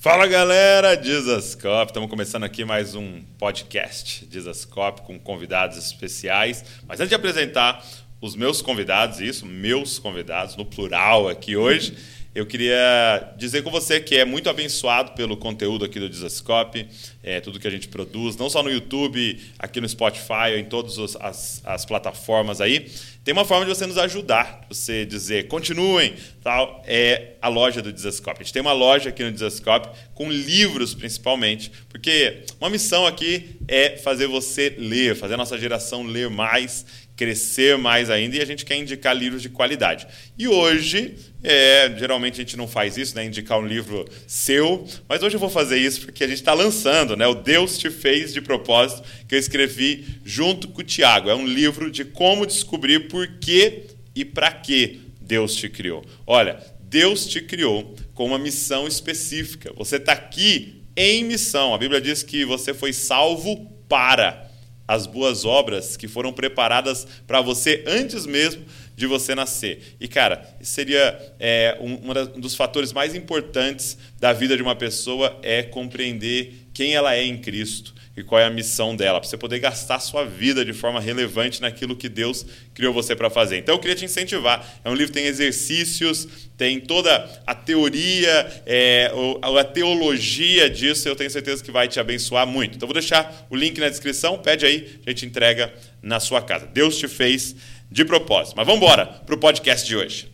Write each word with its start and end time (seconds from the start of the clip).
Fala 0.00 0.28
galera, 0.28 0.94
Dizascope. 0.94 1.90
Estamos 1.90 2.08
começando 2.08 2.44
aqui 2.44 2.64
mais 2.64 2.94
um 2.94 3.20
podcast 3.36 4.24
Dizascope 4.26 5.02
com 5.02 5.18
convidados 5.18 5.76
especiais. 5.76 6.64
Mas 6.86 7.00
antes 7.00 7.08
de 7.08 7.16
apresentar 7.16 7.84
os 8.20 8.36
meus 8.36 8.62
convidados, 8.62 9.20
isso, 9.20 9.44
meus 9.44 9.98
convidados, 9.98 10.54
no 10.54 10.64
plural 10.64 11.28
aqui 11.28 11.56
hoje, 11.56 11.98
eu 12.34 12.46
queria 12.46 13.34
dizer 13.36 13.62
com 13.62 13.70
você 13.70 14.00
que 14.00 14.16
é 14.16 14.24
muito 14.24 14.48
abençoado 14.48 15.12
pelo 15.12 15.36
conteúdo 15.36 15.84
aqui 15.84 15.98
do 15.98 16.08
Dizascope, 16.08 16.86
é, 17.22 17.40
tudo 17.40 17.58
que 17.58 17.66
a 17.66 17.70
gente 17.70 17.88
produz, 17.88 18.36
não 18.36 18.48
só 18.50 18.62
no 18.62 18.70
YouTube, 18.70 19.40
aqui 19.58 19.80
no 19.80 19.88
Spotify, 19.88 20.56
em 20.56 20.64
todas 20.64 21.16
as, 21.16 21.62
as 21.64 21.84
plataformas 21.84 22.60
aí. 22.60 22.90
Tem 23.24 23.32
uma 23.32 23.44
forma 23.44 23.66
de 23.66 23.74
você 23.74 23.86
nos 23.86 23.98
ajudar, 23.98 24.66
você 24.68 25.04
dizer 25.04 25.48
continuem, 25.48 26.14
tal, 26.42 26.82
é 26.86 27.34
a 27.42 27.48
loja 27.48 27.82
do 27.82 27.92
Dizascope. 27.92 28.40
A 28.40 28.42
gente 28.42 28.52
tem 28.52 28.62
uma 28.62 28.72
loja 28.72 29.10
aqui 29.10 29.24
no 29.24 29.32
Dizascope 29.32 29.88
com 30.14 30.30
livros 30.30 30.94
principalmente, 30.94 31.70
porque 31.88 32.44
uma 32.60 32.70
missão 32.70 33.06
aqui 33.06 33.56
é 33.66 33.96
fazer 33.96 34.26
você 34.26 34.74
ler, 34.78 35.16
fazer 35.16 35.34
a 35.34 35.38
nossa 35.38 35.58
geração 35.58 36.04
ler 36.04 36.30
mais, 36.30 36.86
crescer 37.18 37.76
mais 37.76 38.08
ainda 38.10 38.36
e 38.36 38.40
a 38.40 38.44
gente 38.44 38.64
quer 38.64 38.76
indicar 38.76 39.14
livros 39.14 39.42
de 39.42 39.48
qualidade. 39.48 40.06
E 40.38 40.46
hoje, 40.46 41.16
é, 41.42 41.92
geralmente 41.98 42.34
a 42.34 42.44
gente 42.44 42.56
não 42.56 42.68
faz 42.68 42.96
isso, 42.96 43.16
né, 43.16 43.24
indicar 43.24 43.58
um 43.58 43.66
livro 43.66 44.08
seu, 44.24 44.86
mas 45.08 45.20
hoje 45.20 45.34
eu 45.34 45.40
vou 45.40 45.50
fazer 45.50 45.78
isso 45.78 46.02
porque 46.02 46.22
a 46.22 46.28
gente 46.28 46.38
está 46.38 46.54
lançando, 46.54 47.16
né, 47.16 47.26
o 47.26 47.34
Deus 47.34 47.76
te 47.76 47.90
fez 47.90 48.32
de 48.32 48.40
propósito, 48.40 49.02
que 49.26 49.34
eu 49.34 49.38
escrevi 49.38 50.06
junto 50.24 50.68
com 50.68 50.80
o 50.80 50.84
Tiago. 50.84 51.28
É 51.28 51.34
um 51.34 51.44
livro 51.44 51.90
de 51.90 52.04
como 52.04 52.46
descobrir 52.46 53.08
por 53.08 53.26
que 53.40 53.88
e 54.14 54.24
para 54.24 54.52
que 54.52 55.00
Deus 55.20 55.56
te 55.56 55.68
criou. 55.68 56.04
Olha, 56.24 56.64
Deus 56.80 57.26
te 57.26 57.40
criou 57.40 57.96
com 58.14 58.26
uma 58.26 58.38
missão 58.38 58.86
específica. 58.86 59.72
Você 59.76 59.96
está 59.96 60.12
aqui 60.12 60.84
em 60.96 61.24
missão. 61.24 61.74
A 61.74 61.78
Bíblia 61.78 62.00
diz 62.00 62.22
que 62.22 62.44
você 62.44 62.72
foi 62.72 62.92
salvo 62.92 63.68
para 63.88 64.47
as 64.88 65.06
boas 65.06 65.44
obras 65.44 65.98
que 65.98 66.08
foram 66.08 66.32
preparadas 66.32 67.06
para 67.26 67.42
você 67.42 67.84
antes 67.86 68.24
mesmo 68.24 68.64
de 68.96 69.06
você 69.06 69.34
nascer. 69.34 69.96
E, 70.00 70.08
cara, 70.08 70.42
seria 70.62 71.34
é, 71.38 71.76
um, 71.80 72.10
um 72.10 72.40
dos 72.40 72.54
fatores 72.54 72.92
mais 72.92 73.14
importantes 73.14 73.98
da 74.18 74.32
vida 74.32 74.56
de 74.56 74.62
uma 74.62 74.74
pessoa 74.74 75.38
é 75.42 75.62
compreender 75.62 76.68
quem 76.72 76.94
ela 76.94 77.14
é 77.14 77.22
em 77.22 77.36
Cristo 77.36 77.97
e 78.18 78.24
qual 78.24 78.40
é 78.40 78.44
a 78.44 78.50
missão 78.50 78.96
dela, 78.96 79.20
para 79.20 79.28
você 79.28 79.36
poder 79.36 79.58
gastar 79.60 80.00
sua 80.00 80.24
vida 80.24 80.64
de 80.64 80.72
forma 80.72 81.00
relevante 81.00 81.60
naquilo 81.60 81.94
que 81.94 82.08
Deus 82.08 82.44
criou 82.74 82.92
você 82.92 83.14
para 83.14 83.30
fazer. 83.30 83.58
Então 83.58 83.74
eu 83.74 83.78
queria 83.78 83.94
te 83.94 84.04
incentivar. 84.04 84.80
É 84.84 84.90
um 84.90 84.94
livro 84.94 85.12
que 85.12 85.18
tem 85.18 85.26
exercícios, 85.26 86.26
tem 86.56 86.80
toda 86.80 87.42
a 87.46 87.54
teoria, 87.54 88.62
é, 88.66 89.12
a 89.42 89.64
teologia 89.64 90.68
disso, 90.68 91.08
eu 91.08 91.14
tenho 91.14 91.30
certeza 91.30 91.62
que 91.62 91.70
vai 91.70 91.86
te 91.86 92.00
abençoar 92.00 92.46
muito. 92.46 92.76
Então 92.76 92.86
vou 92.86 92.94
deixar 92.94 93.46
o 93.48 93.56
link 93.56 93.78
na 93.78 93.88
descrição, 93.88 94.38
pede 94.38 94.66
aí, 94.66 95.00
a 95.06 95.10
gente 95.10 95.24
entrega 95.24 95.72
na 96.02 96.18
sua 96.18 96.42
casa. 96.42 96.66
Deus 96.66 96.98
te 96.98 97.06
fez 97.06 97.54
de 97.90 98.04
propósito. 98.04 98.54
Mas 98.56 98.66
vamos 98.66 98.82
embora 98.82 99.06
para 99.06 99.34
o 99.34 99.38
podcast 99.38 99.86
de 99.86 99.96
hoje. 99.96 100.28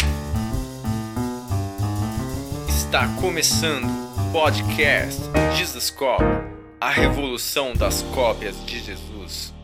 Está 2.69 3.09
começando 3.21 3.85
o 3.85 4.33
podcast 4.33 5.21
Jesus 5.57 5.91
Cop, 5.91 6.23
a 6.85 6.91
revolução 6.91 7.73
das 7.73 8.03
cópias 8.15 8.55
de 8.67 8.79
Jesus. 8.79 9.55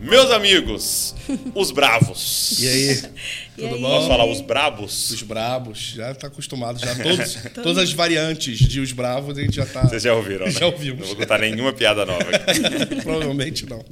Meus 0.00 0.32
amigos, 0.32 1.14
os 1.54 1.70
bravos. 1.70 2.58
E 2.58 2.68
aí? 2.68 3.02
E 3.56 3.62
Tudo 3.62 3.76
aí? 3.76 3.80
bom? 3.80 3.88
Posso 3.88 4.08
falar 4.08 4.26
os 4.26 4.40
brabos? 4.42 5.10
Os 5.12 5.22
brabos, 5.22 5.78
já 5.94 6.10
está 6.10 6.26
acostumado. 6.26 6.78
Já 6.78 6.92
todos, 7.02 7.38
todas 7.54 7.78
as 7.78 7.92
variantes 7.92 8.58
de 8.58 8.80
os 8.80 8.92
bravos 8.92 9.38
a 9.38 9.40
gente 9.40 9.56
já 9.56 9.62
está. 9.62 9.82
Vocês 9.82 10.02
já 10.02 10.12
ouviram, 10.12 10.44
né? 10.44 10.50
Já 10.50 10.66
ouvimos. 10.66 11.00
Não 11.00 11.06
vou 11.06 11.16
contar 11.16 11.38
nenhuma 11.38 11.72
piada 11.72 12.04
nova 12.04 12.20
aqui. 12.28 12.96
Provavelmente 13.02 13.64
não. 13.64 13.82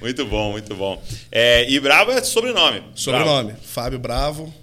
Muito 0.00 0.24
bom, 0.26 0.52
muito 0.52 0.76
bom. 0.76 1.02
É, 1.32 1.68
e 1.68 1.80
Bravo 1.80 2.12
é 2.12 2.22
sobrenome. 2.22 2.84
Sobrenome. 2.94 3.52
Bravo. 3.52 3.66
Fábio 3.66 3.98
Bravo. 3.98 4.54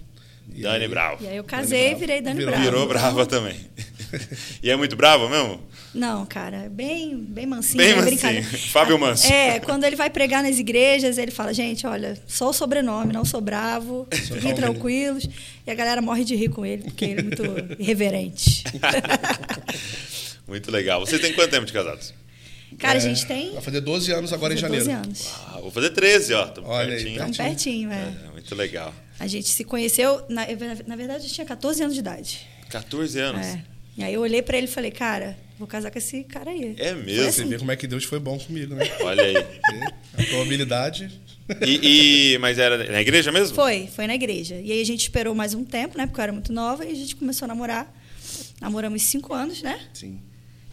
Dani 0.47 0.87
Bravo. 0.87 1.23
E 1.23 1.27
aí 1.27 1.37
eu 1.37 1.43
casei 1.43 1.91
e 1.91 1.95
virei 1.95 2.21
Dani 2.21 2.37
Virou. 2.37 2.51
Bravo. 2.51 2.63
Virou 2.63 2.87
Brava 2.87 3.25
também. 3.25 3.57
e 4.61 4.69
é 4.69 4.75
muito 4.75 4.95
bravo 4.95 5.29
mesmo? 5.29 5.59
Não, 5.93 6.25
cara, 6.25 6.65
é 6.65 6.69
bem, 6.69 7.17
bem 7.17 7.45
mansinho. 7.45 7.77
Bem 7.77 7.91
é 7.91 7.95
mansinho. 7.95 8.43
Fábio 8.71 8.99
Manso. 8.99 9.31
É, 9.31 9.59
quando 9.59 9.83
ele 9.83 9.95
vai 9.95 10.09
pregar 10.09 10.43
nas 10.43 10.59
igrejas, 10.59 11.17
ele 11.17 11.31
fala, 11.31 11.53
gente, 11.53 11.87
olha, 11.87 12.17
só 12.27 12.49
o 12.49 12.53
sobrenome, 12.53 13.11
não 13.11 13.25
sou 13.25 13.41
bravo, 13.41 14.07
fiquem 14.11 14.53
tranquilos. 14.53 15.27
E 15.65 15.71
a 15.71 15.73
galera 15.73 16.01
morre 16.01 16.23
de 16.23 16.35
rir 16.35 16.49
com 16.49 16.65
ele, 16.65 16.83
porque 16.83 17.05
ele 17.05 17.19
é 17.19 17.23
muito 17.23 17.43
irreverente. 17.81 18.63
muito 20.47 20.71
legal. 20.71 20.99
Você 20.99 21.17
tem 21.17 21.33
quanto 21.33 21.51
tempo 21.51 21.65
de 21.65 21.73
casados? 21.73 22.13
Cara, 22.77 22.93
é, 22.93 22.97
a 22.97 22.99
gente 22.99 23.25
tem. 23.25 23.53
Vai 23.53 23.61
fazer 23.61 23.81
12 23.81 24.11
anos 24.11 24.31
agora 24.31 24.53
em 24.53 24.57
janeiro. 24.57 24.85
12 24.85 24.97
anos. 24.97 25.25
Uau, 25.51 25.61
vou 25.63 25.71
fazer 25.71 25.89
13, 25.89 26.33
ó. 26.35 26.47
Tamo 26.47 26.67
Olha 26.67 26.87
pertinho. 26.87 27.11
Aí, 27.11 27.17
pertinho. 27.17 27.47
pertinho, 27.47 27.91
é. 27.91 28.13
é. 28.27 28.31
Muito 28.31 28.53
legal. 28.53 28.93
A 29.19 29.27
gente 29.27 29.49
se 29.49 29.63
conheceu, 29.63 30.23
na, 30.29 30.45
na 30.85 30.95
verdade, 30.95 31.25
eu 31.25 31.29
tinha 31.31 31.45
14 31.45 31.81
anos 31.81 31.95
de 31.95 31.99
idade. 31.99 32.47
14 32.69 33.19
anos? 33.19 33.45
É. 33.45 33.63
E 33.99 34.03
aí 34.05 34.13
eu 34.13 34.21
olhei 34.21 34.41
para 34.41 34.57
ele 34.57 34.65
e 34.65 34.69
falei, 34.69 34.91
cara, 34.91 35.37
vou 35.57 35.67
casar 35.67 35.91
com 35.91 35.97
esse 35.97 36.23
cara 36.23 36.51
aí. 36.51 36.73
É 36.77 36.93
mesmo? 36.93 37.27
Assim. 37.27 37.43
Você 37.43 37.45
vê 37.49 37.57
como 37.57 37.69
é 37.69 37.75
que 37.75 37.85
Deus 37.85 38.05
foi 38.05 38.17
bom 38.17 38.39
comigo, 38.39 38.73
né? 38.73 38.85
Olha 39.01 39.23
aí. 39.23 39.35
A 39.37 40.23
probabilidade. 40.23 41.11
E, 41.65 42.33
e, 42.33 42.37
mas 42.37 42.57
era 42.57 42.77
na 42.89 43.01
igreja 43.01 43.29
mesmo? 43.29 43.55
Foi, 43.55 43.89
foi 43.93 44.07
na 44.07 44.15
igreja. 44.15 44.55
E 44.55 44.71
aí 44.71 44.81
a 44.81 44.85
gente 44.85 45.01
esperou 45.01 45.35
mais 45.35 45.53
um 45.53 45.65
tempo, 45.65 45.97
né? 45.97 46.05
Porque 46.07 46.17
eu 46.17 46.23
era 46.23 46.31
muito 46.31 46.53
nova, 46.53 46.85
e 46.85 46.91
a 46.93 46.95
gente 46.95 47.13
começou 47.17 47.45
a 47.45 47.49
namorar. 47.49 47.93
Namoramos 48.61 49.01
cinco 49.01 49.33
anos, 49.33 49.61
né? 49.61 49.81
Sim. 49.93 50.21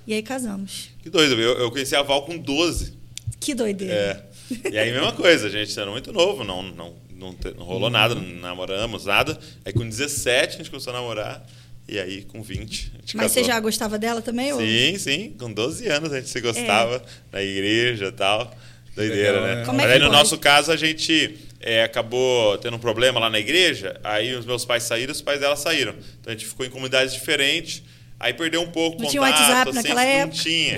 E 0.07 0.15
aí 0.15 0.23
casamos. 0.23 0.91
Que 1.03 1.11
doido, 1.11 1.35
eu, 1.41 1.59
eu 1.59 1.71
conheci 1.73 1.97
a 1.97 2.03
Val 2.03 2.25
com 2.25 2.39
12. 2.39 2.95
Que 3.41 3.57
doideira. 3.57 3.95
É. 4.53 4.71
E 4.71 4.79
aí, 4.79 4.93
mesma 4.93 5.13
coisa, 5.13 5.49
a 5.49 5.51
gente 5.51 5.77
era 5.77 5.91
muito 5.91 6.13
novo, 6.13 6.45
não, 6.45 6.63
não, 6.63 6.95
não, 7.13 7.35
não 7.57 7.65
rolou 7.65 7.91
nada, 7.91 8.15
não 8.15 8.23
namoramos 8.23 9.05
nada. 9.05 9.37
Aí 9.65 9.73
com 9.73 9.89
17 9.89 10.55
a 10.55 10.59
gente 10.59 10.71
começou 10.71 10.93
a 10.93 10.97
namorar. 10.97 11.45
E 11.89 11.99
aí, 12.01 12.23
com 12.23 12.43
20, 12.43 12.93
a 12.95 12.99
gente 13.01 13.17
Mas 13.17 13.27
casou. 13.27 13.29
você 13.29 13.45
já 13.45 13.61
gostava 13.61 13.97
dela 13.99 14.21
também? 14.21 14.53
Sim, 14.57 14.93
ou? 14.93 14.99
sim. 14.99 15.37
Com 15.39 15.53
12 15.53 15.87
anos 15.89 16.13
a 16.13 16.17
gente 16.17 16.29
se 16.29 16.41
gostava, 16.41 16.97
é. 16.97 17.01
na 17.33 17.43
igreja 17.43 18.07
e 18.07 18.13
tal. 18.13 18.53
Doideira, 18.97 19.41
Legal, 19.41 19.57
né? 19.59 19.65
Como 19.65 19.79
Mas 19.79 19.91
é 19.91 19.93
aí, 19.95 19.99
no 19.99 20.07
pode? 20.07 20.17
nosso 20.19 20.39
caso, 20.39 20.73
a 20.73 20.77
gente 20.77 21.37
é, 21.61 21.85
acabou 21.85 22.57
tendo 22.59 22.77
um 22.77 22.81
problema 22.81 23.21
lá 23.21 23.31
na 23.31 23.39
igreja. 23.39 24.01
Aí 24.03 24.35
os 24.35 24.45
meus 24.47 24.65
pais 24.65 24.83
saíram, 24.83 25.13
os 25.13 25.21
pais 25.21 25.39
dela 25.39 25.55
saíram. 25.55 25.95
Então 26.21 26.33
a 26.33 26.37
gente 26.37 26.47
ficou 26.47 26.65
em 26.67 26.71
comunidades 26.71 27.13
diferentes. 27.15 27.83
Aí 28.19 28.33
perdeu 28.33 28.63
um 28.63 28.71
pouco 28.71 28.99
o 28.99 29.03
Não 29.03 29.11
contato. 29.11 29.11
tinha 29.11 29.23
WhatsApp 29.23 29.69
assim, 29.71 29.77
naquela 29.77 30.03
não 30.03 30.11
época? 30.11 30.39
tinha. 30.43 30.77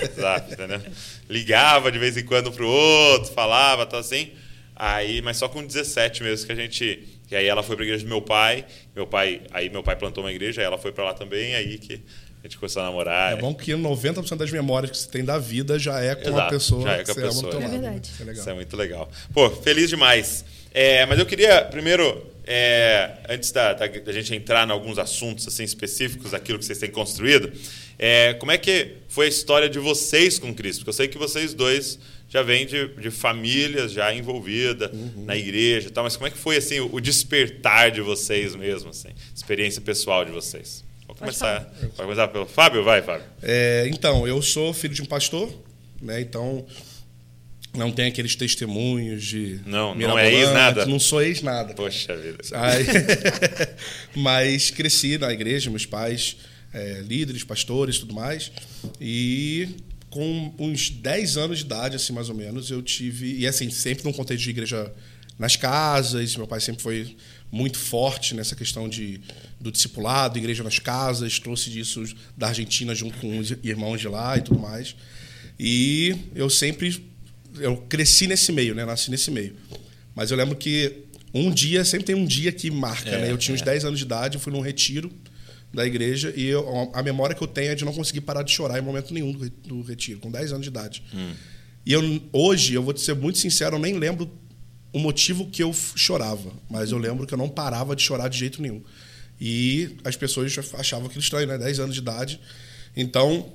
WhatsApp, 0.00 0.52
entendeu? 0.52 0.80
Ligava 1.28 1.90
de 1.92 1.98
vez 1.98 2.16
em 2.16 2.24
quando 2.24 2.52
pro 2.52 2.68
outro, 2.68 3.32
falava, 3.34 3.84
tal 3.84 3.98
assim. 4.00 4.30
Aí, 4.74 5.20
mas 5.20 5.36
só 5.36 5.48
com 5.48 5.66
17 5.66 6.22
mesmo 6.22 6.46
que 6.46 6.52
a 6.52 6.56
gente. 6.56 7.00
E 7.30 7.36
aí 7.36 7.46
ela 7.46 7.62
foi 7.62 7.76
para 7.76 7.84
a 7.84 7.86
igreja 7.86 8.04
do 8.04 8.08
meu 8.08 8.22
pai. 8.22 8.64
Meu 8.94 9.06
pai, 9.06 9.42
aí 9.50 9.68
meu 9.68 9.82
pai 9.82 9.96
plantou 9.96 10.24
uma 10.24 10.30
igreja, 10.30 10.60
aí 10.60 10.66
ela 10.66 10.78
foi 10.78 10.92
para 10.92 11.04
lá 11.04 11.14
também, 11.14 11.54
aí 11.54 11.78
que 11.78 11.94
a 12.42 12.46
gente 12.46 12.58
começou 12.58 12.82
a 12.82 12.86
namorar. 12.86 13.32
É 13.32 13.36
bom 13.36 13.52
que 13.52 13.72
90% 13.72 14.36
das 14.36 14.50
memórias 14.50 14.90
que 14.90 14.98
você 14.98 15.08
tem 15.08 15.24
da 15.24 15.38
vida 15.38 15.78
já 15.78 16.00
é 16.00 16.14
com 16.14 16.28
Exato, 16.28 16.40
a 16.40 16.48
pessoa 16.48 16.82
já 16.82 16.92
é 16.92 17.04
com 17.04 17.10
a 17.10 17.14
que 17.14 17.20
você 17.20 17.20
ama 17.20 17.28
pessoa. 17.30 17.52
É 17.52 17.58
lado. 17.58 17.70
verdade. 17.70 18.08
Isso 18.08 18.22
é 18.22 18.24
legal. 18.24 18.40
Isso 18.40 18.50
é 18.50 18.54
muito 18.54 18.76
legal. 18.76 19.10
Pô, 19.34 19.50
feliz 19.50 19.88
demais. 19.88 20.44
É, 20.72 21.06
mas 21.06 21.18
eu 21.18 21.26
queria, 21.26 21.64
primeiro, 21.64 22.24
é, 22.46 23.14
antes 23.28 23.50
da, 23.50 23.72
da, 23.72 23.86
da, 23.88 24.12
gente 24.12 24.32
entrar 24.34 24.68
em 24.68 24.70
alguns 24.70 24.98
assuntos 24.98 25.48
assim 25.48 25.64
específicos 25.64 26.30
daquilo 26.30 26.58
que 26.58 26.64
vocês 26.64 26.78
têm 26.78 26.90
construído, 26.90 27.50
é, 27.98 28.34
como 28.34 28.52
é 28.52 28.58
que 28.58 28.98
foi 29.08 29.26
a 29.26 29.28
história 29.28 29.68
de 29.68 29.80
vocês 29.80 30.38
com 30.38 30.54
Cristo? 30.54 30.80
Porque 30.80 30.90
eu 30.90 30.94
sei 30.94 31.08
que 31.08 31.18
vocês 31.18 31.54
dois 31.54 31.98
já 32.28 32.42
vêm 32.42 32.66
de, 32.66 32.88
de 32.88 33.10
famílias 33.10 33.92
já 33.92 34.12
envolvidas 34.14 34.90
uhum. 34.92 35.24
na 35.24 35.36
igreja 35.36 35.88
e 35.88 35.90
tal, 35.90 36.04
mas 36.04 36.16
como 36.16 36.26
é 36.26 36.30
que 36.30 36.38
foi 36.38 36.56
assim, 36.56 36.80
o 36.80 37.00
despertar 37.00 37.90
de 37.90 38.00
vocês 38.00 38.54
mesmo, 38.54 38.90
assim, 38.90 39.10
experiência 39.34 39.80
pessoal 39.80 40.24
de 40.24 40.32
vocês? 40.32 40.84
Vou 41.06 41.14
começar, 41.14 41.60
pode 41.80 41.94
começar 41.96 42.28
pelo 42.28 42.46
Fábio? 42.46 42.82
Vai, 42.82 43.00
Fábio. 43.00 43.24
É, 43.42 43.88
então, 43.92 44.26
eu 44.26 44.42
sou 44.42 44.74
filho 44.74 44.92
de 44.92 45.02
um 45.02 45.06
pastor, 45.06 45.52
né? 46.02 46.20
Então 46.20 46.66
não 47.76 47.92
tem 47.92 48.06
aqueles 48.06 48.34
testemunhos 48.34 49.24
de 49.24 49.60
não 49.66 49.94
não 49.94 50.18
é 50.18 50.32
ex 50.32 50.50
nada 50.50 50.86
não 50.86 50.98
sou 50.98 51.22
ex 51.22 51.42
nada 51.42 51.74
poxa 51.74 52.16
vida 52.16 52.38
Aí, 52.52 52.86
mas 54.16 54.70
cresci 54.70 55.18
na 55.18 55.30
igreja 55.30 55.68
meus 55.68 55.84
pais 55.84 56.38
é, 56.72 57.02
líderes 57.06 57.44
pastores 57.44 57.98
tudo 57.98 58.14
mais 58.14 58.50
e 58.98 59.68
com 60.16 60.54
uns 60.58 60.90
10 60.90 61.36
anos 61.36 61.58
de 61.58 61.64
idade 61.64 61.96
assim 61.96 62.12
mais 62.12 62.28
ou 62.28 62.34
menos 62.34 62.70
eu 62.70 62.82
tive 62.82 63.38
e 63.38 63.46
assim 63.46 63.70
sempre 63.70 64.04
num 64.04 64.12
contexto 64.12 64.44
de 64.44 64.50
igreja 64.50 64.92
nas 65.38 65.56
casas 65.56 66.36
meu 66.36 66.46
pai 66.46 66.60
sempre 66.60 66.82
foi 66.82 67.16
muito 67.52 67.78
forte 67.78 68.34
nessa 68.34 68.56
questão 68.56 68.88
de 68.88 69.20
do 69.60 69.70
discipulado 69.70 70.38
igreja 70.38 70.62
nas 70.62 70.78
casas 70.78 71.38
trouxe 71.38 71.70
disso 71.70 72.04
da 72.36 72.48
Argentina 72.48 72.94
junto 72.94 73.18
com 73.18 73.38
os 73.38 73.50
irmãos 73.62 74.00
de 74.00 74.08
lá 74.08 74.36
e 74.36 74.40
tudo 74.40 74.58
mais 74.58 74.96
e 75.58 76.16
eu 76.34 76.48
sempre 76.50 77.02
eu 77.60 77.76
cresci 77.88 78.26
nesse 78.26 78.52
meio, 78.52 78.74
né? 78.74 78.84
Nasci 78.84 79.10
nesse 79.10 79.30
meio. 79.30 79.54
Mas 80.14 80.30
eu 80.30 80.36
lembro 80.36 80.56
que 80.56 81.04
um 81.32 81.50
dia, 81.50 81.84
sempre 81.84 82.06
tem 82.06 82.14
um 82.14 82.24
dia 82.24 82.52
que 82.52 82.70
marca, 82.70 83.10
É, 83.10 83.22
né? 83.22 83.30
Eu 83.30 83.38
tinha 83.38 83.54
uns 83.54 83.62
é. 83.62 83.64
10 83.64 83.84
anos 83.84 83.98
de 83.98 84.04
idade, 84.04 84.36
eu 84.36 84.40
fui 84.40 84.52
num 84.52 84.60
retiro 84.60 85.10
da 85.76 85.86
igreja 85.86 86.32
e 86.34 86.46
eu, 86.46 86.90
a 86.94 87.02
memória 87.02 87.36
que 87.36 87.42
eu 87.42 87.46
tenho 87.46 87.70
é 87.70 87.74
de 87.74 87.84
não 87.84 87.92
conseguir 87.92 88.22
parar 88.22 88.42
de 88.42 88.50
chorar 88.50 88.78
em 88.78 88.82
momento 88.82 89.12
nenhum 89.12 89.30
do, 89.30 89.50
do 89.50 89.82
retiro, 89.82 90.18
com 90.18 90.30
10 90.30 90.52
anos 90.52 90.62
de 90.62 90.70
idade. 90.70 91.02
Hum. 91.14 91.34
E 91.84 91.92
eu, 91.92 92.02
hoje, 92.32 92.72
eu 92.72 92.82
vou 92.82 92.94
te 92.94 93.00
ser 93.02 93.14
muito 93.14 93.38
sincero, 93.38 93.76
eu 93.76 93.80
nem 93.80 93.98
lembro 93.98 94.28
o 94.90 94.98
motivo 94.98 95.46
que 95.50 95.62
eu 95.62 95.72
chorava, 95.74 96.50
mas 96.70 96.90
eu 96.92 96.98
lembro 96.98 97.26
que 97.26 97.34
eu 97.34 97.38
não 97.38 97.48
parava 97.48 97.94
de 97.94 98.02
chorar 98.02 98.28
de 98.28 98.38
jeito 98.38 98.62
nenhum. 98.62 98.82
E 99.38 99.96
as 100.02 100.16
pessoas 100.16 100.56
achavam 100.72 101.06
aquilo 101.06 101.20
estranho, 101.20 101.46
né? 101.46 101.58
10 101.58 101.80
anos 101.80 101.94
de 101.94 102.00
idade. 102.00 102.40
Então, 102.96 103.52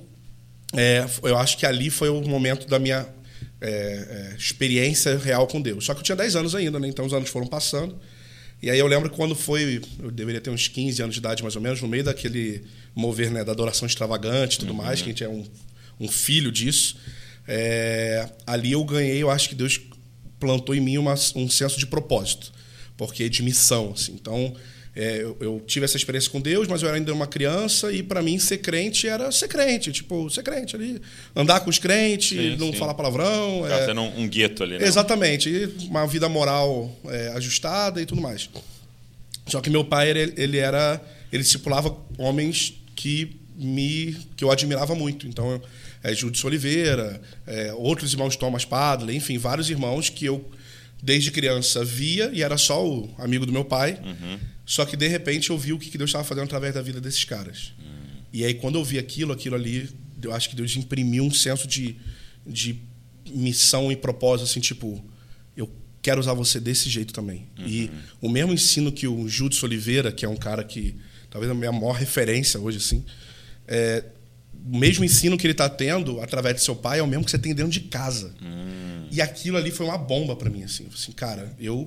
é, 0.72 1.04
eu 1.24 1.36
acho 1.36 1.58
que 1.58 1.66
ali 1.66 1.90
foi 1.90 2.08
o 2.08 2.22
momento 2.22 2.68
da 2.68 2.78
minha 2.78 3.04
é, 3.60 3.68
é, 3.68 4.36
experiência 4.36 5.18
real 5.18 5.48
com 5.48 5.60
Deus. 5.60 5.84
Só 5.84 5.92
que 5.92 5.98
eu 5.98 6.04
tinha 6.04 6.14
10 6.14 6.36
anos 6.36 6.54
ainda, 6.54 6.78
né? 6.78 6.86
Então 6.86 7.04
os 7.04 7.12
anos 7.12 7.28
foram 7.28 7.48
passando. 7.48 7.98
E 8.62 8.70
aí 8.70 8.78
eu 8.78 8.86
lembro 8.86 9.10
que 9.10 9.16
quando 9.16 9.34
foi, 9.34 9.82
eu 10.00 10.10
deveria 10.10 10.40
ter 10.40 10.50
uns 10.50 10.68
15 10.68 11.02
anos 11.02 11.14
de 11.14 11.18
idade 11.18 11.42
mais 11.42 11.56
ou 11.56 11.60
menos, 11.60 11.82
no 11.82 11.88
meio 11.88 12.04
daquele 12.04 12.64
mover 12.94 13.30
né, 13.30 13.42
da 13.42 13.50
adoração 13.50 13.86
extravagante 13.86 14.54
e 14.54 14.58
tudo 14.60 14.70
uhum. 14.70 14.78
mais, 14.78 15.02
que 15.02 15.08
a 15.08 15.12
gente 15.12 15.24
é 15.24 15.28
um, 15.28 15.44
um 15.98 16.08
filho 16.08 16.52
disso. 16.52 16.96
É, 17.48 18.28
ali 18.46 18.70
eu 18.70 18.84
ganhei, 18.84 19.20
eu 19.20 19.30
acho 19.30 19.48
que 19.48 19.56
Deus 19.56 19.80
plantou 20.38 20.76
em 20.76 20.80
mim 20.80 20.96
uma, 20.96 21.14
um 21.34 21.50
senso 21.50 21.76
de 21.76 21.86
propósito, 21.86 22.52
porque 22.96 23.28
de 23.28 23.42
missão. 23.42 23.92
Assim. 23.96 24.12
Então, 24.12 24.54
é, 24.94 25.22
eu, 25.22 25.36
eu, 25.40 25.62
tive 25.66 25.84
essa 25.84 25.96
experiência 25.96 26.30
com 26.30 26.40
Deus, 26.40 26.68
mas 26.68 26.82
eu 26.82 26.88
era 26.88 26.98
ainda 26.98 27.12
uma 27.14 27.26
criança 27.26 27.90
e 27.90 28.02
para 28.02 28.20
mim 28.20 28.38
ser 28.38 28.58
crente 28.58 29.08
era 29.08 29.32
ser 29.32 29.48
crente, 29.48 29.90
tipo, 29.90 30.28
ser 30.28 30.42
crente 30.42 30.76
ali, 30.76 31.00
andar 31.34 31.60
com 31.60 31.70
os 31.70 31.78
crentes, 31.78 32.38
sim, 32.38 32.56
não 32.58 32.72
sim. 32.72 32.78
falar 32.78 32.92
palavrão. 32.92 33.64
Tá 33.66 33.76
é, 33.76 33.86
tendo 33.86 34.02
um, 34.02 34.20
um 34.20 34.28
gueto 34.28 34.62
ali, 34.62 34.78
né? 34.78 34.86
Exatamente, 34.86 35.48
e 35.48 35.86
uma 35.86 36.06
vida 36.06 36.28
moral 36.28 36.94
é, 37.06 37.28
ajustada 37.28 38.02
e 38.02 38.06
tudo 38.06 38.20
mais. 38.20 38.50
Só 39.46 39.60
que 39.62 39.70
meu 39.70 39.84
pai, 39.84 40.10
ele, 40.10 40.34
ele 40.36 40.58
era, 40.58 41.00
ele 41.32 41.42
discipulava 41.42 41.96
homens 42.18 42.74
que 42.94 43.34
me 43.56 44.16
que 44.36 44.44
eu 44.44 44.50
admirava 44.50 44.94
muito. 44.94 45.26
Então, 45.26 45.60
é, 46.02 46.14
Júdice 46.14 46.46
Oliveira, 46.46 47.20
é, 47.46 47.72
outros 47.74 48.12
irmãos 48.12 48.36
Thomas 48.36 48.66
Padley, 48.66 49.16
enfim, 49.16 49.38
vários 49.38 49.70
irmãos 49.70 50.10
que 50.10 50.26
eu 50.26 50.44
desde 51.02 51.32
criança 51.32 51.84
via 51.84 52.30
e 52.32 52.42
era 52.42 52.56
só 52.56 52.86
o 52.86 53.12
amigo 53.18 53.44
do 53.44 53.52
meu 53.52 53.64
pai. 53.64 54.00
Uhum. 54.04 54.38
Só 54.64 54.84
que 54.84 54.96
de 54.96 55.08
repente 55.08 55.50
eu 55.50 55.58
vi 55.58 55.72
o 55.72 55.78
que 55.78 55.98
Deus 55.98 56.10
estava 56.10 56.22
fazendo 56.22 56.44
através 56.44 56.72
da 56.72 56.80
vida 56.80 57.00
desses 57.00 57.24
caras. 57.24 57.72
Uhum. 57.78 58.20
E 58.32 58.44
aí 58.44 58.54
quando 58.54 58.76
eu 58.76 58.84
vi 58.84 58.98
aquilo, 58.98 59.32
aquilo 59.32 59.56
ali, 59.56 59.90
eu 60.22 60.32
acho 60.32 60.48
que 60.48 60.54
Deus 60.54 60.76
imprimiu 60.76 61.24
um 61.24 61.32
senso 61.32 61.66
de, 61.66 61.96
de 62.46 62.78
missão 63.28 63.90
e 63.90 63.96
propósito, 63.96 64.48
assim, 64.48 64.60
tipo, 64.60 65.04
eu 65.56 65.68
quero 66.00 66.20
usar 66.20 66.34
você 66.34 66.60
desse 66.60 66.88
jeito 66.88 67.12
também. 67.12 67.48
Uhum. 67.58 67.66
E 67.66 67.90
o 68.20 68.28
mesmo 68.28 68.52
ensino 68.52 68.92
que 68.92 69.08
o 69.08 69.28
Júdice 69.28 69.64
Oliveira, 69.64 70.12
que 70.12 70.24
é 70.24 70.28
um 70.28 70.36
cara 70.36 70.62
que 70.62 70.94
talvez 71.28 71.50
a 71.50 71.54
minha 71.54 71.72
maior 71.72 71.92
referência 71.92 72.60
hoje, 72.60 72.78
assim, 72.78 73.04
é, 73.66 74.04
o 74.64 74.78
mesmo 74.78 75.04
ensino 75.04 75.36
que 75.36 75.46
ele 75.46 75.52
está 75.52 75.68
tendo 75.68 76.20
através 76.20 76.56
de 76.56 76.62
seu 76.62 76.76
pai 76.76 77.00
é 77.00 77.02
o 77.02 77.06
mesmo 77.06 77.24
que 77.24 77.30
você 77.30 77.38
tem 77.38 77.54
dentro 77.54 77.72
de 77.72 77.80
casa. 77.80 78.32
Hum. 78.40 79.06
E 79.10 79.20
aquilo 79.20 79.56
ali 79.56 79.70
foi 79.70 79.86
uma 79.86 79.98
bomba 79.98 80.36
para 80.36 80.48
mim, 80.48 80.62
assim. 80.62 80.86
assim, 80.92 81.12
cara, 81.12 81.52
eu, 81.58 81.86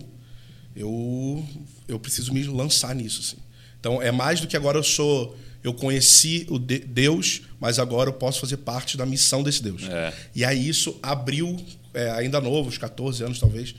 eu, 0.76 1.44
eu 1.88 2.00
preciso 2.00 2.34
me 2.34 2.44
lançar 2.44 2.94
nisso, 2.94 3.22
assim. 3.22 3.38
Então 3.80 4.02
é 4.02 4.12
mais 4.12 4.42
do 4.42 4.48
que 4.48 4.58
agora 4.58 4.78
eu 4.78 4.84
sou, 4.84 5.38
eu 5.64 5.74
conheci 5.74 6.46
o 6.50 6.60
de 6.60 6.80
Deus, 6.80 7.44
mas 7.60 7.80
agora 7.80 8.10
eu 8.10 8.14
posso 8.14 8.40
fazer 8.40 8.58
parte 8.58 8.98
da 8.98 9.06
missão 9.06 9.42
desse 9.42 9.64
Deus. 9.64 9.84
É. 9.90 10.14
E 10.36 10.44
aí 10.44 10.68
isso 10.68 11.00
abriu, 11.02 11.58
é, 11.94 12.10
ainda 12.12 12.42
novo, 12.42 12.70
uns 12.70 12.78
14 12.78 13.24
anos 13.24 13.40
talvez, 13.40 13.76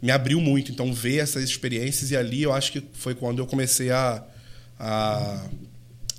me 0.00 0.10
abriu 0.10 0.40
muito. 0.40 0.70
Então 0.70 0.92
ver 0.92 1.18
essas 1.18 1.44
experiências 1.44 2.10
e 2.10 2.16
ali 2.16 2.42
eu 2.42 2.52
acho 2.52 2.72
que 2.72 2.82
foi 2.92 3.14
quando 3.14 3.40
eu 3.40 3.46
comecei 3.46 3.90
a, 3.90 4.24
a 4.78 5.44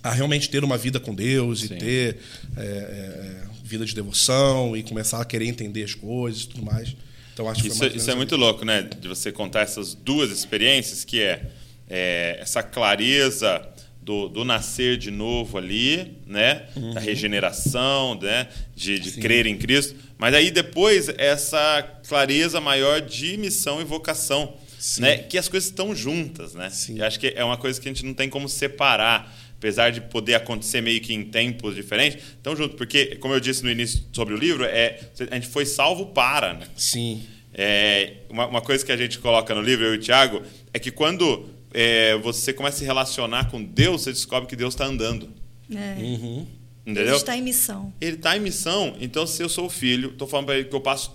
a 0.02 0.12
realmente 0.12 0.50
ter 0.50 0.64
uma 0.64 0.78
vida 0.78 1.00
com 1.00 1.14
Deus 1.14 1.62
Sim. 1.62 1.66
e 1.66 1.78
ter 1.78 2.18
é, 2.58 2.62
é, 2.62 3.44
vida 3.64 3.86
de 3.86 3.94
devoção 3.94 4.76
e 4.76 4.84
começar 4.84 5.22
a 5.22 5.26
querer 5.26 5.46
entender 5.46 5.84
as 5.84 5.94
coisas 5.94 6.44
e 6.44 6.48
tudo 6.48 6.64
mais. 6.64 6.96
Então 7.34 7.50
acho 7.50 7.62
que 7.62 7.70
isso, 7.70 7.86
isso 7.86 8.12
é 8.12 8.16
muito 8.16 8.36
louco, 8.36 8.66
né? 8.66 8.82
De 8.82 9.08
você 9.08 9.32
contar 9.32 9.62
essas 9.62 9.94
duas 9.94 10.30
experiências, 10.32 11.06
que 11.06 11.22
é, 11.22 11.42
é 11.90 12.38
essa 12.42 12.62
clareza 12.62 13.66
do, 14.02 14.28
do, 14.28 14.44
nascer 14.44 14.98
de 14.98 15.12
novo 15.12 15.58
ali, 15.58 16.18
né? 16.26 16.66
Uhum. 16.76 16.94
Da 16.94 17.00
regeneração, 17.00 18.20
né? 18.20 18.48
De, 18.76 19.00
de 19.00 19.12
crer 19.22 19.46
em 19.46 19.58
Cristo. 19.58 19.96
Mas 20.18 20.34
aí 20.34 20.52
depois 20.52 21.10
essa 21.18 21.82
clareza 22.08 22.60
maior 22.60 23.00
de 23.02 23.38
missão 23.38 23.80
e 23.80 23.84
vocação, 23.84 24.54
Sim. 24.78 25.02
né? 25.02 25.18
Que 25.20 25.38
as 25.38 25.48
coisas 25.48 25.70
estão 25.70 25.96
juntas, 25.96 26.56
né? 26.56 26.70
Sim. 26.70 26.98
E 26.98 27.04
acho 27.04 27.20
que 27.20 27.34
é 27.36 27.44
uma 27.44 27.58
coisa 27.58 27.80
que 27.80 27.88
a 27.88 27.92
gente 27.94 28.06
não 28.06 28.14
tem 28.14 28.30
como 28.30 28.50
separar 28.50 29.34
apesar 29.60 29.92
de 29.92 30.00
poder 30.00 30.36
acontecer 30.36 30.80
meio 30.80 31.02
que 31.02 31.14
em 31.14 31.24
tempos 31.26 31.76
diferentes, 31.76 32.24
estão 32.38 32.56
juntos. 32.56 32.78
Porque, 32.78 33.18
como 33.18 33.34
eu 33.34 33.42
disse 33.42 33.62
no 33.62 33.70
início 33.70 34.04
sobre 34.14 34.34
o 34.34 34.38
livro, 34.38 34.64
é, 34.64 35.00
a 35.30 35.36
gente 35.36 35.48
foi 35.48 35.66
salvo 35.66 36.08
para. 36.08 36.54
Né? 36.54 36.66
Sim. 36.78 37.24
É, 37.54 38.14
uma, 38.30 38.48
uma, 38.48 38.62
coisa 38.62 38.86
que 38.86 38.92
a 38.92 38.98
gente 38.98 39.20
coloca 39.20 39.54
no 39.54 39.62
livro, 39.62 39.86
eu 39.86 39.96
e 39.96 39.98
o 39.98 40.00
Tiago, 40.00 40.42
é 40.74 40.80
que 40.80 40.90
quando 40.90 41.50
é, 41.74 42.16
você 42.18 42.54
começa 42.54 42.78
a 42.78 42.80
se 42.80 42.86
relacionar 42.86 43.52
com 43.52 43.62
Deus, 43.62 44.04
você 44.04 44.14
descobre 44.14 44.48
que 44.48 44.56
Deus 44.56 44.74
está 44.74 44.86
andando. 44.86 45.30
É. 45.70 46.02
Uhum. 46.02 46.48
Entendeu? 46.86 47.08
Ele 47.08 47.16
está 47.18 47.36
em 47.36 47.42
missão. 47.42 47.94
Ele 48.00 48.16
está 48.16 48.38
em 48.38 48.40
missão, 48.40 48.96
então 49.00 49.28
se 49.28 49.44
eu 49.44 49.50
sou 49.50 49.66
o 49.66 49.70
filho, 49.70 50.12
estou 50.12 50.28
falando 50.28 50.48
para 50.48 50.56
ele 50.58 50.70
que 50.70 50.76
eu 50.76 50.82
passo 50.82 51.12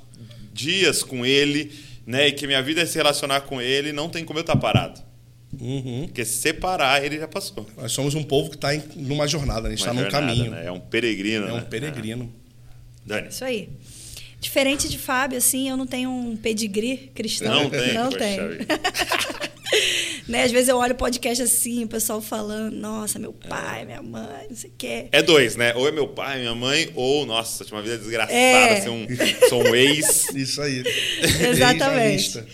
dias 0.53 1.03
com 1.03 1.25
ele, 1.25 1.73
né, 2.07 2.29
e 2.29 2.33
que 2.33 2.47
minha 2.47 2.63
vida 2.63 2.83
é 2.83 2.87
se 2.87 2.97
relacionar 2.97 3.41
com 3.41 3.61
ele, 3.61 3.93
não 3.93 4.09
tem 4.09 4.25
como 4.25 4.39
eu 4.39 4.43
estar 4.43 4.53
tá 4.53 4.61
parado. 4.61 5.14
Uhum. 5.61 6.03
Porque 6.07 6.25
separar 6.25 7.05
ele 7.05 7.19
já 7.19 7.29
passou. 7.29 7.67
Nós 7.77 7.93
somos 7.93 8.15
um 8.15 8.23
povo 8.23 8.51
que 8.51 8.57
está 8.57 8.71
numa 8.97 9.27
jornada, 9.27 9.69
a 9.69 9.71
gente 9.71 9.81
está 9.81 9.93
num 9.93 10.09
caminho. 10.09 10.51
Né? 10.51 10.67
É 10.67 10.73
um 10.73 10.81
peregrino. 10.81 11.47
É 11.47 11.53
um 11.53 11.57
né? 11.57 11.67
peregrino. 11.69 12.33
É. 12.41 13.09
Dani. 13.09 13.29
Isso 13.29 13.45
aí. 13.45 13.69
Diferente 14.41 14.89
de 14.89 14.99
Fábio, 14.99 15.39
assim, 15.39 15.71
eu 15.71 15.77
não 15.77 15.87
tenho 15.87 16.11
um 16.11 16.37
pedigree 16.37 17.11
cristão. 17.15 17.65
Não 17.65 17.71
tem. 17.71 17.95
Não 17.95 18.11
tem. 18.11 18.39
né? 20.29 20.43
Às 20.45 20.53
vezes 20.53 20.69
eu 20.69 20.77
olho 20.77 20.93
o 20.93 20.97
podcast 20.97 21.43
assim, 21.43 21.85
o 21.85 21.89
pessoal 21.89 22.21
falando, 22.21 22.75
nossa, 22.75 23.19
meu 23.19 23.33
pai, 23.33 23.85
minha 23.85 24.03
mãe, 24.03 24.47
não 24.49 24.57
sei 24.57 24.71
o 24.71 24.73
que. 24.77 25.07
É 25.11 25.23
dois, 25.23 25.57
né? 25.57 25.75
Ou 25.75 25.89
é 25.89 25.93
meu 25.93 26.09
pai, 26.09 26.41
minha 26.41 26.55
mãe, 26.55 26.91
ou, 26.95 27.25
nossa, 27.25 27.65
tinha 27.65 27.77
uma 27.77 27.83
vida 27.83 27.99
desgraçada, 27.99 28.35
é. 28.35 28.81
ser 28.81 28.91
um, 28.91 29.07
sou 29.49 29.67
um 29.67 29.75
ex. 29.75 30.29
Isso 30.37 30.61
aí. 30.61 30.83
Exatamente. 31.49 32.45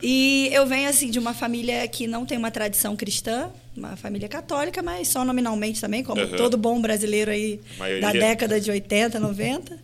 E 0.00 0.48
eu 0.52 0.64
venho 0.66 0.88
assim 0.88 1.10
de 1.10 1.18
uma 1.18 1.34
família 1.34 1.86
que 1.88 2.06
não 2.06 2.24
tem 2.24 2.38
uma 2.38 2.50
tradição 2.50 2.94
cristã, 2.94 3.50
uma 3.76 3.96
família 3.96 4.28
católica, 4.28 4.80
mas 4.82 5.08
só 5.08 5.24
nominalmente 5.24 5.80
também, 5.80 6.04
como 6.04 6.20
uhum. 6.20 6.36
todo 6.36 6.56
bom 6.56 6.80
brasileiro 6.80 7.30
aí 7.30 7.60
da 8.00 8.12
década 8.12 8.60
de 8.60 8.70
80, 8.70 9.18
90. 9.18 9.78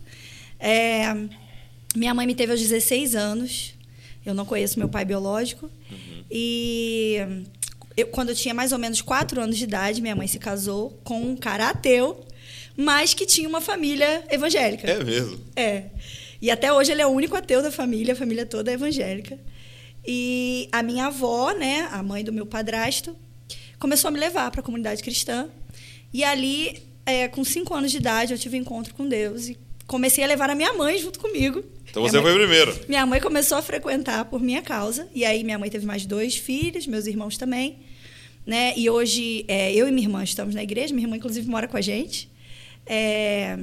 É, 0.59 1.15
minha 1.95 2.13
mãe 2.13 2.25
me 2.25 2.33
teve 2.33 2.51
aos 2.51 2.61
16 2.61 3.15
anos. 3.15 3.73
Eu 4.25 4.33
não 4.33 4.45
conheço 4.45 4.79
meu 4.79 4.89
pai 4.89 5.03
biológico. 5.03 5.69
Uhum. 5.91 6.23
E 6.31 7.19
eu, 7.97 8.07
quando 8.07 8.29
eu 8.29 8.35
tinha 8.35 8.53
mais 8.53 8.71
ou 8.71 8.79
menos 8.79 9.01
4 9.01 9.39
anos 9.41 9.57
de 9.57 9.65
idade, 9.65 10.01
minha 10.01 10.15
mãe 10.15 10.27
se 10.27 10.39
casou 10.39 10.97
com 11.03 11.21
um 11.21 11.35
cara 11.35 11.69
ateu, 11.69 12.25
mas 12.75 13.13
que 13.13 13.25
tinha 13.25 13.47
uma 13.47 13.61
família 13.61 14.23
evangélica. 14.29 14.89
É 14.89 15.03
mesmo? 15.03 15.39
É. 15.55 15.83
E 16.41 16.49
até 16.49 16.71
hoje 16.71 16.91
ele 16.91 17.01
é 17.01 17.05
o 17.07 17.09
único 17.09 17.35
ateu 17.35 17.61
da 17.61 17.71
família, 17.71 18.13
a 18.13 18.17
família 18.17 18.45
toda 18.45 18.71
é 18.71 18.73
evangélica. 18.73 19.37
E 20.07 20.69
a 20.71 20.83
minha 20.83 21.07
avó, 21.07 21.51
né, 21.51 21.87
a 21.91 22.01
mãe 22.03 22.23
do 22.23 22.31
meu 22.31 22.45
padrasto, 22.45 23.15
começou 23.79 24.09
a 24.09 24.11
me 24.11 24.19
levar 24.19 24.51
para 24.51 24.61
a 24.61 24.63
comunidade 24.63 25.01
cristã. 25.01 25.49
E 26.13 26.23
ali, 26.23 26.83
é, 27.05 27.27
com 27.27 27.43
cinco 27.43 27.73
anos 27.73 27.91
de 27.91 27.97
idade, 27.97 28.33
eu 28.33 28.39
tive 28.39 28.57
um 28.57 28.61
encontro 28.61 28.93
com 28.93 29.07
Deus 29.07 29.49
e 29.49 29.57
comecei 29.87 30.23
a 30.23 30.27
levar 30.27 30.49
a 30.49 30.55
minha 30.55 30.73
mãe 30.73 30.97
junto 30.97 31.19
comigo. 31.19 31.63
Então 31.89 32.03
você 32.03 32.19
mãe, 32.19 32.31
foi 32.31 32.39
primeiro. 32.39 32.77
Minha 32.87 33.05
mãe 33.05 33.21
começou 33.21 33.57
a 33.57 33.61
frequentar 33.61 34.25
por 34.25 34.41
minha 34.41 34.61
causa. 34.61 35.07
E 35.13 35.23
aí 35.23 35.43
minha 35.43 35.57
mãe 35.57 35.69
teve 35.69 35.85
mais 35.85 36.05
dois 36.05 36.35
filhos, 36.35 36.87
meus 36.87 37.05
irmãos 37.05 37.37
também. 37.37 37.79
Né? 38.45 38.73
E 38.75 38.89
hoje 38.89 39.45
é, 39.47 39.73
eu 39.73 39.87
e 39.87 39.91
minha 39.91 40.07
irmã 40.07 40.23
estamos 40.23 40.53
na 40.53 40.61
igreja. 40.61 40.93
Minha 40.93 41.05
irmã, 41.05 41.17
inclusive, 41.17 41.47
mora 41.47 41.67
com 41.67 41.77
a 41.77 41.81
gente. 41.81 42.29
É, 42.85 43.57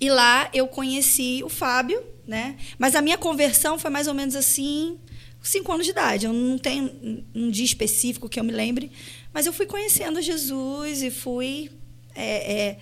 e 0.00 0.10
lá 0.10 0.48
eu 0.52 0.66
conheci 0.66 1.42
o 1.44 1.48
Fábio, 1.48 2.02
né? 2.26 2.56
Mas 2.78 2.94
a 2.94 3.02
minha 3.02 3.16
conversão 3.16 3.78
foi 3.78 3.90
mais 3.90 4.08
ou 4.08 4.14
menos 4.14 4.34
assim, 4.34 4.98
cinco 5.44 5.70
anos 5.70 5.84
de 5.84 5.92
idade. 5.92 6.26
Eu 6.26 6.32
não 6.32 6.58
tenho 6.58 7.24
um 7.34 7.50
dia 7.50 7.64
específico 7.64 8.28
que 8.28 8.40
eu 8.40 8.44
me 8.44 8.52
lembre, 8.52 8.90
mas 9.32 9.46
eu 9.46 9.52
fui 9.52 9.66
conhecendo 9.66 10.20
Jesus 10.20 11.02
e 11.02 11.10
fui 11.10 11.70
é, 12.14 12.52
é, 12.52 12.78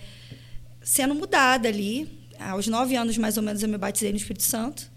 sendo 0.81 1.13
mudada 1.13 1.67
ali. 1.67 2.23
Aos 2.39 2.67
nove 2.67 2.95
anos, 2.95 3.17
mais 3.17 3.37
ou 3.37 3.43
menos, 3.43 3.61
eu 3.61 3.69
me 3.69 3.77
batizei 3.77 4.11
no 4.11 4.17
Espírito 4.17 4.43
Santo 4.43 4.91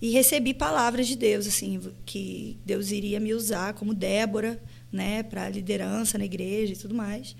e 0.00 0.10
recebi 0.10 0.54
palavras 0.54 1.06
de 1.06 1.16
Deus, 1.16 1.46
assim, 1.46 1.80
que 2.04 2.58
Deus 2.64 2.90
iria 2.90 3.20
me 3.20 3.34
usar 3.34 3.74
como 3.74 3.92
Débora, 3.92 4.62
né, 4.90 5.22
para 5.22 5.48
liderança 5.48 6.18
na 6.18 6.24
igreja 6.24 6.72
e 6.72 6.76
tudo 6.76 6.94
mais. 6.94 7.36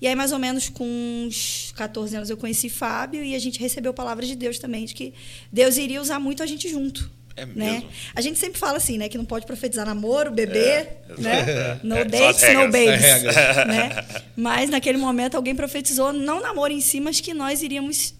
E 0.00 0.06
aí, 0.06 0.14
mais 0.14 0.32
ou 0.32 0.38
menos 0.38 0.68
com 0.68 0.84
uns 0.84 1.72
14 1.76 2.16
anos, 2.16 2.30
eu 2.30 2.36
conheci 2.36 2.68
Fábio 2.68 3.22
e 3.22 3.34
a 3.34 3.38
gente 3.38 3.60
recebeu 3.60 3.94
palavras 3.94 4.26
de 4.26 4.34
Deus 4.34 4.58
também, 4.58 4.84
de 4.84 4.94
que 4.94 5.14
Deus 5.52 5.76
iria 5.76 6.00
usar 6.00 6.18
muito 6.18 6.42
a 6.42 6.46
gente 6.46 6.68
junto 6.68 7.10
É 7.34 7.46
né? 7.46 7.72
mesmo? 7.72 7.88
A 8.14 8.20
gente 8.20 8.38
sempre 8.38 8.58
fala 8.58 8.76
assim, 8.76 8.98
né? 8.98 9.08
Que 9.08 9.16
não 9.16 9.24
pode 9.24 9.46
profetizar 9.46 9.86
namoro, 9.86 10.30
bebê, 10.30 10.58
É, 10.58 10.96
né? 11.18 11.40
exato. 11.50 11.86
No 11.86 11.96
É, 11.96 12.04
dates, 12.04 12.42
no 12.54 12.60
babies. 12.70 13.04
É 13.04 13.64
né? 13.64 14.04
Mas 14.36 14.68
naquele 14.70 14.98
momento 14.98 15.34
alguém 15.36 15.54
profetizou, 15.54 16.12
não 16.12 16.40
namoro 16.40 16.72
em 16.72 16.80
si, 16.80 17.00
mas 17.00 17.20
que 17.20 17.32
nós 17.32 17.62
iríamos 17.62 18.14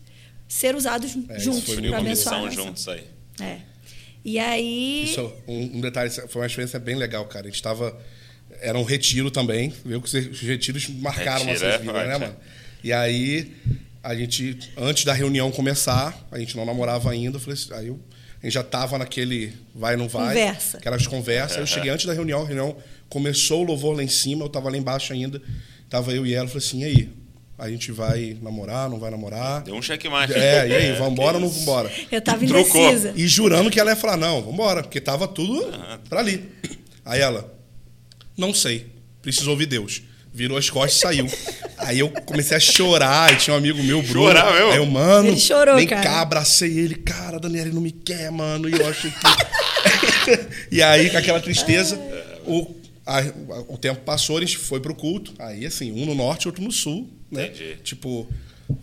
ser 0.48 0.74
usados 0.74 1.16
É, 1.28 1.38
juntos 1.38 1.64
foi 1.74 1.88
para 1.88 1.98
abençoar. 1.98 2.50
juntos 2.50 2.88
aí. 2.88 3.04
É. 3.40 3.56
E 4.24 4.38
aí. 4.38 5.04
Isso, 5.04 5.32
um, 5.48 5.78
um 5.78 5.80
detalhe, 5.80 6.10
foi 6.10 6.42
uma 6.42 6.46
experiência 6.46 6.78
bem 6.78 6.94
legal, 6.96 7.24
cara. 7.26 7.46
A 7.46 7.50
gente 7.50 7.62
tava. 7.62 7.98
Era 8.60 8.78
um 8.78 8.84
retiro 8.84 9.30
também. 9.30 9.72
Viu 9.84 10.00
que 10.00 10.06
os 10.16 10.40
retiros 10.40 10.88
marcaram 10.88 11.44
Retiro 11.44 11.52
nossas 11.52 11.74
é 11.74 11.78
vidas, 11.78 12.06
né, 12.08 12.18
mano? 12.18 12.36
E 12.84 12.92
aí, 12.92 13.52
a 14.02 14.14
gente, 14.14 14.58
antes 14.76 15.04
da 15.04 15.12
reunião 15.12 15.50
começar, 15.50 16.26
a 16.30 16.38
gente 16.38 16.56
não 16.56 16.64
namorava 16.64 17.10
ainda. 17.10 17.36
eu 17.36 17.40
Falei 17.40 17.54
assim, 17.54 17.74
aí 17.74 17.86
eu, 17.88 17.98
a 18.42 18.46
gente 18.46 18.54
já 18.54 18.62
tava 18.62 18.98
naquele 18.98 19.52
vai, 19.72 19.96
não 19.96 20.08
vai. 20.08 20.28
Conversa. 20.28 20.78
Aquelas 20.78 21.06
conversas. 21.06 21.58
Eu 21.58 21.66
cheguei 21.66 21.90
antes 21.90 22.06
da 22.06 22.12
reunião, 22.12 22.42
a 22.42 22.46
reunião 22.46 22.76
começou 23.08 23.60
o 23.60 23.64
louvor 23.64 23.96
lá 23.96 24.02
em 24.02 24.08
cima, 24.08 24.44
eu 24.44 24.48
tava 24.48 24.68
lá 24.68 24.76
embaixo 24.76 25.12
ainda. 25.12 25.40
Tava 25.88 26.12
eu 26.12 26.26
e 26.26 26.34
ela, 26.34 26.46
eu 26.46 26.48
falei 26.48 26.66
assim, 26.66 26.80
e 26.80 26.84
aí? 26.84 27.08
A 27.58 27.68
gente 27.70 27.92
vai 27.92 28.36
namorar, 28.42 28.90
não 28.90 28.98
vai 28.98 29.10
namorar? 29.10 29.62
Deu 29.62 29.76
um 29.76 29.82
checkmate. 29.82 30.32
É, 30.32 30.66
e 30.66 30.74
aí, 30.74 30.92
vambora 30.94 31.36
ou 31.36 31.40
não 31.40 31.48
vambora? 31.48 31.92
Eu 32.10 32.20
tava 32.20 32.44
indecisa. 32.44 33.12
E 33.14 33.28
jurando 33.28 33.70
que 33.70 33.78
ela 33.78 33.90
ia 33.90 33.96
falar, 33.96 34.16
não, 34.16 34.42
vambora, 34.42 34.82
porque 34.82 35.00
tava 35.00 35.28
tudo 35.28 35.70
pra 36.08 36.18
ali. 36.18 36.50
Aí 37.04 37.20
ela, 37.20 37.56
não 38.36 38.52
sei, 38.52 38.86
preciso 39.20 39.50
ouvir 39.50 39.66
Deus. 39.66 40.02
Virou 40.34 40.56
as 40.56 40.70
costas 40.70 40.96
e 40.96 41.00
saiu. 41.00 41.26
Aí 41.78 41.98
eu 41.98 42.08
comecei 42.08 42.56
a 42.56 42.60
chorar, 42.60 43.32
e 43.32 43.36
tinha 43.36 43.52
um 43.54 43.58
amigo 43.58 43.82
meu, 43.82 44.00
Bruno. 44.02 44.28
Chorar 44.28 44.52
mesmo? 44.52 44.70
Aí 44.70 44.76
eu, 44.78 44.86
mano, 44.86 45.28
Ele 45.28 45.38
chorou, 45.38 45.76
vem 45.76 45.86
cara. 45.86 46.02
cá, 46.02 46.20
abracei 46.22 46.78
ele. 46.78 46.94
Cara, 46.94 47.38
Daniela 47.38 47.66
ele 47.68 47.74
não 47.74 47.82
me 47.82 47.92
quer, 47.92 48.30
mano. 48.30 48.68
E 48.68 48.72
eu 48.72 48.88
achei 48.88 49.10
que... 49.10 49.18
e 50.70 50.82
aí, 50.82 51.10
com 51.10 51.18
aquela 51.18 51.40
tristeza, 51.40 51.98
o, 52.46 52.74
a- 53.04 53.22
o 53.68 53.76
tempo 53.76 54.00
passou, 54.02 54.38
a 54.38 54.40
gente 54.40 54.56
foi 54.56 54.80
pro 54.80 54.94
culto. 54.94 55.32
Aí, 55.38 55.66
assim, 55.66 55.92
um 55.92 56.06
no 56.06 56.14
norte, 56.14 56.46
outro 56.48 56.62
no 56.62 56.72
sul. 56.72 57.08
Né? 57.30 57.46
Entendi. 57.46 57.76
Tipo, 57.82 58.26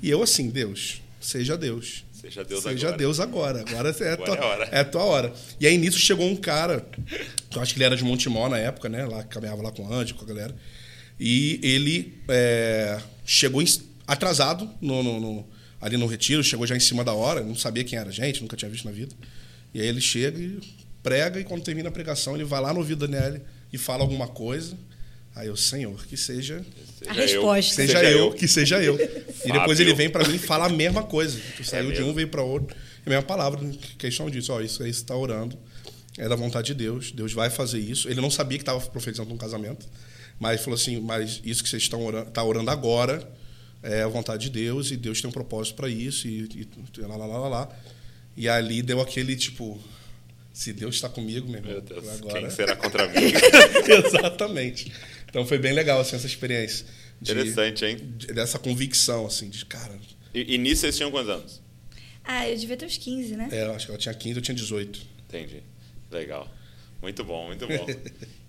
e 0.01 0.10
eu 0.10 0.22
assim, 0.22 0.50
Deus, 0.50 1.01
seja 1.20 1.58
Deus. 1.58 2.03
Seja 2.20 2.44
Deus 2.44 2.63
Seja 2.63 2.88
agora. 2.88 2.98
Deus 2.98 3.20
agora. 3.20 3.60
Agora 3.62 3.96
é, 3.98 4.10
a 4.10 4.13
Agora 4.13 4.25
tua, 4.25 4.36
é 4.36 4.41
hora. 4.46 4.70
é 4.72 4.84
tua 4.84 5.03
hora. 5.03 5.34
E 5.60 5.65
aí 5.65 5.77
nisso 5.77 5.98
chegou 5.98 6.27
um 6.29 6.36
cara, 6.36 6.86
que 7.50 7.58
eu 7.58 7.62
acho 7.62 7.74
que 7.74 7.79
ele 7.79 7.86
era 7.86 7.96
de 7.96 8.03
Montemó 8.03 8.50
na 8.50 8.58
época, 8.58 8.89
né? 8.89 9.06
Lá 9.06 9.24
caminhava 9.24 9.62
lá 9.63 9.72
com 9.72 9.84
o 9.84 9.94
Andy, 9.94 10.13
com 10.13 10.25
a 10.25 10.27
galera. 10.27 10.53
E 11.19 11.59
ele 11.61 12.21
é, 12.29 12.99
chegou 13.25 13.63
atrasado 14.07 14.69
no, 14.81 15.03
no- 15.03 15.19
no- 15.19 15.47
ali 15.81 15.97
no 15.97 16.05
retiro, 16.07 16.43
chegou 16.43 16.65
já 16.65 16.75
em 16.75 16.79
cima 16.79 17.03
da 17.03 17.13
hora, 17.13 17.41
não 17.41 17.55
sabia 17.55 17.83
quem 17.83 17.97
era 17.97 18.09
a 18.09 18.11
gente, 18.11 18.41
nunca 18.41 18.55
tinha 18.57 18.69
visto 18.69 18.85
na 18.85 18.91
vida. 18.91 19.13
E 19.73 19.81
aí 19.81 19.88
ele 19.88 20.01
chega 20.01 20.39
e 20.39 20.59
prega, 21.03 21.39
e 21.39 21.43
quando 21.43 21.61
termina 21.63 21.89
a 21.89 21.91
pregação, 21.91 22.35
ele 22.35 22.43
vai 22.43 22.61
lá 22.61 22.73
no 22.73 22.79
ouvido 22.79 23.05
da 23.07 23.17
Daniele 23.17 23.41
e 23.71 23.77
fala 23.77 24.01
alguma 24.03 24.27
coisa. 24.27 24.77
Aí 25.35 25.47
eu, 25.47 25.55
Senhor, 25.55 26.05
que 26.07 26.17
seja 26.17 26.65
A 27.07 27.13
Seja 27.13 27.35
eu. 27.35 27.43
resposta. 27.43 27.75
Seja, 27.75 27.99
Seja 27.99 28.11
eu, 28.11 28.17
eu. 28.25 28.31
que 28.33 28.47
seja 28.47 28.83
eu. 28.83 28.95
E 29.45 29.51
depois 29.51 29.79
ele 29.79 29.93
vem 29.93 30.09
pra 30.09 30.27
mim 30.27 30.35
e 30.35 30.39
fala 30.39 30.65
a 30.65 30.69
mesma 30.69 31.03
coisa. 31.03 31.39
Tu 31.55 31.63
saiu 31.63 31.85
de 31.91 31.97
mesmo? 31.99 32.09
um, 32.09 32.13
veio 32.13 32.27
pra 32.27 32.41
outro. 32.41 32.75
É 32.75 33.01
a 33.05 33.09
mesma 33.09 33.23
palavra, 33.23 33.59
questão 33.97 34.29
disso. 34.29 34.51
Ó, 34.51 34.59
isso 34.59 34.81
aí 34.83 34.93
você 34.93 35.03
tá 35.05 35.15
orando. 35.15 35.57
É 36.17 36.27
da 36.27 36.35
vontade 36.35 36.67
de 36.67 36.73
Deus. 36.73 37.11
Deus 37.11 37.31
vai 37.31 37.49
fazer 37.49 37.79
isso. 37.79 38.09
Ele 38.09 38.19
não 38.19 38.29
sabia 38.31 38.57
que 38.57 38.63
estava 38.63 38.81
profetizando 38.81 39.33
um 39.33 39.38
casamento. 39.38 39.88
Mas 40.39 40.62
falou 40.62 40.75
assim, 40.75 41.00
mas 41.01 41.41
isso 41.43 41.62
que 41.63 41.69
vocês 41.69 41.84
estão 41.84 42.03
orando, 42.05 42.31
tá 42.31 42.43
orando 42.43 42.69
agora 42.72 43.29
é 43.84 44.01
a 44.03 44.08
vontade 44.08 44.43
de 44.43 44.50
Deus. 44.51 44.89
E 44.91 44.98
Deus 44.98 45.19
tem 45.22 45.29
um 45.29 45.34
propósito 45.34 45.75
para 45.75 45.89
isso. 45.89 46.27
E, 46.27 46.48
e 46.55 47.01
lá, 47.01 47.15
lá, 47.17 47.25
lá, 47.25 47.38
lá, 47.39 47.48
lá. 47.50 47.69
E 48.38 48.48
ali 48.48 48.81
deu 48.81 49.01
aquele, 49.01 49.36
tipo... 49.36 49.79
Se 50.53 50.74
Deus 50.74 50.96
está 50.96 51.08
comigo, 51.08 51.48
meu 51.48 51.58
irmão, 51.60 51.72
Meu 51.72 51.81
Deus, 51.81 52.08
agora... 52.10 52.41
quem 52.41 52.50
será 52.51 52.75
contra 52.75 53.08
mim? 53.08 53.15
Exatamente. 54.08 54.91
Então 55.29 55.46
foi 55.46 55.58
bem 55.58 55.74
legal 55.74 56.00
assim, 56.01 56.15
essa 56.15 56.25
experiência. 56.27 56.86
de- 57.22 57.31
Interessante, 57.31 57.86
hein? 57.86 57.98
de- 58.17 58.27
dessa 58.27 58.58
convicção, 58.60 59.25
assim, 59.25 59.50
de 59.50 59.65
cara. 59.65 59.98
E, 60.34 60.55
e 60.55 60.58
nisso 60.58 60.81
vocês 60.81 60.98
tinham 60.98 61.12
quantos 61.12 61.29
anos? 61.29 61.62
Ah, 62.24 62.48
eu 62.50 62.58
devia 62.58 62.75
ter 62.77 62.86
uns 62.86 62.98
15, 62.98 63.36
né? 63.38 63.48
É, 63.51 63.63
eu 63.65 63.74
acho 63.74 63.86
que 63.86 63.91
ela 63.91 64.00
tinha 64.00 64.13
15, 64.13 64.36
eu 64.38 64.41
tinha 64.41 64.55
18. 64.55 65.00
Entendi. 65.27 65.63
Legal. 66.12 66.50
Muito 67.01 67.24
bom, 67.24 67.48
muito 67.48 67.65
bom. 67.68 67.86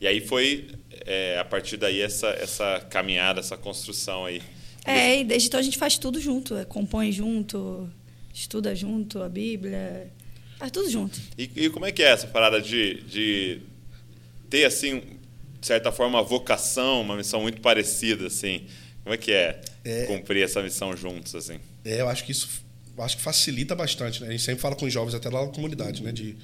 e 0.00 0.06
aí 0.06 0.20
foi, 0.20 0.68
é, 1.06 1.38
a 1.38 1.44
partir 1.44 1.76
daí, 1.76 2.00
essa, 2.00 2.28
essa 2.30 2.80
caminhada, 2.90 3.40
essa 3.40 3.56
construção 3.56 4.24
aí. 4.24 4.42
É, 4.84 5.20
e 5.20 5.24
desde 5.24 5.48
então 5.48 5.60
a 5.60 5.62
gente 5.62 5.78
faz 5.78 5.96
tudo 5.98 6.20
junto. 6.20 6.56
é, 6.56 6.64
Compõe 6.64 7.12
junto, 7.12 7.88
estuda 8.34 8.74
junto 8.74 9.22
a 9.22 9.28
Bíblia. 9.28 10.10
Faz 10.58 10.70
tudo 10.72 10.90
junto. 10.90 11.20
E, 11.38 11.50
e 11.54 11.70
como 11.70 11.86
é 11.86 11.92
que 11.92 12.02
é 12.02 12.06
essa 12.10 12.26
parada 12.26 12.60
de, 12.60 13.02
de 13.02 13.60
ter, 14.48 14.64
assim, 14.64 15.00
de 15.60 15.66
certa 15.66 15.92
forma, 15.92 16.18
uma 16.18 16.24
vocação, 16.24 17.00
uma 17.02 17.16
missão 17.16 17.40
muito 17.42 17.60
parecida, 17.60 18.26
assim? 18.26 18.66
Como 19.04 19.14
é 19.14 19.16
que 19.18 19.32
é, 19.32 19.60
É. 19.84 20.06
cumprir 20.06 20.42
essa 20.42 20.62
missão 20.62 20.96
juntos, 20.96 21.34
assim? 21.34 21.58
É, 21.84 22.00
eu 22.00 22.08
acho 22.08 22.24
que 22.24 22.32
isso 22.32 22.48
acho 22.98 23.16
que 23.16 23.22
facilita 23.22 23.74
bastante, 23.74 24.20
né? 24.20 24.28
A 24.28 24.30
gente 24.32 24.42
sempre 24.42 24.60
fala 24.60 24.76
com 24.76 24.84
os 24.84 24.92
jovens, 24.92 25.14
até 25.14 25.30
lá 25.30 25.46
na 25.46 25.52
comunidade, 25.52 26.02
né? 26.02 26.12
De, 26.12 26.36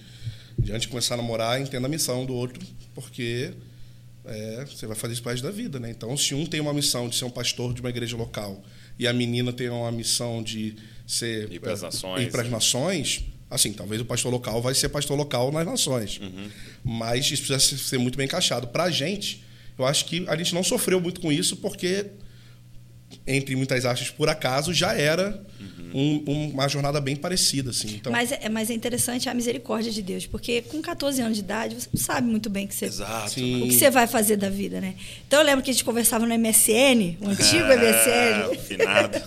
de 0.59 0.73
antes 0.73 0.83
de 0.83 0.89
começar 0.89 1.15
a 1.15 1.17
namorar, 1.19 1.61
entenda 1.61 1.87
a 1.87 1.91
missão 1.91 2.25
do 2.27 2.35
outro, 2.35 2.65
porque 2.95 3.53
é, 4.25 4.65
você 4.65 4.87
vai 4.87 4.97
fazer 4.97 5.15
isso 5.15 5.23
resto 5.29 5.43
da 5.43 5.51
vida, 5.51 5.79
né? 5.79 5.91
Então, 5.91 6.17
se 6.17 6.35
um 6.35 6.45
tem 6.47 6.61
uma 6.61 6.73
missão 6.75 7.09
de 7.09 7.15
ser 7.17 7.25
um 7.25 7.31
pastor 7.31 7.73
de 7.75 7.81
uma 7.81 7.91
igreja 7.91 8.17
local 8.17 8.63
e 8.99 9.07
a 9.07 9.13
menina 9.13 9.53
tem 9.53 9.69
uma 9.69 9.93
missão 9.93 10.43
de 10.43 10.77
ser 11.07 11.53
Ir 11.53 11.61
pras 11.61 11.83
é, 11.83 11.87
nações, 11.87 12.27
ir 12.27 12.31
pras 12.31 12.47
né? 12.47 12.51
nações, 12.53 13.25
assim, 13.51 13.73
talvez 13.73 14.01
o 14.01 14.05
pastor 14.05 14.33
local 14.33 14.61
vai 14.61 14.75
ser 14.75 14.89
pastor 14.89 15.17
local 15.17 15.53
nas 15.53 15.65
nações. 15.67 16.19
Uhum. 16.19 16.49
Mas 16.85 17.31
isso 17.31 17.45
precisa 17.47 17.59
ser- 17.79 17.99
muito 17.99 18.17
bem 18.17 18.25
encaixado. 18.25 18.67
Pra 18.69 18.91
gente, 18.91 19.45
eu 19.79 19.85
acho 19.85 20.07
que 20.07 20.25
a 20.29 20.37
gente 20.37 20.55
não 20.55 20.65
sofreu 20.65 21.01
muito 21.01 21.21
com 21.21 21.31
isso 21.31 21.57
porque 21.59 22.07
entre 23.27 23.57
muitas 23.57 23.85
aspas, 23.85 24.11
por 24.11 24.29
acaso, 24.29 24.73
já 24.73 24.93
era 24.95 25.41
um- 25.95 26.23
um- 26.27 26.51
uma 26.51 26.69
jornada 26.69 27.01
bem 27.01 27.17
parecida, 27.17 27.71
assim. 27.71 27.95
Então, 27.97 28.13
Mas, 28.13 28.31
é, 28.33 28.49
mas 28.49 28.69
é 28.71 28.75
interessante 28.75 29.29
a 29.29 29.35
misericórdia 29.35 29.91
de 29.91 30.03
Deus, 30.03 30.27
porque 30.27 30.63
com 30.63 30.83
14 30.83 31.23
anos 31.23 31.37
de 31.39 31.43
idade 31.43 31.75
você 31.77 31.89
não 31.93 32.01
sabe 32.01 32.29
muito 32.29 32.51
bem 32.51 32.67
o 32.67 32.69
que 32.69 32.75
você, 32.75 32.87
Exato. 32.87 33.31
Sim. 33.31 33.63
o 33.63 33.69
que 33.69 33.75
você 33.75 33.91
vai 33.91 34.07
fazer 34.07 34.37
da 34.37 34.51
vida, 34.51 34.81
né? 34.81 34.95
Então 35.27 35.41
eu 35.41 35.47
lembro 35.47 35.65
que 35.65 35.71
a 35.71 35.73
gente 35.73 35.85
conversava 35.85 36.27
no 36.27 36.35
MSN, 36.35 37.17
o 37.21 37.29
antigo 37.29 37.65
Ah, 37.65 37.77
MSN, 37.77 38.59
finado. 38.67 39.23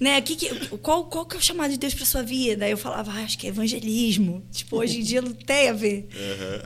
né? 0.00 0.20
Que, 0.22 0.34
que, 0.36 0.48
qual, 0.78 1.04
qual 1.04 1.24
que 1.26 1.36
é 1.36 1.38
o 1.38 1.42
chamado 1.42 1.70
de 1.70 1.78
Deus 1.78 1.94
para 1.94 2.04
sua 2.06 2.22
vida? 2.22 2.64
Aí 2.64 2.70
eu 2.70 2.78
falava, 2.78 3.12
ah, 3.12 3.22
acho 3.22 3.38
que 3.38 3.46
é 3.46 3.50
evangelismo. 3.50 4.42
Tipo, 4.50 4.78
hoje 4.78 4.98
em 5.00 5.02
dia 5.02 5.22
não 5.22 5.32
tem 5.32 5.68
a 5.68 5.72
ver. 5.72 6.08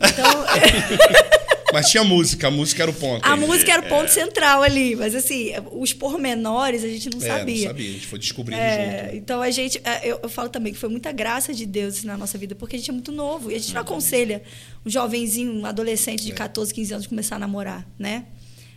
Então, 0.08 0.24
Mas 1.74 1.90
tinha 1.90 2.02
música, 2.02 2.48
a 2.48 2.50
música 2.50 2.82
era 2.82 2.90
o 2.90 2.94
ponto. 2.94 3.22
a 3.26 3.36
música 3.36 3.70
era 3.72 3.82
o 3.82 3.88
ponto 3.88 4.08
central 4.10 4.62
ali, 4.62 4.96
mas 4.96 5.14
assim, 5.14 5.50
os 5.72 5.92
pormenores 5.92 6.82
a 6.82 6.88
gente 6.88 7.10
não 7.10 7.18
É, 7.22 7.26
sabia. 7.26 7.56
não 7.56 7.66
sabia, 7.66 7.88
a 7.90 7.92
gente 7.92 8.06
foi 8.06 8.18
descobrindo 8.18 8.60
É, 8.62 9.02
junto. 9.04 9.16
então 9.16 9.42
a 9.42 9.50
gente, 9.50 9.80
é, 9.84 10.00
eu, 10.08 10.20
eu 10.22 10.28
falo 10.28 10.48
também 10.48 10.72
que 10.72 10.78
foi 10.78 10.88
muita 10.88 11.12
graça 11.12 11.52
de 11.52 11.66
Deus 11.66 12.02
na 12.04 12.16
nossa 12.16 12.38
vida, 12.38 12.54
porque 12.54 12.76
a 12.76 12.78
gente 12.78 12.88
é 12.88 12.92
muito 12.92 13.12
novo 13.12 13.50
e 13.50 13.54
a 13.54 13.58
gente 13.58 13.74
não 13.74 13.82
aconselha 13.82 14.42
um 14.86 14.88
jovenzinho, 14.90 15.52
um 15.52 15.66
adolescente 15.66 16.24
de 16.24 16.32
É. 16.32 16.34
14, 16.34 16.72
15 16.72 16.94
anos 16.94 17.06
começar 17.06 17.36
a 17.36 17.38
namorar, 17.40 17.86
né? 17.98 18.24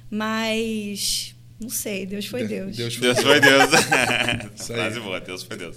Mas 0.10 1.36
não 1.60 1.70
sei, 1.70 2.06
Deus 2.06 2.26
foi 2.26 2.46
Deus. 2.48 2.76
Deus 2.76 2.96
foi 2.96 3.02
Deus 3.14 3.20
foi 3.22 3.40
Deus. 3.40 3.70
Isso 4.60 4.74
aí. 4.74 4.80
Frase 4.80 5.00
boa, 5.00 5.20
Deus 5.20 5.44
foi 5.44 5.58
Deus. 5.58 5.76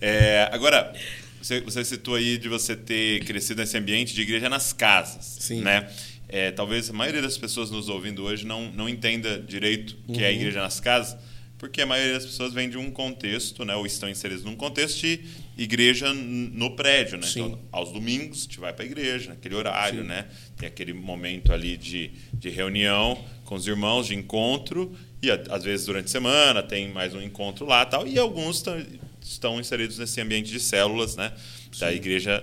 É, 0.00 0.48
agora, 0.52 0.92
você, 1.40 1.60
você 1.60 1.84
citou 1.84 2.14
aí 2.14 2.38
de 2.38 2.48
você 2.48 2.74
ter 2.76 3.24
crescido 3.24 3.60
nesse 3.60 3.76
ambiente 3.76 4.14
de 4.14 4.22
igreja 4.22 4.48
nas 4.48 4.72
casas. 4.72 5.36
Sim. 5.40 5.60
Né? 5.60 5.88
É, 6.32 6.50
talvez 6.50 6.88
a 6.88 6.92
maioria 6.94 7.20
das 7.20 7.36
pessoas 7.36 7.70
nos 7.70 7.90
ouvindo 7.90 8.24
hoje 8.24 8.46
não, 8.46 8.72
não 8.72 8.88
entenda 8.88 9.38
direito 9.38 9.96
o 10.08 10.14
que 10.14 10.22
é 10.24 10.28
a 10.28 10.30
Uhum. 10.30 10.36
igreja 10.36 10.60
nas 10.62 10.80
casas, 10.80 11.14
porque 11.58 11.82
a 11.82 11.86
maioria 11.86 12.14
das 12.14 12.24
pessoas 12.24 12.54
vem 12.54 12.70
de 12.70 12.78
um 12.78 12.90
contexto, 12.90 13.64
né, 13.66 13.74
ou 13.76 13.84
estão 13.84 14.08
inseridos 14.08 14.42
num 14.42 14.56
contexto 14.56 14.98
de 15.02 15.20
igreja 15.58 16.12
no 16.14 16.74
prédio. 16.74 17.18
Né? 17.18 17.26
Sim. 17.26 17.40
Então, 17.42 17.58
aos 17.70 17.92
domingos, 17.92 18.38
a 18.40 18.42
gente 18.44 18.58
vai 18.58 18.72
para 18.72 18.82
a 18.84 18.86
igreja, 18.86 19.28
naquele 19.30 19.54
horário, 19.54 20.00
Sim. 20.00 20.08
né? 20.08 20.26
Tem 20.56 20.66
aquele 20.66 20.92
momento 20.94 21.52
ali 21.52 21.76
de, 21.76 22.10
de 22.32 22.48
reunião 22.48 23.22
com 23.44 23.54
os 23.54 23.66
irmãos, 23.66 24.06
de 24.06 24.14
encontro, 24.14 24.90
e 25.22 25.30
às 25.30 25.62
vezes 25.62 25.84
durante 25.86 26.06
a 26.06 26.08
semana 26.08 26.62
tem 26.62 26.88
mais 26.88 27.14
um 27.14 27.20
encontro 27.20 27.66
lá 27.66 27.84
tal, 27.84 28.08
e 28.08 28.18
alguns 28.18 28.60
tão- 28.62 28.82
estão 29.20 29.60
inseridos 29.60 29.98
nesse 29.98 30.18
ambiente 30.20 30.50
de 30.50 30.58
células, 30.58 31.14
né? 31.14 31.30
Da 31.78 31.92
igreja 31.92 32.42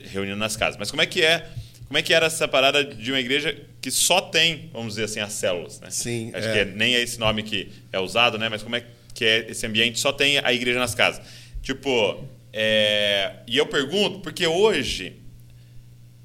reunindo 0.00 0.36
nas 0.36 0.56
casas. 0.56 0.76
Mas 0.76 0.90
como 0.90 1.00
é 1.00 1.06
que 1.06 1.22
é? 1.22 1.48
Como 1.88 1.96
é 1.98 2.02
que 2.02 2.12
era 2.12 2.26
essa 2.26 2.46
parada 2.46 2.84
de 2.84 3.10
uma 3.10 3.18
igreja 3.18 3.58
que 3.80 3.90
só 3.90 4.20
tem, 4.20 4.68
vamos 4.72 4.94
dizer 4.94 5.04
assim, 5.04 5.20
as 5.20 5.32
células, 5.32 5.80
né? 5.80 5.88
Sim, 5.90 6.30
Acho 6.34 6.48
é. 6.48 6.52
que 6.52 6.58
é- 6.58 6.64
nem 6.66 6.94
é 6.94 7.00
esse 7.00 7.18
nome 7.18 7.42
que 7.42 7.70
é 7.90 7.98
usado, 7.98 8.36
né? 8.38 8.48
Mas 8.50 8.62
como 8.62 8.76
é 8.76 8.84
que 9.14 9.24
é 9.24 9.50
esse 9.50 9.66
ambiente 9.66 9.98
só 9.98 10.12
tem 10.12 10.38
a 10.38 10.52
igreja 10.52 10.78
nas 10.78 10.94
casas? 10.94 11.24
Tipo, 11.62 12.22
é, 12.52 13.36
e 13.46 13.56
eu 13.56 13.66
pergunto 13.66 14.20
porque 14.20 14.46
hoje 14.46 15.14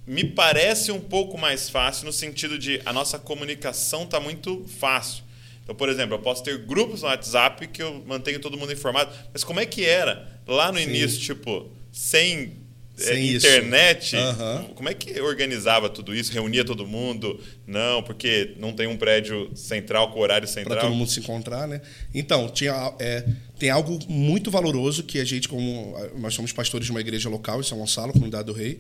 me 0.06 0.26
parece 0.26 0.92
um 0.92 1.00
pouco 1.00 1.38
mais 1.38 1.70
fácil 1.70 2.06
no 2.06 2.12
sentido 2.12 2.60
de 2.60 2.82
a 2.86 2.92
nossa 2.92 3.18
comunicação 3.18 4.04
está 4.04 4.20
muito 4.20 4.66
fácil. 4.80 5.24
Então, 5.64 5.74
por 5.74 5.88
exemplo, 5.88 6.16
eu 6.16 6.20
posso 6.20 6.44
ter 6.44 6.58
grupos 6.58 7.02
no 7.04 7.08
WhatsApp 7.08 7.68
que 7.68 7.82
eu 7.82 8.04
mantenho 8.06 8.38
todo 8.40 8.58
mundo 8.58 8.74
informado, 8.74 9.14
mas 9.32 9.46
como 9.46 9.62
é 9.62 9.66
que 9.66 9.86
era 9.86 10.30
lá 10.46 10.74
no 10.74 10.78
Sim. 10.78 10.84
início, 10.90 11.22
tipo, 11.22 11.72
sem 11.90 12.58
Sem 12.96 13.26
isso. 13.26 13.48
internet, 13.48 14.16
Aham. 14.16 14.66
como 14.76 14.88
é 14.88 14.94
que 14.94 15.20
organizava 15.20 15.90
tudo 15.90 16.16
isso? 16.16 16.32
Reunia 16.32 16.64
todo 16.64 16.86
mundo? 16.86 17.40
Não, 17.66 18.04
porque 18.04 18.54
não 18.60 18.72
tem 18.72 18.86
um 18.86 18.96
prédio 18.96 19.50
central 19.56 20.12
com 20.12 20.20
horário 20.20 20.48
para 20.48 20.54
central. 20.54 20.80
todo 20.80 20.96
mundo 20.96 21.10
se 21.10 21.20
encontrar, 21.20 21.68
né? 21.68 21.82
Então, 22.14 22.48
tinha, 22.50 22.94
é, 23.00 23.26
tem 23.58 23.72
algo 23.72 24.00
muito 24.08 24.52
valoroso 24.52 25.04
que 25.04 25.20
a 25.20 25.26
gente, 25.26 25.50
como 25.50 25.96
nós 26.18 26.36
somos 26.36 26.52
pastores 26.52 26.86
de 26.86 26.92
uma 26.92 27.02
igreja 27.02 27.30
local 27.30 27.60
em 27.60 27.64
São 27.64 27.80
Gonçalo, 27.80 28.14
comunidade 28.14 28.46
do 28.46 28.54
Rei, 28.54 28.80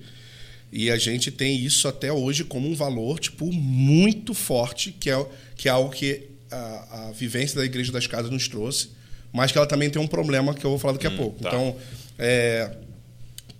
e 0.72 0.91
a 0.91 0.98
gente 0.98 1.32
tem 1.32 1.58
isso 1.58 1.88
até 1.88 2.12
hoje 2.12 2.43
como 2.43 2.67
um 2.67 2.75
valor 2.75 3.20
tipo 3.20 3.51
muito 3.51 4.34
forte, 4.34 4.91
que 4.91 5.10
é, 5.10 5.25
que 5.55 5.67
é 5.67 5.72
algo 5.72 5.89
que 5.89 6.29
a, 6.51 7.08
a 7.08 7.12
vivência 7.12 7.58
da 7.58 7.65
igreja 7.65 7.91
das 7.91 8.05
casas 8.05 8.29
nos 8.29 8.48
trouxe, 8.48 8.89
mas 9.32 9.51
que 9.51 9.58
ela 9.58 9.67
também 9.67 9.89
tem 9.89 10.01
um 10.01 10.08
problema 10.08 10.53
que 10.53 10.63
eu 10.63 10.70
vou 10.70 10.79
falar 10.79 10.93
daqui 10.93 11.08
a 11.08 11.12
pouco. 11.12 11.41
tá. 11.41 11.50
Então, 11.50 11.75
é, 12.17 12.77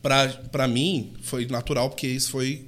para 0.04 0.68
mim 0.68 1.14
foi 1.24 1.46
natural 1.48 1.90
porque 1.90 2.06
isso 2.08 2.30
foi 2.32 2.66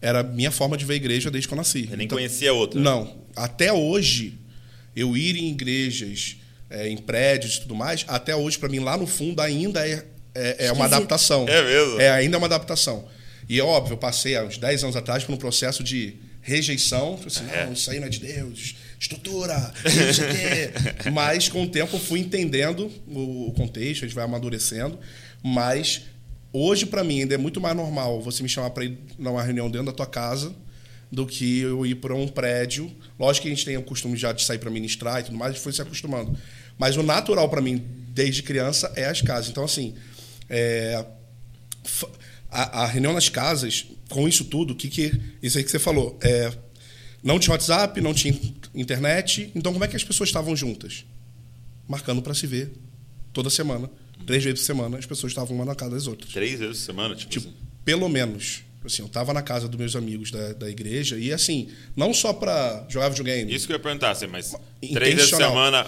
era 0.00 0.20
a 0.20 0.22
minha 0.22 0.50
forma 0.52 0.76
de 0.76 0.84
ver 0.84 0.92
a 0.94 0.96
igreja 0.96 1.28
desde 1.30 1.48
que 1.48 1.52
eu 1.54 1.56
nasci. 1.58 1.86
Você 1.88 1.96
nem 1.96 2.06
Então- 2.06 2.16
conhecia 2.16 2.52
outra. 2.54 2.80
não. 2.80 3.16
Até 3.34 3.72
hoje, 3.72 4.34
eu 4.96 5.16
ir 5.16 5.36
em 5.36 5.50
igrejas, 5.50 6.36
é, 6.70 6.88
em 6.88 6.96
prédios 6.96 7.56
e 7.56 7.60
tudo 7.62 7.74
mais, 7.74 8.04
até 8.08 8.34
hoje, 8.34 8.58
para 8.58 8.68
mim, 8.68 8.78
lá 8.78 8.96
no 8.96 9.06
fundo, 9.06 9.40
ainda 9.40 9.86
é, 9.86 10.04
é, 10.34 10.66
é 10.66 10.72
uma 10.72 10.84
adaptação. 10.86 11.46
É 11.48 11.62
mesmo? 11.62 12.00
É, 12.00 12.10
ainda 12.10 12.36
é 12.36 12.38
uma 12.38 12.46
adaptação. 12.46 13.06
E 13.48 13.58
é 13.58 13.62
óbvio, 13.62 13.94
eu 13.94 13.98
passei 13.98 14.36
há 14.36 14.44
uns 14.44 14.56
10 14.58 14.82
anos 14.84 14.94
atrás 14.96 15.24
por 15.24 15.32
um 15.32 15.36
processo 15.38 15.82
de 15.82 16.14
rejeição. 16.42 17.14
Tipo 17.16 17.26
Assim, 17.28 17.44
É. 17.52 17.64
não, 17.66 17.72
isso 17.72 17.90
aí 17.90 17.98
não 18.00 18.06
é 18.06 18.10
de 18.10 18.20
Deus, 18.20 18.74
estrutura, 19.00 19.72
não 19.84 20.12
sei 20.14 20.24
o 20.24 20.34
quê. 20.34 21.10
Mas 21.10 21.48
com 21.48 21.62
o 21.62 21.68
tempo 21.68 21.96
eu 21.96 22.00
fui 22.00 22.20
entendendo 22.20 22.90
o 23.06 23.48
o 23.48 23.52
contexto, 23.52 24.04
a 24.04 24.06
gente 24.08 24.14
vai 24.14 24.24
amadurecendo. 24.24 24.98
Mas 25.42 26.02
hoje, 26.52 26.86
para 26.86 27.04
mim, 27.04 27.20
ainda 27.20 27.34
é 27.34 27.38
muito 27.38 27.60
mais 27.60 27.76
normal 27.76 28.20
você 28.20 28.42
me 28.42 28.48
chamar 28.48 28.70
para 28.70 28.84
ir 28.84 28.98
numa 29.18 29.42
reunião 29.42 29.70
dentro 29.70 29.86
da 29.86 29.92
tua 29.92 30.06
casa 30.06 30.54
do 31.10 31.26
que 31.26 31.60
eu 31.60 31.86
ir 31.86 31.96
para 31.96 32.14
um 32.14 32.28
prédio. 32.28 32.90
Lógico 33.18 33.44
que 33.44 33.52
a 33.52 33.54
gente 33.54 33.64
tem 33.64 33.76
o 33.76 33.82
costume 33.82 34.16
já 34.16 34.32
de 34.32 34.44
sair 34.44 34.58
para 34.58 34.70
ministrar 34.70 35.20
e 35.20 35.24
tudo 35.24 35.36
mais, 35.36 35.50
a 35.50 35.54
gente 35.54 35.62
foi 35.62 35.72
se 35.72 35.80
acostumando. 35.80 36.36
Mas 36.76 36.96
o 36.96 37.02
natural 37.02 37.48
para 37.48 37.60
mim, 37.60 37.82
desde 38.10 38.42
criança, 38.42 38.92
é 38.94 39.06
as 39.06 39.22
casas. 39.22 39.50
Então, 39.50 39.64
assim, 39.64 39.94
é, 40.48 41.04
a, 42.50 42.82
a 42.82 42.86
reunião 42.86 43.12
nas 43.12 43.28
casas, 43.28 43.86
com 44.08 44.28
isso 44.28 44.44
tudo, 44.44 44.74
que, 44.74 44.88
que 44.88 45.20
isso 45.42 45.58
aí 45.58 45.64
que 45.64 45.70
você 45.70 45.78
falou, 45.78 46.18
é, 46.20 46.52
não 47.22 47.38
tinha 47.38 47.52
WhatsApp, 47.52 48.00
não 48.00 48.14
tinha 48.14 48.38
internet, 48.74 49.50
então 49.54 49.72
como 49.72 49.84
é 49.84 49.88
que 49.88 49.96
as 49.96 50.04
pessoas 50.04 50.28
estavam 50.28 50.54
juntas? 50.54 51.04
Marcando 51.88 52.22
para 52.22 52.34
se 52.34 52.46
ver 52.46 52.72
toda 53.32 53.50
semana, 53.50 53.90
três 54.26 54.42
vezes 54.44 54.60
por 54.60 54.66
semana, 54.66 54.98
as 54.98 55.06
pessoas 55.06 55.32
estavam 55.32 55.54
uma 55.56 55.64
na 55.64 55.74
casa 55.74 55.92
das 55.92 56.06
outras. 56.06 56.32
Três 56.32 56.58
vezes 56.58 56.78
por 56.78 56.84
semana, 56.86 57.14
tipo, 57.14 57.30
Tipo, 57.30 57.48
assim. 57.48 57.56
pelo 57.84 58.08
menos. 58.08 58.62
Assim, 58.84 59.02
eu 59.02 59.06
estava 59.06 59.34
na 59.34 59.42
casa 59.42 59.66
dos 59.68 59.78
meus 59.78 59.96
amigos 59.96 60.30
da, 60.30 60.52
da 60.52 60.70
igreja 60.70 61.18
e, 61.18 61.32
assim, 61.32 61.68
não 61.96 62.14
só 62.14 62.32
para 62.32 62.86
jogar 62.88 63.08
videogame. 63.08 63.52
Isso 63.52 63.66
que 63.66 63.72
eu 63.72 63.76
ia 63.76 63.82
perguntar, 63.82 64.12
assim, 64.12 64.26
mas 64.28 64.54
três 64.92 65.14
vezes 65.16 65.30
por 65.30 65.36
semana 65.36 65.86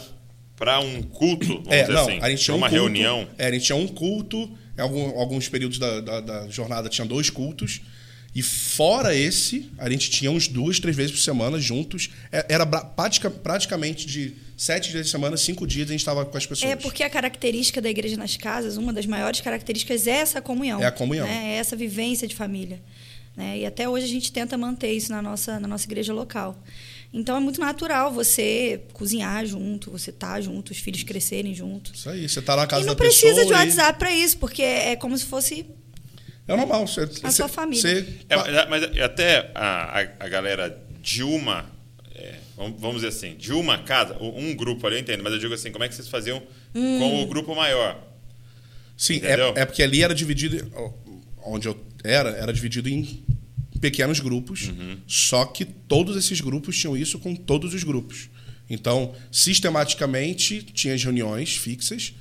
para 0.56 0.80
um 0.80 1.00
culto, 1.02 1.46
vamos 1.46 1.68
É, 1.72 1.82
dizer 1.82 1.92
não, 1.94 2.02
assim, 2.02 2.18
a 2.20 2.28
gente 2.28 2.42
tinha 2.44 2.54
uma 2.56 2.66
um 2.66 2.70
culto, 2.70 2.82
reunião. 2.84 3.28
É, 3.38 3.46
a 3.46 3.52
gente 3.52 3.64
tinha 3.64 3.76
um 3.76 3.86
culto, 3.86 4.50
em 4.76 4.80
algum- 4.80 5.18
alguns 5.18 5.48
períodos 5.48 5.78
da, 5.78 6.00
da- 6.00 6.20
da 6.20 6.48
jornada 6.48 6.88
tinha 6.88 7.06
dois 7.06 7.30
cultos. 7.30 7.80
E 8.34 8.42
fora 8.42 9.14
esse, 9.14 9.70
a 9.78 9.88
gente 9.88 10.10
tinha 10.10 10.30
uns 10.30 10.46
duas, 10.48 10.78
três 10.78 10.94
vezes 10.96 11.12
por 11.12 11.18
semana 11.20 11.58
juntos. 11.58 12.10
É- 12.30 12.46
Era 12.50 12.66
pratica- 12.66 13.30
praticamente 13.30 14.04
de 14.06 14.34
sete 14.62 14.90
dias 14.90 15.06
de 15.06 15.10
semana, 15.10 15.36
cinco 15.38 15.66
dias 15.66 15.88
a 15.88 15.92
gente 15.92 16.00
estava 16.00 16.24
com 16.26 16.36
as 16.36 16.44
pessoas. 16.44 16.70
É 16.70 16.76
porque 16.76 17.02
a 17.02 17.08
característica 17.08 17.80
da 17.80 17.88
igreja 17.88 18.16
nas 18.16 18.36
casas, 18.36 18.76
uma 18.76 18.92
das 18.92 19.06
maiores 19.06 19.40
características 19.40 20.06
é 20.06 20.16
essa 20.18 20.42
comunhão. 20.42 20.82
É 20.82 20.86
a 20.86 20.92
comunhão. 20.92 21.26
né? 21.26 21.54
É 21.54 21.56
essa 21.56 21.74
vivência 21.74 22.28
de 22.28 22.34
família. 22.34 22.80
né? 23.36 23.58
E 23.58 23.64
até 23.64 23.88
hoje 23.88 24.04
a 24.04 24.08
gente 24.08 24.30
tenta 24.30 24.58
manter 24.58 24.92
isso 24.92 25.10
na 25.10 25.22
nossa, 25.22 25.58
na 25.58 25.66
nossa 25.66 25.86
igreja 25.86 26.12
local. 26.12 26.58
Então 27.12 27.36
é 27.36 27.40
muito 27.40 27.58
natural 27.60 28.12
você 28.12 28.82
cozinhar 28.92 29.44
junto, 29.46 29.90
você 29.90 30.10
estar 30.10 30.40
junto, 30.42 30.70
os 30.72 30.78
filhos 30.78 31.02
crescerem 31.04 31.54
juntos. 31.54 31.98
Isso 31.98 32.10
aí, 32.10 32.28
você 32.28 32.42
tá 32.42 32.54
na 32.54 32.66
casa 32.66 32.82
e 32.82 32.86
não 32.86 32.94
da 32.94 32.98
precisa 32.98 33.34
pessoa 33.34 33.46
de 33.46 33.50
e- 33.52 33.54
WhatsApp 33.56 33.98
para 33.98 34.12
isso, 34.12 34.36
porque 34.38 34.62
é 34.62 34.94
como 34.94 35.16
se 35.16 35.24
fosse 35.24 35.64
É 36.46 36.54
normal. 36.56 36.86
Você, 36.86 37.00
A 37.00 37.06
você- 37.06 37.30
sua 37.32 37.48
família. 37.48 37.80
você- 37.80 38.06
É, 38.28 38.36
mas, 38.36 38.68
mas 38.68 39.00
até 39.00 39.50
a, 39.54 40.00
a, 40.00 40.08
a 40.20 40.28
galera 40.28 40.66
é, 40.66 41.00
vamos 42.78 42.96
dizer 42.96 43.08
assim, 43.08 43.36
de 43.36 43.52
uma 43.52 43.78
casa, 43.78 44.16
um 44.20 44.54
grupo 44.54 44.86
ali 44.86 44.96
eu 44.96 45.00
entendo, 45.00 45.22
mas 45.22 45.32
eu 45.32 45.38
digo 45.38 45.54
assim, 45.54 45.70
como 45.72 45.84
é 45.84 45.88
que 45.88 45.94
vocês 45.94 46.08
faziam 46.08 46.42
Hum. 46.74 46.98
com 46.98 47.22
o 47.22 47.26
grupo 47.26 47.54
maior? 47.54 47.98
Sim, 48.96 49.16
Entendeu? 49.16 49.54
é, 49.56 49.62
é 49.62 49.64
porque 49.66 49.82
ali 49.82 50.02
era 50.02 50.14
dividido, 50.14 50.70
onde 51.44 51.66
eu 51.68 51.78
era, 52.04 52.30
era 52.30 52.52
dividido 52.52 52.88
em 52.88 53.24
pequenos 53.80 54.20
grupos, 54.20 54.68
Uhum. 54.68 54.98
só 55.06 55.46
que 55.46 55.64
todos 55.64 56.16
esses 56.16 56.40
grupos 56.40 56.76
tinham 56.78 56.94
isso 56.96 57.18
com 57.18 57.34
todos 57.34 57.72
os 57.72 57.82
grupos. 57.82 58.28
Então, 58.68 59.14
sistematicamente, 59.32 60.62
tinha 60.62 60.94
as 60.94 61.02
reuniões 61.02 61.56
fixas. 61.56 62.12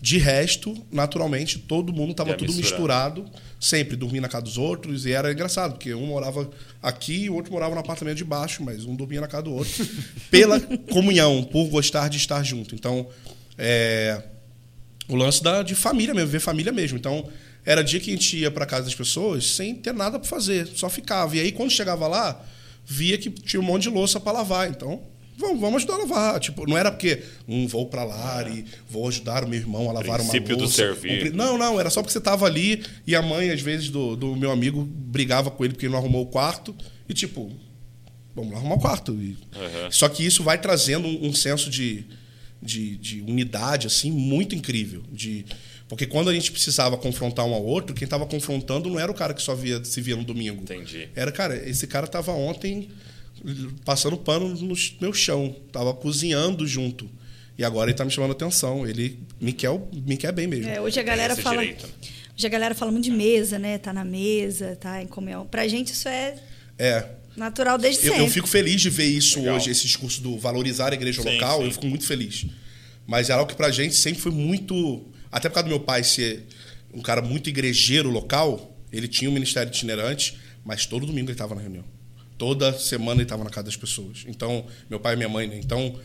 De 0.00 0.18
resto, 0.18 0.76
naturalmente, 0.92 1.58
todo 1.58 1.92
mundo 1.92 2.10
estava 2.10 2.34
tudo 2.34 2.52
misturado. 2.52 3.22
misturado, 3.22 3.45
sempre 3.58 3.96
dormia 3.96 4.20
na 4.20 4.28
casa 4.28 4.44
dos 4.44 4.58
outros, 4.58 5.06
e 5.06 5.12
era 5.12 5.32
engraçado, 5.32 5.72
porque 5.72 5.94
um 5.94 6.06
morava 6.06 6.50
aqui 6.82 7.24
e 7.24 7.30
o 7.30 7.34
outro 7.34 7.52
morava 7.52 7.74
no 7.74 7.80
apartamento 7.80 8.16
de 8.16 8.24
baixo, 8.24 8.62
mas 8.62 8.84
um 8.84 8.94
dormia 8.94 9.20
na 9.20 9.26
casa 9.26 9.44
do 9.44 9.54
outro, 9.54 9.86
pela 10.30 10.60
comunhão, 10.90 11.42
por 11.44 11.68
gostar 11.68 12.08
de 12.08 12.18
estar 12.18 12.42
junto. 12.42 12.74
Então, 12.74 13.08
é, 13.56 14.22
o 15.08 15.16
lance 15.16 15.42
da, 15.42 15.62
de 15.62 15.74
família 15.74 16.14
mesmo, 16.14 16.30
ver 16.30 16.40
família 16.40 16.72
mesmo. 16.72 16.98
Então, 16.98 17.28
era 17.64 17.82
dia 17.82 17.98
que 17.98 18.10
a 18.10 18.14
gente 18.14 18.36
ia 18.36 18.50
para 18.50 18.66
casa 18.66 18.84
das 18.84 18.94
pessoas 18.94 19.46
sem 19.52 19.74
ter 19.74 19.92
nada 19.92 20.18
para 20.18 20.28
fazer, 20.28 20.66
só 20.68 20.88
ficava. 20.88 21.36
E 21.36 21.40
aí, 21.40 21.52
quando 21.52 21.70
chegava 21.70 22.06
lá, 22.06 22.44
via 22.84 23.18
que 23.18 23.30
tinha 23.30 23.60
um 23.60 23.64
monte 23.64 23.82
de 23.82 23.90
louça 23.90 24.20
para 24.20 24.32
lavar. 24.32 24.70
Então, 24.70 25.02
vamos, 25.36 25.60
vamos 25.60 25.76
ajudar 25.76 25.94
a 25.94 25.98
lavar. 25.98 26.40
Tipo, 26.40 26.66
não 26.68 26.76
era 26.76 26.90
porque 26.90 27.22
um 27.46 27.66
vou 27.66 27.86
para 27.86 28.04
lá 28.04 28.48
e 28.48 28.64
vou 28.88 29.06
ajudar 29.08 29.44
o 29.44 29.48
meu 29.48 29.58
irmão 29.58 29.88
a 29.90 29.92
lavar 29.92 30.20
uma 30.20 30.30
Princípio 30.30 30.56
do 30.56 30.62
louça. 30.64 30.76
servir. 30.76 31.32
Um 31.32 31.36
não, 31.36 31.56
não, 31.58 31.78
era 31.80 31.90
só 31.90 32.00
porque 32.02 32.12
você 32.12 32.20
tava 32.20 32.46
ali 32.46 32.82
e 33.06 33.14
a 33.14 33.22
mãe, 33.22 33.50
às 33.50 33.60
vezes, 33.60 33.88
do, 33.90 34.16
do 34.16 34.34
meu 34.36 34.50
amigo 34.50 34.82
brigava 34.84 35.50
com 35.50 35.64
ele 35.64 35.72
porque 35.74 35.86
ele 35.86 35.92
não 35.92 35.98
arrumou 36.00 36.22
o 36.22 36.26
quarto. 36.26 36.74
E, 37.08 37.14
tipo, 37.14 37.52
vamos 38.34 38.52
lá 38.52 38.58
arrumar 38.58 38.74
o 38.76 38.80
quarto. 38.80 39.12
E- 39.12 39.36
Uhum. 39.56 39.90
Só 39.90 40.08
que 40.08 40.24
isso 40.24 40.42
vai 40.42 40.58
trazendo 40.60 41.06
um, 41.08 41.28
um 41.28 41.32
senso 41.32 41.70
de, 41.70 42.04
de, 42.62 42.96
de 42.96 43.20
unidade, 43.22 43.86
assim, 43.86 44.10
muito 44.10 44.54
incrível. 44.54 45.02
De, 45.12 45.44
porque 45.88 46.04
quando 46.06 46.28
a 46.28 46.34
gente 46.34 46.50
precisava 46.50 46.96
confrontar 46.96 47.46
um 47.46 47.54
ao 47.54 47.64
outro, 47.64 47.94
quem 47.94 48.04
estava 48.04 48.26
confrontando 48.26 48.88
não 48.90 48.98
era 48.98 49.10
o 49.10 49.14
cara 49.14 49.32
que 49.32 49.40
só 49.40 49.54
via, 49.54 49.82
se 49.84 50.00
via 50.00 50.16
no 50.16 50.24
domingo. 50.24 50.62
Entendi. 50.62 51.08
Era, 51.14 51.30
cara, 51.32 51.56
esse 51.68 51.86
cara 51.86 52.06
tava 52.06 52.32
ontem 52.32 52.88
passando 53.84 54.16
pano 54.16 54.48
no 54.48 54.74
meu 55.00 55.12
chão, 55.12 55.54
tava 55.72 55.92
cozinhando 55.94 56.66
junto. 56.66 57.08
E 57.58 57.64
agora 57.64 57.90
ele 57.90 57.96
tá 57.96 58.04
me 58.04 58.10
chamando 58.10 58.30
a 58.30 58.34
atenção. 58.34 58.86
Ele 58.86 59.18
me 59.40 59.52
quer, 59.52 59.70
me 59.92 60.16
quer 60.16 60.32
bem 60.32 60.46
mesmo. 60.46 60.68
É, 60.70 60.80
hoje 60.80 61.00
a 61.00 61.02
galera 61.02 61.32
esse 61.32 61.42
fala. 61.42 61.60
direito, 61.60 61.86
né? 61.86 61.92
Hoje 62.36 62.46
a 62.46 62.50
galera 62.50 62.74
fala 62.74 62.92
muito 62.92 63.04
de 63.04 63.10
mesa, 63.10 63.58
né? 63.58 63.78
Tá 63.78 63.92
na 63.94 64.04
mesa, 64.04 64.76
tá 64.76 65.02
em 65.02 65.06
comunhão. 65.06 65.46
Pra 65.46 65.66
gente 65.66 65.92
isso 65.94 66.06
é 66.06 66.34
É. 66.78 67.08
natural 67.34 67.78
desde 67.78 68.04
Eu, 68.06 68.12
sempre. 68.12 68.26
eu 68.26 68.30
fico 68.30 68.46
feliz 68.46 68.78
de 68.80 68.90
ver 68.90 69.06
isso 69.06 69.38
Legal. 69.38 69.56
hoje, 69.56 69.70
esse 69.70 69.86
discurso 69.86 70.20
do 70.20 70.38
valorizar 70.38 70.92
a 70.92 70.94
igreja 70.94 71.22
Sim, 71.22 71.32
local, 71.32 71.60
sim. 71.60 71.64
eu 71.66 71.72
fico 71.72 71.86
muito 71.86 72.04
feliz. 72.04 72.44
Mas 73.06 73.30
é 73.30 73.32
algo 73.32 73.46
que 73.50 73.56
pra 73.56 73.70
gente 73.70 73.94
sempre 73.94 74.20
foi 74.20 74.32
muito. 74.32 75.06
Até 75.32 75.48
por 75.48 75.54
causa 75.54 75.68
do 75.68 75.70
meu 75.70 75.80
pai 75.80 76.04
ser 76.04 76.44
um 76.92 77.00
cara 77.00 77.22
muito 77.22 77.48
igrejeiro 77.48 78.10
local, 78.10 78.76
ele 78.92 79.08
tinha 79.08 79.30
um 79.30 79.32
ministério 79.34 79.70
itinerante, 79.70 80.36
mas 80.64 80.84
todo 80.84 81.06
domingo 81.06 81.28
ele 81.28 81.32
estava 81.32 81.54
na 81.54 81.62
reunião. 81.62 81.84
Toda 82.38 82.72
semana 82.78 83.14
ele 83.14 83.22
estava 83.22 83.42
na 83.44 83.50
casa 83.50 83.64
das 83.66 83.76
pessoas. 83.76 84.24
Então, 84.26 84.66
meu 84.90 85.00
pai 85.00 85.14
e 85.14 85.16
minha 85.16 85.28
mãe, 85.28 85.46
né? 85.46 85.58
Então, 85.58 85.98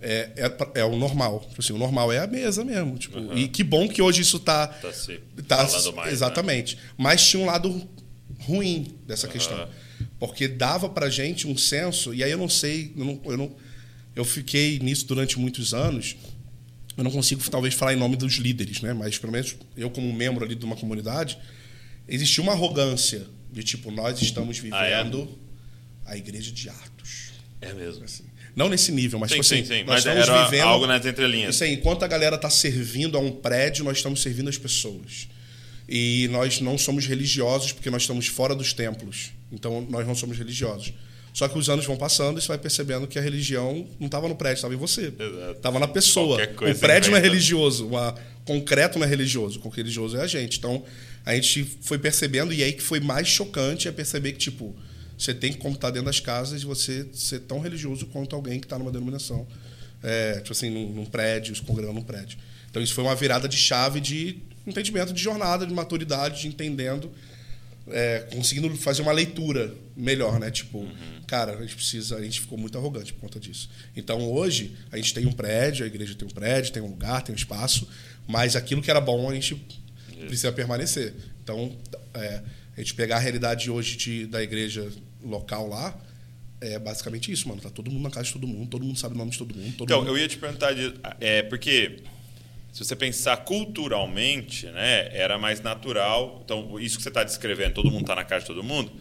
é, 0.00 0.30
é, 0.74 0.80
é 0.80 0.84
o 0.84 0.96
normal. 0.96 1.40
Tipo 1.48 1.60
assim, 1.60 1.72
o 1.72 1.78
normal 1.78 2.12
é 2.12 2.18
a 2.18 2.26
mesa 2.26 2.64
mesmo. 2.64 2.98
Tipo, 2.98 3.18
E 3.36 3.48
que 3.48 3.64
bom 3.64 3.88
que 3.88 4.02
hoje 4.02 4.22
isso 4.22 4.38
tá. 4.38 4.66
Tá 4.68 4.92
se 4.92 5.12
tá- 5.46 5.66
falando 5.82 5.96
mais, 5.96 6.06
né? 6.08 6.12
Exatamente. 6.12 6.78
Mas 6.98 7.26
tinha 7.26 7.42
um 7.42 7.46
lado 7.46 7.88
ruim 8.40 8.94
dessa 9.06 9.26
questão. 9.28 9.56
Porque 10.18 10.48
dava 10.48 10.88
pra 10.88 11.08
gente 11.10 11.46
um 11.46 11.56
senso, 11.56 12.12
e 12.14 12.22
aí 12.24 12.30
eu 12.30 12.38
não 12.38 12.48
sei, 12.48 12.92
eu, 12.96 13.04
não, 13.04 13.20
eu, 13.24 13.36
não- 13.36 13.56
eu 14.16 14.24
fiquei 14.24 14.78
nisso 14.78 15.06
durante 15.06 15.38
muitos 15.38 15.72
anos. 15.74 16.16
Eu 16.96 17.04
não 17.04 17.10
consigo, 17.10 17.42
talvez, 17.50 17.72
falar 17.74 17.94
em 17.94 17.96
nome 17.96 18.16
dos 18.16 18.34
líderes, 18.34 18.82
né? 18.82 18.92
Mas, 18.92 19.16
pelo 19.16 19.32
menos, 19.32 19.56
eu, 19.76 19.88
como 19.90 20.12
membro 20.12 20.44
ali 20.44 20.54
de 20.54 20.64
uma 20.64 20.76
comunidade, 20.76 21.38
existia 22.08 22.42
uma 22.42 22.52
arrogância 22.52 23.26
de 23.50 23.62
tipo, 23.62 23.90
nós 23.90 24.20
estamos 24.20 24.58
Ah, 24.72 24.84
é? 24.84 24.94
A 26.10 26.16
igreja 26.16 26.50
de 26.50 26.68
Atos. 26.68 27.30
É 27.60 27.72
mesmo. 27.72 28.04
Assim. 28.04 28.24
Não 28.54 28.68
nesse 28.68 28.90
nível, 28.90 29.18
mas, 29.18 29.30
Sim, 29.30 29.36
tipo 29.36 29.46
sim, 29.46 29.54
assim, 29.60 29.64
sim. 29.64 29.78
nós 29.84 29.86
Mas 29.86 29.98
estamos 30.00 30.28
era 30.28 30.44
vivendo 30.44 30.66
algo 30.66 30.86
nas 30.86 31.06
entrelinhas. 31.06 31.62
Aí, 31.62 31.72
enquanto 31.72 32.04
a 32.04 32.08
galera 32.08 32.36
está 32.36 32.50
servindo 32.50 33.16
a 33.16 33.20
um 33.20 33.30
prédio, 33.30 33.84
nós 33.84 33.98
estamos 33.98 34.20
servindo 34.20 34.48
as 34.48 34.58
pessoas. 34.58 35.28
E 35.88 36.28
nós 36.30 36.60
não 36.60 36.76
somos 36.76 37.06
religiosos 37.06 37.72
porque 37.72 37.90
nós 37.90 38.02
estamos 38.02 38.26
fora 38.26 38.54
dos 38.54 38.72
templos. 38.72 39.32
Então, 39.52 39.86
nós 39.88 40.06
não 40.06 40.14
somos 40.14 40.36
religiosos. 40.36 40.92
Só 41.32 41.46
que 41.46 41.56
os 41.56 41.68
anos 41.68 41.84
vão 41.84 41.96
passando 41.96 42.38
e 42.38 42.42
você 42.42 42.48
vai 42.48 42.58
percebendo 42.58 43.06
que 43.06 43.18
a 43.18 43.22
religião 43.22 43.86
não 44.00 44.06
estava 44.06 44.28
no 44.28 44.34
prédio, 44.34 44.56
estava 44.56 44.74
em 44.74 44.76
você. 44.76 45.12
Estava 45.54 45.78
na 45.78 45.86
pessoa. 45.86 46.40
O 46.42 46.78
prédio 46.78 47.12
não 47.12 47.18
é 47.18 47.20
religioso, 47.20 47.88
o 47.88 48.14
concreto 48.44 48.98
não 48.98 49.06
é 49.06 49.08
religioso. 49.08 49.60
O 49.62 49.68
religioso 49.68 50.16
é 50.16 50.22
a 50.22 50.26
gente. 50.26 50.58
Então, 50.58 50.84
a 51.24 51.34
gente 51.34 51.64
foi 51.82 51.98
percebendo, 51.98 52.52
e 52.52 52.64
aí 52.64 52.72
que 52.72 52.82
foi 52.82 52.98
mais 52.98 53.28
chocante 53.28 53.86
é 53.86 53.92
perceber 53.92 54.32
que, 54.32 54.38
tipo, 54.38 54.74
você 55.20 55.34
tem 55.34 55.52
que 55.52 55.58
contar 55.58 55.90
dentro 55.90 56.06
das 56.06 56.18
casas 56.18 56.62
e 56.62 56.64
você 56.64 57.06
ser 57.12 57.40
tão 57.40 57.60
religioso 57.60 58.06
quanto 58.06 58.34
alguém 58.34 58.58
que 58.58 58.64
está 58.64 58.78
numa 58.78 58.90
denominação. 58.90 59.46
É, 60.02 60.36
tipo 60.36 60.52
assim, 60.52 60.70
num, 60.70 60.88
num 60.94 61.04
prédio, 61.04 61.54
se 61.54 61.60
congregando 61.60 61.94
num 61.94 62.02
prédio. 62.02 62.38
Então 62.70 62.82
isso 62.82 62.94
foi 62.94 63.04
uma 63.04 63.14
virada 63.14 63.46
de 63.46 63.56
chave 63.56 64.00
de 64.00 64.38
entendimento 64.66 65.12
de 65.12 65.22
jornada, 65.22 65.66
de 65.66 65.74
maturidade, 65.74 66.40
de 66.40 66.48
entendendo, 66.48 67.12
é, 67.88 68.26
conseguindo 68.34 68.74
fazer 68.76 69.02
uma 69.02 69.12
leitura 69.12 69.74
melhor, 69.94 70.40
né? 70.40 70.50
Tipo, 70.50 70.78
uhum. 70.78 71.20
cara, 71.26 71.58
a 71.58 71.60
gente 71.60 71.74
precisa, 71.74 72.16
a 72.16 72.22
gente 72.22 72.40
ficou 72.40 72.56
muito 72.56 72.78
arrogante 72.78 73.12
por 73.12 73.20
conta 73.20 73.38
disso. 73.38 73.68
Então 73.94 74.22
hoje 74.32 74.74
a 74.90 74.96
gente 74.96 75.12
tem 75.12 75.26
um 75.26 75.32
prédio, 75.32 75.84
a 75.84 75.86
igreja 75.86 76.14
tem 76.14 76.26
um 76.26 76.30
prédio, 76.30 76.72
tem 76.72 76.82
um 76.82 76.88
lugar, 76.88 77.22
tem 77.22 77.34
um 77.34 77.36
espaço, 77.36 77.86
mas 78.26 78.56
aquilo 78.56 78.80
que 78.80 78.90
era 78.90 79.02
bom 79.02 79.28
a 79.28 79.34
gente 79.34 79.54
precisa 80.26 80.50
permanecer. 80.50 81.12
Então, 81.42 81.76
é, 82.14 82.42
a 82.76 82.80
gente 82.80 82.94
pegar 82.94 83.16
a 83.16 83.18
realidade 83.18 83.70
hoje 83.70 83.96
de, 83.96 84.26
da 84.26 84.42
igreja 84.42 84.90
local 85.24 85.68
lá, 85.68 85.96
é 86.60 86.78
basicamente 86.78 87.32
isso, 87.32 87.48
mano. 87.48 87.60
Tá 87.60 87.70
todo 87.70 87.90
mundo 87.90 88.02
na 88.04 88.10
casa 88.10 88.26
de 88.26 88.32
todo 88.32 88.46
mundo, 88.46 88.68
todo 88.68 88.84
mundo 88.84 88.98
sabe 88.98 89.14
o 89.14 89.18
nome 89.18 89.30
de 89.30 89.38
todo 89.38 89.54
mundo. 89.54 89.76
Todo 89.76 89.88
então, 89.88 90.00
mundo... 90.00 90.08
eu 90.10 90.18
ia 90.18 90.28
te 90.28 90.38
perguntar, 90.38 90.72
de, 90.72 90.94
é, 91.20 91.42
porque 91.42 92.02
se 92.72 92.84
você 92.84 92.94
pensar 92.94 93.36
culturalmente, 93.38 94.66
né, 94.66 95.08
era 95.12 95.38
mais 95.38 95.60
natural. 95.60 96.40
Então, 96.44 96.78
isso 96.78 96.96
que 96.96 97.02
você 97.02 97.08
está 97.08 97.24
descrevendo, 97.24 97.74
todo 97.74 97.90
mundo 97.90 98.02
está 98.02 98.14
na 98.14 98.24
casa 98.24 98.42
de 98.42 98.46
todo 98.46 98.62
mundo, 98.62 98.92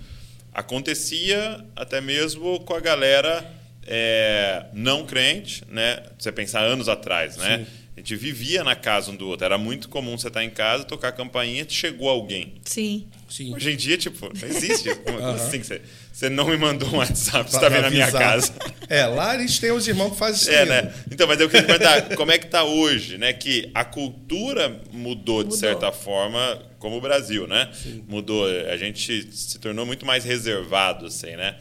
acontecia 0.53 1.63
até 1.75 2.01
mesmo 2.01 2.59
com 2.61 2.73
a 2.73 2.79
galera 2.79 3.45
é, 3.85 4.65
não 4.73 5.05
crente, 5.05 5.63
né? 5.67 6.03
Você 6.17 6.31
pensar 6.31 6.61
anos 6.61 6.87
atrás, 6.87 7.37
né? 7.37 7.59
Sim. 7.59 7.65
A 7.99 8.01
gente 8.01 8.15
vivia 8.15 8.63
na 8.63 8.77
casa 8.77 9.11
um 9.11 9.15
do 9.15 9.27
outro. 9.27 9.43
Era 9.43 9.57
muito 9.57 9.89
comum 9.89 10.17
você 10.17 10.29
estar 10.29 10.39
tá 10.39 10.45
em 10.45 10.49
casa, 10.49 10.85
tocar 10.85 11.09
a 11.09 11.11
campainha 11.11 11.65
e 11.67 11.73
chegou 11.73 12.07
alguém. 12.07 12.53
Sim. 12.63 13.05
Sim. 13.29 13.53
Hoje 13.53 13.71
em 13.71 13.75
dia, 13.75 13.97
tipo, 13.97 14.31
não 14.33 14.47
existe. 14.47 14.95
Como 15.03 15.19
uhum. 15.19 15.31
assim? 15.31 15.61
Você, 15.61 15.81
você 16.13 16.29
não 16.29 16.47
me 16.47 16.55
mandou 16.55 16.87
um 16.87 16.95
WhatsApp, 16.95 17.51
você 17.51 17.57
está 17.57 17.67
vendo 17.67 17.81
na 17.81 17.89
minha 17.89 18.09
casa. 18.09 18.53
É, 18.91 19.05
lá 19.05 19.33
a 19.33 19.37
gente 19.37 19.61
tem 19.61 19.71
os 19.71 19.87
irmãos 19.87 20.13
que 20.13 20.17
fazem 20.17 20.41
isso. 20.41 20.49
É, 20.49 20.65
né? 20.65 20.91
Então, 21.11 21.27
mas 21.27 21.39
eu 21.39 21.47
queria 21.47 21.63
perguntar, 21.63 22.15
como 22.15 22.31
é 22.31 22.39
que 22.39 22.47
está 22.47 22.63
hoje, 22.63 23.19
né? 23.19 23.31
Que 23.33 23.69
a 23.71 23.85
cultura 23.85 24.81
mudou, 24.91 25.43
de 25.43 25.55
certa 25.55 25.91
forma, 25.91 26.59
como 26.79 26.97
o 26.97 27.01
Brasil, 27.01 27.45
né? 27.45 27.69
Sim. 27.71 28.03
Mudou. 28.07 28.47
A 28.47 28.75
gente 28.77 29.31
se 29.31 29.59
tornou 29.59 29.85
muito 29.85 30.07
mais 30.07 30.23
reservado, 30.23 31.05
assim, 31.05 31.35
né? 31.35 31.55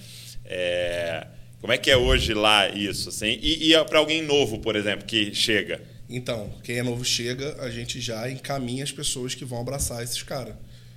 É, 0.47 1.27
como 1.61 1.71
é 1.71 1.77
que 1.77 1.91
é 1.91 1.99
hoje 1.99 2.33
lá 2.33 2.67
isso, 2.71 3.11
assim? 3.11 3.39
E, 3.43 3.75
e 3.75 3.85
para 3.85 3.99
alguém 3.99 4.23
novo, 4.23 4.59
por 4.59 4.75
exemplo, 4.75 5.05
que 5.05 5.35
chega? 5.35 5.83
Então, 6.09 6.51
quem 6.63 6.79
é 6.79 6.83
novo 6.83 7.05
chega, 7.05 7.57
a 7.61 7.71
gente 7.71 8.01
já 8.01 8.31
encaminha 8.31 8.83
as 8.83 8.93
pessoas 8.93 9.35
que 9.35 9.45
vão 9.45 9.61
abraçar 9.61 10.03
esses 10.03 10.23
caras. 10.23 10.55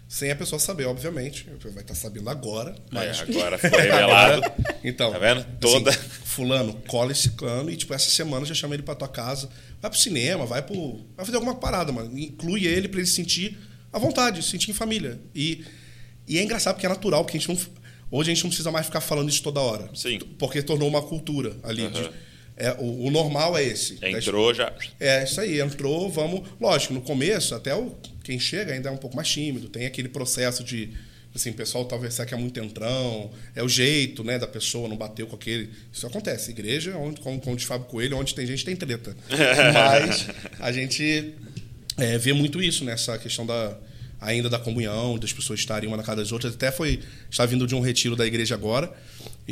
Sem 0.07 0.29
a 0.29 0.35
pessoa 0.35 0.59
saber, 0.59 0.85
obviamente. 0.85 1.47
Vai 1.73 1.83
estar 1.83 1.95
sabendo 1.95 2.29
agora. 2.29 2.71
É, 2.71 2.75
mas... 2.91 3.19
É, 3.19 3.23
agora 3.23 3.57
foi 3.57 3.69
revelado. 3.69 4.41
então, 4.83 5.11
tá 5.11 5.17
vendo? 5.17 5.45
Toda. 5.59 5.89
Assim, 5.89 5.99
fulano, 5.99 6.73
cola 6.87 7.11
esse 7.11 7.31
cano 7.31 7.69
e, 7.69 7.77
tipo, 7.77 7.93
essa 7.93 8.09
semana 8.09 8.45
já 8.45 8.53
chama 8.53 8.73
ele 8.73 8.83
pra 8.83 8.93
tua 8.93 9.07
casa. 9.07 9.49
Vai 9.81 9.89
pro 9.89 9.99
cinema, 9.99 10.45
vai 10.45 10.61
pro. 10.61 10.99
Vai 11.15 11.25
fazer 11.25 11.37
alguma 11.37 11.55
parada, 11.55 11.93
mano. 11.93 12.17
Inclui 12.17 12.65
ele 12.65 12.89
pra 12.89 12.99
ele 12.99 13.07
sentir 13.07 13.57
à 13.91 13.97
vontade, 13.99 14.43
sentir 14.43 14.71
em 14.71 14.73
família. 14.73 15.17
E, 15.33 15.63
e 16.27 16.37
é 16.37 16.43
engraçado 16.43 16.75
porque 16.75 16.85
é 16.85 16.89
natural, 16.89 17.23
porque 17.23 17.37
a 17.37 17.39
gente 17.39 17.49
não. 17.49 17.81
Hoje 18.11 18.31
a 18.31 18.33
gente 18.33 18.43
não 18.43 18.49
precisa 18.49 18.69
mais 18.69 18.85
ficar 18.85 18.99
falando 18.99 19.29
isso 19.29 19.41
toda 19.41 19.61
hora. 19.61 19.89
Sim. 19.95 20.19
Porque 20.37 20.61
tornou 20.61 20.89
uma 20.89 21.01
cultura 21.01 21.55
ali. 21.63 21.83
Uhum. 21.83 21.91
De, 21.91 22.09
é, 22.61 22.75
o, 22.77 23.07
o, 23.07 23.09
normal 23.09 23.57
é 23.57 23.63
esse. 23.63 23.97
Entrou 24.03 24.53
já. 24.53 24.71
É 24.99 25.23
isso 25.23 25.41
aí, 25.41 25.59
entrou, 25.59 26.07
vamos. 26.11 26.47
Lógico, 26.59 26.93
no 26.93 27.01
começo, 27.01 27.55
até 27.55 27.73
o, 27.75 27.95
quem 28.23 28.39
chega 28.39 28.71
ainda 28.71 28.89
é 28.89 28.91
um 28.91 28.97
pouco 28.97 29.15
mais 29.15 29.27
tímido, 29.27 29.67
tem 29.67 29.87
aquele 29.87 30.07
processo 30.07 30.63
de. 30.63 30.89
Assim, 31.33 31.49
o 31.49 31.53
pessoal 31.53 31.85
talvez 31.85 32.19
que 32.19 32.33
é 32.33 32.37
muito 32.37 32.59
entrão, 32.59 33.31
é 33.55 33.63
o 33.63 33.69
jeito 33.69 34.23
né, 34.23 34.37
da 34.37 34.45
pessoa, 34.45 34.87
não 34.87 34.95
bateu 34.95 35.25
com 35.25 35.35
aquele. 35.35 35.69
Isso 35.91 36.05
acontece. 36.05 36.51
Igreja, 36.51 36.95
onde, 36.97 37.19
como, 37.21 37.39
como 37.39 37.55
diz 37.55 37.65
Fábio 37.65 37.87
Coelho, 37.87 38.17
onde 38.17 38.35
tem 38.35 38.45
gente 38.45 38.63
tem 38.63 38.75
treta. 38.75 39.15
Mas 39.73 40.27
a 40.59 40.71
gente 40.71 41.33
é, 41.97 42.17
vê 42.19 42.31
muito 42.31 42.61
isso 42.61 42.85
nessa 42.85 43.17
questão 43.17 43.45
da, 43.45 43.75
ainda 44.19 44.49
da 44.49 44.59
comunhão, 44.59 45.17
das 45.17 45.33
pessoas 45.33 45.59
estarem 45.59 45.87
uma 45.87 45.97
na 45.97 46.03
casa 46.03 46.17
das 46.17 46.31
outras. 46.31 46.53
Até 46.53 46.71
foi. 46.71 46.99
Está 47.29 47.45
vindo 47.45 47.65
de 47.65 47.73
um 47.73 47.79
retiro 47.79 48.15
da 48.15 48.27
igreja 48.27 48.53
agora. 48.53 48.91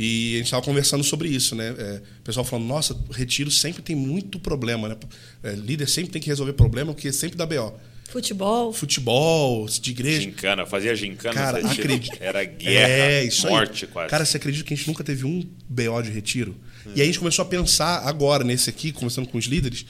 E 0.02 0.36
a 0.36 0.38
gente 0.38 0.46
estava 0.46 0.64
conversando 0.64 1.04
sobre 1.04 1.28
isso, 1.28 1.56
né? 1.56 1.76
É, 1.78 2.02
o 2.20 2.24
pessoal 2.24 2.46
falando, 2.46 2.66
nossa, 2.66 2.98
retiro 3.12 3.52
sempre 3.52 3.82
tem 3.82 3.98
muito 3.98 4.40
problema, 4.40 4.88
né? 4.88 4.96
É, 5.44 5.52
líder 5.52 5.90
sempre 5.90 6.10
tem 6.10 6.22
que 6.22 6.30
resolver 6.30 6.54
problema, 6.54 6.94
porque 6.94 7.12
sempre 7.12 7.38
dá 7.38 7.46
BO. 7.46 7.78
Futebol. 8.10 8.72
Futebol, 8.72 9.68
de 9.68 9.92
igreja. 9.92 10.22
Gincana, 10.22 10.66
fazia 10.66 10.96
gincana. 10.96 11.34
Cara, 11.34 11.58
acredito. 11.70 12.18
Era 12.22 12.46
guerra, 12.46 12.88
é, 12.88 13.24
isso 13.26 13.46
morte 13.50 13.84
aí. 13.84 13.92
quase. 13.92 14.10
Cara, 14.10 14.24
você 14.24 14.38
acredita 14.38 14.64
que 14.64 14.74
a 14.74 14.78
gente 14.78 14.88
nunca 14.88 15.04
teve 15.04 15.26
um 15.26 15.46
BO 15.68 16.02
de 16.02 16.12
retiro? 16.12 16.56
Hum. 16.88 16.92
E 16.96 17.02
aí 17.02 17.02
a 17.02 17.06
gente 17.06 17.20
começou 17.20 17.44
a 17.44 17.46
pensar 17.46 18.08
agora, 18.08 18.46
nesse 18.46 18.70
aqui, 18.70 18.94
conversando 18.94 19.28
com 19.28 19.38
os 19.38 19.46
líderes, 19.46 19.86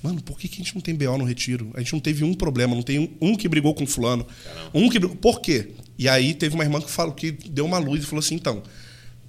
Mano, 0.00 0.22
por 0.22 0.38
que, 0.38 0.46
que 0.46 0.54
a 0.54 0.64
gente 0.64 0.76
não 0.76 0.80
tem 0.80 0.94
BO 0.94 1.18
no 1.18 1.24
retiro? 1.24 1.72
A 1.74 1.80
gente 1.80 1.92
não 1.92 1.98
teve 1.98 2.22
um 2.22 2.32
problema, 2.32 2.72
não 2.72 2.84
tem 2.84 3.00
um, 3.00 3.08
um 3.20 3.36
que 3.36 3.48
brigou 3.48 3.74
com 3.74 3.84
fulano. 3.84 4.24
Caramba. 4.44 4.70
Um 4.72 4.88
que 4.88 5.00
Por 5.00 5.40
quê? 5.40 5.70
E 5.98 6.08
aí 6.08 6.34
teve 6.34 6.54
uma 6.54 6.62
irmã 6.62 6.80
que 6.80 6.88
falou 6.88 7.12
que 7.12 7.32
deu 7.32 7.64
uma 7.64 7.78
luz 7.78 8.04
e 8.04 8.06
falou 8.06 8.20
assim, 8.20 8.36
então, 8.36 8.62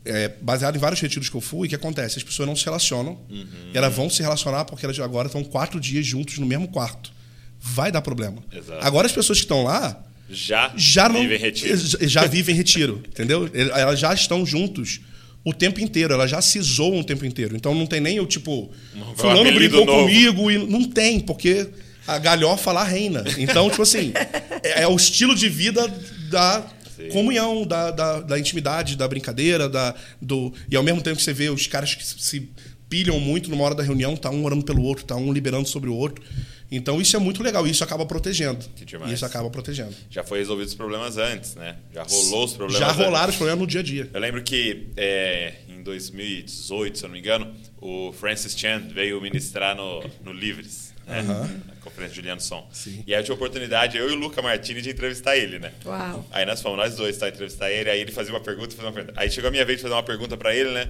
é, 0.05 0.31
baseado 0.41 0.75
em 0.75 0.79
vários 0.79 0.99
retiros 0.99 1.29
que 1.29 1.35
eu 1.35 1.41
fui, 1.41 1.67
o 1.67 1.69
que 1.69 1.75
acontece? 1.75 2.17
As 2.17 2.23
pessoas 2.23 2.47
não 2.47 2.55
se 2.55 2.65
relacionam. 2.65 3.19
Uhum. 3.29 3.45
E 3.73 3.77
elas 3.77 3.93
vão 3.93 4.09
se 4.09 4.21
relacionar 4.21 4.65
porque 4.65 4.85
elas 4.85 4.99
agora 4.99 5.27
estão 5.27 5.43
quatro 5.43 5.79
dias 5.79 6.05
juntos 6.05 6.37
no 6.37 6.45
mesmo 6.45 6.67
quarto. 6.67 7.11
Vai 7.59 7.91
dar 7.91 8.01
problema. 8.01 8.41
Exato. 8.51 8.85
Agora 8.85 9.05
as 9.07 9.13
pessoas 9.13 9.39
que 9.39 9.45
estão 9.45 9.63
lá 9.63 10.01
já, 10.29 10.71
já 10.75 11.09
não, 11.09 11.21
vivem 11.21 11.37
retiro. 11.37 11.77
Já 12.07 12.25
vivem 12.25 12.55
retiro, 12.55 13.03
entendeu? 13.07 13.49
Elas 13.53 13.99
já 13.99 14.13
estão 14.13 14.45
juntos 14.45 15.01
o 15.43 15.53
tempo 15.53 15.79
inteiro, 15.79 16.13
elas 16.13 16.29
já 16.29 16.41
se 16.41 16.61
zoam 16.61 16.99
o 16.99 17.03
tempo 17.03 17.25
inteiro. 17.25 17.55
Então 17.55 17.73
não 17.73 17.85
tem 17.85 17.99
nem 17.99 18.19
o 18.19 18.25
tipo, 18.25 18.71
um 18.95 19.15
fulano 19.15 19.51
brincou 19.51 19.85
novo. 19.85 20.03
comigo 20.03 20.51
e 20.51 20.57
não 20.57 20.83
tem, 20.83 21.19
porque 21.19 21.67
a 22.07 22.17
galhofa 22.17 22.71
lá 22.71 22.83
reina. 22.83 23.23
Então, 23.37 23.69
tipo 23.69 23.81
assim, 23.81 24.11
é, 24.63 24.83
é 24.83 24.87
o 24.87 24.95
estilo 24.95 25.35
de 25.35 25.49
vida 25.49 25.87
da 26.29 26.65
Sim. 26.99 27.09
comunhão, 27.09 27.65
da, 27.65 27.91
da, 27.91 28.19
da, 28.19 28.39
intimidade, 28.39 28.97
da 28.97 29.07
brincadeira, 29.07 29.69
da, 29.69 29.95
do, 30.21 30.53
e 30.69 30.75
ao 30.75 30.83
mesmo 30.83 31.01
tempo 31.01 31.15
que 31.15 31.23
você 31.23 31.33
vê 31.33 31.49
os 31.49 31.65
caras 31.65 31.95
que 31.95 32.05
se 32.05 32.51
pilham 32.89 33.19
muito 33.19 33.49
numa 33.49 33.63
hora 33.63 33.75
da 33.75 33.83
reunião, 33.83 34.17
tá 34.17 34.29
um 34.29 34.43
orando 34.43 34.65
pelo 34.65 34.81
outro, 34.83 35.05
tá 35.05 35.15
um 35.15 35.31
liberando 35.31 35.67
sobre 35.69 35.89
o 35.89 35.95
outro. 35.95 36.23
Então 36.71 37.01
isso 37.01 37.15
é 37.15 37.19
muito 37.19 37.41
legal, 37.41 37.65
isso 37.65 37.83
acaba 37.83 38.05
protegendo. 38.05 38.63
Isso 39.11 39.25
acaba 39.25 39.49
protegendo. 39.49 39.95
Já 40.09 40.23
foi 40.23 40.39
resolvido 40.39 40.67
os 40.67 40.75
problemas 40.75 41.17
antes, 41.17 41.55
né? 41.55 41.77
Já 41.93 42.03
rolou 42.03 42.45
os 42.45 42.53
problemas. 42.53 42.79
Já 42.79 42.91
rolaram 42.91 43.17
antes. 43.23 43.29
os 43.29 43.37
problemas 43.37 43.59
no 43.61 43.67
dia 43.67 43.79
a 43.79 43.83
dia. 43.83 44.09
Eu 44.13 44.19
lembro 44.19 44.43
que 44.43 44.87
é, 44.95 45.53
em 45.67 45.81
2018, 45.81 46.97
se 46.97 47.03
eu 47.03 47.07
não 47.07 47.13
me 47.13 47.19
engano, 47.19 47.51
o 47.81 48.11
Francis 48.11 48.57
Chan 48.57 48.83
veio 48.93 49.19
ministrar 49.19 49.75
no, 49.75 50.03
no 50.23 50.31
Livres 50.31 50.93
né? 51.09 51.21
Uhum. 51.21 51.61
Na 51.67 51.75
conferência 51.81 52.15
Juliano 52.15 52.39
Som. 52.39 52.69
Sim. 52.71 53.03
E 53.05 53.13
aí 53.13 53.19
eu 53.19 53.23
tive 53.23 53.33
a 53.33 53.35
oportunidade, 53.35 53.97
eu 53.97 54.09
e 54.09 54.13
o 54.13 54.15
Luca 54.15 54.41
Martini, 54.41 54.81
de 54.81 54.91
entrevistar 54.91 55.35
ele, 55.35 55.59
né? 55.59 55.73
Uau. 55.85 56.25
Aí 56.31 56.45
nós 56.45 56.61
fomos, 56.61 56.77
nós 56.77 56.95
dois, 56.95 57.17
tá? 57.17 57.27
Entrevistar 57.27 57.69
ele, 57.71 57.89
aí 57.89 57.99
ele 57.99 58.11
fazia 58.11 58.33
uma 58.33 58.39
pergunta, 58.39 58.69
fazia 58.69 58.85
uma 58.85 58.93
pergunta. 58.93 59.19
Aí 59.19 59.29
chegou 59.29 59.47
a 59.47 59.51
minha 59.51 59.65
vez 59.65 59.79
de 59.79 59.83
fazer 59.83 59.95
uma 59.95 60.03
pergunta 60.03 60.37
para 60.37 60.55
ele, 60.55 60.71
né? 60.71 60.89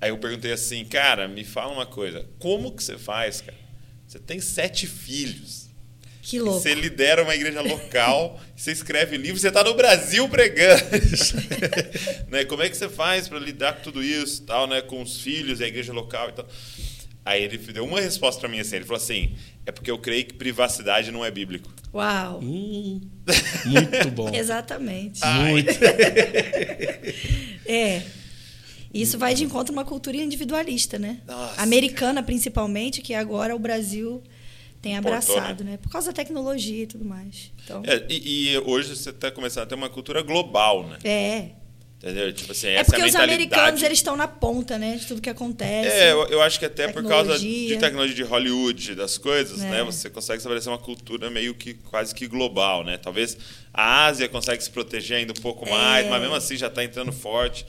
Aí 0.00 0.10
eu 0.10 0.18
perguntei 0.18 0.52
assim, 0.52 0.84
cara, 0.84 1.28
me 1.28 1.44
fala 1.44 1.72
uma 1.72 1.86
coisa, 1.86 2.26
como 2.38 2.72
que 2.72 2.82
você 2.82 2.98
faz, 2.98 3.40
cara? 3.40 3.56
Você 4.08 4.18
tem 4.18 4.40
sete 4.40 4.86
filhos. 4.86 5.62
Que 6.22 6.38
louco. 6.38 6.60
Você 6.60 6.72
lidera 6.72 7.24
uma 7.24 7.34
igreja 7.34 7.60
local, 7.60 8.40
você 8.56 8.70
escreve 8.70 9.16
livro, 9.16 9.40
você 9.40 9.48
está 9.48 9.64
no 9.64 9.74
Brasil 9.74 10.28
pregando. 10.28 10.82
né? 12.30 12.44
Como 12.44 12.62
é 12.62 12.68
que 12.68 12.76
você 12.76 12.88
faz 12.88 13.26
para 13.26 13.40
lidar 13.40 13.74
com 13.74 13.82
tudo 13.82 14.02
isso, 14.02 14.42
tal, 14.42 14.68
né? 14.68 14.80
Com 14.80 15.02
os 15.02 15.20
filhos 15.20 15.58
e 15.58 15.64
a 15.64 15.66
igreja 15.66 15.92
local 15.92 16.28
e 16.28 16.32
tal? 16.32 16.48
Aí 17.24 17.44
ele 17.44 17.56
deu 17.56 17.84
uma 17.84 18.00
resposta 18.00 18.40
para 18.40 18.48
mim 18.48 18.58
assim, 18.58 18.76
ele 18.76 18.84
falou 18.84 19.00
assim, 19.00 19.36
é 19.64 19.70
porque 19.70 19.90
eu 19.90 19.98
creio 19.98 20.24
que 20.24 20.34
privacidade 20.34 21.12
não 21.12 21.24
é 21.24 21.30
bíblico. 21.30 21.72
Uau! 21.94 22.40
Hum, 22.42 23.00
muito 23.66 24.10
bom. 24.10 24.34
Exatamente. 24.34 25.20
Muito. 25.24 25.72
é. 27.66 28.02
Isso 28.92 29.18
vai 29.18 29.34
de 29.34 29.44
encontro 29.44 29.72
a 29.72 29.76
uma 29.78 29.84
cultura 29.84 30.16
individualista, 30.16 30.98
né? 30.98 31.20
Nossa, 31.26 31.62
Americana, 31.62 32.22
principalmente, 32.22 33.00
que 33.00 33.14
agora 33.14 33.56
o 33.56 33.58
Brasil 33.58 34.22
tem 34.82 34.96
abraçado, 34.96 35.46
Portou, 35.46 35.66
né? 35.66 35.76
Por 35.78 35.90
causa 35.90 36.08
da 36.08 36.12
tecnologia 36.12 36.82
e 36.82 36.86
tudo 36.86 37.04
mais. 37.04 37.52
Então, 37.64 37.82
é, 37.86 38.04
e, 38.10 38.52
e, 38.52 38.58
hoje 38.58 38.94
você 38.96 39.10
está 39.10 39.30
começando 39.30 39.62
a 39.62 39.66
ter 39.66 39.74
uma 39.76 39.88
cultura 39.88 40.20
global, 40.22 40.86
né? 40.86 40.98
É. 41.04 41.61
Entendeu? 42.02 42.32
Tipo 42.32 42.50
assim, 42.50 42.66
é 42.66 42.74
essa 42.74 42.90
porque 42.90 43.00
é 43.00 43.06
os 43.06 43.14
americanos 43.14 43.80
eles 43.80 43.98
estão 43.98 44.16
na 44.16 44.26
ponta, 44.26 44.76
né? 44.76 44.96
De 44.96 45.06
tudo 45.06 45.20
que 45.20 45.30
acontece. 45.30 45.88
É, 45.88 46.10
eu, 46.10 46.26
eu 46.26 46.42
acho 46.42 46.58
que 46.58 46.64
até 46.64 46.88
por 46.88 47.06
causa 47.06 47.38
de 47.38 47.76
tecnologia 47.78 48.16
de 48.16 48.22
Hollywood, 48.24 48.96
das 48.96 49.16
coisas, 49.18 49.62
É. 49.62 49.70
né? 49.70 49.84
Você 49.84 50.10
consegue 50.10 50.38
estabelecer 50.38 50.72
uma 50.72 50.78
cultura 50.78 51.30
meio 51.30 51.54
que 51.54 51.74
quase 51.74 52.12
que 52.12 52.26
global, 52.26 52.82
né? 52.82 52.96
Talvez 52.98 53.36
a 53.72 54.06
Ásia 54.06 54.28
consegue 54.28 54.64
se 54.64 54.70
proteger 54.70 55.18
ainda 55.18 55.32
um 55.32 55.40
pouco 55.40 55.68
mais, 55.70 56.04
É. 56.06 56.10
mas 56.10 56.20
mesmo 56.20 56.34
assim 56.34 56.56
já 56.56 56.66
está 56.66 56.82
entrando 56.82 57.12
forte. 57.12 57.64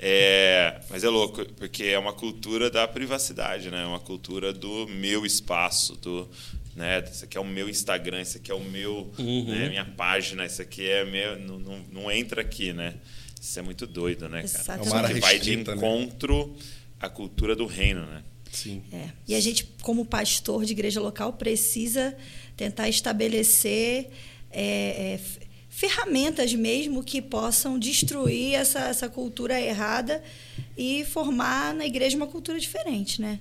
É, 0.00 0.80
mas 0.90 1.04
é 1.04 1.08
louco, 1.08 1.44
porque 1.54 1.84
é 1.84 1.98
uma 1.98 2.12
cultura 2.12 2.70
da 2.70 2.86
privacidade, 2.88 3.70
né? 3.70 3.82
É 3.82 3.86
uma 3.86 4.00
cultura 4.00 4.52
do 4.52 4.86
meu 4.88 5.24
espaço, 5.24 5.94
do 5.96 6.28
né? 6.74 7.04
Isso 7.10 7.24
aqui 7.24 7.36
é 7.36 7.40
o 7.40 7.44
meu 7.44 7.68
Instagram, 7.68 8.20
isso 8.22 8.36
aqui 8.38 8.50
é 8.50 8.54
o 8.54 8.60
meu, 8.60 9.08
Uhum. 9.18 9.44
né, 9.46 9.68
minha 9.68 9.84
página, 9.84 10.44
isso 10.44 10.60
aqui 10.60 10.88
é 10.88 11.04
meu, 11.04 11.38
não, 11.38 11.58
não, 11.58 11.78
não 11.92 12.10
entra 12.10 12.40
aqui, 12.40 12.72
né? 12.72 12.94
Isso 13.44 13.58
é 13.58 13.62
muito 13.62 13.86
doido, 13.86 14.26
né, 14.26 14.42
cara? 14.42 14.44
Exatamente. 14.44 14.86
Isso 14.86 14.94
É 14.94 14.96
uma 14.96 15.04
área 15.04 15.14
que 15.14 15.20
vai 15.20 15.38
de 15.38 15.56
né? 15.56 15.62
encontro 15.62 16.56
à 16.98 17.10
cultura 17.10 17.54
do 17.54 17.66
reino, 17.66 18.06
né? 18.06 18.22
Sim. 18.50 18.82
É. 18.90 19.10
E 19.28 19.34
a 19.34 19.40
gente, 19.40 19.68
como 19.82 20.06
pastor 20.06 20.64
de 20.64 20.72
igreja 20.72 20.98
local, 20.98 21.34
precisa 21.34 22.16
tentar 22.56 22.88
estabelecer 22.88 24.08
é, 24.50 24.62
é, 25.14 25.20
ferramentas 25.68 26.54
mesmo 26.54 27.04
que 27.04 27.20
possam 27.20 27.78
destruir 27.78 28.54
essa, 28.54 28.78
essa 28.88 29.10
cultura 29.10 29.60
errada 29.60 30.22
e 30.74 31.04
formar 31.04 31.74
na 31.74 31.84
igreja 31.84 32.16
uma 32.16 32.26
cultura 32.26 32.58
diferente, 32.58 33.20
né? 33.20 33.40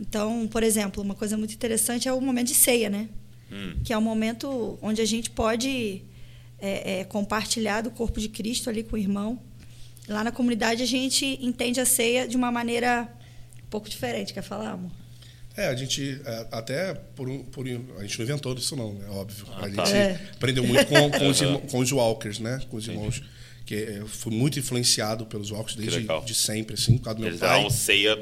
Então, 0.00 0.48
por 0.48 0.64
exemplo, 0.64 1.00
uma 1.00 1.14
coisa 1.14 1.36
muito 1.36 1.54
interessante 1.54 2.08
é 2.08 2.12
o 2.12 2.20
momento 2.20 2.48
de 2.48 2.54
ceia, 2.54 2.90
né? 2.90 3.08
Hum. 3.52 3.76
Que 3.84 3.92
é 3.92 3.98
o 3.98 4.02
momento 4.02 4.78
onde 4.82 5.00
a 5.00 5.04
gente 5.04 5.30
pode 5.30 6.02
é, 6.60 7.00
é, 7.00 7.04
compartilhar 7.04 7.82
do 7.82 7.90
corpo 7.90 8.20
de 8.20 8.28
Cristo 8.28 8.68
ali 8.70 8.82
com 8.82 8.96
o 8.96 8.98
irmão. 8.98 9.40
Lá 10.08 10.24
na 10.24 10.32
comunidade 10.32 10.82
a 10.82 10.86
gente 10.86 11.24
entende 11.40 11.80
a 11.80 11.84
ceia 11.86 12.26
de 12.26 12.36
uma 12.36 12.50
maneira 12.50 13.08
um 13.64 13.68
pouco 13.70 13.88
diferente. 13.88 14.32
Quer 14.32 14.42
falar, 14.42 14.70
amor? 14.72 14.90
É, 15.56 15.66
a 15.68 15.74
gente 15.74 16.20
é, 16.24 16.46
até 16.52 16.94
por 16.94 17.28
um, 17.28 17.42
por 17.42 17.66
um- 17.66 17.84
a 17.98 18.02
gente 18.02 18.16
não 18.18 18.24
inventou 18.24 18.54
isso 18.54 18.76
não, 18.76 18.96
é 19.06 19.10
óbvio. 19.10 19.44
Ah, 19.52 19.66
a 19.66 19.70
tá. 19.70 19.84
gente 19.84 19.96
É. 19.96 20.20
aprendeu 20.34 20.64
muito 20.64 20.86
com, 20.86 21.10
com, 21.10 21.28
os, 21.28 21.40
com 21.70 21.78
os 21.80 21.92
Walkers, 21.92 22.38
né? 22.38 22.60
Com 22.70 22.76
os 22.76 22.86
irmãos 22.86 23.22
que 23.66 23.74
é, 23.74 24.02
fui 24.06 24.32
muito 24.32 24.58
influenciado 24.58 25.26
pelos 25.26 25.50
Walkers 25.50 25.76
desde 25.76 26.06
de 26.24 26.34
sempre, 26.34 26.74
assim, 26.74 26.96
por 26.96 27.04
causa 27.04 27.16
do 27.16 27.20
meu 27.20 27.28
Eles 27.30 27.40
pai. 27.40 27.48
davam 27.56 27.68
ceia 27.70 28.18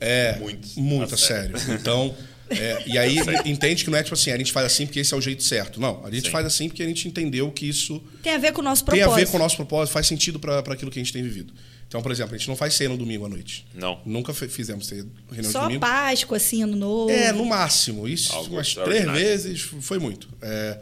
É, 0.00 0.36
muito, 0.40 0.80
muito, 0.80 1.12
a 1.12 1.14
a 1.14 1.18
sério. 1.18 1.56
Então, 1.78 2.16
é, 2.50 2.82
e 2.86 2.96
aí 2.98 3.16
entende 3.44 3.84
que 3.84 3.90
não 3.90 3.98
é 3.98 4.02
tipo 4.02 4.14
assim, 4.14 4.30
a 4.30 4.36
gente 4.38 4.52
faz 4.52 4.66
assim 4.66 4.86
porque 4.86 5.00
esse 5.00 5.12
é 5.12 5.16
o 5.16 5.20
jeito 5.20 5.42
certo. 5.42 5.80
Não, 5.80 6.04
a 6.04 6.10
gente 6.10 6.26
Sim. 6.26 6.30
faz 6.30 6.46
assim 6.46 6.68
porque 6.68 6.82
a 6.82 6.86
gente 6.86 7.06
entendeu 7.08 7.50
que 7.50 7.68
isso 7.68 8.02
Tem 8.22 8.34
a 8.34 8.38
ver 8.38 8.52
com 8.52 8.60
o 8.60 8.64
nosso 8.64 8.84
tem 8.84 8.94
propósito. 9.00 9.12
a 9.12 9.16
ver 9.24 9.30
com 9.30 9.36
o 9.36 9.40
nosso 9.40 9.56
propósito, 9.56 9.92
faz 9.92 10.06
sentido 10.06 10.38
para 10.38 10.58
aquilo 10.60 10.90
que 10.90 10.98
a 10.98 11.02
gente 11.02 11.12
tem 11.12 11.22
vivido. 11.22 11.52
Então, 11.86 12.02
por 12.02 12.12
exemplo, 12.12 12.34
a 12.34 12.38
gente 12.38 12.46
não 12.48 12.56
faz 12.56 12.74
ceia 12.74 12.88
no 12.90 12.98
domingo 12.98 13.24
à 13.24 13.28
noite. 13.30 13.66
Não. 13.74 13.98
Nunca 14.04 14.34
fizemos 14.34 14.86
ceia 14.86 15.06
reunião 15.30 15.50
Só 15.50 15.60
de 15.60 15.64
domingo. 15.64 15.80
Páscoa, 15.80 16.36
assim, 16.36 16.62
ano 16.62 16.76
novo. 16.76 17.10
É, 17.10 17.32
no 17.32 17.46
máximo. 17.46 18.06
Isso 18.06 18.30
Algo 18.34 18.56
umas 18.56 18.74
três 18.74 19.10
vezes 19.10 19.60
foi 19.80 19.98
muito. 19.98 20.28
É, 20.42 20.78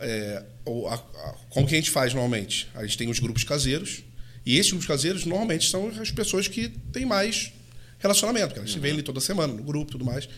é, 0.00 0.42
o- 0.64 0.88
a- 0.88 0.94
a- 0.94 1.34
como 1.48 1.66
que 1.66 1.74
a 1.74 1.78
gente 1.78 1.90
faz 1.90 2.12
normalmente? 2.12 2.66
A 2.74 2.82
gente 2.84 2.98
tem 2.98 3.08
os 3.08 3.20
grupos 3.20 3.44
caseiros, 3.44 4.02
e 4.44 4.58
esses 4.58 4.70
grupos 4.72 4.88
caseiros 4.88 5.24
normalmente 5.24 5.70
são 5.70 5.88
as 6.00 6.10
pessoas 6.10 6.48
que 6.48 6.68
têm 6.92 7.06
mais 7.06 7.52
relacionamento, 8.00 8.48
porque 8.48 8.58
elas 8.58 8.72
se 8.72 8.80
veem 8.80 8.94
ali 8.94 9.02
toda 9.04 9.20
semana, 9.20 9.52
no 9.52 9.62
grupo 9.62 9.90
e 9.90 9.92
tudo 9.92 10.04
mais. 10.04 10.28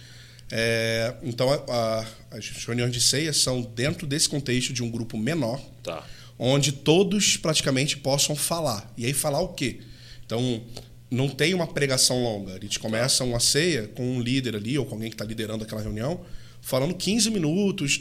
É, 0.51 1.15
então, 1.23 1.51
a- 1.51 1.65
a- 1.69 2.07
as 2.37 2.49
reuniões 2.67 2.93
de 2.93 3.01
ceia 3.01 3.33
são 3.33 3.63
dentro 3.63 4.07
desse 4.07 4.29
contexto 4.29 4.73
de 4.73 4.83
um 4.83 4.91
grupo 4.91 5.17
menor, 5.19 5.61
Tá. 5.83 6.05
onde 6.39 6.73
todos 6.73 7.37
praticamente 7.37 7.97
possam 7.97 8.37
falar. 8.37 8.93
E 8.97 9.07
aí 9.07 9.13
falar 9.13 9.41
o 9.41 9.49
quê? 9.49 9.81
Então, 10.25 10.63
não 11.11 11.29
tem 11.29 11.55
uma 11.55 11.67
pregação 11.67 12.23
longa. 12.23 12.55
A 12.55 12.61
gente 12.61 12.79
começa 12.79 13.25
uma 13.25 13.41
ceia 13.41 13.89
com 13.89 14.17
um 14.17 14.21
líder 14.21 14.57
ali, 14.57 14.77
ou 14.79 14.85
com 14.85 14.95
alguém 14.95 15.11
que 15.11 15.15
está 15.15 15.25
liderando 15.25 15.65
aquela 15.65 15.81
reunião, 15.83 16.21
falando 16.61 16.95
15 16.95 17.31
minutos, 17.31 18.01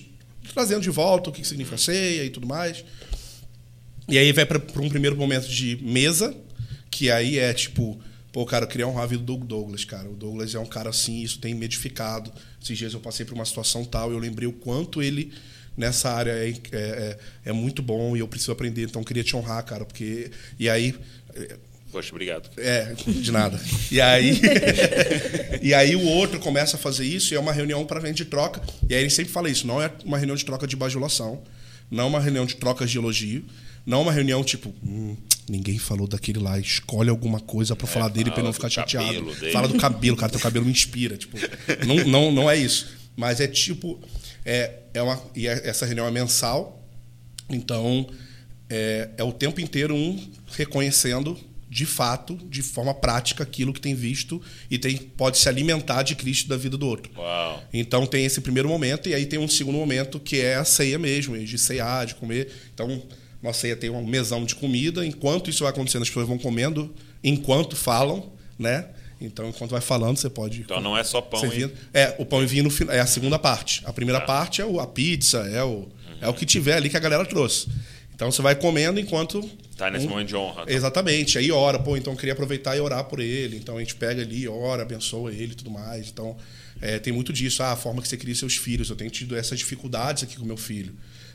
trazendo 0.54 0.82
de 0.82 0.90
volta 0.90 1.30
o 1.30 1.34
que 1.34 1.42
que 1.42 1.48
significa 1.48 1.78
ceia 1.78 2.24
e 2.26 2.30
tudo 2.30 2.48
mais. 2.48 2.84
E 4.08 4.18
aí 4.18 4.32
vai 4.34 4.46
para 4.46 4.58
um 4.82 4.90
primeiro 4.90 5.16
momento 5.16 5.48
de 5.48 5.78
mesa, 5.82 6.36
que 6.92 7.10
aí 7.10 7.40
é 7.40 7.54
tipo, 7.54 8.00
pô, 8.34 8.46
cara, 8.46 8.66
eu 8.66 8.68
queria 8.68 8.86
honrar 8.88 9.04
a 9.04 9.08
vida 9.08 9.24
do 9.24 9.38
Douglas, 9.38 9.86
cara. 9.86 10.10
O 10.10 10.14
Douglas 10.16 10.54
é 10.54 10.60
um 10.60 10.66
cara 10.66 10.90
assim, 10.90 11.22
isso 11.22 11.40
tem 11.40 11.54
me 11.54 11.64
edificado. 11.64 12.30
Esses 12.62 12.78
dias 12.78 12.94
eu 12.94 13.00
passei 13.00 13.26
por 13.26 13.34
uma 13.36 13.46
situação 13.46 13.86
tal 13.86 14.12
e 14.12 14.16
eu 14.16 14.20
lembrei 14.20 14.48
o 14.48 14.52
quanto 14.54 15.02
ele 15.02 15.32
nessa 15.78 16.12
área 16.12 16.32
é, 16.32 16.50
é, 16.50 16.56
é- 16.74 17.18
é 17.46 17.52
muito 17.54 17.82
bom 17.82 18.18
e 18.18 18.20
eu 18.20 18.28
preciso 18.28 18.52
aprender, 18.52 18.84
então 18.84 19.02
eu 19.02 19.06
queria 19.06 19.24
te 19.24 19.36
honrar, 19.36 19.64
cara, 19.64 19.86
porque. 19.86 20.30
E 20.60 20.68
aí. 20.70 20.94
Poxa, 21.92 22.10
obrigado. 22.12 22.50
É, 22.58 22.94
de 23.06 23.32
nada. 23.32 23.60
E 23.92 24.02
aí, 24.02 24.42
e 25.62 25.74
aí 25.76 25.96
o 25.96 26.04
outro 26.08 26.40
começa 26.40 26.76
a 26.76 26.80
fazer 26.80 27.06
isso 27.06 27.34
e 27.34 27.38
é 27.38 27.40
uma 27.40 27.54
reunião 27.54 27.86
para 27.86 28.00
gente 28.02 28.18
de 28.18 28.26
troca. 28.26 28.62
E 28.90 28.96
aí 28.96 29.02
ele 29.02 29.10
sempre 29.12 29.32
fala 29.32 29.48
isso, 29.50 29.68
não 29.68 29.80
é 29.82 29.92
uma 30.04 30.18
reunião 30.18 30.36
de 30.36 30.44
troca 30.44 30.66
de 30.66 30.76
bajulação, 30.76 31.42
não 31.92 32.06
é 32.06 32.08
uma 32.08 32.20
reunião 32.20 32.46
de 32.48 32.56
trocas 32.56 32.90
de 32.90 32.98
elogio, 32.98 33.46
não 33.86 34.00
é 34.00 34.02
uma 34.02 34.12
reunião 34.12 34.44
tipo, 34.44 34.74
hum, 34.84 35.16
ninguém 35.48 35.78
falou 35.78 36.08
daquele 36.08 36.40
lá, 36.40 36.60
escolhe 36.60 37.10
alguma 37.10 37.40
coisa 37.40 37.76
para 37.76 37.88
falar 37.88 38.08
dele 38.10 38.32
para 38.32 38.44
não 38.44 38.54
ficar 38.54 38.70
chateado. 38.70 39.34
dele. 39.36 39.52
Fala 39.52 39.68
do 39.68 39.78
cabelo, 39.78 40.16
cara, 40.18 40.32
teu 40.32 40.40
cabelo 40.40 40.66
me 40.66 40.72
inspira, 40.72 41.18
tipo, 41.18 41.38
não, 41.86 41.96
não, 42.06 42.32
não 42.32 42.50
é 42.50 42.58
isso. 42.58 42.88
Mas 43.16 43.40
é 43.40 43.48
tipo, 43.48 44.00
é, 44.46 44.72
é 44.94 45.02
uma, 45.02 45.22
e 45.36 45.48
é- 45.48 45.68
essa 45.68 45.86
reunião 45.86 46.08
é 46.08 46.12
mensal, 46.12 46.82
então, 47.50 48.08
é, 48.70 49.10
é 49.18 49.24
o 49.24 49.32
tempo 49.32 49.60
inteiro 49.62 49.94
um 49.96 50.20
reconhecendo 50.48 51.38
de 51.70 51.88
fato, 51.88 52.38
de 52.50 52.62
forma 52.62 52.94
prática, 52.94 53.42
aquilo 53.44 53.74
que 53.74 53.82
tem 53.82 53.96
visto 53.96 54.40
e 54.70 54.78
tem, 54.78 54.96
pode 54.96 55.40
se 55.40 55.50
alimentar 55.50 56.04
de 56.04 56.14
Cristo 56.16 56.48
da 56.48 56.56
vida 56.56 56.78
do 56.78 56.86
outro. 56.88 57.12
Uau. 57.18 57.64
Então 57.74 58.06
tem 58.06 58.26
esse 58.26 58.40
primeiro 58.42 58.70
momento 58.70 59.10
e 59.10 59.14
aí 59.16 59.26
tem 59.26 59.40
um 59.40 59.48
segundo 59.48 59.80
momento 59.80 60.20
que 60.20 60.40
é 60.40 60.54
a 60.56 60.64
ceia 60.64 61.00
mesmo, 61.00 61.36
de 61.36 61.58
ceiar, 61.58 62.06
de 62.06 62.14
comer. 62.14 62.52
Então, 62.72 63.02
nossa 63.44 63.60
ceia 63.60 63.76
tem 63.76 63.90
um 63.90 64.06
mesão 64.06 64.46
de 64.46 64.56
comida, 64.56 65.06
enquanto 65.06 65.50
isso 65.50 65.64
vai 65.64 65.72
acontecendo, 65.72 66.02
as 66.04 66.08
pessoas 66.10 66.28
vão 66.28 66.38
comendo 66.38 66.94
enquanto 67.24 67.76
falam, 67.76 68.32
né? 68.58 68.88
Então, 69.22 69.48
enquanto 69.48 69.72
vai 69.72 69.80
falando, 69.82 70.18
você 70.18 70.30
pode 70.30 70.62
Então 70.62 70.82
não 70.82 70.98
é 70.98 71.04
só 71.04 71.22
pão 71.22 71.40
servindo. 71.40 71.72
e... 71.94 71.98
É, 71.98 72.16
o 72.20 72.26
pão 72.26 72.44
e 72.44 72.46
vinho 72.46 72.70
é 72.90 73.00
a 73.00 73.06
segunda 73.06 73.38
parte. 73.40 73.82
A 73.86 73.94
primeira 73.94 74.20
Tá. 74.20 74.26
parte 74.26 74.62
é 74.62 74.66
o, 74.66 74.80
a 74.82 74.88
pizza, 74.88 75.40
é 75.50 75.64
o, 75.64 75.88
é 76.20 76.28
o 76.28 76.34
que 76.34 76.46
tiver 76.46 76.74
ali 76.76 76.90
que 76.90 76.98
a 76.98 77.00
galera 77.00 77.26
trouxe. 77.26 77.68
Então 78.14 78.30
você 78.32 78.42
vai 78.42 78.54
comendo 78.56 79.00
enquanto. 79.00 79.42
Tá 79.78 79.90
nesse 79.90 80.06
um- 80.06 80.10
momento 80.10 80.28
de 80.28 80.36
honra. 80.36 80.66
Exatamente. 80.68 81.38
Aí 81.38 81.52
ora, 81.52 81.80
pô, 81.80 81.96
então 81.98 82.14
eu 82.14 82.18
queria 82.18 82.34
aproveitar 82.34 82.76
e 82.76 82.80
orar 82.82 83.06
por 83.06 83.20
ele. 83.22 83.56
Então 83.58 83.78
a 83.78 83.80
gente 83.80 83.96
pega 83.96 84.22
ali, 84.22 84.48
ora, 84.48 84.82
abençoa 84.84 85.32
ele 85.32 85.54
e 85.54 85.56
tudo 85.56 85.72
mais. 85.72 86.10
Então 86.10 86.36
é, 86.82 87.00
tem 87.00 87.12
muito 87.14 87.32
disso. 87.32 87.64
Ah, 87.64 87.72
a 87.72 87.76
forma 87.78 88.02
que 88.02 88.08
você 88.10 88.18
cria 88.18 88.36
seus 88.36 88.56
filhos. 88.58 88.90
Eu 88.90 88.96
tenho 88.96 89.10
tido 89.10 89.36
essas 89.38 89.58
dificuldades 89.58 90.24
aqui 90.24 90.36
com 90.38 90.46
meu 90.46 90.58
filho. 90.58 90.94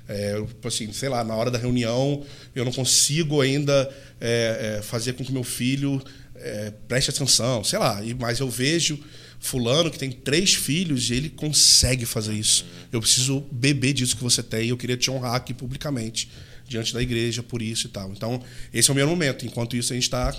É, 0.09 0.41
tipo 0.41 0.67
assim, 0.67 0.91
sei 0.93 1.11
lá, 1.11 1.23
na 1.23 1.37
hora 1.37 1.51
da 1.51 1.59
reunião 1.59 2.25
eu 2.55 2.65
não 2.65 2.73
consigo 2.73 3.43
ainda 3.43 3.95
é, 4.19 4.79
é, 4.79 4.83
fazer 4.83 5.13
com 5.13 5.23
que 5.23 5.31
meu 5.31 5.45
filho 5.45 6.03
é, 6.35 6.73
preste 6.89 7.11
atenção, 7.11 7.63
sei 7.63 7.79
lá. 7.79 8.03
E, 8.03 8.15
mas 8.15 8.41
eu 8.41 8.49
vejo 8.49 8.99
fulano 9.39 9.91
que 9.91 9.99
tem 9.99 10.11
três 10.11 10.55
filhos 10.55 11.11
e 11.11 11.15
ele 11.15 11.29
consegue 11.29 12.07
fazer 12.07 12.33
isso. 12.33 12.65
Eu 12.91 13.01
preciso 13.01 13.41
beber 13.53 13.93
disso 13.93 14.17
que 14.17 14.23
você 14.23 14.43
tem 14.43 14.69
eu 14.69 14.77
queria 14.77 14.97
te 14.97 15.11
honrar 15.11 15.35
aqui 15.35 15.53
publicamente 15.53 16.29
diante 16.67 16.93
da 16.93 17.03
igreja 17.03 17.43
por 17.43 17.63
isso 17.63 17.87
e 17.87 17.91
tal. 17.91 18.11
Então, 18.11 18.43
esse 18.73 18.91
é 18.91 18.93
o 18.93 18.97
meu 18.97 19.07
momento. 19.07 19.47
Enquanto 19.47 19.77
isso, 19.77 19.93
a 19.93 19.97
gente 19.97 20.05
está 20.05 20.35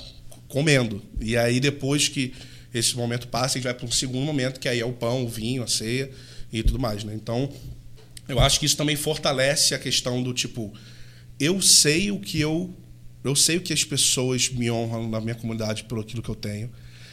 comendo. 0.48 1.02
E 1.20 1.36
aí, 1.36 1.60
depois 1.60 2.08
que 2.08 2.34
esse 2.74 2.96
momento 2.96 3.28
passa, 3.28 3.58
a 3.58 3.60
gente 3.60 3.64
vai 3.64 3.74
para 3.74 3.86
um 3.86 3.92
segundo 3.92 4.26
momento, 4.26 4.60
que 4.60 4.68
aí 4.68 4.80
é 4.80 4.86
o 4.86 4.94
pão, 4.94 5.26
o 5.26 5.28
vinho, 5.28 5.64
a 5.64 5.68
ceia 5.68 6.10
e 6.54 6.62
tudo 6.62 6.78
mais. 6.78 7.04
Né? 7.04 7.14
Então, 7.16 7.52
eu 8.30 8.40
acho 8.40 8.60
que 8.60 8.66
isso 8.66 8.78
também 8.78 8.96
fortalece 8.96 9.74
a 9.76 9.80
questão 9.80 10.24
do 10.24 10.34
tipo, 10.34 10.74
eu 11.40 11.62
sei 11.62 12.12
o 12.12 12.20
que 12.20 12.40
eu. 12.40 12.74
Eu 13.24 13.36
sei 13.36 13.58
o 13.58 13.62
que 13.62 13.74
as 13.74 13.84
pessoas 13.84 14.48
me 14.50 14.72
honram 14.72 15.10
na 15.10 15.20
minha 15.20 15.36
comunidade 15.36 15.84
pelo 15.84 16.00
aquilo 16.00 16.22
que 16.22 16.30
eu 16.30 16.36
tenho. 16.36 16.72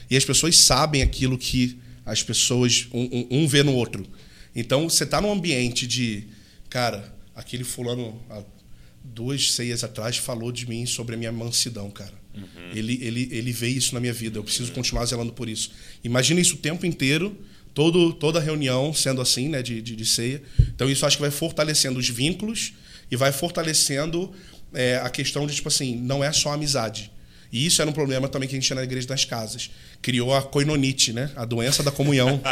E 0.08 0.16
as 0.16 0.24
pessoas 0.24 0.56
sabem 0.56 1.02
aquilo 1.02 1.36
que 1.36 1.80
as 2.04 2.22
pessoas. 2.22 2.86
Um, 2.92 3.02
um- 3.02 3.28
um 3.42 3.48
vê 3.48 3.64
no 3.64 3.72
outro. 3.74 4.06
Então, 4.54 4.88
você 4.88 5.02
está 5.02 5.20
num 5.20 5.32
ambiente 5.32 5.84
de. 5.86 6.24
Cara, 6.70 7.12
aquele 7.34 7.64
fulano. 7.64 8.20
há 8.30 8.42
duas 9.02 9.52
ceias 9.52 9.82
atrás 9.84 10.16
falou 10.16 10.50
de 10.52 10.68
mim 10.68 10.84
sobre 10.86 11.14
a 11.14 11.18
minha 11.18 11.32
mansidão, 11.32 11.90
cara. 11.90 12.14
Ele, 12.74 12.98
ele, 13.02 13.28
ele 13.32 13.52
vê 13.52 13.68
isso 13.68 13.94
na 13.94 14.00
minha 14.00 14.12
vida. 14.12 14.38
Eu 14.38 14.44
preciso 14.44 14.70
continuar 14.72 15.06
zelando 15.06 15.32
por 15.32 15.48
isso. 15.48 15.70
Imagina 16.04 16.40
isso 16.40 16.54
o 16.54 16.58
tempo 16.58 16.84
inteiro, 16.84 17.36
todo, 17.76 18.10
toda 18.14 18.40
reunião 18.40 18.94
sendo 18.94 19.20
assim, 19.20 19.50
né, 19.50 19.62
de, 19.62 19.82
de, 19.82 19.94
de 19.94 20.06
ceia. 20.06 20.42
Então 20.74 20.88
isso 20.88 21.04
acho 21.04 21.18
que 21.18 21.20
vai 21.20 21.30
fortalecendo 21.30 21.98
os 22.00 22.08
vínculos 22.08 22.72
e 23.10 23.16
vai 23.16 23.30
fortalecendo 23.30 24.32
é, 24.72 24.96
a 24.96 25.10
questão 25.10 25.46
de 25.46 25.54
tipo 25.54 25.68
assim, 25.68 25.94
não 25.94 26.24
é 26.24 26.32
só 26.32 26.54
amizade. 26.54 27.12
E 27.52 27.66
isso 27.66 27.82
era 27.82 27.90
um 27.90 27.92
problema 27.92 28.28
também 28.28 28.48
que 28.48 28.54
a 28.54 28.58
gente 28.58 28.66
tinha 28.66 28.76
na 28.76 28.82
igreja 28.82 29.06
das 29.06 29.26
casas. 29.26 29.70
Criou 30.00 30.34
a 30.34 30.42
coinonite, 30.42 31.12
né? 31.12 31.30
A 31.36 31.44
doença 31.44 31.82
da 31.82 31.92
comunhão. 31.92 32.40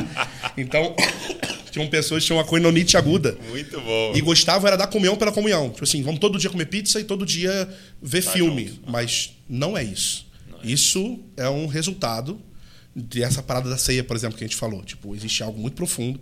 Então, 0.56 0.94
tinham 1.72 1.88
pessoas 1.88 2.22
que 2.22 2.26
tinham 2.28 2.38
uma 2.38 2.44
coinonite 2.44 2.96
aguda. 2.96 3.36
Muito 3.48 3.80
bom. 3.80 4.12
E 4.14 4.20
gostavam 4.20 4.68
era 4.68 4.76
da 4.76 4.86
comunhão 4.86 5.16
pela 5.16 5.32
comunhão. 5.32 5.70
Tipo 5.70 5.82
assim, 5.82 6.02
vamos 6.02 6.20
todo 6.20 6.38
dia 6.38 6.48
comer 6.50 6.66
pizza 6.66 7.00
e 7.00 7.04
todo 7.04 7.26
dia 7.26 7.68
ver 8.00 8.22
Tá 8.22 8.30
filme. 8.30 8.68
junto. 8.68 8.90
Mas 8.90 9.32
não 9.48 9.76
é 9.76 9.82
isso. 9.82 10.26
Isso 10.62 11.18
é 11.36 11.48
um 11.48 11.66
resultado 11.66 12.40
dessa 12.94 13.42
parada 13.42 13.68
da 13.68 13.76
ceia, 13.78 14.04
por 14.04 14.16
exemplo, 14.16 14.36
que 14.38 14.44
a 14.44 14.46
gente 14.46 14.56
falou. 14.56 14.82
Tipo, 14.84 15.14
existe 15.14 15.42
algo 15.42 15.60
muito 15.60 15.74
profundo. 15.74 16.20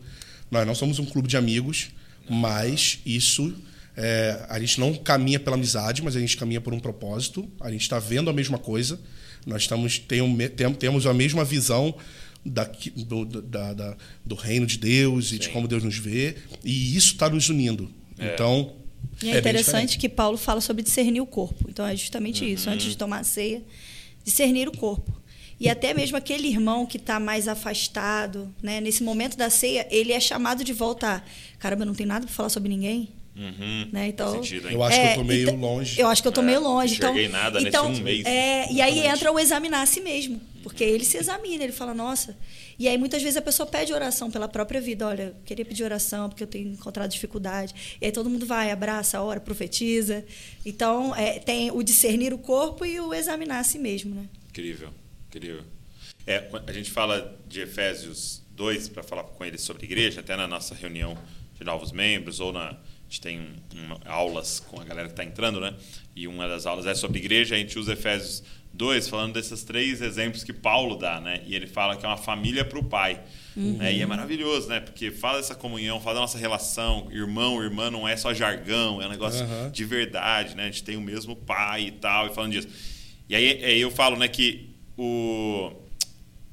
Nós 0.50 0.66
não 0.66 0.74
somos 0.74 0.98
um 0.98 1.04
clube 1.04 1.28
de 1.28 1.36
amigos, 1.36 1.90
mas 2.28 2.98
isso. 3.04 3.54
é, 3.96 4.46
a 4.48 4.58
gente 4.58 4.80
não 4.80 4.94
caminha 4.94 5.38
pela 5.38 5.56
amizade, 5.56 6.02
mas 6.02 6.16
a 6.16 6.20
gente 6.20 6.36
caminha 6.36 6.60
por 6.60 6.72
um 6.72 6.80
propósito. 6.80 7.48
A 7.60 7.70
gente 7.70 7.82
está 7.82 7.98
vendo 7.98 8.30
a 8.30 8.32
mesma 8.32 8.58
coisa. 8.58 8.98
Nós 9.46 9.62
estamos 9.62 9.98
tem 9.98 10.22
um 10.22 10.36
tem- 10.48 10.72
temos 10.74 11.06
a 11.06 11.12
mesma 11.12 11.44
visão 11.44 11.94
daqui, 12.44 12.90
do, 12.90 13.24
da, 13.24 13.72
da, 13.74 13.96
do 14.24 14.34
reino 14.34 14.66
de 14.66 14.78
Deus 14.78 15.32
e 15.32 15.38
de 15.38 15.48
como 15.50 15.68
Deus 15.68 15.82
nos 15.82 15.96
vê. 15.98 16.36
E 16.64 16.96
isso 16.96 17.12
está 17.12 17.28
nos 17.28 17.48
unindo. 17.48 17.90
É. 18.18 18.32
Então. 18.32 18.74
E 19.22 19.28
é, 19.28 19.32
bem 19.32 19.40
interessante 19.40 19.98
que 19.98 20.08
Paulo 20.08 20.38
fala 20.38 20.60
sobre 20.60 20.82
discernir 20.82 21.20
o 21.20 21.26
corpo. 21.26 21.66
Então 21.68 21.86
é 21.86 21.94
justamente 21.96 22.50
isso. 22.50 22.70
Antes 22.70 22.86
de 22.86 22.96
tomar 22.96 23.18
a 23.18 23.24
ceia, 23.24 23.62
discernir 24.24 24.68
o 24.68 24.72
corpo. 24.76 25.12
E 25.62 25.68
até 25.68 25.94
mesmo 25.94 26.16
aquele 26.16 26.48
irmão 26.48 26.84
que 26.84 26.96
está 26.96 27.20
mais 27.20 27.46
afastado, 27.46 28.52
né? 28.62 28.80
nesse 28.80 29.02
momento 29.04 29.36
da 29.36 29.48
ceia, 29.48 29.86
ele 29.90 30.12
é 30.12 30.18
chamado 30.18 30.64
de 30.64 30.72
volta. 30.72 31.22
Caramba, 31.58 31.82
eu 31.82 31.86
não 31.86 31.94
tenho 31.94 32.08
nada 32.08 32.26
para 32.26 32.34
falar 32.34 32.48
sobre 32.48 32.68
ninguém. 32.68 33.10
Uhum. 33.34 33.88
Né? 33.92 34.08
Então, 34.08 34.32
sentido? 34.34 34.68
Eu 34.68 34.82
acho 34.82 34.98
que 35.00 35.06
eu 35.06 35.10
É, 35.10 35.14
tô 35.14 35.24
meio 35.24 35.42
então- 35.48 35.56
longe. 35.60 36.00
Eu 36.00 36.08
acho 36.08 36.20
que 36.20 36.28
eu 36.28 36.32
tô 36.32 36.42
É, 36.42 36.44
meio 36.44 36.60
longe. 36.60 36.92
não 36.92 36.96
Então, 36.98 37.10
enxerguei 37.12 37.28
nada 37.32 37.60
nesse 37.60 37.68
então, 37.68 37.86
um 37.92 37.96
mês. 38.00 38.26
É, 38.26 38.70
e 38.72 38.80
aí 38.82 39.06
entra 39.06 39.32
o 39.32 39.38
examinar 39.38 39.82
a 39.82 39.86
si 39.86 40.00
mesmo. 40.00 40.40
Porque 40.64 40.84
ele 40.84 41.04
se 41.04 41.16
examina, 41.16 41.62
ele 41.64 41.72
fala, 41.72 41.94
nossa. 41.94 42.36
E 42.78 42.86
aí 42.88 42.98
muitas 42.98 43.22
vezes 43.22 43.36
a 43.36 43.42
pessoa 43.42 43.66
pede 43.66 43.92
oração 43.92 44.30
pela 44.30 44.48
própria 44.48 44.80
vida. 44.80 45.06
Olha, 45.06 45.22
eu 45.22 45.34
queria 45.46 45.64
pedir 45.64 45.82
oração 45.84 46.28
porque 46.28 46.42
eu 46.42 46.46
tenho 46.46 46.68
encontrado 46.72 47.08
dificuldade. 47.10 47.72
E 48.00 48.06
aí 48.06 48.12
todo 48.12 48.28
mundo 48.28 48.44
vai, 48.46 48.70
abraça, 48.70 49.20
ora, 49.22 49.40
profetiza. 49.40 50.24
Então, 50.66 51.14
é, 51.16 51.38
tem 51.38 51.70
o 51.70 51.82
discernir 51.82 52.34
o 52.34 52.38
corpo 52.38 52.84
e 52.84 52.98
o 53.00 53.14
examinar 53.14 53.60
a 53.60 53.64
si 53.64 53.78
mesmo, 53.78 54.14
né? 54.14 54.24
Incrível, 54.50 54.90
incrível. 55.36 55.64
É, 56.26 56.48
a 56.66 56.72
gente 56.72 56.90
fala 56.90 57.38
de 57.48 57.60
Efésios 57.60 58.42
2 58.50 58.88
para 58.88 59.02
falar 59.02 59.24
com 59.24 59.44
eles 59.44 59.62
sobre 59.62 59.84
igreja, 59.84 60.20
até 60.20 60.36
na 60.36 60.46
nossa 60.46 60.74
reunião 60.74 61.16
de 61.54 61.64
novos 61.64 61.90
membros, 61.92 62.38
ou 62.40 62.52
na. 62.52 62.70
A 62.70 63.12
gente 63.12 63.20
tem 63.20 63.48
aulas 64.06 64.58
com 64.60 64.80
a 64.80 64.84
galera 64.84 65.06
que 65.08 65.12
está 65.12 65.24
entrando, 65.24 65.60
né? 65.60 65.74
E 66.16 66.26
uma 66.26 66.48
das 66.48 66.64
aulas 66.64 66.86
é 66.86 66.94
sobre 66.94 67.18
igreja, 67.18 67.54
a 67.54 67.58
gente 67.58 67.78
usa 67.78 67.92
Efésios 67.92 68.42
2 68.72 69.06
falando 69.06 69.34
desses 69.34 69.62
três 69.64 70.00
exemplos 70.00 70.42
que 70.42 70.52
Paulo 70.52 70.96
dá, 70.96 71.20
né? 71.20 71.42
E 71.46 71.54
ele 71.54 71.66
fala 71.66 71.94
que 71.94 72.06
é 72.06 72.08
uma 72.08 72.16
família 72.16 72.64
para 72.64 72.78
o 72.78 72.84
pai. 72.84 73.20
né? 73.54 73.92
E 73.92 74.00
é 74.00 74.06
maravilhoso, 74.06 74.66
né? 74.68 74.80
Porque 74.80 75.10
fala 75.10 75.36
dessa 75.38 75.54
comunhão, 75.54 76.00
fala 76.00 76.14
da 76.14 76.20
nossa 76.22 76.38
relação, 76.38 77.06
irmão, 77.12 77.62
irmã 77.62 77.90
não 77.90 78.08
é 78.08 78.16
só 78.16 78.32
jargão, 78.32 79.02
é 79.02 79.06
um 79.06 79.10
negócio 79.10 79.44
Aham. 79.44 79.70
de 79.70 79.84
verdade, 79.84 80.56
né? 80.56 80.62
A 80.62 80.66
gente 80.66 80.82
tem 80.82 80.96
o 80.96 81.00
mesmo 81.02 81.36
pai 81.36 81.88
e 81.88 81.90
tal, 81.90 82.28
e 82.28 82.34
falando 82.34 82.52
disso. 82.52 82.68
E 83.28 83.34
aí, 83.36 83.62
aí 83.62 83.80
eu 83.80 83.90
falo, 83.90 84.16
né, 84.16 84.26
que 84.26 84.71
o 85.02 85.72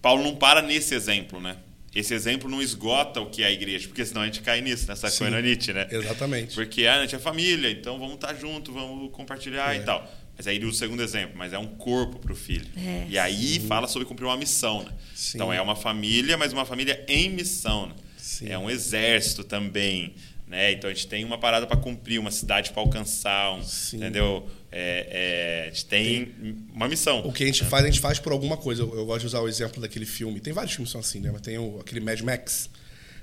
Paulo 0.01 0.23
não 0.23 0.35
para 0.35 0.61
nesse 0.61 0.95
exemplo, 0.95 1.39
né? 1.39 1.57
Esse 1.93 2.13
exemplo 2.13 2.49
não 2.49 2.61
esgota 2.61 3.19
o 3.19 3.29
que 3.29 3.41
é 3.43 3.47
a 3.47 3.51
igreja, 3.51 3.87
porque 3.87 4.05
senão 4.05 4.21
a 4.21 4.25
gente 4.25 4.41
cai 4.41 4.61
nisso, 4.61 4.87
nessa 4.87 5.09
Sim, 5.09 5.19
coenonite, 5.19 5.73
né? 5.73 5.87
exatamente. 5.91 6.53
Porque 6.55 6.85
ah, 6.85 6.99
a 6.99 7.01
gente 7.01 7.15
é 7.15 7.19
família, 7.19 7.69
então 7.71 7.97
vamos 7.97 8.15
estar 8.15 8.33
junto, 8.35 8.71
vamos 8.71 9.11
compartilhar 9.11 9.75
É. 9.75 9.79
e 9.79 9.83
tal. 9.83 10.07
Mas 10.37 10.47
aí 10.47 10.55
ele 10.55 10.65
usa 10.65 10.75
o 10.75 10.79
segundo 10.79 11.01
exemplo, 11.03 11.35
mas 11.37 11.51
é 11.51 11.57
um 11.57 11.67
corpo 11.67 12.19
para 12.19 12.31
o 12.31 12.35
filho. 12.35 12.65
É. 12.77 13.05
E 13.09 13.17
aí 13.19 13.59
fala 13.67 13.87
sobre 13.87 14.07
cumprir 14.07 14.25
uma 14.25 14.37
missão, 14.37 14.83
né? 14.83 14.91
Sim. 15.13 15.37
Então 15.37 15.51
é 15.51 15.61
uma 15.61 15.75
família, 15.75 16.37
mas 16.37 16.53
uma 16.53 16.63
família 16.63 17.03
em 17.09 17.29
missão. 17.29 17.87
Né? 17.87 17.95
Sim. 18.17 18.47
É 18.49 18.57
um 18.57 18.69
exército 18.69 19.43
também. 19.43 20.13
Né? 20.49 20.71
Então 20.71 20.89
a 20.89 20.93
gente 20.93 21.05
tem 21.07 21.23
uma 21.23 21.37
parada 21.37 21.67
para 21.67 21.77
cumprir, 21.77 22.19
uma 22.19 22.31
cidade 22.31 22.71
para 22.71 22.81
alcançar, 22.81 23.53
um, 23.53 23.61
entendeu? 23.93 24.49
É, 24.71 25.61
é, 25.61 25.67
a 25.67 25.69
gente 25.69 25.85
tem, 25.85 26.33
uma 26.73 26.87
missão. 26.87 27.19
O 27.19 27.31
que 27.31 27.43
a 27.43 27.45
gente 27.45 27.63
faz, 27.63 27.83
a 27.83 27.87
gente 27.87 27.99
faz 27.99 28.17
por 28.17 28.31
alguma 28.31 28.57
coisa. 28.57 28.81
Eu, 28.81 28.95
eu 28.95 29.05
gosto 29.05 29.21
de 29.21 29.25
usar 29.27 29.41
o 29.41 29.47
exemplo 29.47 29.79
daquele 29.79 30.07
filme. 30.07 30.39
Tem 30.39 30.51
vários 30.51 30.73
filmes 30.73 30.89
que 30.89 30.91
são 30.93 31.01
assim, 31.01 31.19
né? 31.19 31.29
Mas 31.31 31.41
tem 31.41 31.59
o, 31.59 31.79
aquele 31.79 31.99
Mad 31.99 32.19
Max, 32.21 32.67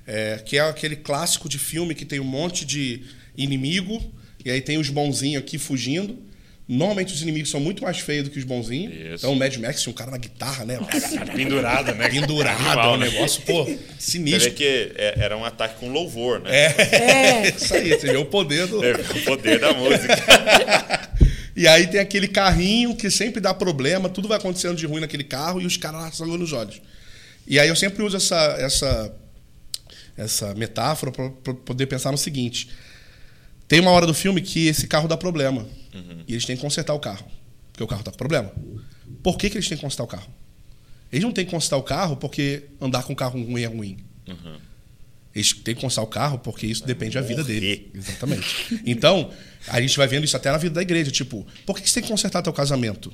é, 0.07 0.41
que 0.45 0.57
é 0.57 0.61
aquele 0.61 0.95
clássico 0.95 1.49
de 1.49 1.59
filme 1.59 1.97
que 1.97 2.05
tem 2.05 2.21
um 2.21 2.25
monte 2.25 2.65
de 2.65 3.03
inimigo, 3.37 4.01
e 4.45 4.51
aí 4.51 4.61
tem 4.61 4.79
os 4.79 4.89
bonzinhos 4.89 5.43
aqui 5.43 5.59
fugindo. 5.59 6.17
Normalmente 6.68 7.14
os 7.14 7.22
inimigos 7.22 7.48
são 7.48 7.61
muito 7.61 7.85
mais 7.85 8.00
feios 8.00 8.24
do 8.24 8.31
que 8.31 8.38
os 8.40 8.44
bonzinhos. 8.44 8.92
Isso. 8.92 9.14
Então 9.14 9.33
o 9.33 9.37
Mad 9.37 9.55
Max 9.57 9.83
tinha 9.83 9.92
um 9.92 9.94
cara 9.94 10.11
na 10.11 10.16
guitarra, 10.16 10.64
né? 10.64 10.79
Pendurada, 11.37 11.94
né? 11.94 12.09
Pendurado, 12.09 12.61
Animal, 12.61 12.94
é 12.94 12.96
um 12.96 12.98
né? 12.98 13.09
negócio, 13.09 13.40
pô, 13.42 13.64
Você 13.64 13.79
sinistro. 13.98 14.52
que 14.52 14.92
é- 14.96 15.14
era 15.16 15.37
um 15.37 15.44
ataque 15.44 15.79
com 15.79 15.90
louvor, 15.92 16.40
né? 16.40 16.50
É, 16.50 17.48
isso 17.57 17.72
aí, 17.72 17.90
você 17.90 18.09
vê 18.11 18.16
o 18.16 18.24
poder 18.24 18.66
do. 18.66 18.85
É, 18.85 18.92
o 18.94 19.24
poder 19.24 19.61
da 19.61 19.72
música. 19.72 20.16
E 21.59 21.66
aí 21.66 21.87
tem 21.87 21.98
aquele 21.98 22.29
carrinho 22.29 22.94
que 22.94 23.11
sempre 23.11 23.40
dá 23.40 23.55
problema, 23.55 24.11
tudo 24.11 24.29
vai 24.29 24.37
acontecendo 24.37 24.76
de 24.76 24.85
ruim 24.85 25.00
naquele 25.00 25.24
carro 25.24 25.59
e 25.59 25.64
os 25.64 25.79
caras 25.79 26.02
lá 26.02 26.12
sangue 26.12 26.37
nos 26.37 26.52
olhos. 26.52 26.83
E 27.46 27.59
aí 27.59 27.66
eu 27.66 27.74
sempre 27.74 28.02
uso 28.02 28.14
essa, 28.18 28.37
essa, 28.59 29.14
essa 30.18 30.55
metáfora 30.55 31.11
para 31.11 31.55
poder 31.55 31.87
pensar 31.87 32.12
no 32.12 32.18
seguinte: 32.18 32.68
tem 33.66 33.81
uma 33.81 33.90
hora 33.90 34.07
do 34.07 34.12
filme 34.12 34.42
que 34.42 34.66
esse 34.68 34.87
carro 34.87 35.09
dá 35.09 35.16
problema 35.16 35.66
e 36.27 36.33
eles 36.33 36.45
têm 36.45 36.57
que 36.57 36.63
consertar 36.63 36.95
o 36.95 37.01
carro, 37.01 37.27
porque 37.73 37.83
o 37.83 37.87
carro 37.87 38.01
está 38.01 38.11
com 38.11 38.19
problema. 38.19 38.53
Por 39.23 39.37
que, 39.37 39.51
que 39.51 39.57
eles 39.57 39.69
têm 39.69 39.77
que 39.77 39.83
consertar 39.83 40.05
o 40.05 40.07
carro? 40.07 40.29
Eles 41.13 41.25
não 41.25 41.33
têm 41.33 41.45
que 41.45 41.51
consertar 41.51 41.77
o 41.77 41.83
carro 41.83 42.17
porque 42.17 42.65
andar 42.81 43.03
com 43.05 43.13
um 43.13 43.17
carro 43.17 43.43
ruim 43.43 43.63
é 43.63 43.67
ruim. 43.67 43.99
Eles 45.35 45.53
têm 45.53 45.75
que 45.75 45.81
consertar 45.81 46.03
o 46.03 46.07
carro 46.07 46.39
porque 46.39 46.67
isso 46.67 46.85
depende 46.87 47.15
da 47.15 47.21
vida 47.21 47.43
morrer. 47.43 47.61
dele. 47.61 47.91
Exatamente. 47.95 48.81
Então, 48.87 49.31
a 49.69 49.81
gente 49.81 49.97
vai 49.97 50.07
vendo 50.07 50.25
isso 50.25 50.37
até 50.37 50.51
na 50.51 50.57
vida 50.57 50.75
da 50.77 50.83
igreja. 50.83 51.11
Tipo, 51.11 51.47
por 51.67 51.77
que 51.77 51.83
que 51.83 51.91
você 51.91 51.95
tem 51.97 52.05
que 52.05 52.09
consertar 52.09 52.43
teu 52.43 52.53
casamento? 52.53 53.11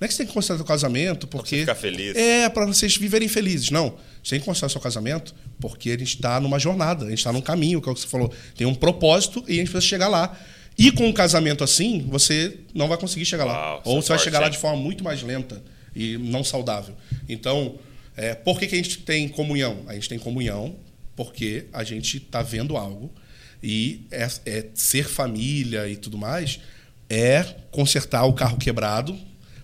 Não 0.00 0.06
é 0.06 0.08
que 0.08 0.14
você 0.14 0.18
tem 0.18 0.26
que 0.26 0.32
consertar 0.32 0.56
teu 0.56 0.66
casamento 0.66 1.28
porque. 1.28 1.56
você 1.56 1.60
ficar 1.60 1.74
feliz. 1.74 2.16
É, 2.16 2.48
para 2.48 2.66
vocês 2.66 2.96
viverem 2.96 3.28
felizes. 3.28 3.70
Não. 3.70 3.96
Você 4.22 4.30
tem 4.30 4.40
que 4.40 4.46
consertar 4.46 4.70
seu 4.70 4.80
casamento 4.80 5.34
porque 5.60 5.90
a 5.90 5.98
gente 5.98 6.14
está 6.14 6.40
numa 6.40 6.58
jornada, 6.58 7.04
a 7.04 7.10
gente 7.10 7.18
está 7.18 7.32
num 7.32 7.40
caminho, 7.40 7.80
que 7.80 7.88
é 7.88 7.92
o 7.92 7.94
que 7.94 8.00
você 8.00 8.08
falou. 8.08 8.32
Tem 8.56 8.66
um 8.66 8.74
propósito 8.74 9.44
e 9.46 9.52
a 9.52 9.56
gente 9.56 9.70
precisa 9.70 9.88
chegar 9.88 10.08
lá. 10.08 10.36
E 10.80 10.90
com 10.90 11.06
um 11.06 11.12
casamento 11.12 11.62
assim, 11.62 12.06
você 12.08 12.56
não 12.74 12.88
vai 12.88 12.96
conseguir 12.96 13.26
chegar 13.26 13.44
lá. 13.44 13.52
Uau, 13.52 13.82
Ou 13.84 14.02
você 14.02 14.08
vai 14.08 14.18
chegar 14.18 14.40
lá 14.40 14.48
de 14.48 14.56
forma 14.56 14.80
muito 14.80 15.04
mais 15.04 15.22
lenta 15.22 15.62
e 15.94 16.16
não 16.16 16.42
saudável. 16.42 16.96
Então, 17.28 17.78
é, 18.16 18.34
por 18.34 18.58
que, 18.58 18.66
que 18.66 18.74
a 18.74 18.78
gente 18.78 18.98
tem 19.00 19.28
comunhão? 19.28 19.84
A 19.86 19.92
gente 19.92 20.08
tem 20.08 20.18
comunhão 20.18 20.76
porque 21.14 21.66
a 21.70 21.84
gente 21.84 22.16
está 22.16 22.40
vendo 22.40 22.78
algo 22.78 23.12
e 23.62 24.06
é, 24.10 24.26
é 24.46 24.66
ser 24.72 25.06
família 25.06 25.86
e 25.86 25.96
tudo 25.96 26.16
mais 26.16 26.60
é 27.10 27.44
consertar 27.70 28.24
o 28.24 28.32
carro 28.32 28.56
quebrado 28.56 29.18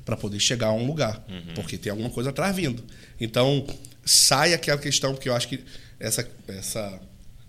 para 0.04 0.18
poder 0.18 0.38
chegar 0.38 0.66
a 0.66 0.72
um 0.72 0.86
lugar, 0.86 1.24
porque 1.54 1.78
tem 1.78 1.90
alguma 1.90 2.10
coisa 2.10 2.28
atrás 2.28 2.54
vindo. 2.54 2.84
Então, 3.18 3.66
sai 4.04 4.52
aquela 4.52 4.78
questão 4.78 5.14
que 5.14 5.30
eu 5.30 5.34
acho 5.34 5.48
que 5.48 5.64
essa 5.98 6.28
essa 6.46 7.00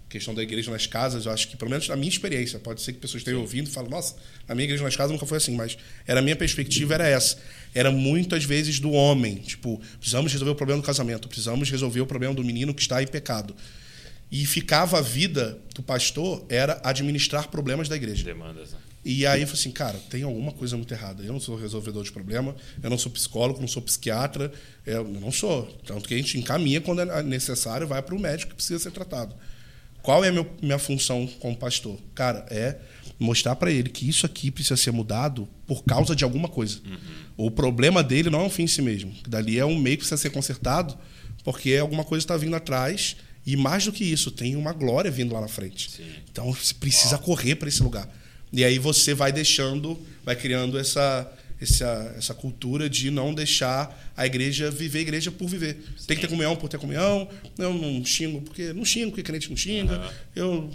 questão 0.09 0.33
da 0.33 0.41
igreja 0.41 0.71
nas 0.71 0.87
casas, 0.87 1.25
eu 1.25 1.31
acho 1.31 1.47
que, 1.47 1.57
pelo 1.57 1.69
menos 1.69 1.87
na 1.87 1.95
minha 1.95 2.09
experiência, 2.09 2.59
pode 2.59 2.81
ser 2.81 2.93
que 2.93 2.99
pessoas 2.99 3.21
estejam 3.21 3.41
ouvindo 3.41 3.67
e 3.67 3.69
falem, 3.69 3.89
nossa, 3.89 4.15
a 4.47 4.55
minha 4.55 4.65
igreja 4.65 4.83
nas 4.83 4.95
casas 4.95 5.11
nunca 5.11 5.25
foi 5.25 5.37
assim, 5.37 5.55
mas 5.55 5.77
era 6.05 6.19
a 6.19 6.23
minha 6.23 6.35
perspectiva 6.35 6.93
era 6.93 7.07
essa. 7.07 7.37
Era 7.73 7.91
muitas 7.91 8.43
vezes 8.43 8.79
do 8.79 8.91
homem, 8.91 9.35
tipo, 9.35 9.81
precisamos 9.99 10.31
resolver 10.31 10.51
o 10.51 10.55
problema 10.55 10.81
do 10.81 10.85
casamento, 10.85 11.27
precisamos 11.27 11.69
resolver 11.69 12.01
o 12.01 12.05
problema 12.05 12.33
do 12.33 12.43
menino 12.43 12.73
que 12.73 12.81
está 12.81 13.01
em 13.03 13.07
pecado. 13.07 13.55
E 14.31 14.45
ficava 14.45 14.99
a 14.99 15.01
vida 15.01 15.57
do 15.73 15.81
pastor 15.81 16.45
era 16.49 16.81
administrar 16.83 17.49
problemas 17.49 17.87
da 17.87 17.95
igreja. 17.95 18.23
Demandas, 18.23 18.71
né? 18.71 18.79
E 19.09 19.25
aí 19.25 19.41
eu 19.41 19.47
falei 19.47 19.61
assim, 19.61 19.71
cara, 19.71 19.97
tem 20.09 20.23
alguma 20.23 20.51
coisa 20.51 20.75
muito 20.75 20.93
errada. 20.93 21.23
Eu 21.23 21.31
não 21.31 21.39
sou 21.39 21.55
resolvedor 21.55 22.03
de 22.03 22.11
problema, 22.11 22.53
eu 22.83 22.89
não 22.89 22.97
sou 22.97 23.09
psicólogo, 23.09 23.61
não 23.61 23.67
sou 23.67 23.81
psiquiatra, 23.81 24.51
eu 24.85 25.05
não 25.05 25.31
sou. 25.31 25.65
Tanto 25.85 26.09
que 26.09 26.13
a 26.13 26.17
gente 26.17 26.37
encaminha 26.37 26.81
quando 26.81 27.01
é 27.01 27.23
necessário, 27.23 27.87
vai 27.87 28.01
para 28.01 28.13
o 28.13 28.19
médico 28.19 28.49
que 28.49 28.55
precisa 28.55 28.79
ser 28.79 28.91
tratado. 28.91 29.33
Qual 30.07 30.23
é 30.23 30.29
a 30.29 30.31
meu, 30.31 30.49
minha 30.61 30.79
função 30.79 31.27
como 31.41 31.53
pastor? 31.53 31.99
Cara, 32.15 32.45
é 32.49 32.77
mostrar 33.19 33.57
para 33.57 33.69
ele 33.69 33.89
que 33.89 34.07
isso 34.07 34.25
aqui 34.25 34.49
precisa 34.49 34.77
ser 34.77 34.91
mudado 34.91 35.49
por 35.65 35.83
causa 35.83 36.15
de 36.15 36.23
alguma 36.23 36.47
coisa. 36.47 36.79
O 37.35 37.51
problema 37.51 38.01
dele 38.01 38.29
não 38.29 38.39
é 38.39 38.43
um 38.43 38.49
fim 38.49 38.63
em 38.63 38.67
si 38.67 38.81
mesmo. 38.81 39.13
Dali 39.27 39.59
é 39.59 39.65
um 39.65 39.77
meio 39.77 39.97
que 39.97 40.03
precisa 40.03 40.15
ser 40.15 40.29
consertado 40.29 40.97
porque 41.43 41.75
alguma 41.75 42.05
coisa 42.05 42.23
está 42.23 42.37
vindo 42.37 42.55
atrás 42.55 43.17
e 43.45 43.57
mais 43.57 43.83
do 43.83 43.91
que 43.91 44.05
isso, 44.05 44.31
tem 44.31 44.55
uma 44.55 44.71
glória 44.71 45.11
vindo 45.11 45.33
lá 45.33 45.41
na 45.41 45.49
frente. 45.49 46.01
Então 46.31 46.53
você 46.53 46.73
precisa 46.73 47.17
correr 47.17 47.55
para 47.55 47.67
esse 47.67 47.83
lugar. 47.83 48.09
E 48.53 48.63
aí 48.63 48.79
você 48.79 49.13
vai 49.13 49.33
deixando, 49.33 49.99
vai 50.23 50.37
criando 50.37 50.79
essa, 50.79 51.29
essa, 51.61 52.13
essa 52.17 52.33
cultura 52.33 52.89
de 52.89 53.09
não 53.09 53.33
deixar 53.33 54.11
a 54.15 54.25
igreja 54.25 54.69
viver 54.69 54.99
a 54.99 55.01
igreja 55.01 55.31
por 55.31 55.47
viver. 55.47 55.77
Tem 56.05 56.15
que 56.15 56.21
ter 56.21 56.27
comunhão 56.27 56.55
por 56.55 56.69
ter 56.69 56.77
comunhão. 56.77 57.27
Eu 57.57 57.73
não 57.73 58.03
xingo 58.05 58.41
porque 58.41 58.73
não 58.73 58.85
xingo 58.85 59.11
porque 59.11 59.23
crente 59.23 59.49
não 59.49 59.57
xinga. 59.57 60.11
Eu 60.35 60.69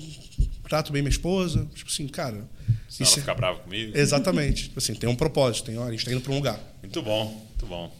trato 0.68 0.92
bem 0.92 1.02
minha 1.02 1.10
esposa. 1.10 1.68
Tipo 1.74 1.90
assim, 1.90 2.08
cara. 2.08 2.48
Isso 2.88 3.02
ela 3.02 3.10
é- 3.12 3.14
fica 3.14 3.34
brava 3.34 3.58
comigo. 3.60 3.96
Exatamente. 3.96 4.64
Tipo 4.64 4.78
assim, 4.78 4.94
tem 4.94 5.08
um 5.08 5.16
propósito. 5.16 5.66
Tem, 5.66 5.78
ó, 5.78 5.84
a 5.84 5.90
gente 5.90 6.00
está 6.00 6.12
indo 6.12 6.20
para 6.20 6.32
um 6.32 6.36
lugar. 6.36 6.60
Muito 6.82 7.02
bom, 7.02 7.26
muito 7.48 7.66
bom. 7.66 7.94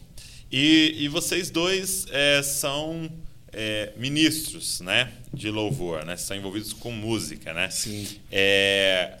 E, 0.51 0.95
e 0.99 1.07
vocês 1.07 1.49
dois 1.49 2.05
é, 2.11 2.43
são 2.43 3.09
é, 3.51 3.91
ministros, 3.97 4.81
né, 4.81 5.11
de 5.33 5.49
louvor, 5.49 6.05
né? 6.05 6.15
São 6.15 6.35
envolvidos 6.37 6.73
com 6.73 6.91
música, 6.91 7.53
né? 7.53 7.69
Sim. 7.69 8.07
É, 8.31 9.17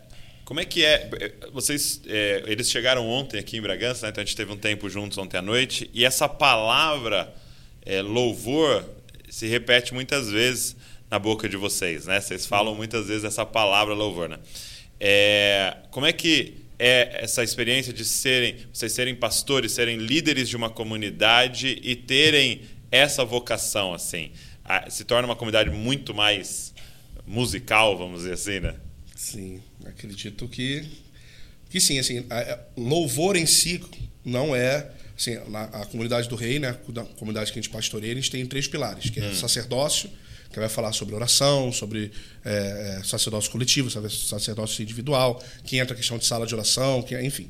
como 0.53 0.61
é 0.61 0.65
que 0.65 0.85
é? 0.85 1.09
Vocês, 1.51 1.99
é, 2.05 2.43
eles 2.45 2.69
chegaram 2.69 3.09
ontem 3.09 3.39
aqui 3.39 3.57
em 3.57 3.61
Bragança, 3.61 4.05
né? 4.05 4.11
Então 4.11 4.21
a 4.21 4.25
gente 4.25 4.35
teve 4.35 4.51
um 4.51 4.55
tempo 4.55 4.87
juntos 4.87 5.17
ontem 5.17 5.35
à 5.35 5.41
noite 5.41 5.89
e 5.91 6.05
essa 6.05 6.29
palavra 6.29 7.33
é, 7.83 8.03
louvor 8.03 8.87
se 9.27 9.47
repete 9.47 9.95
muitas 9.95 10.29
vezes 10.29 10.75
na 11.09 11.17
boca 11.17 11.49
de 11.49 11.57
vocês, 11.57 12.05
né? 12.05 12.21
Vocês 12.21 12.45
falam 12.45 12.75
muitas 12.75 13.07
vezes 13.07 13.23
essa 13.23 13.43
palavra 13.43 13.95
louvor, 13.95 14.29
né? 14.29 14.37
É, 14.99 15.75
como 15.89 16.05
é 16.05 16.13
que 16.13 16.57
é 16.77 17.23
essa 17.23 17.43
experiência 17.43 17.91
de 17.91 18.05
serem, 18.05 18.57
vocês 18.71 18.91
serem 18.91 19.15
pastores, 19.15 19.71
serem 19.71 19.97
líderes 19.97 20.47
de 20.47 20.55
uma 20.55 20.69
comunidade 20.69 21.79
e 21.81 21.95
terem 21.95 22.61
essa 22.91 23.25
vocação, 23.25 23.91
assim? 23.91 24.29
A, 24.63 24.87
se 24.87 25.03
torna 25.03 25.27
uma 25.27 25.35
comunidade 25.35 25.71
muito 25.71 26.13
mais 26.13 26.75
musical, 27.25 27.97
vamos 27.97 28.19
dizer 28.19 28.33
assim, 28.33 28.59
né? 28.59 28.75
Sim, 29.23 29.61
acredito 29.85 30.47
que 30.49 30.85
que 31.69 31.79
sim, 31.79 31.97
assim, 31.97 32.25
a, 32.29 32.59
louvor 32.77 33.35
em 33.35 33.45
si 33.45 33.81
não 34.23 34.55
é 34.55 34.91
assim, 35.17 35.39
na, 35.49 35.63
a 35.63 35.85
comunidade 35.85 36.27
do 36.27 36.35
rei, 36.35 36.59
né, 36.59 36.69
a 36.69 37.03
comunidade 37.17 37.51
que 37.51 37.57
a 37.57 37.61
gente 37.61 37.71
pastoreia, 37.71 38.11
a 38.11 38.15
gente 38.15 38.29
tem 38.29 38.45
três 38.45 38.67
pilares, 38.67 39.09
que 39.09 39.19
é 39.19 39.29
hum. 39.29 39.33
sacerdócio, 39.33 40.09
que 40.51 40.59
vai 40.59 40.67
falar 40.67 40.91
sobre 40.91 41.15
oração, 41.15 41.71
sobre 41.71 42.11
é, 42.43 42.97
é 42.99 43.03
sacerdócio 43.03 43.49
coletivo, 43.49 43.89
sacerdócio 43.89 44.83
individual, 44.83 45.41
que 45.63 45.77
entra 45.77 45.93
a 45.93 45.97
questão 45.97 46.17
de 46.17 46.25
sala 46.25 46.45
de 46.45 46.53
oração, 46.53 47.01
que, 47.01 47.19
enfim. 47.19 47.49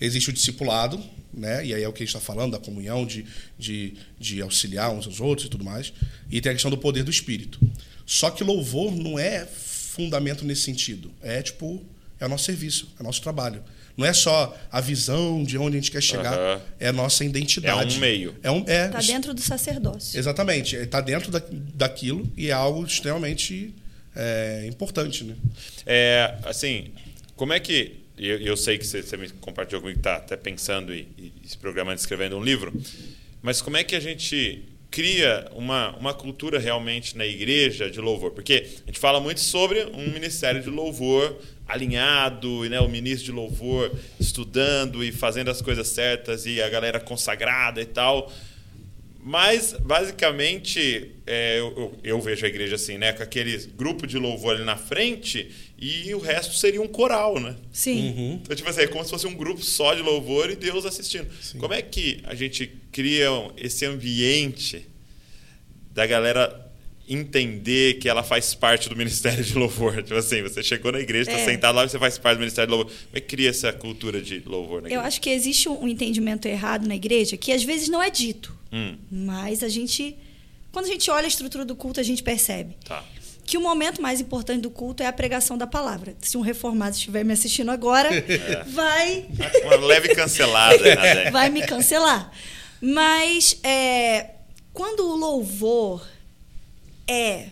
Existe 0.00 0.30
o 0.30 0.32
discipulado, 0.32 1.02
né? 1.32 1.64
E 1.64 1.72
aí 1.72 1.82
é 1.84 1.88
o 1.88 1.92
que 1.92 2.02
a 2.02 2.04
gente 2.04 2.14
está 2.14 2.20
falando, 2.20 2.52
da 2.52 2.58
comunhão, 2.58 3.06
de, 3.06 3.24
de, 3.56 3.94
de 4.18 4.42
auxiliar 4.42 4.90
uns 4.90 5.06
aos 5.06 5.20
outros 5.20 5.46
e 5.46 5.50
tudo 5.50 5.64
mais. 5.64 5.92
E 6.28 6.40
tem 6.40 6.50
a 6.50 6.54
questão 6.54 6.72
do 6.72 6.76
poder 6.76 7.04
do 7.04 7.10
Espírito. 7.10 7.60
Só 8.04 8.28
que 8.28 8.42
louvor 8.42 8.90
não 8.90 9.16
é 9.16 9.46
fundamento 9.92 10.44
nesse 10.44 10.62
sentido. 10.62 11.12
É 11.22 11.42
tipo, 11.42 11.84
é 12.18 12.24
o 12.24 12.28
nosso 12.28 12.44
serviço, 12.44 12.92
é 12.98 13.02
o 13.02 13.04
nosso 13.04 13.20
trabalho. 13.20 13.62
Não 13.94 14.06
é 14.06 14.12
só 14.14 14.56
a 14.70 14.80
visão 14.80 15.44
de 15.44 15.58
onde 15.58 15.76
a 15.76 15.80
gente 15.80 15.90
quer 15.90 16.02
chegar, 16.02 16.38
uhum. 16.38 16.62
é 16.80 16.88
a 16.88 16.92
nossa 16.92 17.24
identidade. 17.24 17.94
É 17.94 17.98
um 17.98 18.00
meio. 18.00 18.34
É 18.42 18.50
um, 18.50 18.64
é, 18.66 18.88
tá 18.88 19.00
dentro 19.00 19.34
do 19.34 19.40
sacerdócio. 19.42 20.18
Exatamente. 20.18 20.76
Está 20.76 21.02
dentro 21.02 21.30
da, 21.30 21.42
daquilo 21.74 22.30
e 22.34 22.48
é 22.48 22.52
algo 22.52 22.84
extremamente 22.86 23.74
é, 24.16 24.64
importante. 24.66 25.24
Né? 25.24 25.36
É, 25.84 26.38
assim, 26.44 26.90
como 27.36 27.52
é 27.52 27.60
que. 27.60 28.00
Eu, 28.16 28.38
eu 28.38 28.56
sei 28.56 28.78
que 28.78 28.86
você, 28.86 29.02
você 29.02 29.16
me 29.16 29.28
compartilhou 29.28 29.82
comigo 29.82 29.98
que 29.98 30.08
está 30.08 30.16
até 30.16 30.36
pensando 30.36 30.94
e, 30.94 31.08
e 31.18 31.48
se 31.48 31.58
programando, 31.58 31.98
escrevendo 31.98 32.36
um 32.36 32.42
livro, 32.42 32.72
mas 33.42 33.60
como 33.60 33.76
é 33.76 33.82
que 33.82 33.96
a 33.96 34.00
gente 34.00 34.62
cria 34.92 35.50
uma, 35.56 35.96
uma 35.96 36.12
cultura 36.12 36.58
realmente 36.58 37.16
na 37.16 37.26
igreja 37.26 37.90
de 37.90 37.98
louvor? 37.98 38.30
Porque 38.30 38.68
a 38.84 38.86
gente 38.86 38.98
fala 38.98 39.18
muito 39.18 39.40
sobre 39.40 39.84
um 39.86 40.12
ministério 40.12 40.62
de 40.62 40.68
louvor 40.68 41.36
alinhado, 41.66 42.68
né, 42.68 42.78
o 42.78 42.88
ministro 42.88 43.24
de 43.24 43.32
louvor 43.32 43.90
estudando 44.20 45.02
e 45.02 45.10
fazendo 45.10 45.50
as 45.50 45.62
coisas 45.62 45.88
certas 45.88 46.44
e 46.44 46.60
a 46.60 46.68
galera 46.68 47.00
consagrada 47.00 47.80
e 47.80 47.86
tal. 47.86 48.30
Mas, 49.24 49.72
basicamente, 49.80 51.12
é, 51.26 51.58
eu, 51.58 51.98
eu, 52.02 52.20
vejo 52.20 52.44
a 52.44 52.48
igreja 52.48 52.74
assim, 52.74 52.98
né? 52.98 53.12
Com 53.12 53.22
aquele 53.22 53.56
grupo 53.76 54.04
de 54.04 54.18
louvor 54.18 54.56
ali 54.56 54.64
na 54.64 54.76
frente 54.76 55.48
e 55.78 56.14
o 56.14 56.20
resto 56.20 56.54
seria 56.54 56.80
um 56.80 56.86
coral, 56.86 57.40
né? 57.40 57.56
Sim. 57.72 58.10
Uhum. 58.10 58.40
Então, 58.42 58.54
tipo 58.54 58.68
assim, 58.68 58.82
é 58.82 58.86
como 58.86 59.04
se 59.04 59.10
fosse 59.10 59.26
um 59.26 59.34
grupo 59.34 59.62
só 59.62 59.94
de 59.94 60.02
louvor 60.02 60.50
e 60.50 60.56
Deus 60.56 60.86
assistindo. 60.86 61.28
Sim. 61.40 61.58
Como 61.58 61.74
é 61.74 61.82
que 61.82 62.20
a 62.24 62.34
gente 62.34 62.70
cria 62.92 63.28
esse 63.56 63.84
ambiente 63.84 64.86
da 65.92 66.06
galera 66.06 66.72
entender 67.08 67.94
que 67.94 68.08
ela 68.08 68.22
faz 68.22 68.54
parte 68.54 68.88
do 68.88 68.96
ministério 68.96 69.42
de 69.42 69.54
louvor. 69.54 70.02
Tipo 70.02 70.14
assim, 70.14 70.42
você 70.42 70.62
chegou 70.62 70.92
na 70.92 71.00
igreja, 71.00 71.30
está 71.30 71.42
é. 71.42 71.44
sentado 71.44 71.74
lá 71.74 71.84
e 71.84 71.88
você 71.88 71.98
faz 71.98 72.16
parte 72.16 72.36
do 72.36 72.40
ministério 72.40 72.70
de 72.70 72.76
louvor. 72.76 72.92
Como 72.92 73.16
é 73.16 73.20
que 73.20 73.26
cria 73.26 73.50
essa 73.50 73.72
cultura 73.72 74.20
de 74.20 74.40
louvor 74.46 74.82
na 74.82 74.88
igreja? 74.88 75.02
Eu 75.02 75.06
acho 75.06 75.20
que 75.20 75.30
existe 75.30 75.68
um 75.68 75.86
entendimento 75.88 76.46
errado 76.46 76.86
na 76.86 76.94
igreja 76.94 77.36
que 77.36 77.52
às 77.52 77.62
vezes 77.62 77.88
não 77.88 78.02
é 78.02 78.10
dito. 78.10 78.56
Hum. 78.72 78.96
Mas 79.10 79.62
a 79.62 79.68
gente. 79.68 80.16
Quando 80.70 80.86
a 80.86 80.88
gente 80.88 81.10
olha 81.10 81.26
a 81.26 81.28
estrutura 81.28 81.64
do 81.64 81.76
culto, 81.76 82.00
a 82.00 82.02
gente 82.02 82.22
percebe. 82.22 82.74
Tá. 82.84 83.04
Que 83.52 83.58
o 83.58 83.60
momento 83.60 84.00
mais 84.00 84.18
importante 84.18 84.62
do 84.62 84.70
culto 84.70 85.02
é 85.02 85.06
a 85.06 85.12
pregação 85.12 85.58
da 85.58 85.66
palavra. 85.66 86.16
Se 86.20 86.38
um 86.38 86.40
reformado 86.40 86.96
estiver 86.96 87.22
me 87.22 87.34
assistindo 87.34 87.70
agora, 87.70 88.08
é. 88.16 88.64
vai. 88.64 89.26
Uma 89.66 89.76
leve 89.76 90.14
cancelada. 90.14 90.82
Né? 90.82 91.28
vai 91.30 91.50
me 91.50 91.60
cancelar. 91.60 92.32
Mas 92.80 93.58
é, 93.62 94.30
quando 94.72 95.00
o 95.00 95.14
louvor 95.16 96.02
é, 97.06 97.48